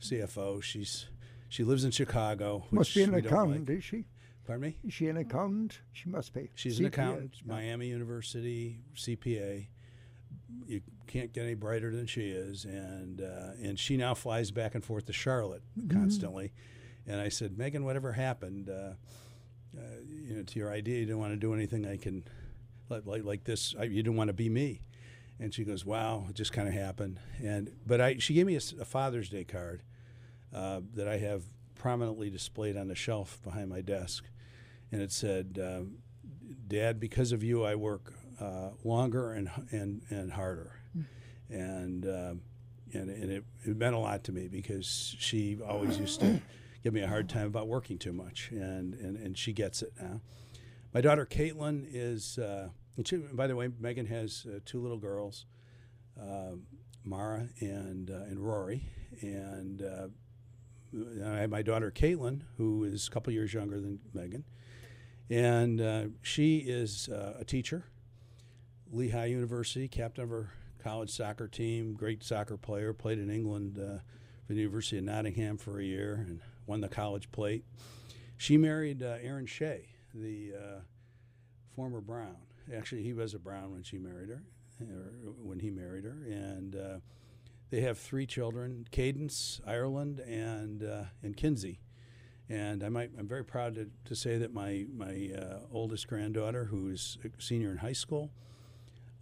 CFO. 0.00 0.62
She's 0.62 1.06
she 1.48 1.64
lives 1.64 1.84
in 1.84 1.90
Chicago. 1.90 2.64
Must 2.70 2.94
be 2.94 3.02
an 3.02 3.14
accountant, 3.14 3.68
like. 3.68 3.78
is 3.78 3.84
she? 3.84 4.04
Pardon 4.46 4.62
me? 4.62 4.76
Is 4.86 4.92
she 4.92 5.08
an 5.08 5.16
accountant? 5.16 5.80
She 5.92 6.08
must 6.08 6.34
be. 6.34 6.50
She's 6.54 6.78
an 6.78 6.86
accountant, 6.86 7.36
Miami 7.46 7.86
University 7.88 8.80
CPA. 8.94 9.68
You 10.66 10.82
can't 11.14 11.32
get 11.32 11.44
any 11.44 11.54
brighter 11.54 11.94
than 11.94 12.06
she 12.06 12.30
is, 12.30 12.64
and 12.64 13.20
uh, 13.20 13.52
and 13.62 13.78
she 13.78 13.96
now 13.96 14.14
flies 14.14 14.50
back 14.50 14.74
and 14.74 14.84
forth 14.84 15.06
to 15.06 15.12
Charlotte 15.12 15.62
Mhm. 15.78 15.90
constantly. 15.90 16.52
And 17.06 17.20
I 17.20 17.28
said, 17.28 17.56
Megan, 17.56 17.84
whatever 17.84 18.12
happened, 18.12 18.68
uh, 18.68 18.94
uh, 19.76 19.80
you 20.08 20.36
know, 20.36 20.42
to 20.42 20.58
your 20.58 20.72
idea, 20.72 20.98
you 20.98 21.06
didn't 21.06 21.18
want 21.20 21.32
to 21.32 21.36
do 21.38 21.54
anything 21.54 21.86
I 21.86 21.96
can, 21.98 22.24
like 22.88 23.06
like, 23.06 23.22
like 23.24 23.44
this. 23.44 23.74
I, 23.78 23.84
you 23.84 24.02
didn't 24.02 24.16
want 24.16 24.28
to 24.28 24.34
be 24.34 24.48
me. 24.48 24.82
And 25.38 25.54
she 25.54 25.62
goes, 25.64 25.84
"Wow, 25.86 26.26
it 26.30 26.34
just 26.34 26.52
kind 26.52 26.66
of 26.66 26.74
happened." 26.74 27.20
And 27.42 27.70
but 27.86 28.00
I, 28.00 28.16
she 28.18 28.34
gave 28.34 28.46
me 28.46 28.56
a 28.56 28.60
Father's 28.60 29.28
Day 29.28 29.44
card 29.44 29.82
uh, 30.52 30.80
that 30.94 31.06
I 31.06 31.18
have 31.18 31.44
prominently 31.76 32.28
displayed 32.30 32.76
on 32.76 32.88
the 32.88 32.94
shelf 32.94 33.40
behind 33.44 33.68
my 33.68 33.80
desk, 33.82 34.24
and 34.90 35.00
it 35.02 35.12
said, 35.12 35.58
um, 35.62 35.98
"Dad, 36.66 36.98
because 36.98 37.30
of 37.32 37.42
you, 37.44 37.64
I 37.64 37.74
work 37.76 38.14
uh, 38.40 38.70
longer 38.82 39.32
and 39.32 39.48
and 39.70 40.02
and 40.10 40.32
harder," 40.32 40.80
and 41.50 42.04
um, 42.06 42.40
and 42.92 43.10
and 43.10 43.30
it, 43.30 43.44
it 43.64 43.76
meant 43.76 43.94
a 43.94 43.98
lot 43.98 44.24
to 44.24 44.32
me 44.32 44.48
because 44.48 45.16
she 45.18 45.58
always 45.66 45.98
used 45.98 46.20
to 46.20 46.40
give 46.82 46.92
me 46.92 47.00
a 47.00 47.08
hard 47.08 47.28
time 47.28 47.46
about 47.46 47.68
working 47.68 47.98
too 47.98 48.12
much, 48.12 48.50
and 48.50 48.94
and, 48.94 49.16
and 49.16 49.38
she 49.38 49.52
gets 49.52 49.82
it 49.82 49.92
now. 50.00 50.20
My 50.92 51.00
daughter 51.00 51.26
Caitlin 51.26 51.88
is, 51.92 52.38
uh, 52.38 52.68
and 52.96 53.06
she, 53.06 53.16
by 53.16 53.48
the 53.48 53.56
way, 53.56 53.68
Megan 53.80 54.06
has 54.06 54.46
uh, 54.48 54.60
two 54.64 54.80
little 54.80 54.98
girls, 54.98 55.46
um 56.20 56.62
Mara 57.04 57.48
and 57.60 58.10
uh, 58.10 58.24
and 58.28 58.38
Rory, 58.38 58.88
and 59.20 59.82
uh, 59.82 60.06
I 61.24 61.38
have 61.40 61.50
my 61.50 61.62
daughter 61.62 61.90
Caitlin, 61.90 62.42
who 62.56 62.84
is 62.84 63.08
a 63.08 63.10
couple 63.10 63.32
years 63.32 63.52
younger 63.52 63.80
than 63.80 63.98
Megan, 64.14 64.44
and 65.28 65.80
uh, 65.80 66.04
she 66.22 66.58
is 66.58 67.08
uh, 67.08 67.34
a 67.38 67.44
teacher, 67.44 67.84
Lehigh 68.90 69.26
University, 69.26 69.88
captain 69.88 70.24
of 70.24 70.30
her 70.30 70.50
college 70.84 71.08
soccer 71.08 71.48
team, 71.48 71.94
great 71.94 72.22
soccer 72.22 72.58
player, 72.58 72.92
played 72.92 73.18
in 73.18 73.30
England 73.30 73.78
uh, 73.78 74.00
for 74.46 74.52
the 74.52 74.60
University 74.60 74.98
of 74.98 75.04
Nottingham 75.04 75.56
for 75.56 75.80
a 75.80 75.82
year 75.82 76.26
and 76.28 76.40
won 76.66 76.82
the 76.82 76.88
college 76.88 77.32
plate. 77.32 77.64
She 78.36 78.58
married 78.58 79.02
uh, 79.02 79.16
Aaron 79.22 79.46
Shea, 79.46 79.88
the 80.12 80.52
uh, 80.54 80.80
former 81.74 82.02
Brown. 82.02 82.36
Actually, 82.76 83.02
he 83.02 83.14
was 83.14 83.32
a 83.32 83.38
Brown 83.38 83.72
when 83.72 83.82
she 83.82 83.96
married 83.96 84.28
her, 84.28 84.42
or 84.82 85.32
when 85.42 85.58
he 85.60 85.70
married 85.70 86.04
her, 86.04 86.22
and 86.26 86.76
uh, 86.76 86.98
they 87.70 87.80
have 87.80 87.98
three 87.98 88.26
children: 88.26 88.86
Cadence, 88.90 89.62
Ireland, 89.66 90.20
and 90.20 90.82
uh, 90.82 91.04
and 91.22 91.34
Kinsey. 91.34 91.80
And 92.50 92.84
I 92.84 92.90
might, 92.90 93.10
I'm 93.18 93.26
very 93.26 93.44
proud 93.44 93.74
to, 93.76 93.88
to 94.04 94.14
say 94.14 94.36
that 94.36 94.52
my 94.52 94.84
my 94.94 95.30
uh, 95.34 95.60
oldest 95.72 96.08
granddaughter, 96.08 96.66
who's 96.66 97.16
a 97.24 97.42
senior 97.42 97.70
in 97.70 97.78
high 97.78 97.92
school, 97.92 98.32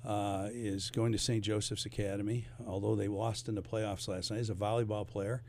uh, 0.05 0.49
is 0.53 0.91
going 0.91 1.13
to 1.13 1.19
St. 1.19 1.45
Joseph's 1.45 1.87
Academy. 1.87 2.47
Although 2.67 2.95
they 2.95 3.09
lost 3.09 3.49
in 3.49 3.55
the 3.55 3.63
playoffs 3.63 4.09
last 4.09 4.31
night, 4.31 4.41
is 4.41 4.51
a 4.51 4.55
volleyball 4.55 5.07
player. 5.07 5.43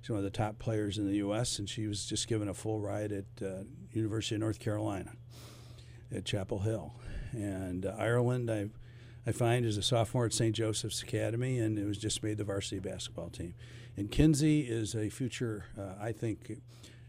She's 0.00 0.10
one 0.10 0.18
of 0.18 0.24
the 0.24 0.30
top 0.30 0.58
players 0.58 0.96
in 0.98 1.06
the 1.06 1.16
U.S. 1.16 1.58
and 1.58 1.68
she 1.68 1.86
was 1.88 2.06
just 2.06 2.28
given 2.28 2.48
a 2.48 2.54
full 2.54 2.78
ride 2.78 3.10
at 3.12 3.24
uh, 3.44 3.64
University 3.92 4.36
of 4.36 4.40
North 4.40 4.60
Carolina 4.60 5.12
at 6.14 6.24
Chapel 6.24 6.60
Hill. 6.60 6.94
And 7.32 7.84
uh, 7.84 7.94
Ireland, 7.98 8.50
I 8.50 8.68
I 9.26 9.32
find 9.32 9.66
is 9.66 9.76
a 9.76 9.82
sophomore 9.82 10.24
at 10.24 10.32
St. 10.32 10.54
Joseph's 10.56 11.02
Academy, 11.02 11.58
and 11.58 11.78
it 11.78 11.84
was 11.84 11.98
just 11.98 12.22
made 12.22 12.38
the 12.38 12.44
varsity 12.44 12.78
basketball 12.78 13.28
team. 13.28 13.54
And 13.94 14.10
Kinsey 14.10 14.60
is 14.60 14.94
a 14.94 15.10
future, 15.10 15.66
uh, 15.78 15.94
I 16.00 16.12
think. 16.12 16.50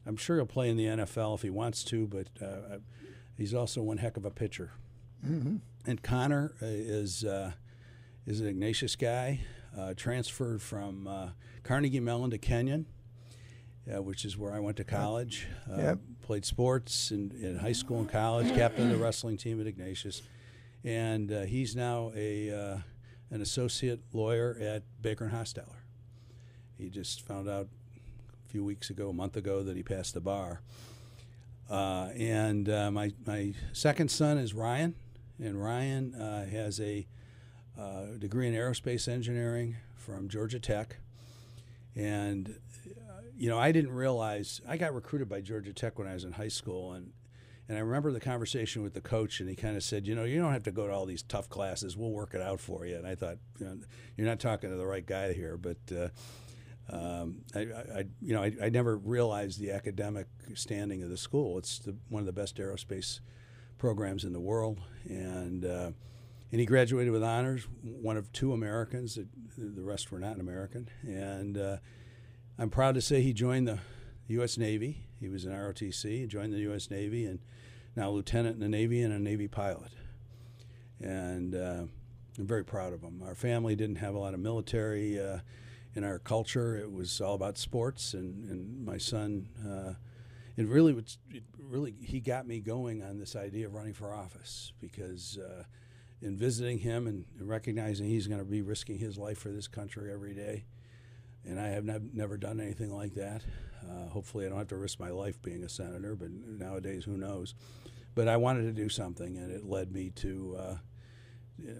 I'm 0.05 0.17
sure 0.17 0.35
he'll 0.35 0.45
play 0.45 0.69
in 0.69 0.75
the 0.75 0.85
NFL 0.85 1.35
if 1.35 1.43
he 1.43 1.49
wants 1.49 1.81
to, 1.85 2.07
but 2.07 2.27
uh, 2.43 2.79
he's 3.37 3.53
also 3.53 3.81
one 3.83 3.97
heck 3.99 4.17
of 4.17 4.25
a 4.25 4.31
pitcher. 4.31 4.71
Mhm. 5.25 5.59
And 5.89 6.03
Connor 6.03 6.53
uh, 6.61 6.65
is 6.67 7.23
uh, 7.23 7.51
is 8.27 8.41
an 8.41 8.47
Ignatius 8.47 8.95
guy, 8.95 9.39
uh, 9.75 9.95
transferred 9.95 10.61
from 10.61 11.07
uh, 11.07 11.29
Carnegie 11.63 11.99
Mellon 11.99 12.29
to 12.29 12.37
Kenyon, 12.37 12.85
uh, 13.91 13.99
which 13.99 14.23
is 14.23 14.37
where 14.37 14.53
I 14.53 14.59
went 14.59 14.77
to 14.77 14.83
college. 14.83 15.47
Uh, 15.67 15.77
Yep. 15.77 15.99
Played 16.21 16.45
sports 16.45 17.09
in, 17.09 17.31
in 17.41 17.57
high 17.57 17.71
school 17.71 17.97
and 18.01 18.07
college. 18.07 18.53
Captain 18.53 18.83
of 18.91 18.91
the 18.99 19.03
wrestling 19.03 19.35
team 19.35 19.59
at 19.59 19.65
Ignatius, 19.65 20.21
and 20.83 21.31
uh, 21.31 21.41
he's 21.41 21.75
now 21.75 22.11
a 22.15 22.51
uh, 22.51 22.77
an 23.31 23.41
associate 23.41 23.99
lawyer 24.13 24.55
at 24.61 24.83
Baker 25.01 25.23
and 25.25 25.33
Hostetler. 25.33 25.81
He 26.77 26.89
just 26.91 27.25
found 27.25 27.49
out 27.49 27.67
a 28.45 28.49
few 28.51 28.63
weeks 28.63 28.91
ago, 28.91 29.09
a 29.09 29.13
month 29.13 29.35
ago, 29.37 29.63
that 29.63 29.75
he 29.75 29.81
passed 29.81 30.13
the 30.13 30.21
bar. 30.21 30.61
Uh, 31.67 32.09
and 32.15 32.69
uh, 32.69 32.91
my 32.91 33.11
my 33.25 33.55
second 33.73 34.11
son 34.11 34.37
is 34.37 34.53
Ryan, 34.53 34.93
and 35.41 35.61
Ryan 35.61 36.13
uh, 36.15 36.45
has 36.45 36.79
a 36.79 37.07
uh, 37.77 38.05
degree 38.17 38.47
in 38.47 38.53
aerospace 38.53 39.07
engineering 39.07 39.77
from 39.95 40.27
Georgia 40.27 40.59
Tech. 40.59 40.97
And 41.95 42.55
uh, 42.87 43.21
you 43.37 43.49
know, 43.49 43.57
I 43.57 43.71
didn't 43.71 43.91
realize 43.91 44.61
I 44.67 44.77
got 44.77 44.93
recruited 44.93 45.29
by 45.29 45.41
Georgia 45.41 45.73
Tech 45.73 45.97
when 45.97 46.07
I 46.07 46.13
was 46.13 46.23
in 46.23 46.33
high 46.33 46.49
school, 46.49 46.93
and 46.93 47.11
and 47.67 47.77
I 47.77 47.81
remember 47.81 48.11
the 48.11 48.19
conversation 48.19 48.81
with 48.81 48.93
the 48.93 49.01
coach, 49.01 49.39
and 49.39 49.47
he 49.47 49.55
kind 49.55 49.77
of 49.77 49.83
said, 49.83 50.07
you 50.07 50.15
know, 50.15 50.23
you 50.23 50.39
don't 50.39 50.53
have 50.53 50.63
to 50.63 50.71
go 50.71 50.87
to 50.87 50.93
all 50.93 51.05
these 51.05 51.21
tough 51.21 51.49
classes. 51.49 51.95
We'll 51.95 52.11
work 52.11 52.33
it 52.33 52.41
out 52.41 52.59
for 52.59 52.85
you. 52.85 52.95
And 52.95 53.05
I 53.05 53.13
thought, 53.13 53.37
you 53.59 53.65
know, 53.67 53.77
you're 54.17 54.27
not 54.27 54.39
talking 54.39 54.71
to 54.71 54.75
the 54.75 54.85
right 54.85 55.05
guy 55.05 55.33
here, 55.33 55.57
but. 55.57 55.77
Uh, 55.95 56.09
um, 56.91 57.43
I, 57.53 57.59
I, 57.59 58.05
you 58.19 58.33
know, 58.33 58.41
I, 58.41 58.51
I 58.63 58.69
never 58.69 58.97
realized 58.97 59.59
the 59.59 59.69
academic 59.69 60.25
standing 60.55 61.03
of 61.03 61.09
the 61.09 61.17
school. 61.17 61.59
It's 61.59 61.77
the, 61.77 61.95
one 62.09 62.21
of 62.21 62.25
the 62.25 62.33
best 62.33 62.57
aerospace 62.57 63.19
programs 63.79 64.23
in 64.23 64.33
the 64.33 64.39
world, 64.39 64.79
and 65.05 65.65
uh, 65.65 65.91
and 66.51 66.59
he 66.59 66.65
graduated 66.65 67.11
with 67.11 67.23
honors. 67.23 67.67
One 67.81 68.17
of 68.17 68.31
two 68.31 68.53
Americans. 68.53 69.17
The, 69.57 69.81
rest 69.81 70.11
were 70.11 70.19
not 70.19 70.39
American. 70.39 70.89
And 71.03 71.57
uh, 71.57 71.77
I'm 72.57 72.69
proud 72.69 72.95
to 72.95 73.01
say 73.01 73.21
he 73.21 73.33
joined 73.33 73.67
the 73.67 73.79
U.S. 74.27 74.57
Navy. 74.57 75.07
He 75.19 75.27
was 75.27 75.45
in 75.45 75.51
ROTC. 75.51 76.27
Joined 76.27 76.53
the 76.53 76.59
U.S. 76.59 76.89
Navy, 76.91 77.25
and 77.25 77.39
now 77.95 78.09
lieutenant 78.09 78.55
in 78.55 78.61
the 78.61 78.69
Navy 78.69 79.01
and 79.01 79.11
a 79.13 79.19
Navy 79.19 79.47
pilot. 79.47 79.91
And 81.01 81.55
uh, 81.55 81.83
I'm 82.37 82.47
very 82.47 82.63
proud 82.63 82.93
of 82.93 83.01
him. 83.01 83.21
Our 83.25 83.35
family 83.35 83.75
didn't 83.75 83.97
have 83.97 84.15
a 84.15 84.19
lot 84.19 84.33
of 84.33 84.39
military 84.39 85.19
uh, 85.19 85.39
in 85.95 86.03
our 86.03 86.19
culture. 86.19 86.77
It 86.77 86.91
was 86.91 87.21
all 87.21 87.35
about 87.35 87.57
sports, 87.57 88.13
and, 88.13 88.49
and 88.49 88.85
my 88.85 88.97
son. 88.97 89.47
It 90.59 90.67
really 90.67 90.91
was. 90.91 91.17
It 91.31 91.43
really, 91.57 91.95
he 92.01 92.19
got 92.19 92.45
me 92.45 92.59
going 92.59 93.01
on 93.01 93.17
this 93.17 93.37
idea 93.37 93.67
of 93.67 93.73
running 93.73 93.93
for 93.93 94.13
office 94.13 94.73
because 94.81 95.37
uh, 95.37 95.63
in 96.21 96.35
visiting 96.35 96.79
him 96.79 97.07
and 97.07 97.23
recognizing 97.39 98.07
he's 98.09 98.27
going 98.27 98.41
to 98.41 98.45
be 98.45 98.61
risking 98.61 98.97
his 98.97 99.17
life 99.17 99.37
for 99.37 99.51
this 99.51 99.69
country 99.69 100.11
every 100.11 100.33
day, 100.33 100.65
and 101.45 101.61
I 101.61 101.69
have 101.69 101.85
nev- 101.85 102.13
never 102.13 102.35
done 102.35 102.59
anything 102.59 102.93
like 102.93 103.13
that. 103.13 103.43
Uh, 103.89 104.09
hopefully, 104.09 104.45
I 104.45 104.49
don't 104.49 104.57
have 104.57 104.67
to 104.67 104.75
risk 104.75 104.99
my 104.99 105.11
life 105.11 105.41
being 105.41 105.63
a 105.63 105.69
senator, 105.69 106.13
but 106.13 106.29
nowadays, 106.29 107.05
who 107.05 107.15
knows? 107.15 107.55
But 108.13 108.27
I 108.27 108.35
wanted 108.35 108.63
to 108.63 108.73
do 108.73 108.89
something, 108.89 109.37
and 109.37 109.53
it 109.53 109.63
led 109.63 109.93
me 109.93 110.09
to 110.17 110.57
uh, 110.59 110.77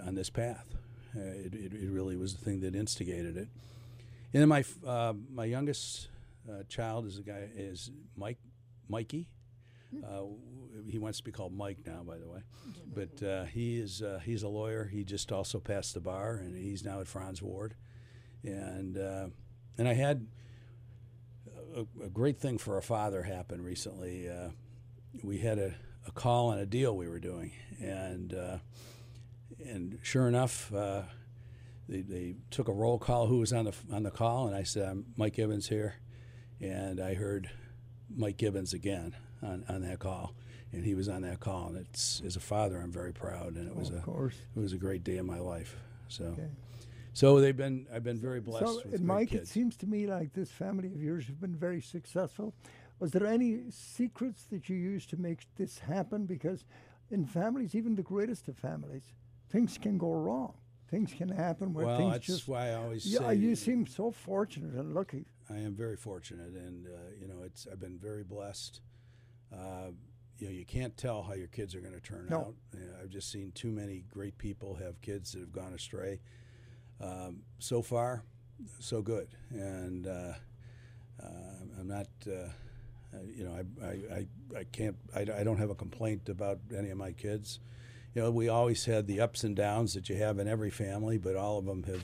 on 0.07 0.15
this 0.15 0.29
path. 0.29 0.73
Uh, 1.13 1.19
it, 1.19 1.53
it, 1.53 1.73
it 1.73 1.89
really 1.91 2.15
was 2.15 2.33
the 2.33 2.45
thing 2.45 2.61
that 2.61 2.75
instigated 2.75 3.35
it. 3.35 3.49
And 4.33 4.41
then 4.41 4.47
my 4.47 4.63
uh, 4.87 5.15
my 5.29 5.43
youngest 5.43 6.07
uh, 6.49 6.63
child 6.69 7.05
is 7.07 7.17
a 7.17 7.23
guy 7.23 7.49
is 7.53 7.91
Mike 8.15 8.37
Mikey. 8.89 9.29
Uh, 10.03 10.23
he 10.87 10.99
wants 10.99 11.17
to 11.19 11.23
be 11.23 11.31
called 11.31 11.55
Mike 11.55 11.79
now, 11.85 12.03
by 12.03 12.17
the 12.17 12.27
way. 12.27 12.41
But 12.91 13.23
uh, 13.23 13.43
he 13.45 13.77
is 13.77 14.01
uh, 14.01 14.19
he's 14.25 14.41
a 14.41 14.47
lawyer. 14.47 14.85
He 14.85 15.03
just 15.03 15.31
also 15.31 15.59
passed 15.59 15.93
the 15.93 15.99
bar, 15.99 16.33
and 16.33 16.57
he's 16.57 16.83
now 16.83 16.99
at 17.01 17.07
Frantz 17.07 17.39
Ward. 17.39 17.75
And 18.43 18.97
uh, 18.97 19.27
and 19.77 19.87
I 19.87 19.93
had 19.93 20.25
a, 21.75 21.85
a 22.03 22.09
great 22.09 22.39
thing 22.39 22.57
for 22.57 22.77
a 22.77 22.81
father 22.81 23.23
happen 23.23 23.61
recently. 23.61 24.27
Uh, 24.27 24.49
we 25.23 25.37
had 25.37 25.59
a, 25.59 25.75
a 26.07 26.11
call 26.11 26.47
on 26.47 26.57
a 26.57 26.65
deal 26.65 26.95
we 26.95 27.07
were 27.07 27.19
doing, 27.19 27.51
and 27.79 28.33
uh, 28.33 28.57
and 29.65 29.99
sure 30.01 30.27
enough, 30.27 30.73
uh, 30.73 31.03
they, 31.87 32.01
they 32.01 32.35
took 32.51 32.67
a 32.67 32.73
roll 32.73 32.99
call. 32.99 33.27
Who 33.27 33.37
was 33.37 33.53
on 33.53 33.65
the 33.65 33.75
on 33.91 34.03
the 34.03 34.11
call? 34.11 34.47
And 34.47 34.55
I 34.55 34.63
said, 34.63 34.89
"I'm 34.89 35.05
Mike 35.15 35.33
Gibbons 35.33 35.69
here," 35.69 35.95
and 36.59 36.99
I 36.99 37.13
heard 37.13 37.49
Mike 38.15 38.37
Gibbons 38.37 38.73
again 38.73 39.15
on, 39.41 39.63
on 39.69 39.81
that 39.81 39.99
call, 39.99 40.33
and 40.73 40.83
he 40.83 40.95
was 40.95 41.07
on 41.09 41.21
that 41.21 41.39
call. 41.39 41.67
And 41.69 41.77
it's 41.77 42.21
as 42.25 42.35
a 42.35 42.39
father, 42.39 42.77
I'm 42.79 42.91
very 42.91 43.13
proud, 43.13 43.55
and 43.55 43.67
it 43.67 43.75
was 43.75 43.89
oh, 43.91 43.95
Of 43.95 43.99
a 43.99 44.03
course. 44.03 44.35
it 44.55 44.59
was 44.59 44.73
a 44.73 44.77
great 44.77 45.03
day 45.03 45.17
in 45.17 45.25
my 45.25 45.39
life. 45.39 45.75
So, 46.07 46.25
Okay. 46.25 46.47
so 47.13 47.39
they've 47.39 47.55
been 47.55 47.85
I've 47.93 48.03
been 48.03 48.19
very 48.19 48.39
blessed. 48.41 48.65
So, 48.65 48.81
with 48.89 49.01
Mike, 49.01 49.29
kids. 49.29 49.49
it 49.49 49.51
seems 49.51 49.75
to 49.77 49.87
me 49.87 50.07
like 50.07 50.33
this 50.33 50.49
family 50.51 50.87
of 50.93 51.01
yours 51.01 51.25
have 51.27 51.39
been 51.39 51.55
very 51.55 51.81
successful. 51.81 52.53
Was 52.99 53.11
there 53.11 53.25
any 53.27 53.61
secrets 53.69 54.43
that 54.51 54.67
you 54.69 54.75
used 54.75 55.09
to 55.11 55.17
make 55.17 55.39
this 55.55 55.79
happen? 55.79 56.25
Because 56.25 56.65
in 57.11 57.25
families, 57.25 57.73
even 57.73 57.95
the 57.95 58.03
greatest 58.03 58.47
of 58.49 58.57
families, 58.57 59.03
things 59.49 59.77
can 59.77 59.97
go 59.97 60.11
wrong. 60.13 60.53
Things 60.89 61.13
can 61.13 61.29
happen 61.29 61.73
where 61.73 61.85
Well, 61.85 61.97
things 61.97 62.11
that's 62.13 62.25
just. 62.25 62.47
why 62.47 62.69
I 62.71 62.73
always 62.73 63.05
yeah, 63.05 63.19
say- 63.19 63.35
you 63.35 63.55
seem 63.55 63.85
so 63.87 64.11
fortunate 64.11 64.73
and 64.73 64.93
lucky. 64.93 65.25
I 65.49 65.57
am 65.57 65.73
very 65.75 65.95
fortunate, 65.95 66.53
and 66.53 66.85
uh, 66.87 66.91
you 67.19 67.27
know, 67.27 67.43
it's 67.43 67.67
I've 67.71 67.79
been 67.79 67.97
very 67.97 68.23
blessed. 68.23 68.81
Uh, 69.53 69.91
you 70.37 70.47
know, 70.47 70.53
you 70.53 70.65
can't 70.65 70.95
tell 70.95 71.23
how 71.23 71.33
your 71.33 71.47
kids 71.47 71.75
are 71.75 71.81
going 71.81 71.93
to 71.93 71.99
turn 71.99 72.27
No. 72.29 72.37
out. 72.39 72.53
You 72.73 72.85
know, 72.85 72.93
I've 73.01 73.09
just 73.09 73.31
seen 73.31 73.51
too 73.53 73.71
many 73.71 74.05
great 74.11 74.37
people 74.37 74.75
have 74.75 75.01
kids 75.01 75.33
that 75.33 75.39
have 75.39 75.51
gone 75.51 75.73
astray. 75.73 76.19
Um, 77.01 77.41
so 77.59 77.81
far, 77.81 78.23
so 78.79 79.01
good, 79.01 79.27
and 79.51 80.05
uh, 80.07 80.33
uh, 81.21 81.27
I'm 81.79 81.87
not. 81.87 82.07
Uh, 82.27 82.49
uh, 83.11 83.17
you 83.35 83.43
know, 83.43 83.53
I, 83.53 83.85
I, 83.85 83.89
I, 83.89 84.27
I 84.59 84.63
can't. 84.65 84.95
I, 85.15 85.21
I 85.21 85.43
don't 85.43 85.57
have 85.57 85.71
a 85.71 85.75
complaint 85.75 86.29
about 86.29 86.59
any 86.77 86.89
of 86.91 86.97
my 86.97 87.11
kids. 87.11 87.59
You 88.13 88.21
know, 88.21 88.29
we 88.31 88.49
always 88.49 88.85
had 88.85 89.07
the 89.07 89.19
ups 89.19 89.43
and 89.43 89.55
downs 89.55 89.93
that 89.95 90.09
you 90.09 90.15
have 90.17 90.37
in 90.37 90.47
every 90.47 90.69
family, 90.69 91.17
but 91.17 91.35
all 91.35 91.57
of 91.57 91.65
them 91.65 91.83
have 91.83 92.03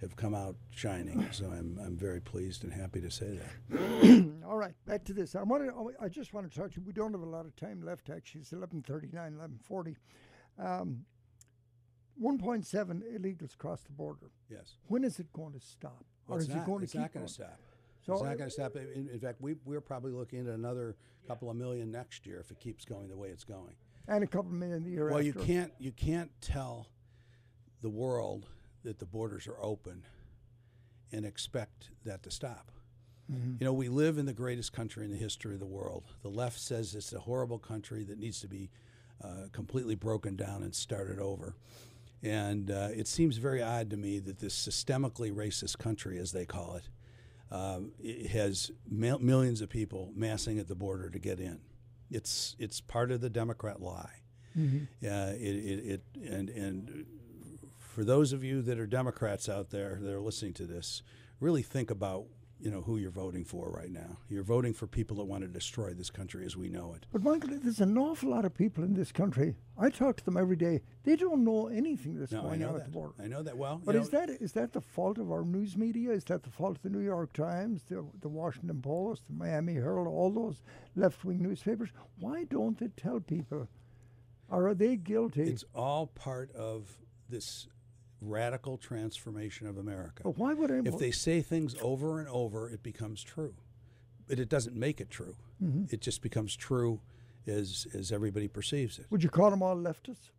have 0.00 0.16
come 0.16 0.34
out 0.34 0.56
shining. 0.70 1.26
So 1.32 1.46
I'm 1.46 1.78
I'm 1.84 1.96
very 1.96 2.20
pleased 2.20 2.64
and 2.64 2.72
happy 2.72 3.00
to 3.00 3.10
say 3.10 3.38
that. 3.38 4.30
All 4.46 4.56
right, 4.56 4.74
back 4.86 5.04
to 5.04 5.12
this. 5.12 5.34
I 5.34 5.42
want 5.42 5.64
to. 5.64 5.92
I 6.00 6.08
just 6.08 6.32
want 6.32 6.50
to 6.50 6.58
talk 6.58 6.72
to 6.72 6.80
you. 6.80 6.86
We 6.86 6.92
don't 6.92 7.12
have 7.12 7.22
a 7.22 7.26
lot 7.26 7.46
of 7.46 7.54
time 7.56 7.82
left. 7.82 8.10
Actually, 8.10 8.42
it's 8.42 8.52
eleven 8.52 8.82
thirty 8.82 9.08
nine, 9.12 9.34
eleven 9.34 9.58
forty. 9.62 9.96
Um, 10.58 11.04
one 12.16 12.38
point 12.38 12.66
seven 12.66 13.02
illegals 13.14 13.56
cross 13.56 13.82
the 13.82 13.92
border. 13.92 14.30
Yes. 14.50 14.76
When 14.86 15.04
is 15.04 15.18
it 15.18 15.32
going 15.32 15.52
to 15.52 15.60
stop? 15.60 16.04
Well, 16.26 16.38
or 16.38 16.40
is 16.40 16.48
not, 16.48 16.58
it 16.58 16.66
going 16.66 16.80
to 16.80 16.86
keep 16.86 17.00
not 17.00 17.12
going 17.12 17.24
going? 17.24 17.28
to 17.28 17.32
stop. 17.32 17.58
So 18.04 18.14
it's 18.14 18.22
not 18.22 18.38
going 18.38 18.50
to 18.50 18.54
stop. 18.54 18.76
In, 18.76 19.08
in 19.12 19.20
fact, 19.20 19.40
we, 19.40 19.56
we're 19.64 19.80
probably 19.80 20.12
looking 20.12 20.40
at 20.40 20.54
another 20.54 20.96
couple 21.26 21.50
of 21.50 21.56
million 21.56 21.90
next 21.90 22.26
year 22.26 22.40
if 22.40 22.50
it 22.50 22.58
keeps 22.58 22.84
going 22.84 23.08
the 23.08 23.16
way 23.16 23.28
it's 23.28 23.44
going. 23.44 23.74
And 24.08 24.24
a 24.24 24.26
couple 24.26 24.50
of 24.50 24.56
million 24.56 24.82
the 24.82 24.90
year 24.90 25.08
well, 25.08 25.18
after. 25.18 25.26
you 25.26 25.34
can't 25.34 25.72
you 25.78 25.92
can't 25.92 26.30
tell 26.40 26.88
the 27.82 27.90
world 27.90 28.46
that 28.84 28.98
the 28.98 29.06
borders 29.06 29.46
are 29.46 29.60
open 29.60 30.04
and 31.12 31.24
expect 31.24 31.90
that 32.04 32.22
to 32.22 32.30
stop. 32.30 32.70
Mhm. 33.30 33.60
You 33.60 33.64
know, 33.64 33.72
we 33.72 33.88
live 33.88 34.18
in 34.18 34.26
the 34.26 34.32
greatest 34.32 34.72
country 34.72 35.04
in 35.04 35.10
the 35.10 35.16
history 35.16 35.54
of 35.54 35.60
the 35.60 35.66
world. 35.66 36.04
The 36.22 36.30
left 36.30 36.58
says 36.58 36.94
it's 36.94 37.12
a 37.12 37.20
horrible 37.20 37.58
country 37.58 38.04
that 38.04 38.18
needs 38.18 38.40
to 38.40 38.48
be 38.48 38.70
uh, 39.20 39.48
completely 39.52 39.94
broken 39.96 40.36
down 40.36 40.62
and 40.62 40.74
started 40.74 41.18
over. 41.18 41.56
And 42.22 42.70
uh, 42.70 42.88
it 42.94 43.06
seems 43.08 43.36
very 43.36 43.60
odd 43.62 43.90
to 43.90 43.96
me 43.96 44.18
that 44.20 44.38
this 44.38 44.54
systemically 44.54 45.32
racist 45.32 45.78
country, 45.78 46.18
as 46.18 46.32
they 46.32 46.46
call 46.46 46.76
it, 46.76 46.88
um, 47.50 47.92
it 47.98 48.28
has 48.30 48.70
mil- 48.88 49.18
millions 49.18 49.60
of 49.60 49.68
people 49.70 50.12
massing 50.14 50.58
at 50.58 50.68
the 50.68 50.74
border 50.74 51.10
to 51.10 51.18
get 51.18 51.40
in. 51.40 51.60
It's 52.10 52.54
it's 52.58 52.80
part 52.80 53.10
of 53.10 53.20
the 53.20 53.30
Democrat 53.30 53.80
lie. 53.82 54.22
Mhm. 54.56 54.86
Uh, 55.02 55.34
it, 55.36 55.56
it, 55.56 55.84
it 55.86 56.02
and 56.30 56.48
and 56.50 57.06
for 57.98 58.04
those 58.04 58.32
of 58.32 58.44
you 58.44 58.62
that 58.62 58.78
are 58.78 58.86
Democrats 58.86 59.48
out 59.48 59.70
there 59.70 59.98
that 60.00 60.14
are 60.14 60.20
listening 60.20 60.52
to 60.52 60.66
this, 60.66 61.02
really 61.40 61.62
think 61.62 61.90
about 61.90 62.26
you 62.60 62.70
know 62.70 62.82
who 62.82 62.96
you're 62.96 63.10
voting 63.10 63.44
for 63.44 63.70
right 63.72 63.90
now. 63.90 64.18
You're 64.28 64.44
voting 64.44 64.72
for 64.72 64.86
people 64.86 65.16
that 65.16 65.24
want 65.24 65.42
to 65.42 65.48
destroy 65.48 65.94
this 65.94 66.08
country 66.08 66.46
as 66.46 66.56
we 66.56 66.68
know 66.68 66.94
it. 66.94 67.06
But 67.12 67.24
Michael, 67.24 67.58
there's 67.60 67.80
an 67.80 67.98
awful 67.98 68.30
lot 68.30 68.44
of 68.44 68.54
people 68.54 68.84
in 68.84 68.94
this 68.94 69.10
country. 69.10 69.56
I 69.76 69.90
talk 69.90 70.16
to 70.18 70.24
them 70.24 70.36
every 70.36 70.54
day. 70.54 70.82
They 71.02 71.16
don't 71.16 71.42
know 71.42 71.66
anything 71.66 72.20
that's 72.20 72.30
No, 72.30 72.38
I 72.38 72.42
going 72.42 72.60
know 72.60 72.68
on 72.68 72.72
that. 72.74 72.78
at 72.82 72.84
the 72.86 72.92
border. 72.92 73.14
I 73.20 73.26
know 73.26 73.42
that 73.42 73.58
well. 73.58 73.82
But 73.84 73.96
is 73.96 74.12
know- 74.12 74.20
that 74.20 74.30
is 74.30 74.52
that 74.52 74.72
the 74.74 74.80
fault 74.80 75.18
of 75.18 75.32
our 75.32 75.44
news 75.44 75.76
media? 75.76 76.12
Is 76.12 76.22
that 76.26 76.44
the 76.44 76.50
fault 76.50 76.76
of 76.76 76.82
the 76.82 76.90
New 76.90 77.04
York 77.04 77.32
Times, 77.32 77.82
the, 77.88 78.06
the 78.20 78.28
Washington 78.28 78.80
Post, 78.80 79.24
the 79.26 79.34
Miami 79.34 79.74
Herald, 79.74 80.06
all 80.06 80.30
those 80.30 80.62
left 80.94 81.24
wing 81.24 81.42
newspapers? 81.42 81.88
Why 82.20 82.44
don't 82.44 82.78
they 82.78 82.88
tell 82.96 83.18
people? 83.18 83.66
Or 84.48 84.68
are 84.68 84.74
they 84.74 84.94
guilty? 84.94 85.42
It's 85.42 85.64
all 85.74 86.06
part 86.06 86.52
of 86.54 87.00
this 87.28 87.66
radical 88.20 88.76
transformation 88.78 89.66
of 89.66 89.78
America. 89.78 90.22
But 90.24 90.38
why 90.38 90.54
would 90.54 90.70
I? 90.70 90.80
if 90.84 90.98
they 90.98 91.10
say 91.10 91.40
things 91.42 91.74
over 91.80 92.18
and 92.20 92.28
over, 92.28 92.68
it 92.70 92.82
becomes 92.82 93.22
true. 93.22 93.54
But 94.26 94.38
it 94.38 94.48
doesn't 94.48 94.76
make 94.76 95.00
it 95.00 95.08
true. 95.10 95.36
Mhm. 95.62 95.92
It 95.92 96.00
just 96.00 96.20
becomes 96.22 96.54
true 96.56 97.00
as 97.46 97.86
as 97.94 98.12
everybody 98.12 98.48
perceives 98.48 98.98
it. 98.98 99.06
Would 99.10 99.22
you 99.22 99.30
call 99.30 99.50
them 99.50 99.62
all 99.62 99.76
leftists? 99.76 100.30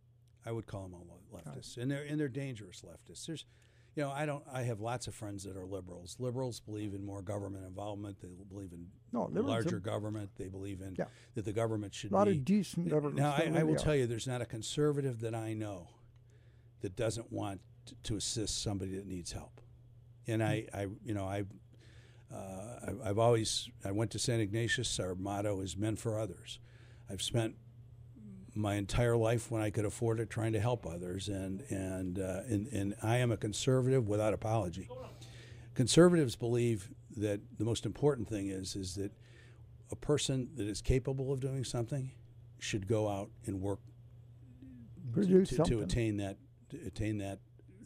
I 0.46 0.52
would 0.52 0.66
call 0.66 0.82
them 0.82 0.94
all 0.94 1.06
leftists, 1.32 1.76
and 1.76 1.90
they're 1.90 2.04
and 2.04 2.18
they're 2.20 2.28
dangerous 2.28 2.82
leftists. 2.82 3.26
There's, 3.26 3.44
you 3.96 4.02
know, 4.04 4.10
I 4.10 4.26
don't. 4.26 4.44
I 4.52 4.62
have 4.62 4.80
lots 4.80 5.06
of 5.08 5.14
friends 5.14 5.42
that 5.44 5.56
are 5.56 5.66
liberals. 5.66 6.16
Liberals 6.20 6.60
believe 6.60 6.94
in 6.94 7.04
more 7.04 7.20
government 7.22 7.66
involvement. 7.66 8.20
They 8.20 8.28
believe 8.48 8.72
in 8.72 8.86
No, 9.12 9.24
larger 9.24 9.76
are- 9.76 9.80
government. 9.80 10.30
They 10.36 10.48
believe 10.48 10.80
in 10.82 10.94
Yeah. 10.98 11.06
that 11.34 11.44
the 11.44 11.52
government 11.52 11.92
should 11.94 12.10
be. 12.10 12.14
A 12.14 12.18
lot 12.18 12.24
be 12.26 12.32
of 12.38 12.44
decent 12.44 12.88
liberals. 12.90 13.14
now, 13.16 13.32
I, 13.32 13.50
I 13.54 13.62
will 13.64 13.72
really 13.72 13.84
tell 13.84 13.96
you, 13.96 14.06
there's 14.06 14.26
not 14.28 14.40
a 14.40 14.46
conservative 14.46 15.20
that 15.20 15.34
I 15.34 15.52
know 15.54 15.88
that 16.82 16.94
doesn't 16.96 17.30
want 17.32 17.60
t- 17.90 17.96
to 18.04 18.16
assist 18.16 18.62
somebody 18.62 18.96
that 18.96 19.06
needs 19.06 19.32
help. 19.32 19.60
And 20.26 20.42
I, 20.42 20.66
I 20.72 20.86
you 21.04 21.14
know, 21.14 21.24
I, 21.24 21.44
uh, 22.32 22.36
I, 23.04 23.10
I've 23.10 23.18
always, 23.18 23.68
I 23.84 23.90
went 23.90 24.10
to 24.12 24.18
St. 24.18 24.40
Ignatius. 24.40 24.98
Our 25.00 25.14
motto 25.14 25.60
is 25.60 25.76
"Men 25.76 25.96
for 25.96 26.18
Others." 26.18 26.58
I've 27.10 27.22
spent 27.22 27.56
my 28.54 28.74
entire 28.74 29.16
life 29.16 29.50
when 29.50 29.62
I 29.62 29.70
could 29.70 29.84
afford 29.84 30.20
it 30.20 30.30
trying 30.30 30.52
to 30.52 30.60
help 30.60 30.86
others, 30.86 31.28
and 31.28 31.62
and 31.70 32.18
uh, 32.18 32.42
and, 32.48 32.66
and 32.68 32.94
I 33.02 33.16
am 33.16 33.32
a 33.32 33.36
conservative 33.36 34.08
without 34.08 34.32
apology. 34.34 34.88
Conservatives 35.74 36.36
believe 36.36 36.90
that 37.16 37.40
the 37.58 37.64
most 37.64 37.84
important 37.86 38.28
thing 38.28 38.48
is 38.48 38.76
is 38.76 38.94
that 38.96 39.12
a 39.90 39.96
person 39.96 40.50
that 40.56 40.68
is 40.68 40.80
capable 40.80 41.32
of 41.32 41.40
doing 41.40 41.64
something 41.64 42.12
should 42.60 42.86
go 42.86 43.08
out 43.08 43.30
and 43.46 43.60
work 43.60 43.80
to- 43.80 45.12
Produce 45.12 45.50
something. 45.50 45.78
to 45.78 45.82
attain 45.82 46.16
that 46.18 46.36
to 46.70 46.78
attain 46.86 47.18
that 47.18 47.40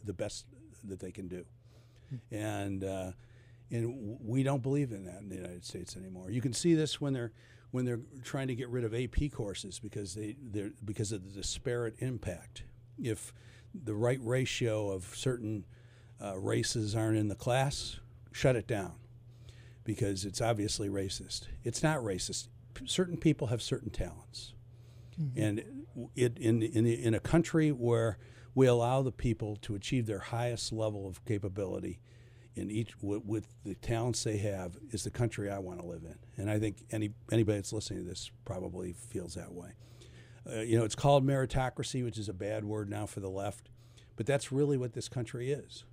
the 0.05 0.13
best 0.13 0.45
that 0.83 0.99
they 0.99 1.11
can 1.11 1.27
do. 1.27 1.45
And 2.31 2.83
uh, 2.83 3.11
and 3.71 4.17
we 4.21 4.43
don't 4.43 4.61
believe 4.61 4.91
in 4.91 5.05
that 5.05 5.21
in 5.21 5.29
the 5.29 5.35
United 5.35 5.65
States 5.65 5.97
anymore. 5.97 6.29
You 6.29 6.41
can 6.41 6.53
see 6.53 6.75
this 6.75 7.01
when 7.01 7.13
they're 7.13 7.31
when 7.71 7.83
they're 7.85 8.01
trying 8.23 8.47
to 8.47 8.55
get 8.55 8.69
rid 8.69 8.83
of 8.83 8.93
AP 8.93 9.31
courses 9.33 9.79
because 9.79 10.13
they 10.15 10.35
they're 10.39 10.71
because 10.83 11.11
of 11.11 11.23
the 11.25 11.31
disparate 11.41 11.95
impact. 11.99 12.63
If 13.01 13.33
the 13.73 13.95
right 13.95 14.19
ratio 14.21 14.91
of 14.91 15.03
certain 15.15 15.65
uh, 16.23 16.37
races 16.39 16.95
aren't 16.95 17.17
in 17.17 17.27
the 17.27 17.35
class 17.35 17.99
shut 18.31 18.55
it 18.55 18.67
down 18.67 18.93
because 19.83 20.23
it's 20.25 20.41
obviously 20.41 20.87
racist. 20.89 21.47
It's 21.63 21.83
not 21.83 21.99
racist. 21.99 22.47
P- 22.73 22.87
Certain 22.87 23.17
people 23.17 23.47
have 23.47 23.61
certain 23.61 23.89
talents, 23.89 24.53
and 25.35 25.63
it 26.15 26.37
in 26.37 26.61
in 26.61 26.85
in 26.85 27.13
a 27.13 27.19
country 27.19 27.71
where 27.71 28.17
we 28.55 28.67
allow 28.67 29.01
the 29.01 29.11
people 29.11 29.57
to 29.57 29.75
achieve 29.75 30.07
their 30.07 30.19
highest 30.19 30.71
level 30.71 31.07
of 31.07 31.23
capability 31.25 31.99
in 32.55 32.71
each 32.71 32.93
with, 33.01 33.47
the 33.65 33.75
talents 33.75 34.23
they 34.23 34.37
have 34.37 34.77
is 34.91 35.03
the 35.03 35.11
country 35.11 35.51
I 35.51 35.59
want 35.59 35.81
to 35.81 35.85
live 35.85 36.03
in. 36.03 36.15
And 36.37 36.49
I 36.49 36.57
think 36.57 36.85
any 36.89 37.11
anybody 37.31 37.57
that's 37.57 37.73
listening 37.73 38.03
to 38.03 38.09
this 38.09 38.31
probably 38.45 38.93
feels 38.93 39.35
that 39.35 39.53
way. 39.53 39.73
Uh, 40.49 40.61
you 40.61 40.77
know, 40.77 40.85
it's 40.85 40.95
called 40.95 41.25
meritocracy, 41.25 42.03
which 42.03 42.17
is 42.17 42.29
a 42.29 42.33
bad 42.33 42.63
word 42.63 42.89
now 42.89 43.05
for 43.05 43.19
the 43.19 43.29
left, 43.29 43.69
but 44.15 44.25
that's 44.25 44.51
really 44.51 44.77
what 44.77 44.93
this 44.93 45.09
country 45.09 45.51
is. 45.51 45.83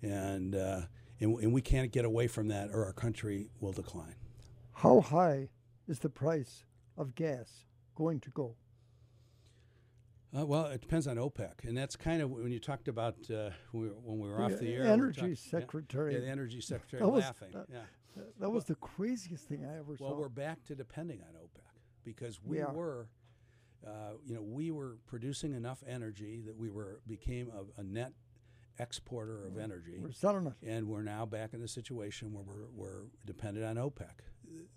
And, 0.00 0.54
uh, 0.54 0.82
and, 1.20 1.38
and 1.38 1.52
we 1.52 1.60
can't 1.60 1.90
get 1.90 2.04
away 2.04 2.28
from 2.28 2.48
that 2.48 2.70
or 2.70 2.84
our 2.84 2.92
country 2.92 3.48
will 3.60 3.72
decline. 3.72 4.14
How 4.72 5.00
high 5.00 5.48
is 5.88 5.98
the 5.98 6.08
price 6.08 6.64
of 6.96 7.14
gas 7.14 7.64
going 7.94 8.20
to 8.20 8.30
go? 8.30 8.54
Uh, 10.36 10.44
well, 10.44 10.66
it 10.66 10.80
depends 10.80 11.06
on 11.06 11.16
OPEC, 11.16 11.62
and 11.64 11.76
that's 11.76 11.94
kind 11.96 12.20
of 12.20 12.30
when 12.30 12.50
you 12.50 12.58
talked 12.58 12.88
about 12.88 13.14
uh, 13.30 13.50
when, 13.70 13.82
we 13.84 13.88
were, 13.88 13.94
when 14.02 14.18
we 14.18 14.28
were 14.28 14.42
off 14.42 14.50
The 14.52 14.56
the 14.56 14.74
air. 14.74 14.84
energy 14.84 15.20
talk- 15.20 15.28
yeah, 15.30 15.60
secretary. 15.60 16.14
Yeah, 16.14 16.20
the 16.20 16.28
energy 16.28 16.60
secretary 16.60 17.00
That 17.04 17.08
was- 17.08 17.22
laughing. 17.24 17.50
that- 17.52 17.66
yeah. 17.70 18.22
that- 18.40 18.50
was 18.50 18.64
the 18.64 18.74
craziest 18.76 19.46
thing 19.48 19.64
I 19.64 19.74
ever 19.78 19.84
Well, 19.90 19.96
saw. 19.98 20.04
Well, 20.10 20.16
we're 20.16 20.28
back 20.28 20.64
to 20.64 20.74
depending 20.74 21.20
on 21.22 21.34
OPEC 21.40 21.62
because 22.04 22.40
we 22.42 22.60
are. 22.60 22.72
were, 22.72 23.08
uh, 23.86 24.14
you 24.26 24.34
know, 24.34 24.42
we 24.42 24.72
were 24.72 24.96
producing 25.06 25.52
enough 25.52 25.84
energy 25.86 26.40
that 26.46 26.56
we 26.56 26.68
were 26.68 27.00
became 27.06 27.50
a, 27.50 27.80
a 27.80 27.84
net 27.84 28.12
exporter 28.80 29.46
of 29.46 29.56
energy. 29.56 29.98
We're 30.00 30.10
selling 30.10 30.46
it. 30.48 30.54
and 30.68 30.88
we're 30.88 31.02
now 31.04 31.26
back 31.26 31.54
in 31.54 31.60
the 31.60 31.68
situation 31.68 32.32
where 32.32 32.42
we're, 32.42 32.66
we're 32.74 33.02
dependent 33.24 33.64
on 33.66 33.76
OPEC. 33.76 34.10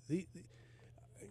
The, 0.07 0.27
the, 0.35 0.43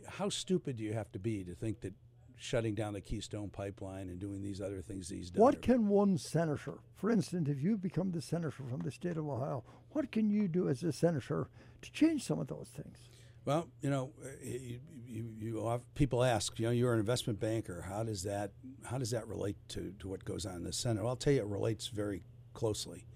how 0.08 0.28
stupid 0.30 0.76
do 0.78 0.82
you 0.82 0.92
have 0.94 1.12
to 1.12 1.20
be 1.20 1.44
to 1.44 1.54
think 1.54 1.80
that 1.82 1.94
shutting 2.36 2.74
down 2.74 2.92
the 2.92 3.00
Keystone 3.00 3.48
Pipeline 3.48 4.08
and 4.08 4.18
doing 4.18 4.42
these 4.42 4.60
other 4.60 4.82
things 4.82 5.08
he's 5.08 5.30
done? 5.30 5.42
What 5.42 5.62
can 5.62 5.88
one 5.88 6.18
senator, 6.18 6.78
for 6.94 7.10
instance, 7.10 7.48
if 7.48 7.62
you 7.62 7.76
become 7.76 8.12
the 8.12 8.22
senator 8.22 8.50
from 8.50 8.80
the 8.84 8.90
state 8.90 9.16
of 9.16 9.28
Ohio, 9.28 9.64
what 9.90 10.12
can 10.12 10.30
you 10.30 10.48
do 10.48 10.68
as 10.68 10.82
a 10.82 10.92
senator 10.92 11.48
to 11.82 11.92
change 11.92 12.24
some 12.24 12.38
of 12.38 12.48
those 12.48 12.68
things? 12.68 12.98
Well, 13.44 13.68
you 13.80 13.90
know, 13.90 14.12
uh, 14.24 14.28
you, 14.42 14.80
you, 15.06 15.24
you 15.38 15.66
have, 15.66 15.82
people 15.94 16.24
ask, 16.24 16.58
you 16.58 16.66
know, 16.66 16.72
you're 16.72 16.92
an 16.92 16.98
investment 16.98 17.38
banker. 17.38 17.82
How 17.88 18.02
does 18.02 18.24
that 18.24 18.50
how 18.84 18.98
does 18.98 19.10
that 19.10 19.26
relate 19.26 19.56
to, 19.68 19.94
to 20.00 20.08
what 20.08 20.24
goes 20.24 20.46
on 20.46 20.56
in 20.56 20.64
the 20.64 20.72
Senate? 20.72 21.02
Well, 21.02 21.10
I'll 21.10 21.16
tell 21.16 21.32
you, 21.32 21.40
it 21.40 21.46
relates 21.46 21.88
very 21.88 22.22
closely. 22.54 23.06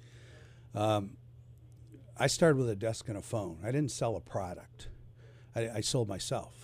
Um, 0.75 1.17
I 2.17 2.27
started 2.27 2.59
with 2.59 2.69
a 2.69 2.77
desk 2.77 3.09
and 3.09 3.17
a 3.17 3.23
phone. 3.23 3.59
I 3.65 3.73
didn't 3.73 3.91
sell 3.91 4.15
a 4.15 4.21
product. 4.21 4.89
I, 5.57 5.69
I 5.77 5.81
sold 5.81 6.09
myself, 6.09 6.60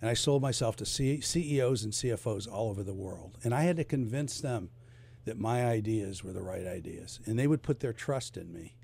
and 0.00 0.08
I 0.08 0.14
sold 0.14 0.42
myself 0.42 0.76
to 0.76 0.86
C- 0.86 1.20
CEOs 1.20 1.82
and 1.82 1.92
CFOs 1.92 2.50
all 2.50 2.70
over 2.70 2.82
the 2.82 2.94
world. 2.94 3.38
And 3.42 3.52
I 3.54 3.62
had 3.62 3.76
to 3.76 3.84
convince 3.84 4.40
them 4.40 4.70
that 5.24 5.38
my 5.38 5.66
ideas 5.66 6.22
were 6.22 6.32
the 6.32 6.42
right 6.42 6.66
ideas, 6.66 7.20
and 7.26 7.38
they 7.38 7.46
would 7.46 7.62
put 7.62 7.80
their 7.80 7.92
trust 7.92 8.36
in 8.36 8.52
me. 8.52 8.76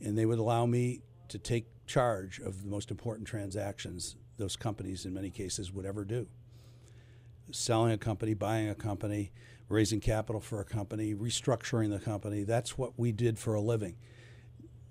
And 0.00 0.18
they 0.18 0.26
would 0.26 0.38
allow 0.38 0.66
me 0.66 1.02
to 1.28 1.38
take 1.38 1.66
charge 1.86 2.40
of 2.40 2.62
the 2.62 2.68
most 2.68 2.90
important 2.90 3.28
transactions 3.28 4.16
those 4.36 4.56
companies 4.56 5.06
in 5.06 5.14
many 5.14 5.30
cases 5.30 5.72
would 5.72 5.86
ever 5.86 6.04
do. 6.04 6.26
Selling 7.50 7.92
a 7.92 7.98
company 7.98 8.34
buying 8.34 8.68
a 8.68 8.74
company 8.74 9.32
raising 9.68 10.00
capital 10.00 10.40
for 10.40 10.60
a 10.60 10.64
company 10.64 11.14
restructuring 11.14 11.90
the 11.90 11.98
company 11.98 12.42
that's 12.42 12.76
what 12.76 12.98
we 12.98 13.12
did 13.12 13.38
for 13.38 13.54
a 13.54 13.60
living. 13.60 13.96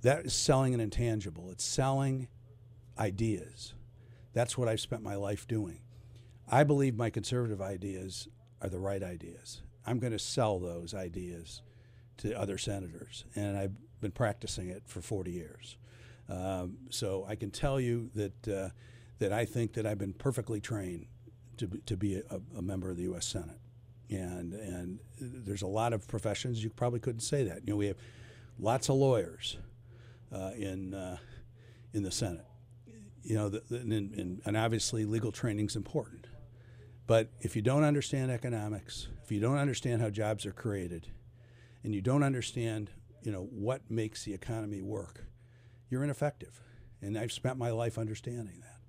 That 0.01 0.25
is 0.25 0.33
selling 0.33 0.73
an 0.73 0.79
intangible. 0.79 1.49
It's 1.51 1.63
selling 1.63 2.27
ideas 2.97 3.73
that's 4.33 4.57
what 4.57 4.67
i've 4.67 4.81
spent 4.81 5.01
my 5.01 5.15
life 5.15 5.47
doing 5.47 5.79
i 6.49 6.63
believe 6.63 6.95
my 6.95 7.09
conservative 7.09 7.61
ideas 7.61 8.27
are 8.61 8.69
the 8.69 8.79
right 8.79 9.03
ideas 9.03 9.61
i'm 9.85 9.99
going 9.99 10.13
to 10.13 10.19
sell 10.19 10.59
those 10.59 10.93
ideas 10.93 11.61
to 12.17 12.39
other 12.39 12.57
senators, 12.57 13.25
and 13.35 13.57
I've 13.57 13.73
been 14.01 14.11
practicing 14.11 14.69
it 14.69 14.83
for 14.85 15.01
40 15.01 15.31
years. 15.31 15.77
Um, 16.29 16.77
so 16.89 17.25
I 17.27 17.35
can 17.35 17.51
tell 17.51 17.79
you 17.79 18.09
that 18.15 18.47
uh, 18.47 18.69
that 19.19 19.31
I 19.31 19.45
think 19.45 19.73
that 19.73 19.85
I've 19.85 19.97
been 19.97 20.13
perfectly 20.13 20.61
trained 20.61 21.07
to 21.57 21.67
to 21.85 21.97
be 21.97 22.15
a, 22.15 22.41
a 22.57 22.61
member 22.61 22.89
of 22.89 22.97
the 22.97 23.03
U.S. 23.03 23.25
Senate, 23.25 23.59
and 24.09 24.53
and 24.53 24.99
there's 25.19 25.61
a 25.61 25.67
lot 25.67 25.91
of 25.91 26.07
professions 26.07 26.63
you 26.63 26.69
probably 26.69 26.99
couldn't 26.99 27.21
say 27.21 27.43
that. 27.43 27.61
You 27.65 27.73
know, 27.73 27.77
we 27.77 27.87
have 27.87 27.97
lots 28.57 28.89
of 28.89 28.95
lawyers 28.95 29.57
uh, 30.31 30.51
in 30.55 30.93
uh, 30.93 31.17
in 31.93 32.03
the 32.03 32.11
Senate. 32.11 32.45
You 33.23 33.35
know, 33.35 33.49
the, 33.49 33.63
the, 33.69 33.77
and, 33.77 34.41
and, 34.45 34.57
obviously 34.57 35.05
legal 35.05 35.31
training 35.31 35.67
is 35.67 35.75
important. 35.75 36.27
But 37.07 37.29
if 37.39 37.55
you 37.55 37.61
don't 37.61 37.83
understand 37.83 38.31
economics, 38.31 39.07
if 39.23 39.31
you 39.31 39.39
don't 39.39 39.57
understand 39.57 40.01
how 40.01 40.09
jobs 40.09 40.45
are 40.45 40.51
created, 40.51 41.07
and 41.83 41.93
you 41.93 42.01
don't 42.01 42.23
understand, 42.23 42.91
you 43.21 43.31
know, 43.31 43.47
what 43.51 43.89
makes 43.89 44.23
the 44.23 44.33
economy 44.33 44.81
work, 44.81 45.25
you're 45.89 46.03
ineffective. 46.03 46.61
And 47.01 47.17
I've 47.17 47.31
spent 47.31 47.57
my 47.57 47.71
life 47.71 47.97
understanding 47.97 48.61
that. 48.61 48.79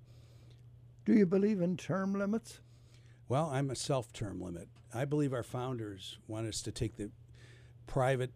Do 1.04 1.12
you 1.12 1.26
believe 1.26 1.60
in 1.60 1.76
term 1.76 2.14
limits? 2.14 2.60
Well, 3.28 3.50
I'm 3.52 3.70
a 3.70 3.76
self 3.76 4.12
term 4.12 4.40
limit. 4.40 4.68
I 4.92 5.04
believe 5.04 5.32
our 5.32 5.42
founders 5.42 6.18
want 6.28 6.46
us 6.46 6.62
to 6.62 6.72
take 6.72 6.96
the 6.96 7.10
private 7.86 8.32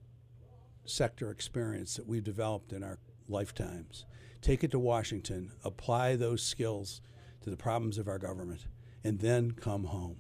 sector 0.85 1.31
experience 1.31 1.95
that 1.97 2.07
we've 2.07 2.25
developed 2.25 2.73
in 2.73 2.83
our 2.83 2.99
lifetimes, 3.29 4.05
take 4.41 4.65
it 4.65 4.71
to 4.71 4.79
Washington, 4.79 5.53
apply 5.65 6.17
those 6.17 6.43
skills 6.43 7.01
to 7.43 7.51
the 7.51 7.57
problems 7.57 7.99
of 7.99 8.09
our 8.09 8.19
government, 8.19 8.67
and 9.05 9.21
then 9.21 9.53
come 9.53 9.85
home. 9.85 10.19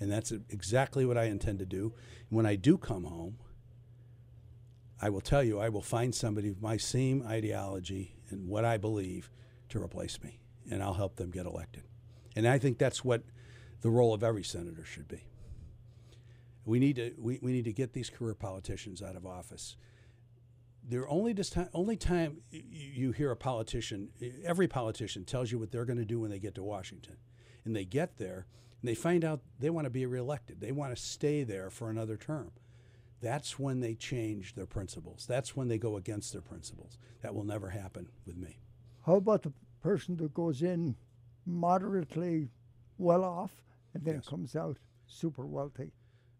And 0.00 0.10
that's 0.10 0.30
exactly 0.30 1.04
what 1.04 1.18
I 1.18 1.24
intend 1.24 1.58
to 1.58 1.66
do. 1.66 1.92
When 2.28 2.46
I 2.46 2.56
do 2.56 2.78
come 2.78 3.04
home, 3.04 3.38
I 5.00 5.10
will 5.10 5.20
tell 5.20 5.42
you, 5.42 5.60
I 5.60 5.68
will 5.68 5.82
find 5.82 6.14
somebody 6.14 6.48
with 6.48 6.62
my 6.62 6.76
same 6.76 7.24
ideology 7.26 8.16
and 8.30 8.48
what 8.48 8.64
I 8.64 8.76
believe 8.76 9.30
to 9.70 9.82
replace 9.82 10.22
me, 10.22 10.40
and 10.70 10.82
I'll 10.82 10.94
help 10.94 11.16
them 11.16 11.30
get 11.30 11.46
elected. 11.46 11.84
And 12.34 12.46
I 12.46 12.58
think 12.58 12.78
that's 12.78 13.04
what 13.04 13.22
the 13.80 13.90
role 13.90 14.12
of 14.12 14.24
every 14.24 14.44
senator 14.44 14.84
should 14.84 15.08
be. 15.08 15.24
We 16.64 16.78
need 16.78 16.96
to 16.96 17.12
we, 17.18 17.38
we 17.40 17.52
need 17.52 17.64
to 17.64 17.72
get 17.72 17.92
these 17.92 18.10
career 18.10 18.34
politicians 18.34 19.02
out 19.02 19.16
of 19.16 19.24
office. 19.24 19.76
They're 20.88 21.08
only 21.08 21.34
time 21.34 21.68
only 21.74 21.96
time 21.96 22.38
you 22.50 23.12
hear 23.12 23.30
a 23.30 23.36
politician, 23.36 24.08
every 24.42 24.68
politician 24.68 25.24
tells 25.24 25.52
you 25.52 25.58
what 25.58 25.70
they're 25.70 25.84
going 25.84 25.98
to 25.98 26.04
do 26.04 26.20
when 26.20 26.30
they 26.30 26.38
get 26.38 26.54
to 26.54 26.62
Washington, 26.62 27.16
and 27.64 27.76
they 27.76 27.84
get 27.84 28.16
there 28.16 28.46
and 28.80 28.88
they 28.88 28.94
find 28.94 29.24
out 29.24 29.40
they 29.58 29.70
want 29.70 29.86
to 29.86 29.90
be 29.90 30.06
reelected. 30.06 30.60
They 30.60 30.72
want 30.72 30.96
to 30.96 31.02
stay 31.02 31.42
there 31.42 31.68
for 31.70 31.90
another 31.90 32.16
term. 32.16 32.52
That's 33.20 33.58
when 33.58 33.80
they 33.80 33.94
change 33.94 34.54
their 34.54 34.66
principles. 34.66 35.26
That's 35.26 35.56
when 35.56 35.68
they 35.68 35.78
go 35.78 35.96
against 35.96 36.32
their 36.32 36.42
principles. 36.42 36.98
That 37.20 37.34
will 37.34 37.44
never 37.44 37.70
happen 37.70 38.08
with 38.24 38.36
me. 38.36 38.60
How 39.04 39.16
about 39.16 39.42
the 39.42 39.52
person 39.82 40.16
that 40.18 40.32
goes 40.32 40.62
in 40.62 40.96
moderately 41.44 42.50
well 42.96 43.24
off 43.24 43.50
and 43.94 44.04
then 44.04 44.22
comes 44.22 44.54
out 44.54 44.78
super 45.06 45.44
wealthy? 45.44 45.90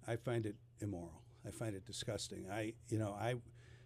I 0.07 0.17
find 0.17 0.47
it 0.47 0.55
immoral. 0.81 1.23
I 1.45 1.51
find 1.51 1.75
it 1.75 1.85
disgusting. 1.85 2.47
I, 2.51 2.75
you 2.89 2.99
know, 2.99 3.17
I, 3.19 3.35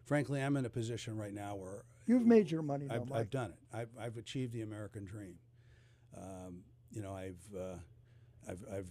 frankly, 0.05 0.43
I'm 0.43 0.57
in 0.57 0.65
a 0.65 0.70
position 0.70 1.16
right 1.16 1.35
now 1.35 1.57
where 1.57 1.85
You've 2.07 2.27
made 2.27 2.51
your 2.51 2.62
money 2.62 2.87
now, 2.87 2.97
I've. 2.97 3.12
I've 3.12 3.31
done 3.31 3.51
it. 3.51 3.77
I've, 3.77 3.91
I've 4.01 4.16
achieved 4.16 4.53
the 4.53 4.62
American 4.62 5.05
dream. 5.05 5.39
Um, 6.16 6.62
you 6.91 7.01
know, 7.01 7.15
I've, 7.15 7.41
uh, 7.57 7.77
I've, 8.49 8.65
I've, 8.73 8.89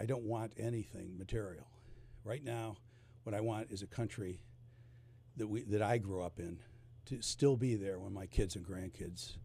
I 0.00 0.04
don't 0.04 0.24
want 0.24 0.52
anything 0.58 1.16
material. 1.18 1.66
Right 2.22 2.44
now, 2.44 2.76
what 3.24 3.34
I 3.34 3.40
want 3.40 3.70
is 3.70 3.82
a 3.82 3.86
country 3.86 4.40
that 5.36 5.46
we, 5.46 5.62
that 5.62 5.82
I 5.82 5.98
grew 5.98 6.22
up 6.22 6.38
in, 6.38 6.58
to 7.06 7.20
still 7.22 7.56
be 7.56 7.74
there 7.74 7.98
when 7.98 8.12
my 8.12 8.26
kids 8.26 8.56
and 8.56 8.64
grandkids 8.64 9.36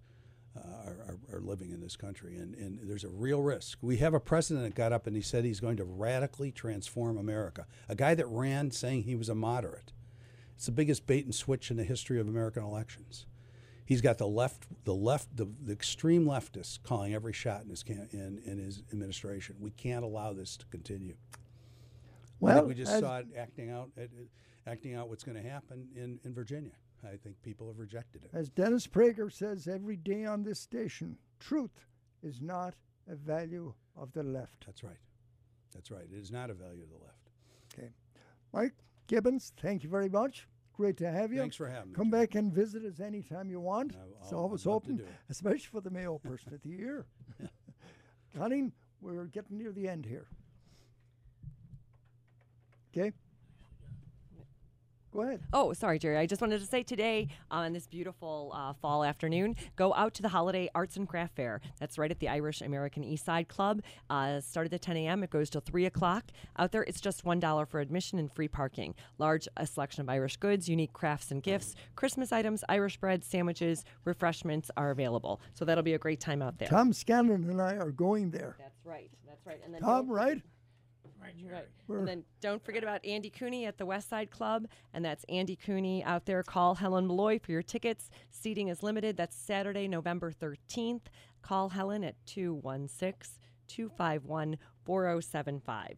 uh, 0.55 0.61
are, 0.85 1.17
are, 1.31 1.37
are 1.37 1.41
living 1.41 1.71
in 1.71 1.81
this 1.81 1.95
country. 1.95 2.37
And, 2.37 2.55
and 2.55 2.79
there's 2.83 3.03
a 3.03 3.09
real 3.09 3.41
risk. 3.41 3.79
We 3.81 3.97
have 3.97 4.13
a 4.13 4.19
president 4.19 4.65
that 4.65 4.75
got 4.75 4.93
up 4.93 5.07
and 5.07 5.15
he 5.15 5.21
said 5.21 5.45
he's 5.45 5.59
going 5.59 5.77
to 5.77 5.83
radically 5.83 6.51
transform 6.51 7.17
America. 7.17 7.65
A 7.87 7.95
guy 7.95 8.15
that 8.15 8.27
ran 8.27 8.71
saying 8.71 9.03
he 9.03 9.15
was 9.15 9.29
a 9.29 9.35
moderate. 9.35 9.93
It's 10.59 10.65
the 10.65 10.73
biggest 10.73 11.07
bait 11.07 11.23
and 11.23 11.33
switch 11.33 11.71
in 11.71 11.77
the 11.77 11.85
history 11.85 12.19
of 12.19 12.27
American 12.27 12.61
elections. 12.63 13.25
He's 13.85 14.01
got 14.01 14.17
the 14.17 14.27
left, 14.27 14.67
the 14.83 14.93
left, 14.93 15.37
the, 15.37 15.47
the 15.63 15.71
extreme 15.71 16.25
leftists 16.25 16.77
calling 16.83 17.13
every 17.13 17.31
shot 17.31 17.63
in 17.63 17.69
his 17.69 17.81
can, 17.81 18.09
in, 18.11 18.41
in 18.43 18.57
his 18.57 18.83
administration. 18.91 19.55
We 19.61 19.71
can't 19.71 20.03
allow 20.03 20.33
this 20.33 20.57
to 20.57 20.65
continue. 20.65 21.15
Well, 22.41 22.65
we 22.65 22.73
just 22.73 22.99
saw 22.99 23.19
it 23.19 23.27
acting 23.37 23.71
out, 23.71 23.91
it, 23.95 24.11
it- 24.19 24.27
acting 24.67 24.95
out 24.95 25.07
what's 25.07 25.23
going 25.23 25.41
to 25.41 25.49
happen 25.49 25.87
in, 25.95 26.19
in 26.25 26.33
Virginia. 26.33 26.73
I 27.05 27.15
think 27.15 27.41
people 27.41 27.67
have 27.67 27.79
rejected 27.79 28.25
it. 28.25 28.31
As 28.33 28.49
Dennis 28.49 28.85
Prager 28.85 29.31
says 29.31 29.65
every 29.65 29.95
day 29.95 30.25
on 30.25 30.43
this 30.43 30.59
station, 30.59 31.15
truth 31.39 31.85
is 32.21 32.41
not 32.41 32.73
a 33.09 33.15
value 33.15 33.73
of 33.95 34.11
the 34.11 34.23
left. 34.23 34.65
That's 34.65 34.83
right. 34.83 34.99
That's 35.73 35.89
right. 35.89 36.03
It 36.11 36.19
is 36.19 36.31
not 36.31 36.49
a 36.49 36.53
value 36.53 36.83
of 36.83 36.89
the 36.89 37.05
left. 37.05 37.29
Okay. 37.73 37.91
Mike 38.51 38.73
Gibbons, 39.09 39.51
thank 39.59 39.83
you 39.83 39.89
very 39.89 40.07
much. 40.07 40.47
Great 40.73 40.95
to 40.97 41.11
have 41.11 41.33
you. 41.33 41.39
Thanks 41.39 41.55
for 41.55 41.67
having 41.67 41.89
me, 41.89 41.95
Come 41.95 42.11
back 42.11 42.35
and 42.35 42.53
visit 42.53 42.85
us 42.85 42.99
anytime 43.01 43.49
you 43.49 43.59
want. 43.59 43.95
it's 44.21 44.31
I'll- 44.31 44.39
always 44.39 44.65
I'd 44.65 44.69
open, 44.69 45.03
especially 45.29 45.65
for 45.67 45.81
the 45.81 45.89
Mayo 45.89 46.19
Person 46.19 46.53
of 46.53 46.61
the 46.61 46.69
Year. 46.69 47.05
Colleen, 48.37 48.71
we're 49.01 49.25
getting 49.25 49.57
near 49.57 49.71
the 49.73 49.89
end 49.89 50.05
here. 50.05 50.27
Okay. 52.95 53.11
Go 55.11 55.21
ahead. 55.23 55.41
Oh, 55.53 55.73
sorry, 55.73 55.97
Jerry. 55.97 56.17
I 56.17 56.27
just 56.27 56.39
wanted 56.41 56.59
to 56.59 56.67
say 56.67 56.83
today, 56.83 57.29
on 57.49 57.73
this 57.73 57.87
beautiful 57.87 58.51
uh, 58.53 58.73
fall 58.73 59.03
afternoon, 59.03 59.55
go 59.75 59.93
out 59.95 60.13
to 60.15 60.21
the 60.21 60.29
Holiday 60.29 60.69
Arts 60.75 60.97
and 60.97 61.07
Craft 61.09 61.35
Fair. 61.35 61.61
That's 61.79 61.97
right 61.97 62.11
at 62.11 62.19
the 62.19 62.29
Irish 62.29 62.61
American 62.61 63.03
East 63.03 63.25
Side 63.25 63.47
Club. 63.47 63.81
Uh, 64.09 64.39
started 64.39 64.71
at 64.73 64.81
10 64.83 64.97
a.m. 64.97 65.23
It 65.23 65.31
goes 65.31 65.49
till 65.49 65.61
3 65.61 65.85
o'clock. 65.85 66.25
Out 66.59 66.71
there, 66.71 66.83
it's 66.83 67.01
just 67.01 67.25
$1 67.25 67.67
for 67.67 67.79
admission 67.79 68.19
and 68.19 68.31
free 68.31 68.47
parking. 68.47 68.93
Large 69.17 69.47
a 69.57 69.65
selection 69.65 70.01
of 70.01 70.09
Irish 70.09 70.37
goods, 70.37 70.69
unique 70.69 70.93
crafts 70.93 71.31
and 71.31 71.41
gifts, 71.41 71.75
Christmas 71.95 72.31
items, 72.31 72.63
Irish 72.69 72.97
bread, 72.97 73.23
sandwiches, 73.23 73.85
refreshments 74.05 74.69
are 74.77 74.91
available. 74.91 75.41
So 75.53 75.65
that'll 75.65 75.83
be 75.83 75.93
a 75.95 75.99
great 75.99 76.19
time 76.19 76.41
out 76.43 76.59
there. 76.59 76.67
Tom 76.67 76.93
Scanlon 76.93 77.49
and 77.49 77.61
I 77.61 77.75
are 77.77 77.91
going 77.91 78.29
there. 78.29 78.55
That's 78.59 78.85
right. 78.85 79.09
That's 79.27 79.45
right. 79.45 79.59
And 79.65 79.73
then 79.73 79.81
Tom, 79.81 80.05
don't- 80.07 80.15
right? 81.21 81.35
Mm, 81.37 81.51
right. 81.51 81.67
We're- 81.87 81.99
And 81.99 82.07
then 82.07 82.23
don't 82.41 82.63
forget 82.63 82.83
about 82.83 83.03
Andy 83.05 83.29
Cooney 83.29 83.65
at 83.65 83.77
the 83.77 83.85
West 83.85 84.09
Side 84.09 84.31
Club. 84.31 84.67
And 84.93 85.03
that's 85.03 85.23
Andy 85.29 85.55
Cooney 85.55 86.03
out 86.03 86.25
there. 86.25 86.43
Call 86.43 86.75
Helen 86.75 87.07
Malloy 87.07 87.39
for 87.39 87.51
your 87.51 87.63
tickets. 87.63 88.09
Seating 88.29 88.67
is 88.67 88.83
limited. 88.83 89.17
That's 89.17 89.35
Saturday, 89.35 89.87
November 89.87 90.31
13th. 90.31 91.03
Call 91.41 91.69
Helen 91.69 92.03
at 92.03 92.15
216 92.25 93.39
251 93.67 94.57
4075. 94.85 95.97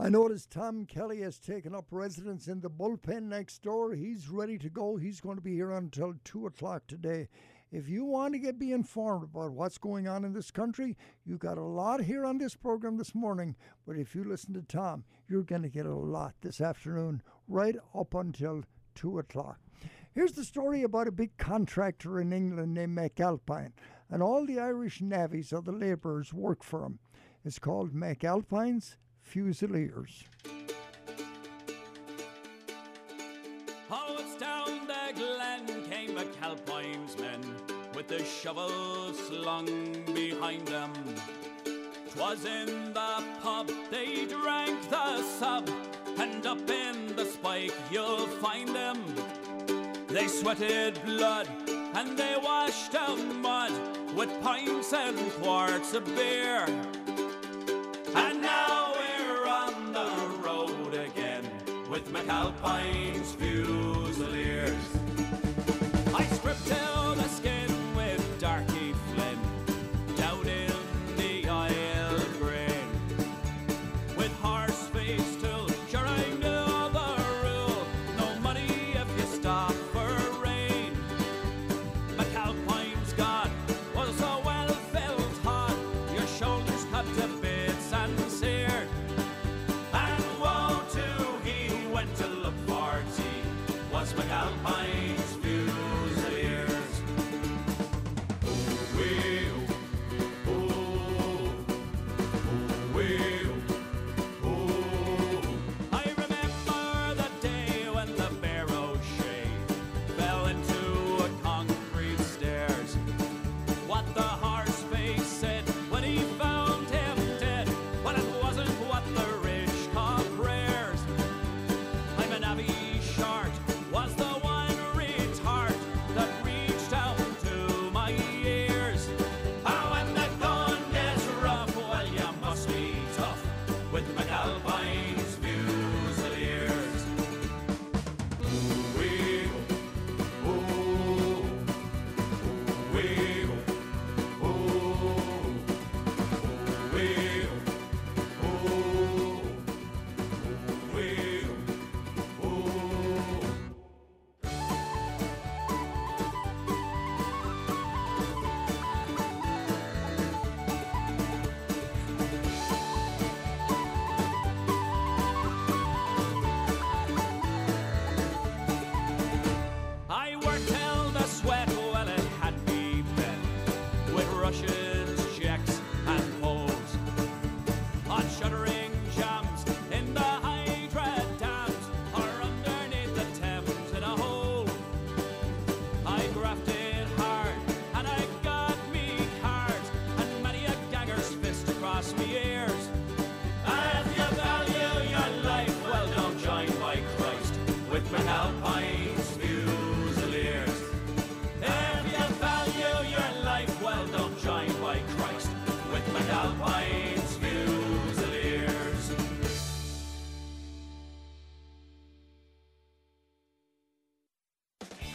I 0.00 0.08
noticed 0.08 0.50
Tom 0.52 0.86
Kelly 0.86 1.22
has 1.22 1.40
taken 1.40 1.74
up 1.74 1.86
residence 1.90 2.46
in 2.46 2.60
the 2.60 2.70
bullpen 2.70 3.24
next 3.24 3.62
door. 3.62 3.92
He's 3.94 4.28
ready 4.28 4.56
to 4.58 4.70
go. 4.70 4.96
He's 4.96 5.20
going 5.20 5.36
to 5.36 5.42
be 5.42 5.54
here 5.54 5.72
until 5.72 6.14
2 6.24 6.46
o'clock 6.46 6.86
today. 6.86 7.28
If 7.70 7.86
you 7.86 8.06
want 8.06 8.32
to 8.32 8.38
get 8.38 8.58
be 8.58 8.72
informed 8.72 9.24
about 9.24 9.52
what's 9.52 9.76
going 9.76 10.08
on 10.08 10.24
in 10.24 10.32
this 10.32 10.50
country, 10.50 10.96
you 11.26 11.36
got 11.36 11.58
a 11.58 11.62
lot 11.62 12.00
here 12.00 12.24
on 12.24 12.38
this 12.38 12.54
program 12.54 12.96
this 12.96 13.14
morning. 13.14 13.56
But 13.86 13.98
if 13.98 14.14
you 14.14 14.24
listen 14.24 14.54
to 14.54 14.62
Tom, 14.62 15.04
you're 15.28 15.42
going 15.42 15.62
to 15.62 15.68
get 15.68 15.84
a 15.84 15.94
lot 15.94 16.34
this 16.40 16.62
afternoon, 16.62 17.22
right 17.46 17.76
up 17.94 18.14
until 18.14 18.62
2 18.94 19.18
o'clock. 19.18 19.58
Here's 20.14 20.32
the 20.32 20.44
story 20.44 20.82
about 20.82 21.08
a 21.08 21.12
big 21.12 21.36
contractor 21.36 22.18
in 22.18 22.32
England 22.32 22.72
named 22.72 22.96
McAlpine, 22.96 23.72
and 24.08 24.22
all 24.22 24.46
the 24.46 24.58
Irish 24.58 25.00
navvies 25.00 25.52
or 25.52 25.60
the 25.60 25.70
labourers 25.70 26.32
work 26.32 26.64
for 26.64 26.82
him. 26.84 26.98
It's 27.44 27.58
called 27.58 27.92
McAlpine's 27.92 28.96
Fusiliers. 29.20 30.24
Oh, 33.90 34.16
it's 34.18 34.36
down 34.36 34.86
the 34.86 35.12
glen 35.14 35.66
came 35.90 36.16
McAlpine's 36.16 37.16
men 37.18 37.27
with 38.08 38.18
the 38.18 38.24
shovel 38.24 39.12
slung 39.12 39.66
behind 40.14 40.66
them. 40.68 40.92
'Twas 42.10 42.44
in 42.44 42.92
the 42.92 43.24
pub 43.42 43.70
they 43.90 44.26
drank 44.26 44.78
the 44.90 45.22
sub, 45.22 45.68
and 46.18 46.46
up 46.46 46.70
in 46.70 47.14
the 47.16 47.24
spike 47.24 47.74
you'll 47.90 48.26
find 48.40 48.68
them. 48.68 48.98
They 50.08 50.26
sweated 50.26 51.00
blood 51.04 51.48
and 51.94 52.16
they 52.16 52.36
washed 52.42 52.94
out 52.94 53.18
mud 53.18 53.72
with 54.14 54.30
pints 54.42 54.92
and 54.92 55.18
quarts 55.32 55.94
of 55.94 56.04
beer. 56.16 56.64
And 58.14 58.40
now 58.42 58.92
we're 58.98 59.46
on 59.46 59.92
the 59.92 60.10
road 60.46 60.94
again 60.94 61.44
with 61.90 62.10
McAlpine's 62.12 63.32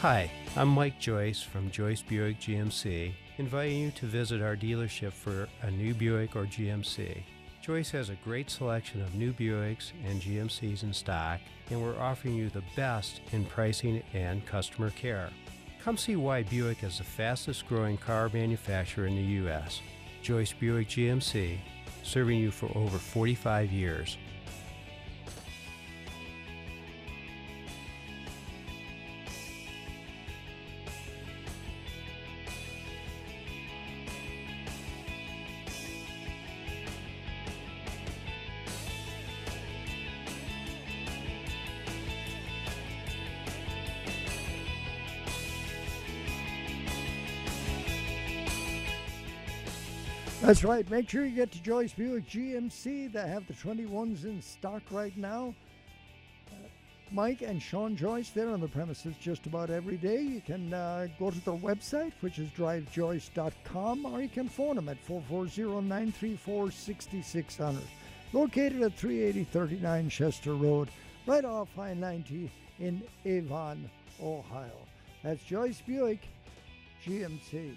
Hi, 0.04 0.30
I'm 0.54 0.68
Mike 0.68 1.00
Joyce 1.00 1.40
from 1.40 1.70
Joyce 1.70 2.02
Buick 2.02 2.38
GMC, 2.38 3.14
inviting 3.38 3.78
you 3.78 3.90
to 3.92 4.04
visit 4.04 4.42
our 4.42 4.54
dealership 4.54 5.14
for 5.14 5.48
a 5.62 5.70
new 5.70 5.94
Buick 5.94 6.36
or 6.36 6.44
GMC. 6.44 7.22
Joyce 7.62 7.90
has 7.92 8.10
a 8.10 8.18
great 8.22 8.50
selection 8.50 9.00
of 9.00 9.14
new 9.14 9.32
Buicks 9.32 9.92
and 10.06 10.20
GMCs 10.20 10.82
in 10.82 10.92
stock, 10.92 11.40
and 11.70 11.82
we're 11.82 11.98
offering 11.98 12.34
you 12.34 12.50
the 12.50 12.62
best 12.76 13.22
in 13.32 13.46
pricing 13.46 14.02
and 14.12 14.44
customer 14.44 14.90
care. 14.90 15.30
Come 15.82 15.96
see 15.96 16.16
why 16.16 16.42
Buick 16.42 16.84
is 16.84 16.98
the 16.98 17.04
fastest 17.04 17.66
growing 17.66 17.96
car 17.96 18.28
manufacturer 18.30 19.06
in 19.06 19.16
the 19.16 19.22
U.S. 19.22 19.80
Joyce 20.22 20.52
Buick 20.52 20.88
GMC, 20.88 21.56
serving 22.02 22.38
you 22.38 22.50
for 22.50 22.70
over 22.76 22.98
45 22.98 23.72
years. 23.72 24.18
That's 50.44 50.62
right. 50.62 50.88
Make 50.90 51.08
sure 51.08 51.24
you 51.24 51.34
get 51.34 51.52
to 51.52 51.62
Joyce 51.62 51.94
Buick 51.94 52.28
GMC. 52.28 53.10
They 53.10 53.26
have 53.26 53.46
the 53.46 53.54
21s 53.54 54.24
in 54.24 54.42
stock 54.42 54.82
right 54.90 55.16
now. 55.16 55.54
Uh, 56.48 56.66
Mike 57.10 57.40
and 57.40 57.62
Sean 57.62 57.96
Joyce, 57.96 58.28
they're 58.28 58.50
on 58.50 58.60
the 58.60 58.68
premises 58.68 59.14
just 59.18 59.46
about 59.46 59.70
every 59.70 59.96
day. 59.96 60.20
You 60.20 60.42
can 60.42 60.74
uh, 60.74 61.06
go 61.18 61.30
to 61.30 61.44
their 61.46 61.54
website, 61.54 62.12
which 62.20 62.38
is 62.38 62.50
drivejoyce.com, 62.50 64.04
or 64.04 64.20
you 64.20 64.28
can 64.28 64.50
phone 64.50 64.76
them 64.76 64.90
at 64.90 64.98
440 65.06 65.80
934 65.88 66.70
6600. 66.70 67.82
Located 68.34 68.82
at 68.82 68.98
38039 68.98 70.10
Chester 70.10 70.54
Road, 70.54 70.90
right 71.26 71.46
off 71.46 71.70
I 71.78 71.94
90 71.94 72.52
in 72.80 73.02
Avon, 73.24 73.88
Ohio. 74.22 74.76
That's 75.22 75.42
Joyce 75.42 75.80
Buick 75.80 76.28
GMC. 77.02 77.76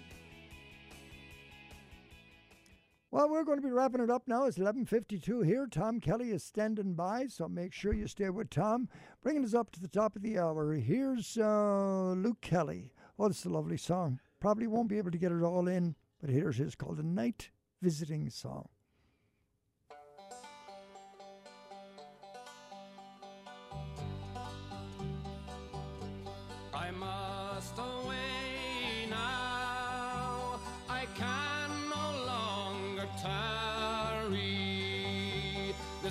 Well, 3.10 3.30
we're 3.30 3.44
going 3.44 3.56
to 3.56 3.66
be 3.66 3.72
wrapping 3.72 4.02
it 4.02 4.10
up 4.10 4.28
now. 4.28 4.44
It's 4.44 4.58
11:52 4.58 5.42
here. 5.42 5.66
Tom 5.66 5.98
Kelly 5.98 6.30
is 6.30 6.44
standing 6.44 6.92
by, 6.92 7.26
so 7.26 7.48
make 7.48 7.72
sure 7.72 7.94
you 7.94 8.06
stay 8.06 8.28
with 8.28 8.50
Tom. 8.50 8.90
Bringing 9.22 9.46
us 9.46 9.54
up 9.54 9.70
to 9.70 9.80
the 9.80 9.88
top 9.88 10.14
of 10.14 10.20
the 10.20 10.38
hour. 10.38 10.74
Here's 10.74 11.38
uh, 11.38 12.12
Luke 12.12 12.42
Kelly. 12.42 12.92
Oh, 13.18 13.28
this 13.28 13.38
is 13.38 13.44
a 13.46 13.50
lovely 13.50 13.78
song. 13.78 14.20
Probably 14.40 14.66
won't 14.66 14.90
be 14.90 14.98
able 14.98 15.10
to 15.10 15.16
get 15.16 15.32
it 15.32 15.42
all 15.42 15.68
in, 15.68 15.96
but 16.20 16.28
here's 16.28 16.58
his 16.58 16.74
called 16.74 16.98
a 16.98 17.02
night 17.02 17.48
visiting 17.80 18.28
song. 18.28 18.68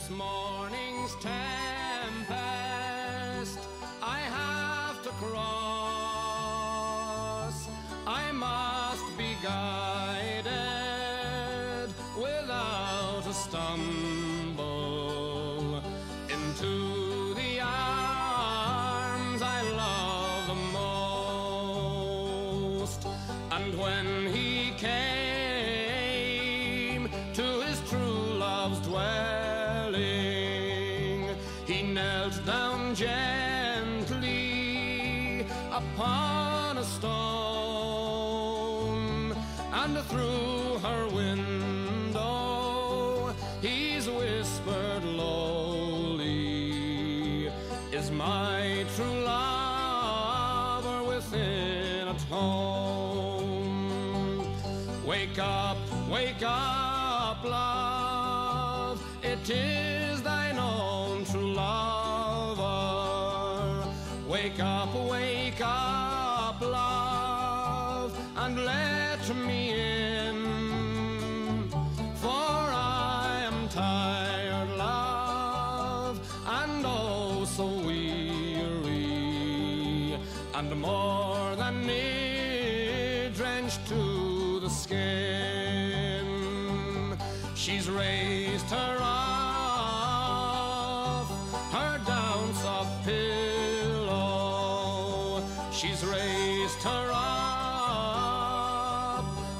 Tarry. 0.07 0.36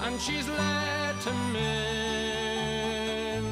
And 0.08 0.20
she's 0.22 0.48
let 0.48 1.22
him 1.30 1.56
in, 1.56 3.44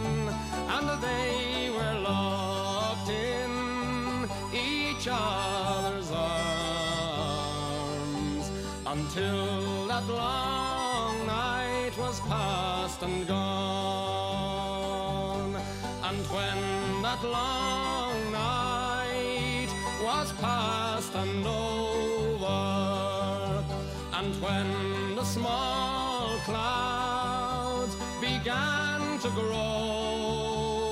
and 0.75 0.87
they 1.03 1.69
were 1.75 1.99
locked 1.99 3.09
in 3.09 4.29
each 4.53 5.05
other's 5.11 6.11
arms 6.11 6.85
until 8.87 9.85
that 9.87 10.07
long 10.07 11.27
night 11.27 11.91
was 11.97 12.21
past 12.21 13.03
and 13.03 13.27
gone. 13.27 14.55
And 16.07 16.25
when 16.35 16.61
that 17.01 17.21
long 17.21 18.31
night 18.31 19.67
was 20.01 20.31
past 20.39 21.13
and 21.15 21.45
over, 21.45 22.63
and 24.13 24.33
when 24.41 25.15
the 25.17 25.25
small 25.25 26.04
clouds 26.45 27.95
began 28.21 29.19
to 29.19 29.29
grow, 29.31 30.87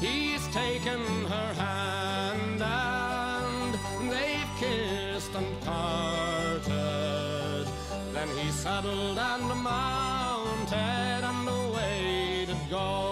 he's 0.00 0.48
taken 0.48 1.00
her 1.34 1.54
hand 1.54 2.62
and 2.62 3.74
they've 4.10 4.52
kissed 4.58 5.34
and 5.34 5.60
parted. 5.60 7.66
Then 8.14 8.28
he 8.38 8.50
saddled 8.50 9.18
and 9.18 9.62
mounted 9.62 11.22
and 11.30 11.48
away 11.48 12.46
to 12.46 12.56
go. 12.70 13.07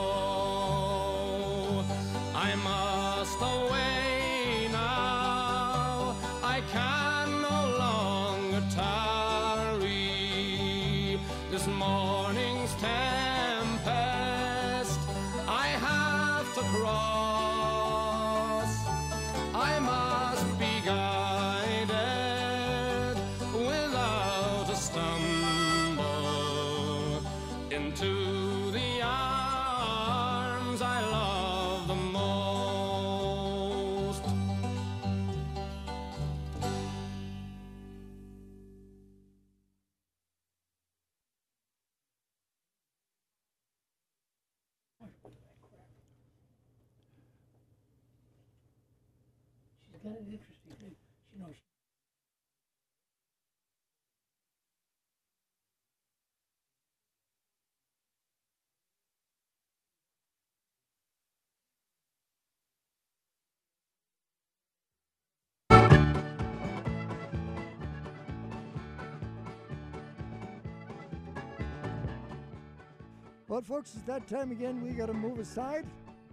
Well, 73.48 73.62
folks, 73.62 73.94
it's 73.94 74.02
that 74.06 74.26
time 74.26 74.50
again. 74.50 74.82
We 74.82 74.90
got 74.90 75.06
to 75.06 75.14
move 75.14 75.38
aside. 75.38 75.86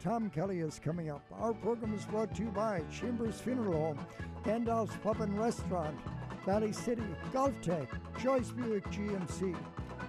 Tom 0.04 0.32
Kelly 0.32 0.60
is 0.62 0.80
coming 0.84 1.12
up. 1.12 1.22
Our 1.32 1.54
program 1.54 1.94
is 1.94 2.06
brought 2.06 2.34
to 2.36 2.42
you 2.42 2.50
by 2.50 2.82
Chambers 2.92 3.40
Funeral 3.40 3.74
Home, 3.74 4.00
Gandalf's 4.44 4.96
Pub 5.04 5.22
and 5.22 5.38
Restaurant, 5.40 5.96
Valley 6.44 6.72
City, 6.72 7.04
Golf 7.32 7.54
Tech, 7.62 7.88
Joyce 8.20 8.50
Buick 8.50 8.84
GMC, 8.86 9.56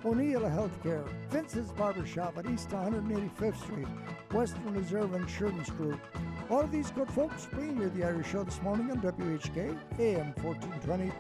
O'Neill 0.02 0.40
Healthcare, 0.40 1.06
Vince's 1.28 1.70
Barbershop 1.72 2.38
at 2.38 2.46
East 2.48 2.70
185th 2.70 3.60
Street, 3.62 3.88
Western 4.32 4.72
Reserve 4.74 5.14
Insurance 5.14 5.68
Group. 5.68 6.00
All 6.48 6.62
of 6.62 6.72
these 6.72 6.90
good 6.90 7.10
folks 7.10 7.46
bringing 7.52 7.82
you 7.82 7.90
the 7.90 8.04
Irish 8.04 8.30
Show 8.30 8.44
this 8.44 8.62
morning 8.62 8.90
on 8.90 9.02
WHK 9.02 9.76
AM 9.98 10.32
1420. 10.42 11.12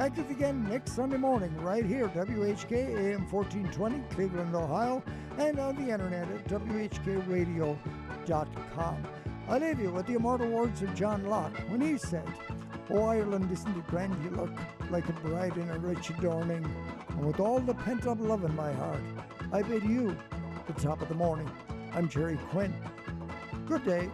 Back 0.00 0.14
to 0.14 0.22
it 0.22 0.30
again 0.30 0.66
next 0.66 0.92
Sunday 0.92 1.18
morning, 1.18 1.54
right 1.60 1.84
here, 1.84 2.08
WHK 2.08 2.72
AM 2.72 3.30
1420, 3.30 4.02
Cleveland, 4.08 4.56
Ohio, 4.56 5.02
and 5.36 5.58
on 5.58 5.76
the 5.76 5.92
internet 5.92 6.26
at 6.26 6.48
WHKRadio.com. 6.48 9.06
I 9.46 9.58
leave 9.58 9.78
you 9.78 9.90
with 9.90 10.06
the 10.06 10.14
immortal 10.14 10.48
words 10.48 10.80
of 10.80 10.94
John 10.94 11.26
Locke 11.26 11.54
when 11.68 11.82
he 11.82 11.98
said, 11.98 12.26
Oh, 12.88 13.02
Ireland, 13.02 13.52
isn't 13.52 13.76
it 13.76 13.86
grand 13.88 14.16
you 14.24 14.30
look 14.30 14.58
like 14.88 15.06
a 15.06 15.12
bride 15.12 15.58
in 15.58 15.68
a 15.68 15.78
rich 15.78 16.08
adorning? 16.08 16.64
And 17.10 17.26
with 17.26 17.38
all 17.38 17.60
the 17.60 17.74
pent 17.74 18.06
up 18.06 18.20
love 18.20 18.42
in 18.42 18.56
my 18.56 18.72
heart, 18.72 19.02
I 19.52 19.60
bid 19.60 19.82
you 19.82 20.16
the 20.66 20.72
top 20.80 21.02
of 21.02 21.10
the 21.10 21.14
morning. 21.14 21.50
I'm 21.92 22.08
Jerry 22.08 22.38
Quinn. 22.48 22.72
Good 23.66 23.84
day. 23.84 24.08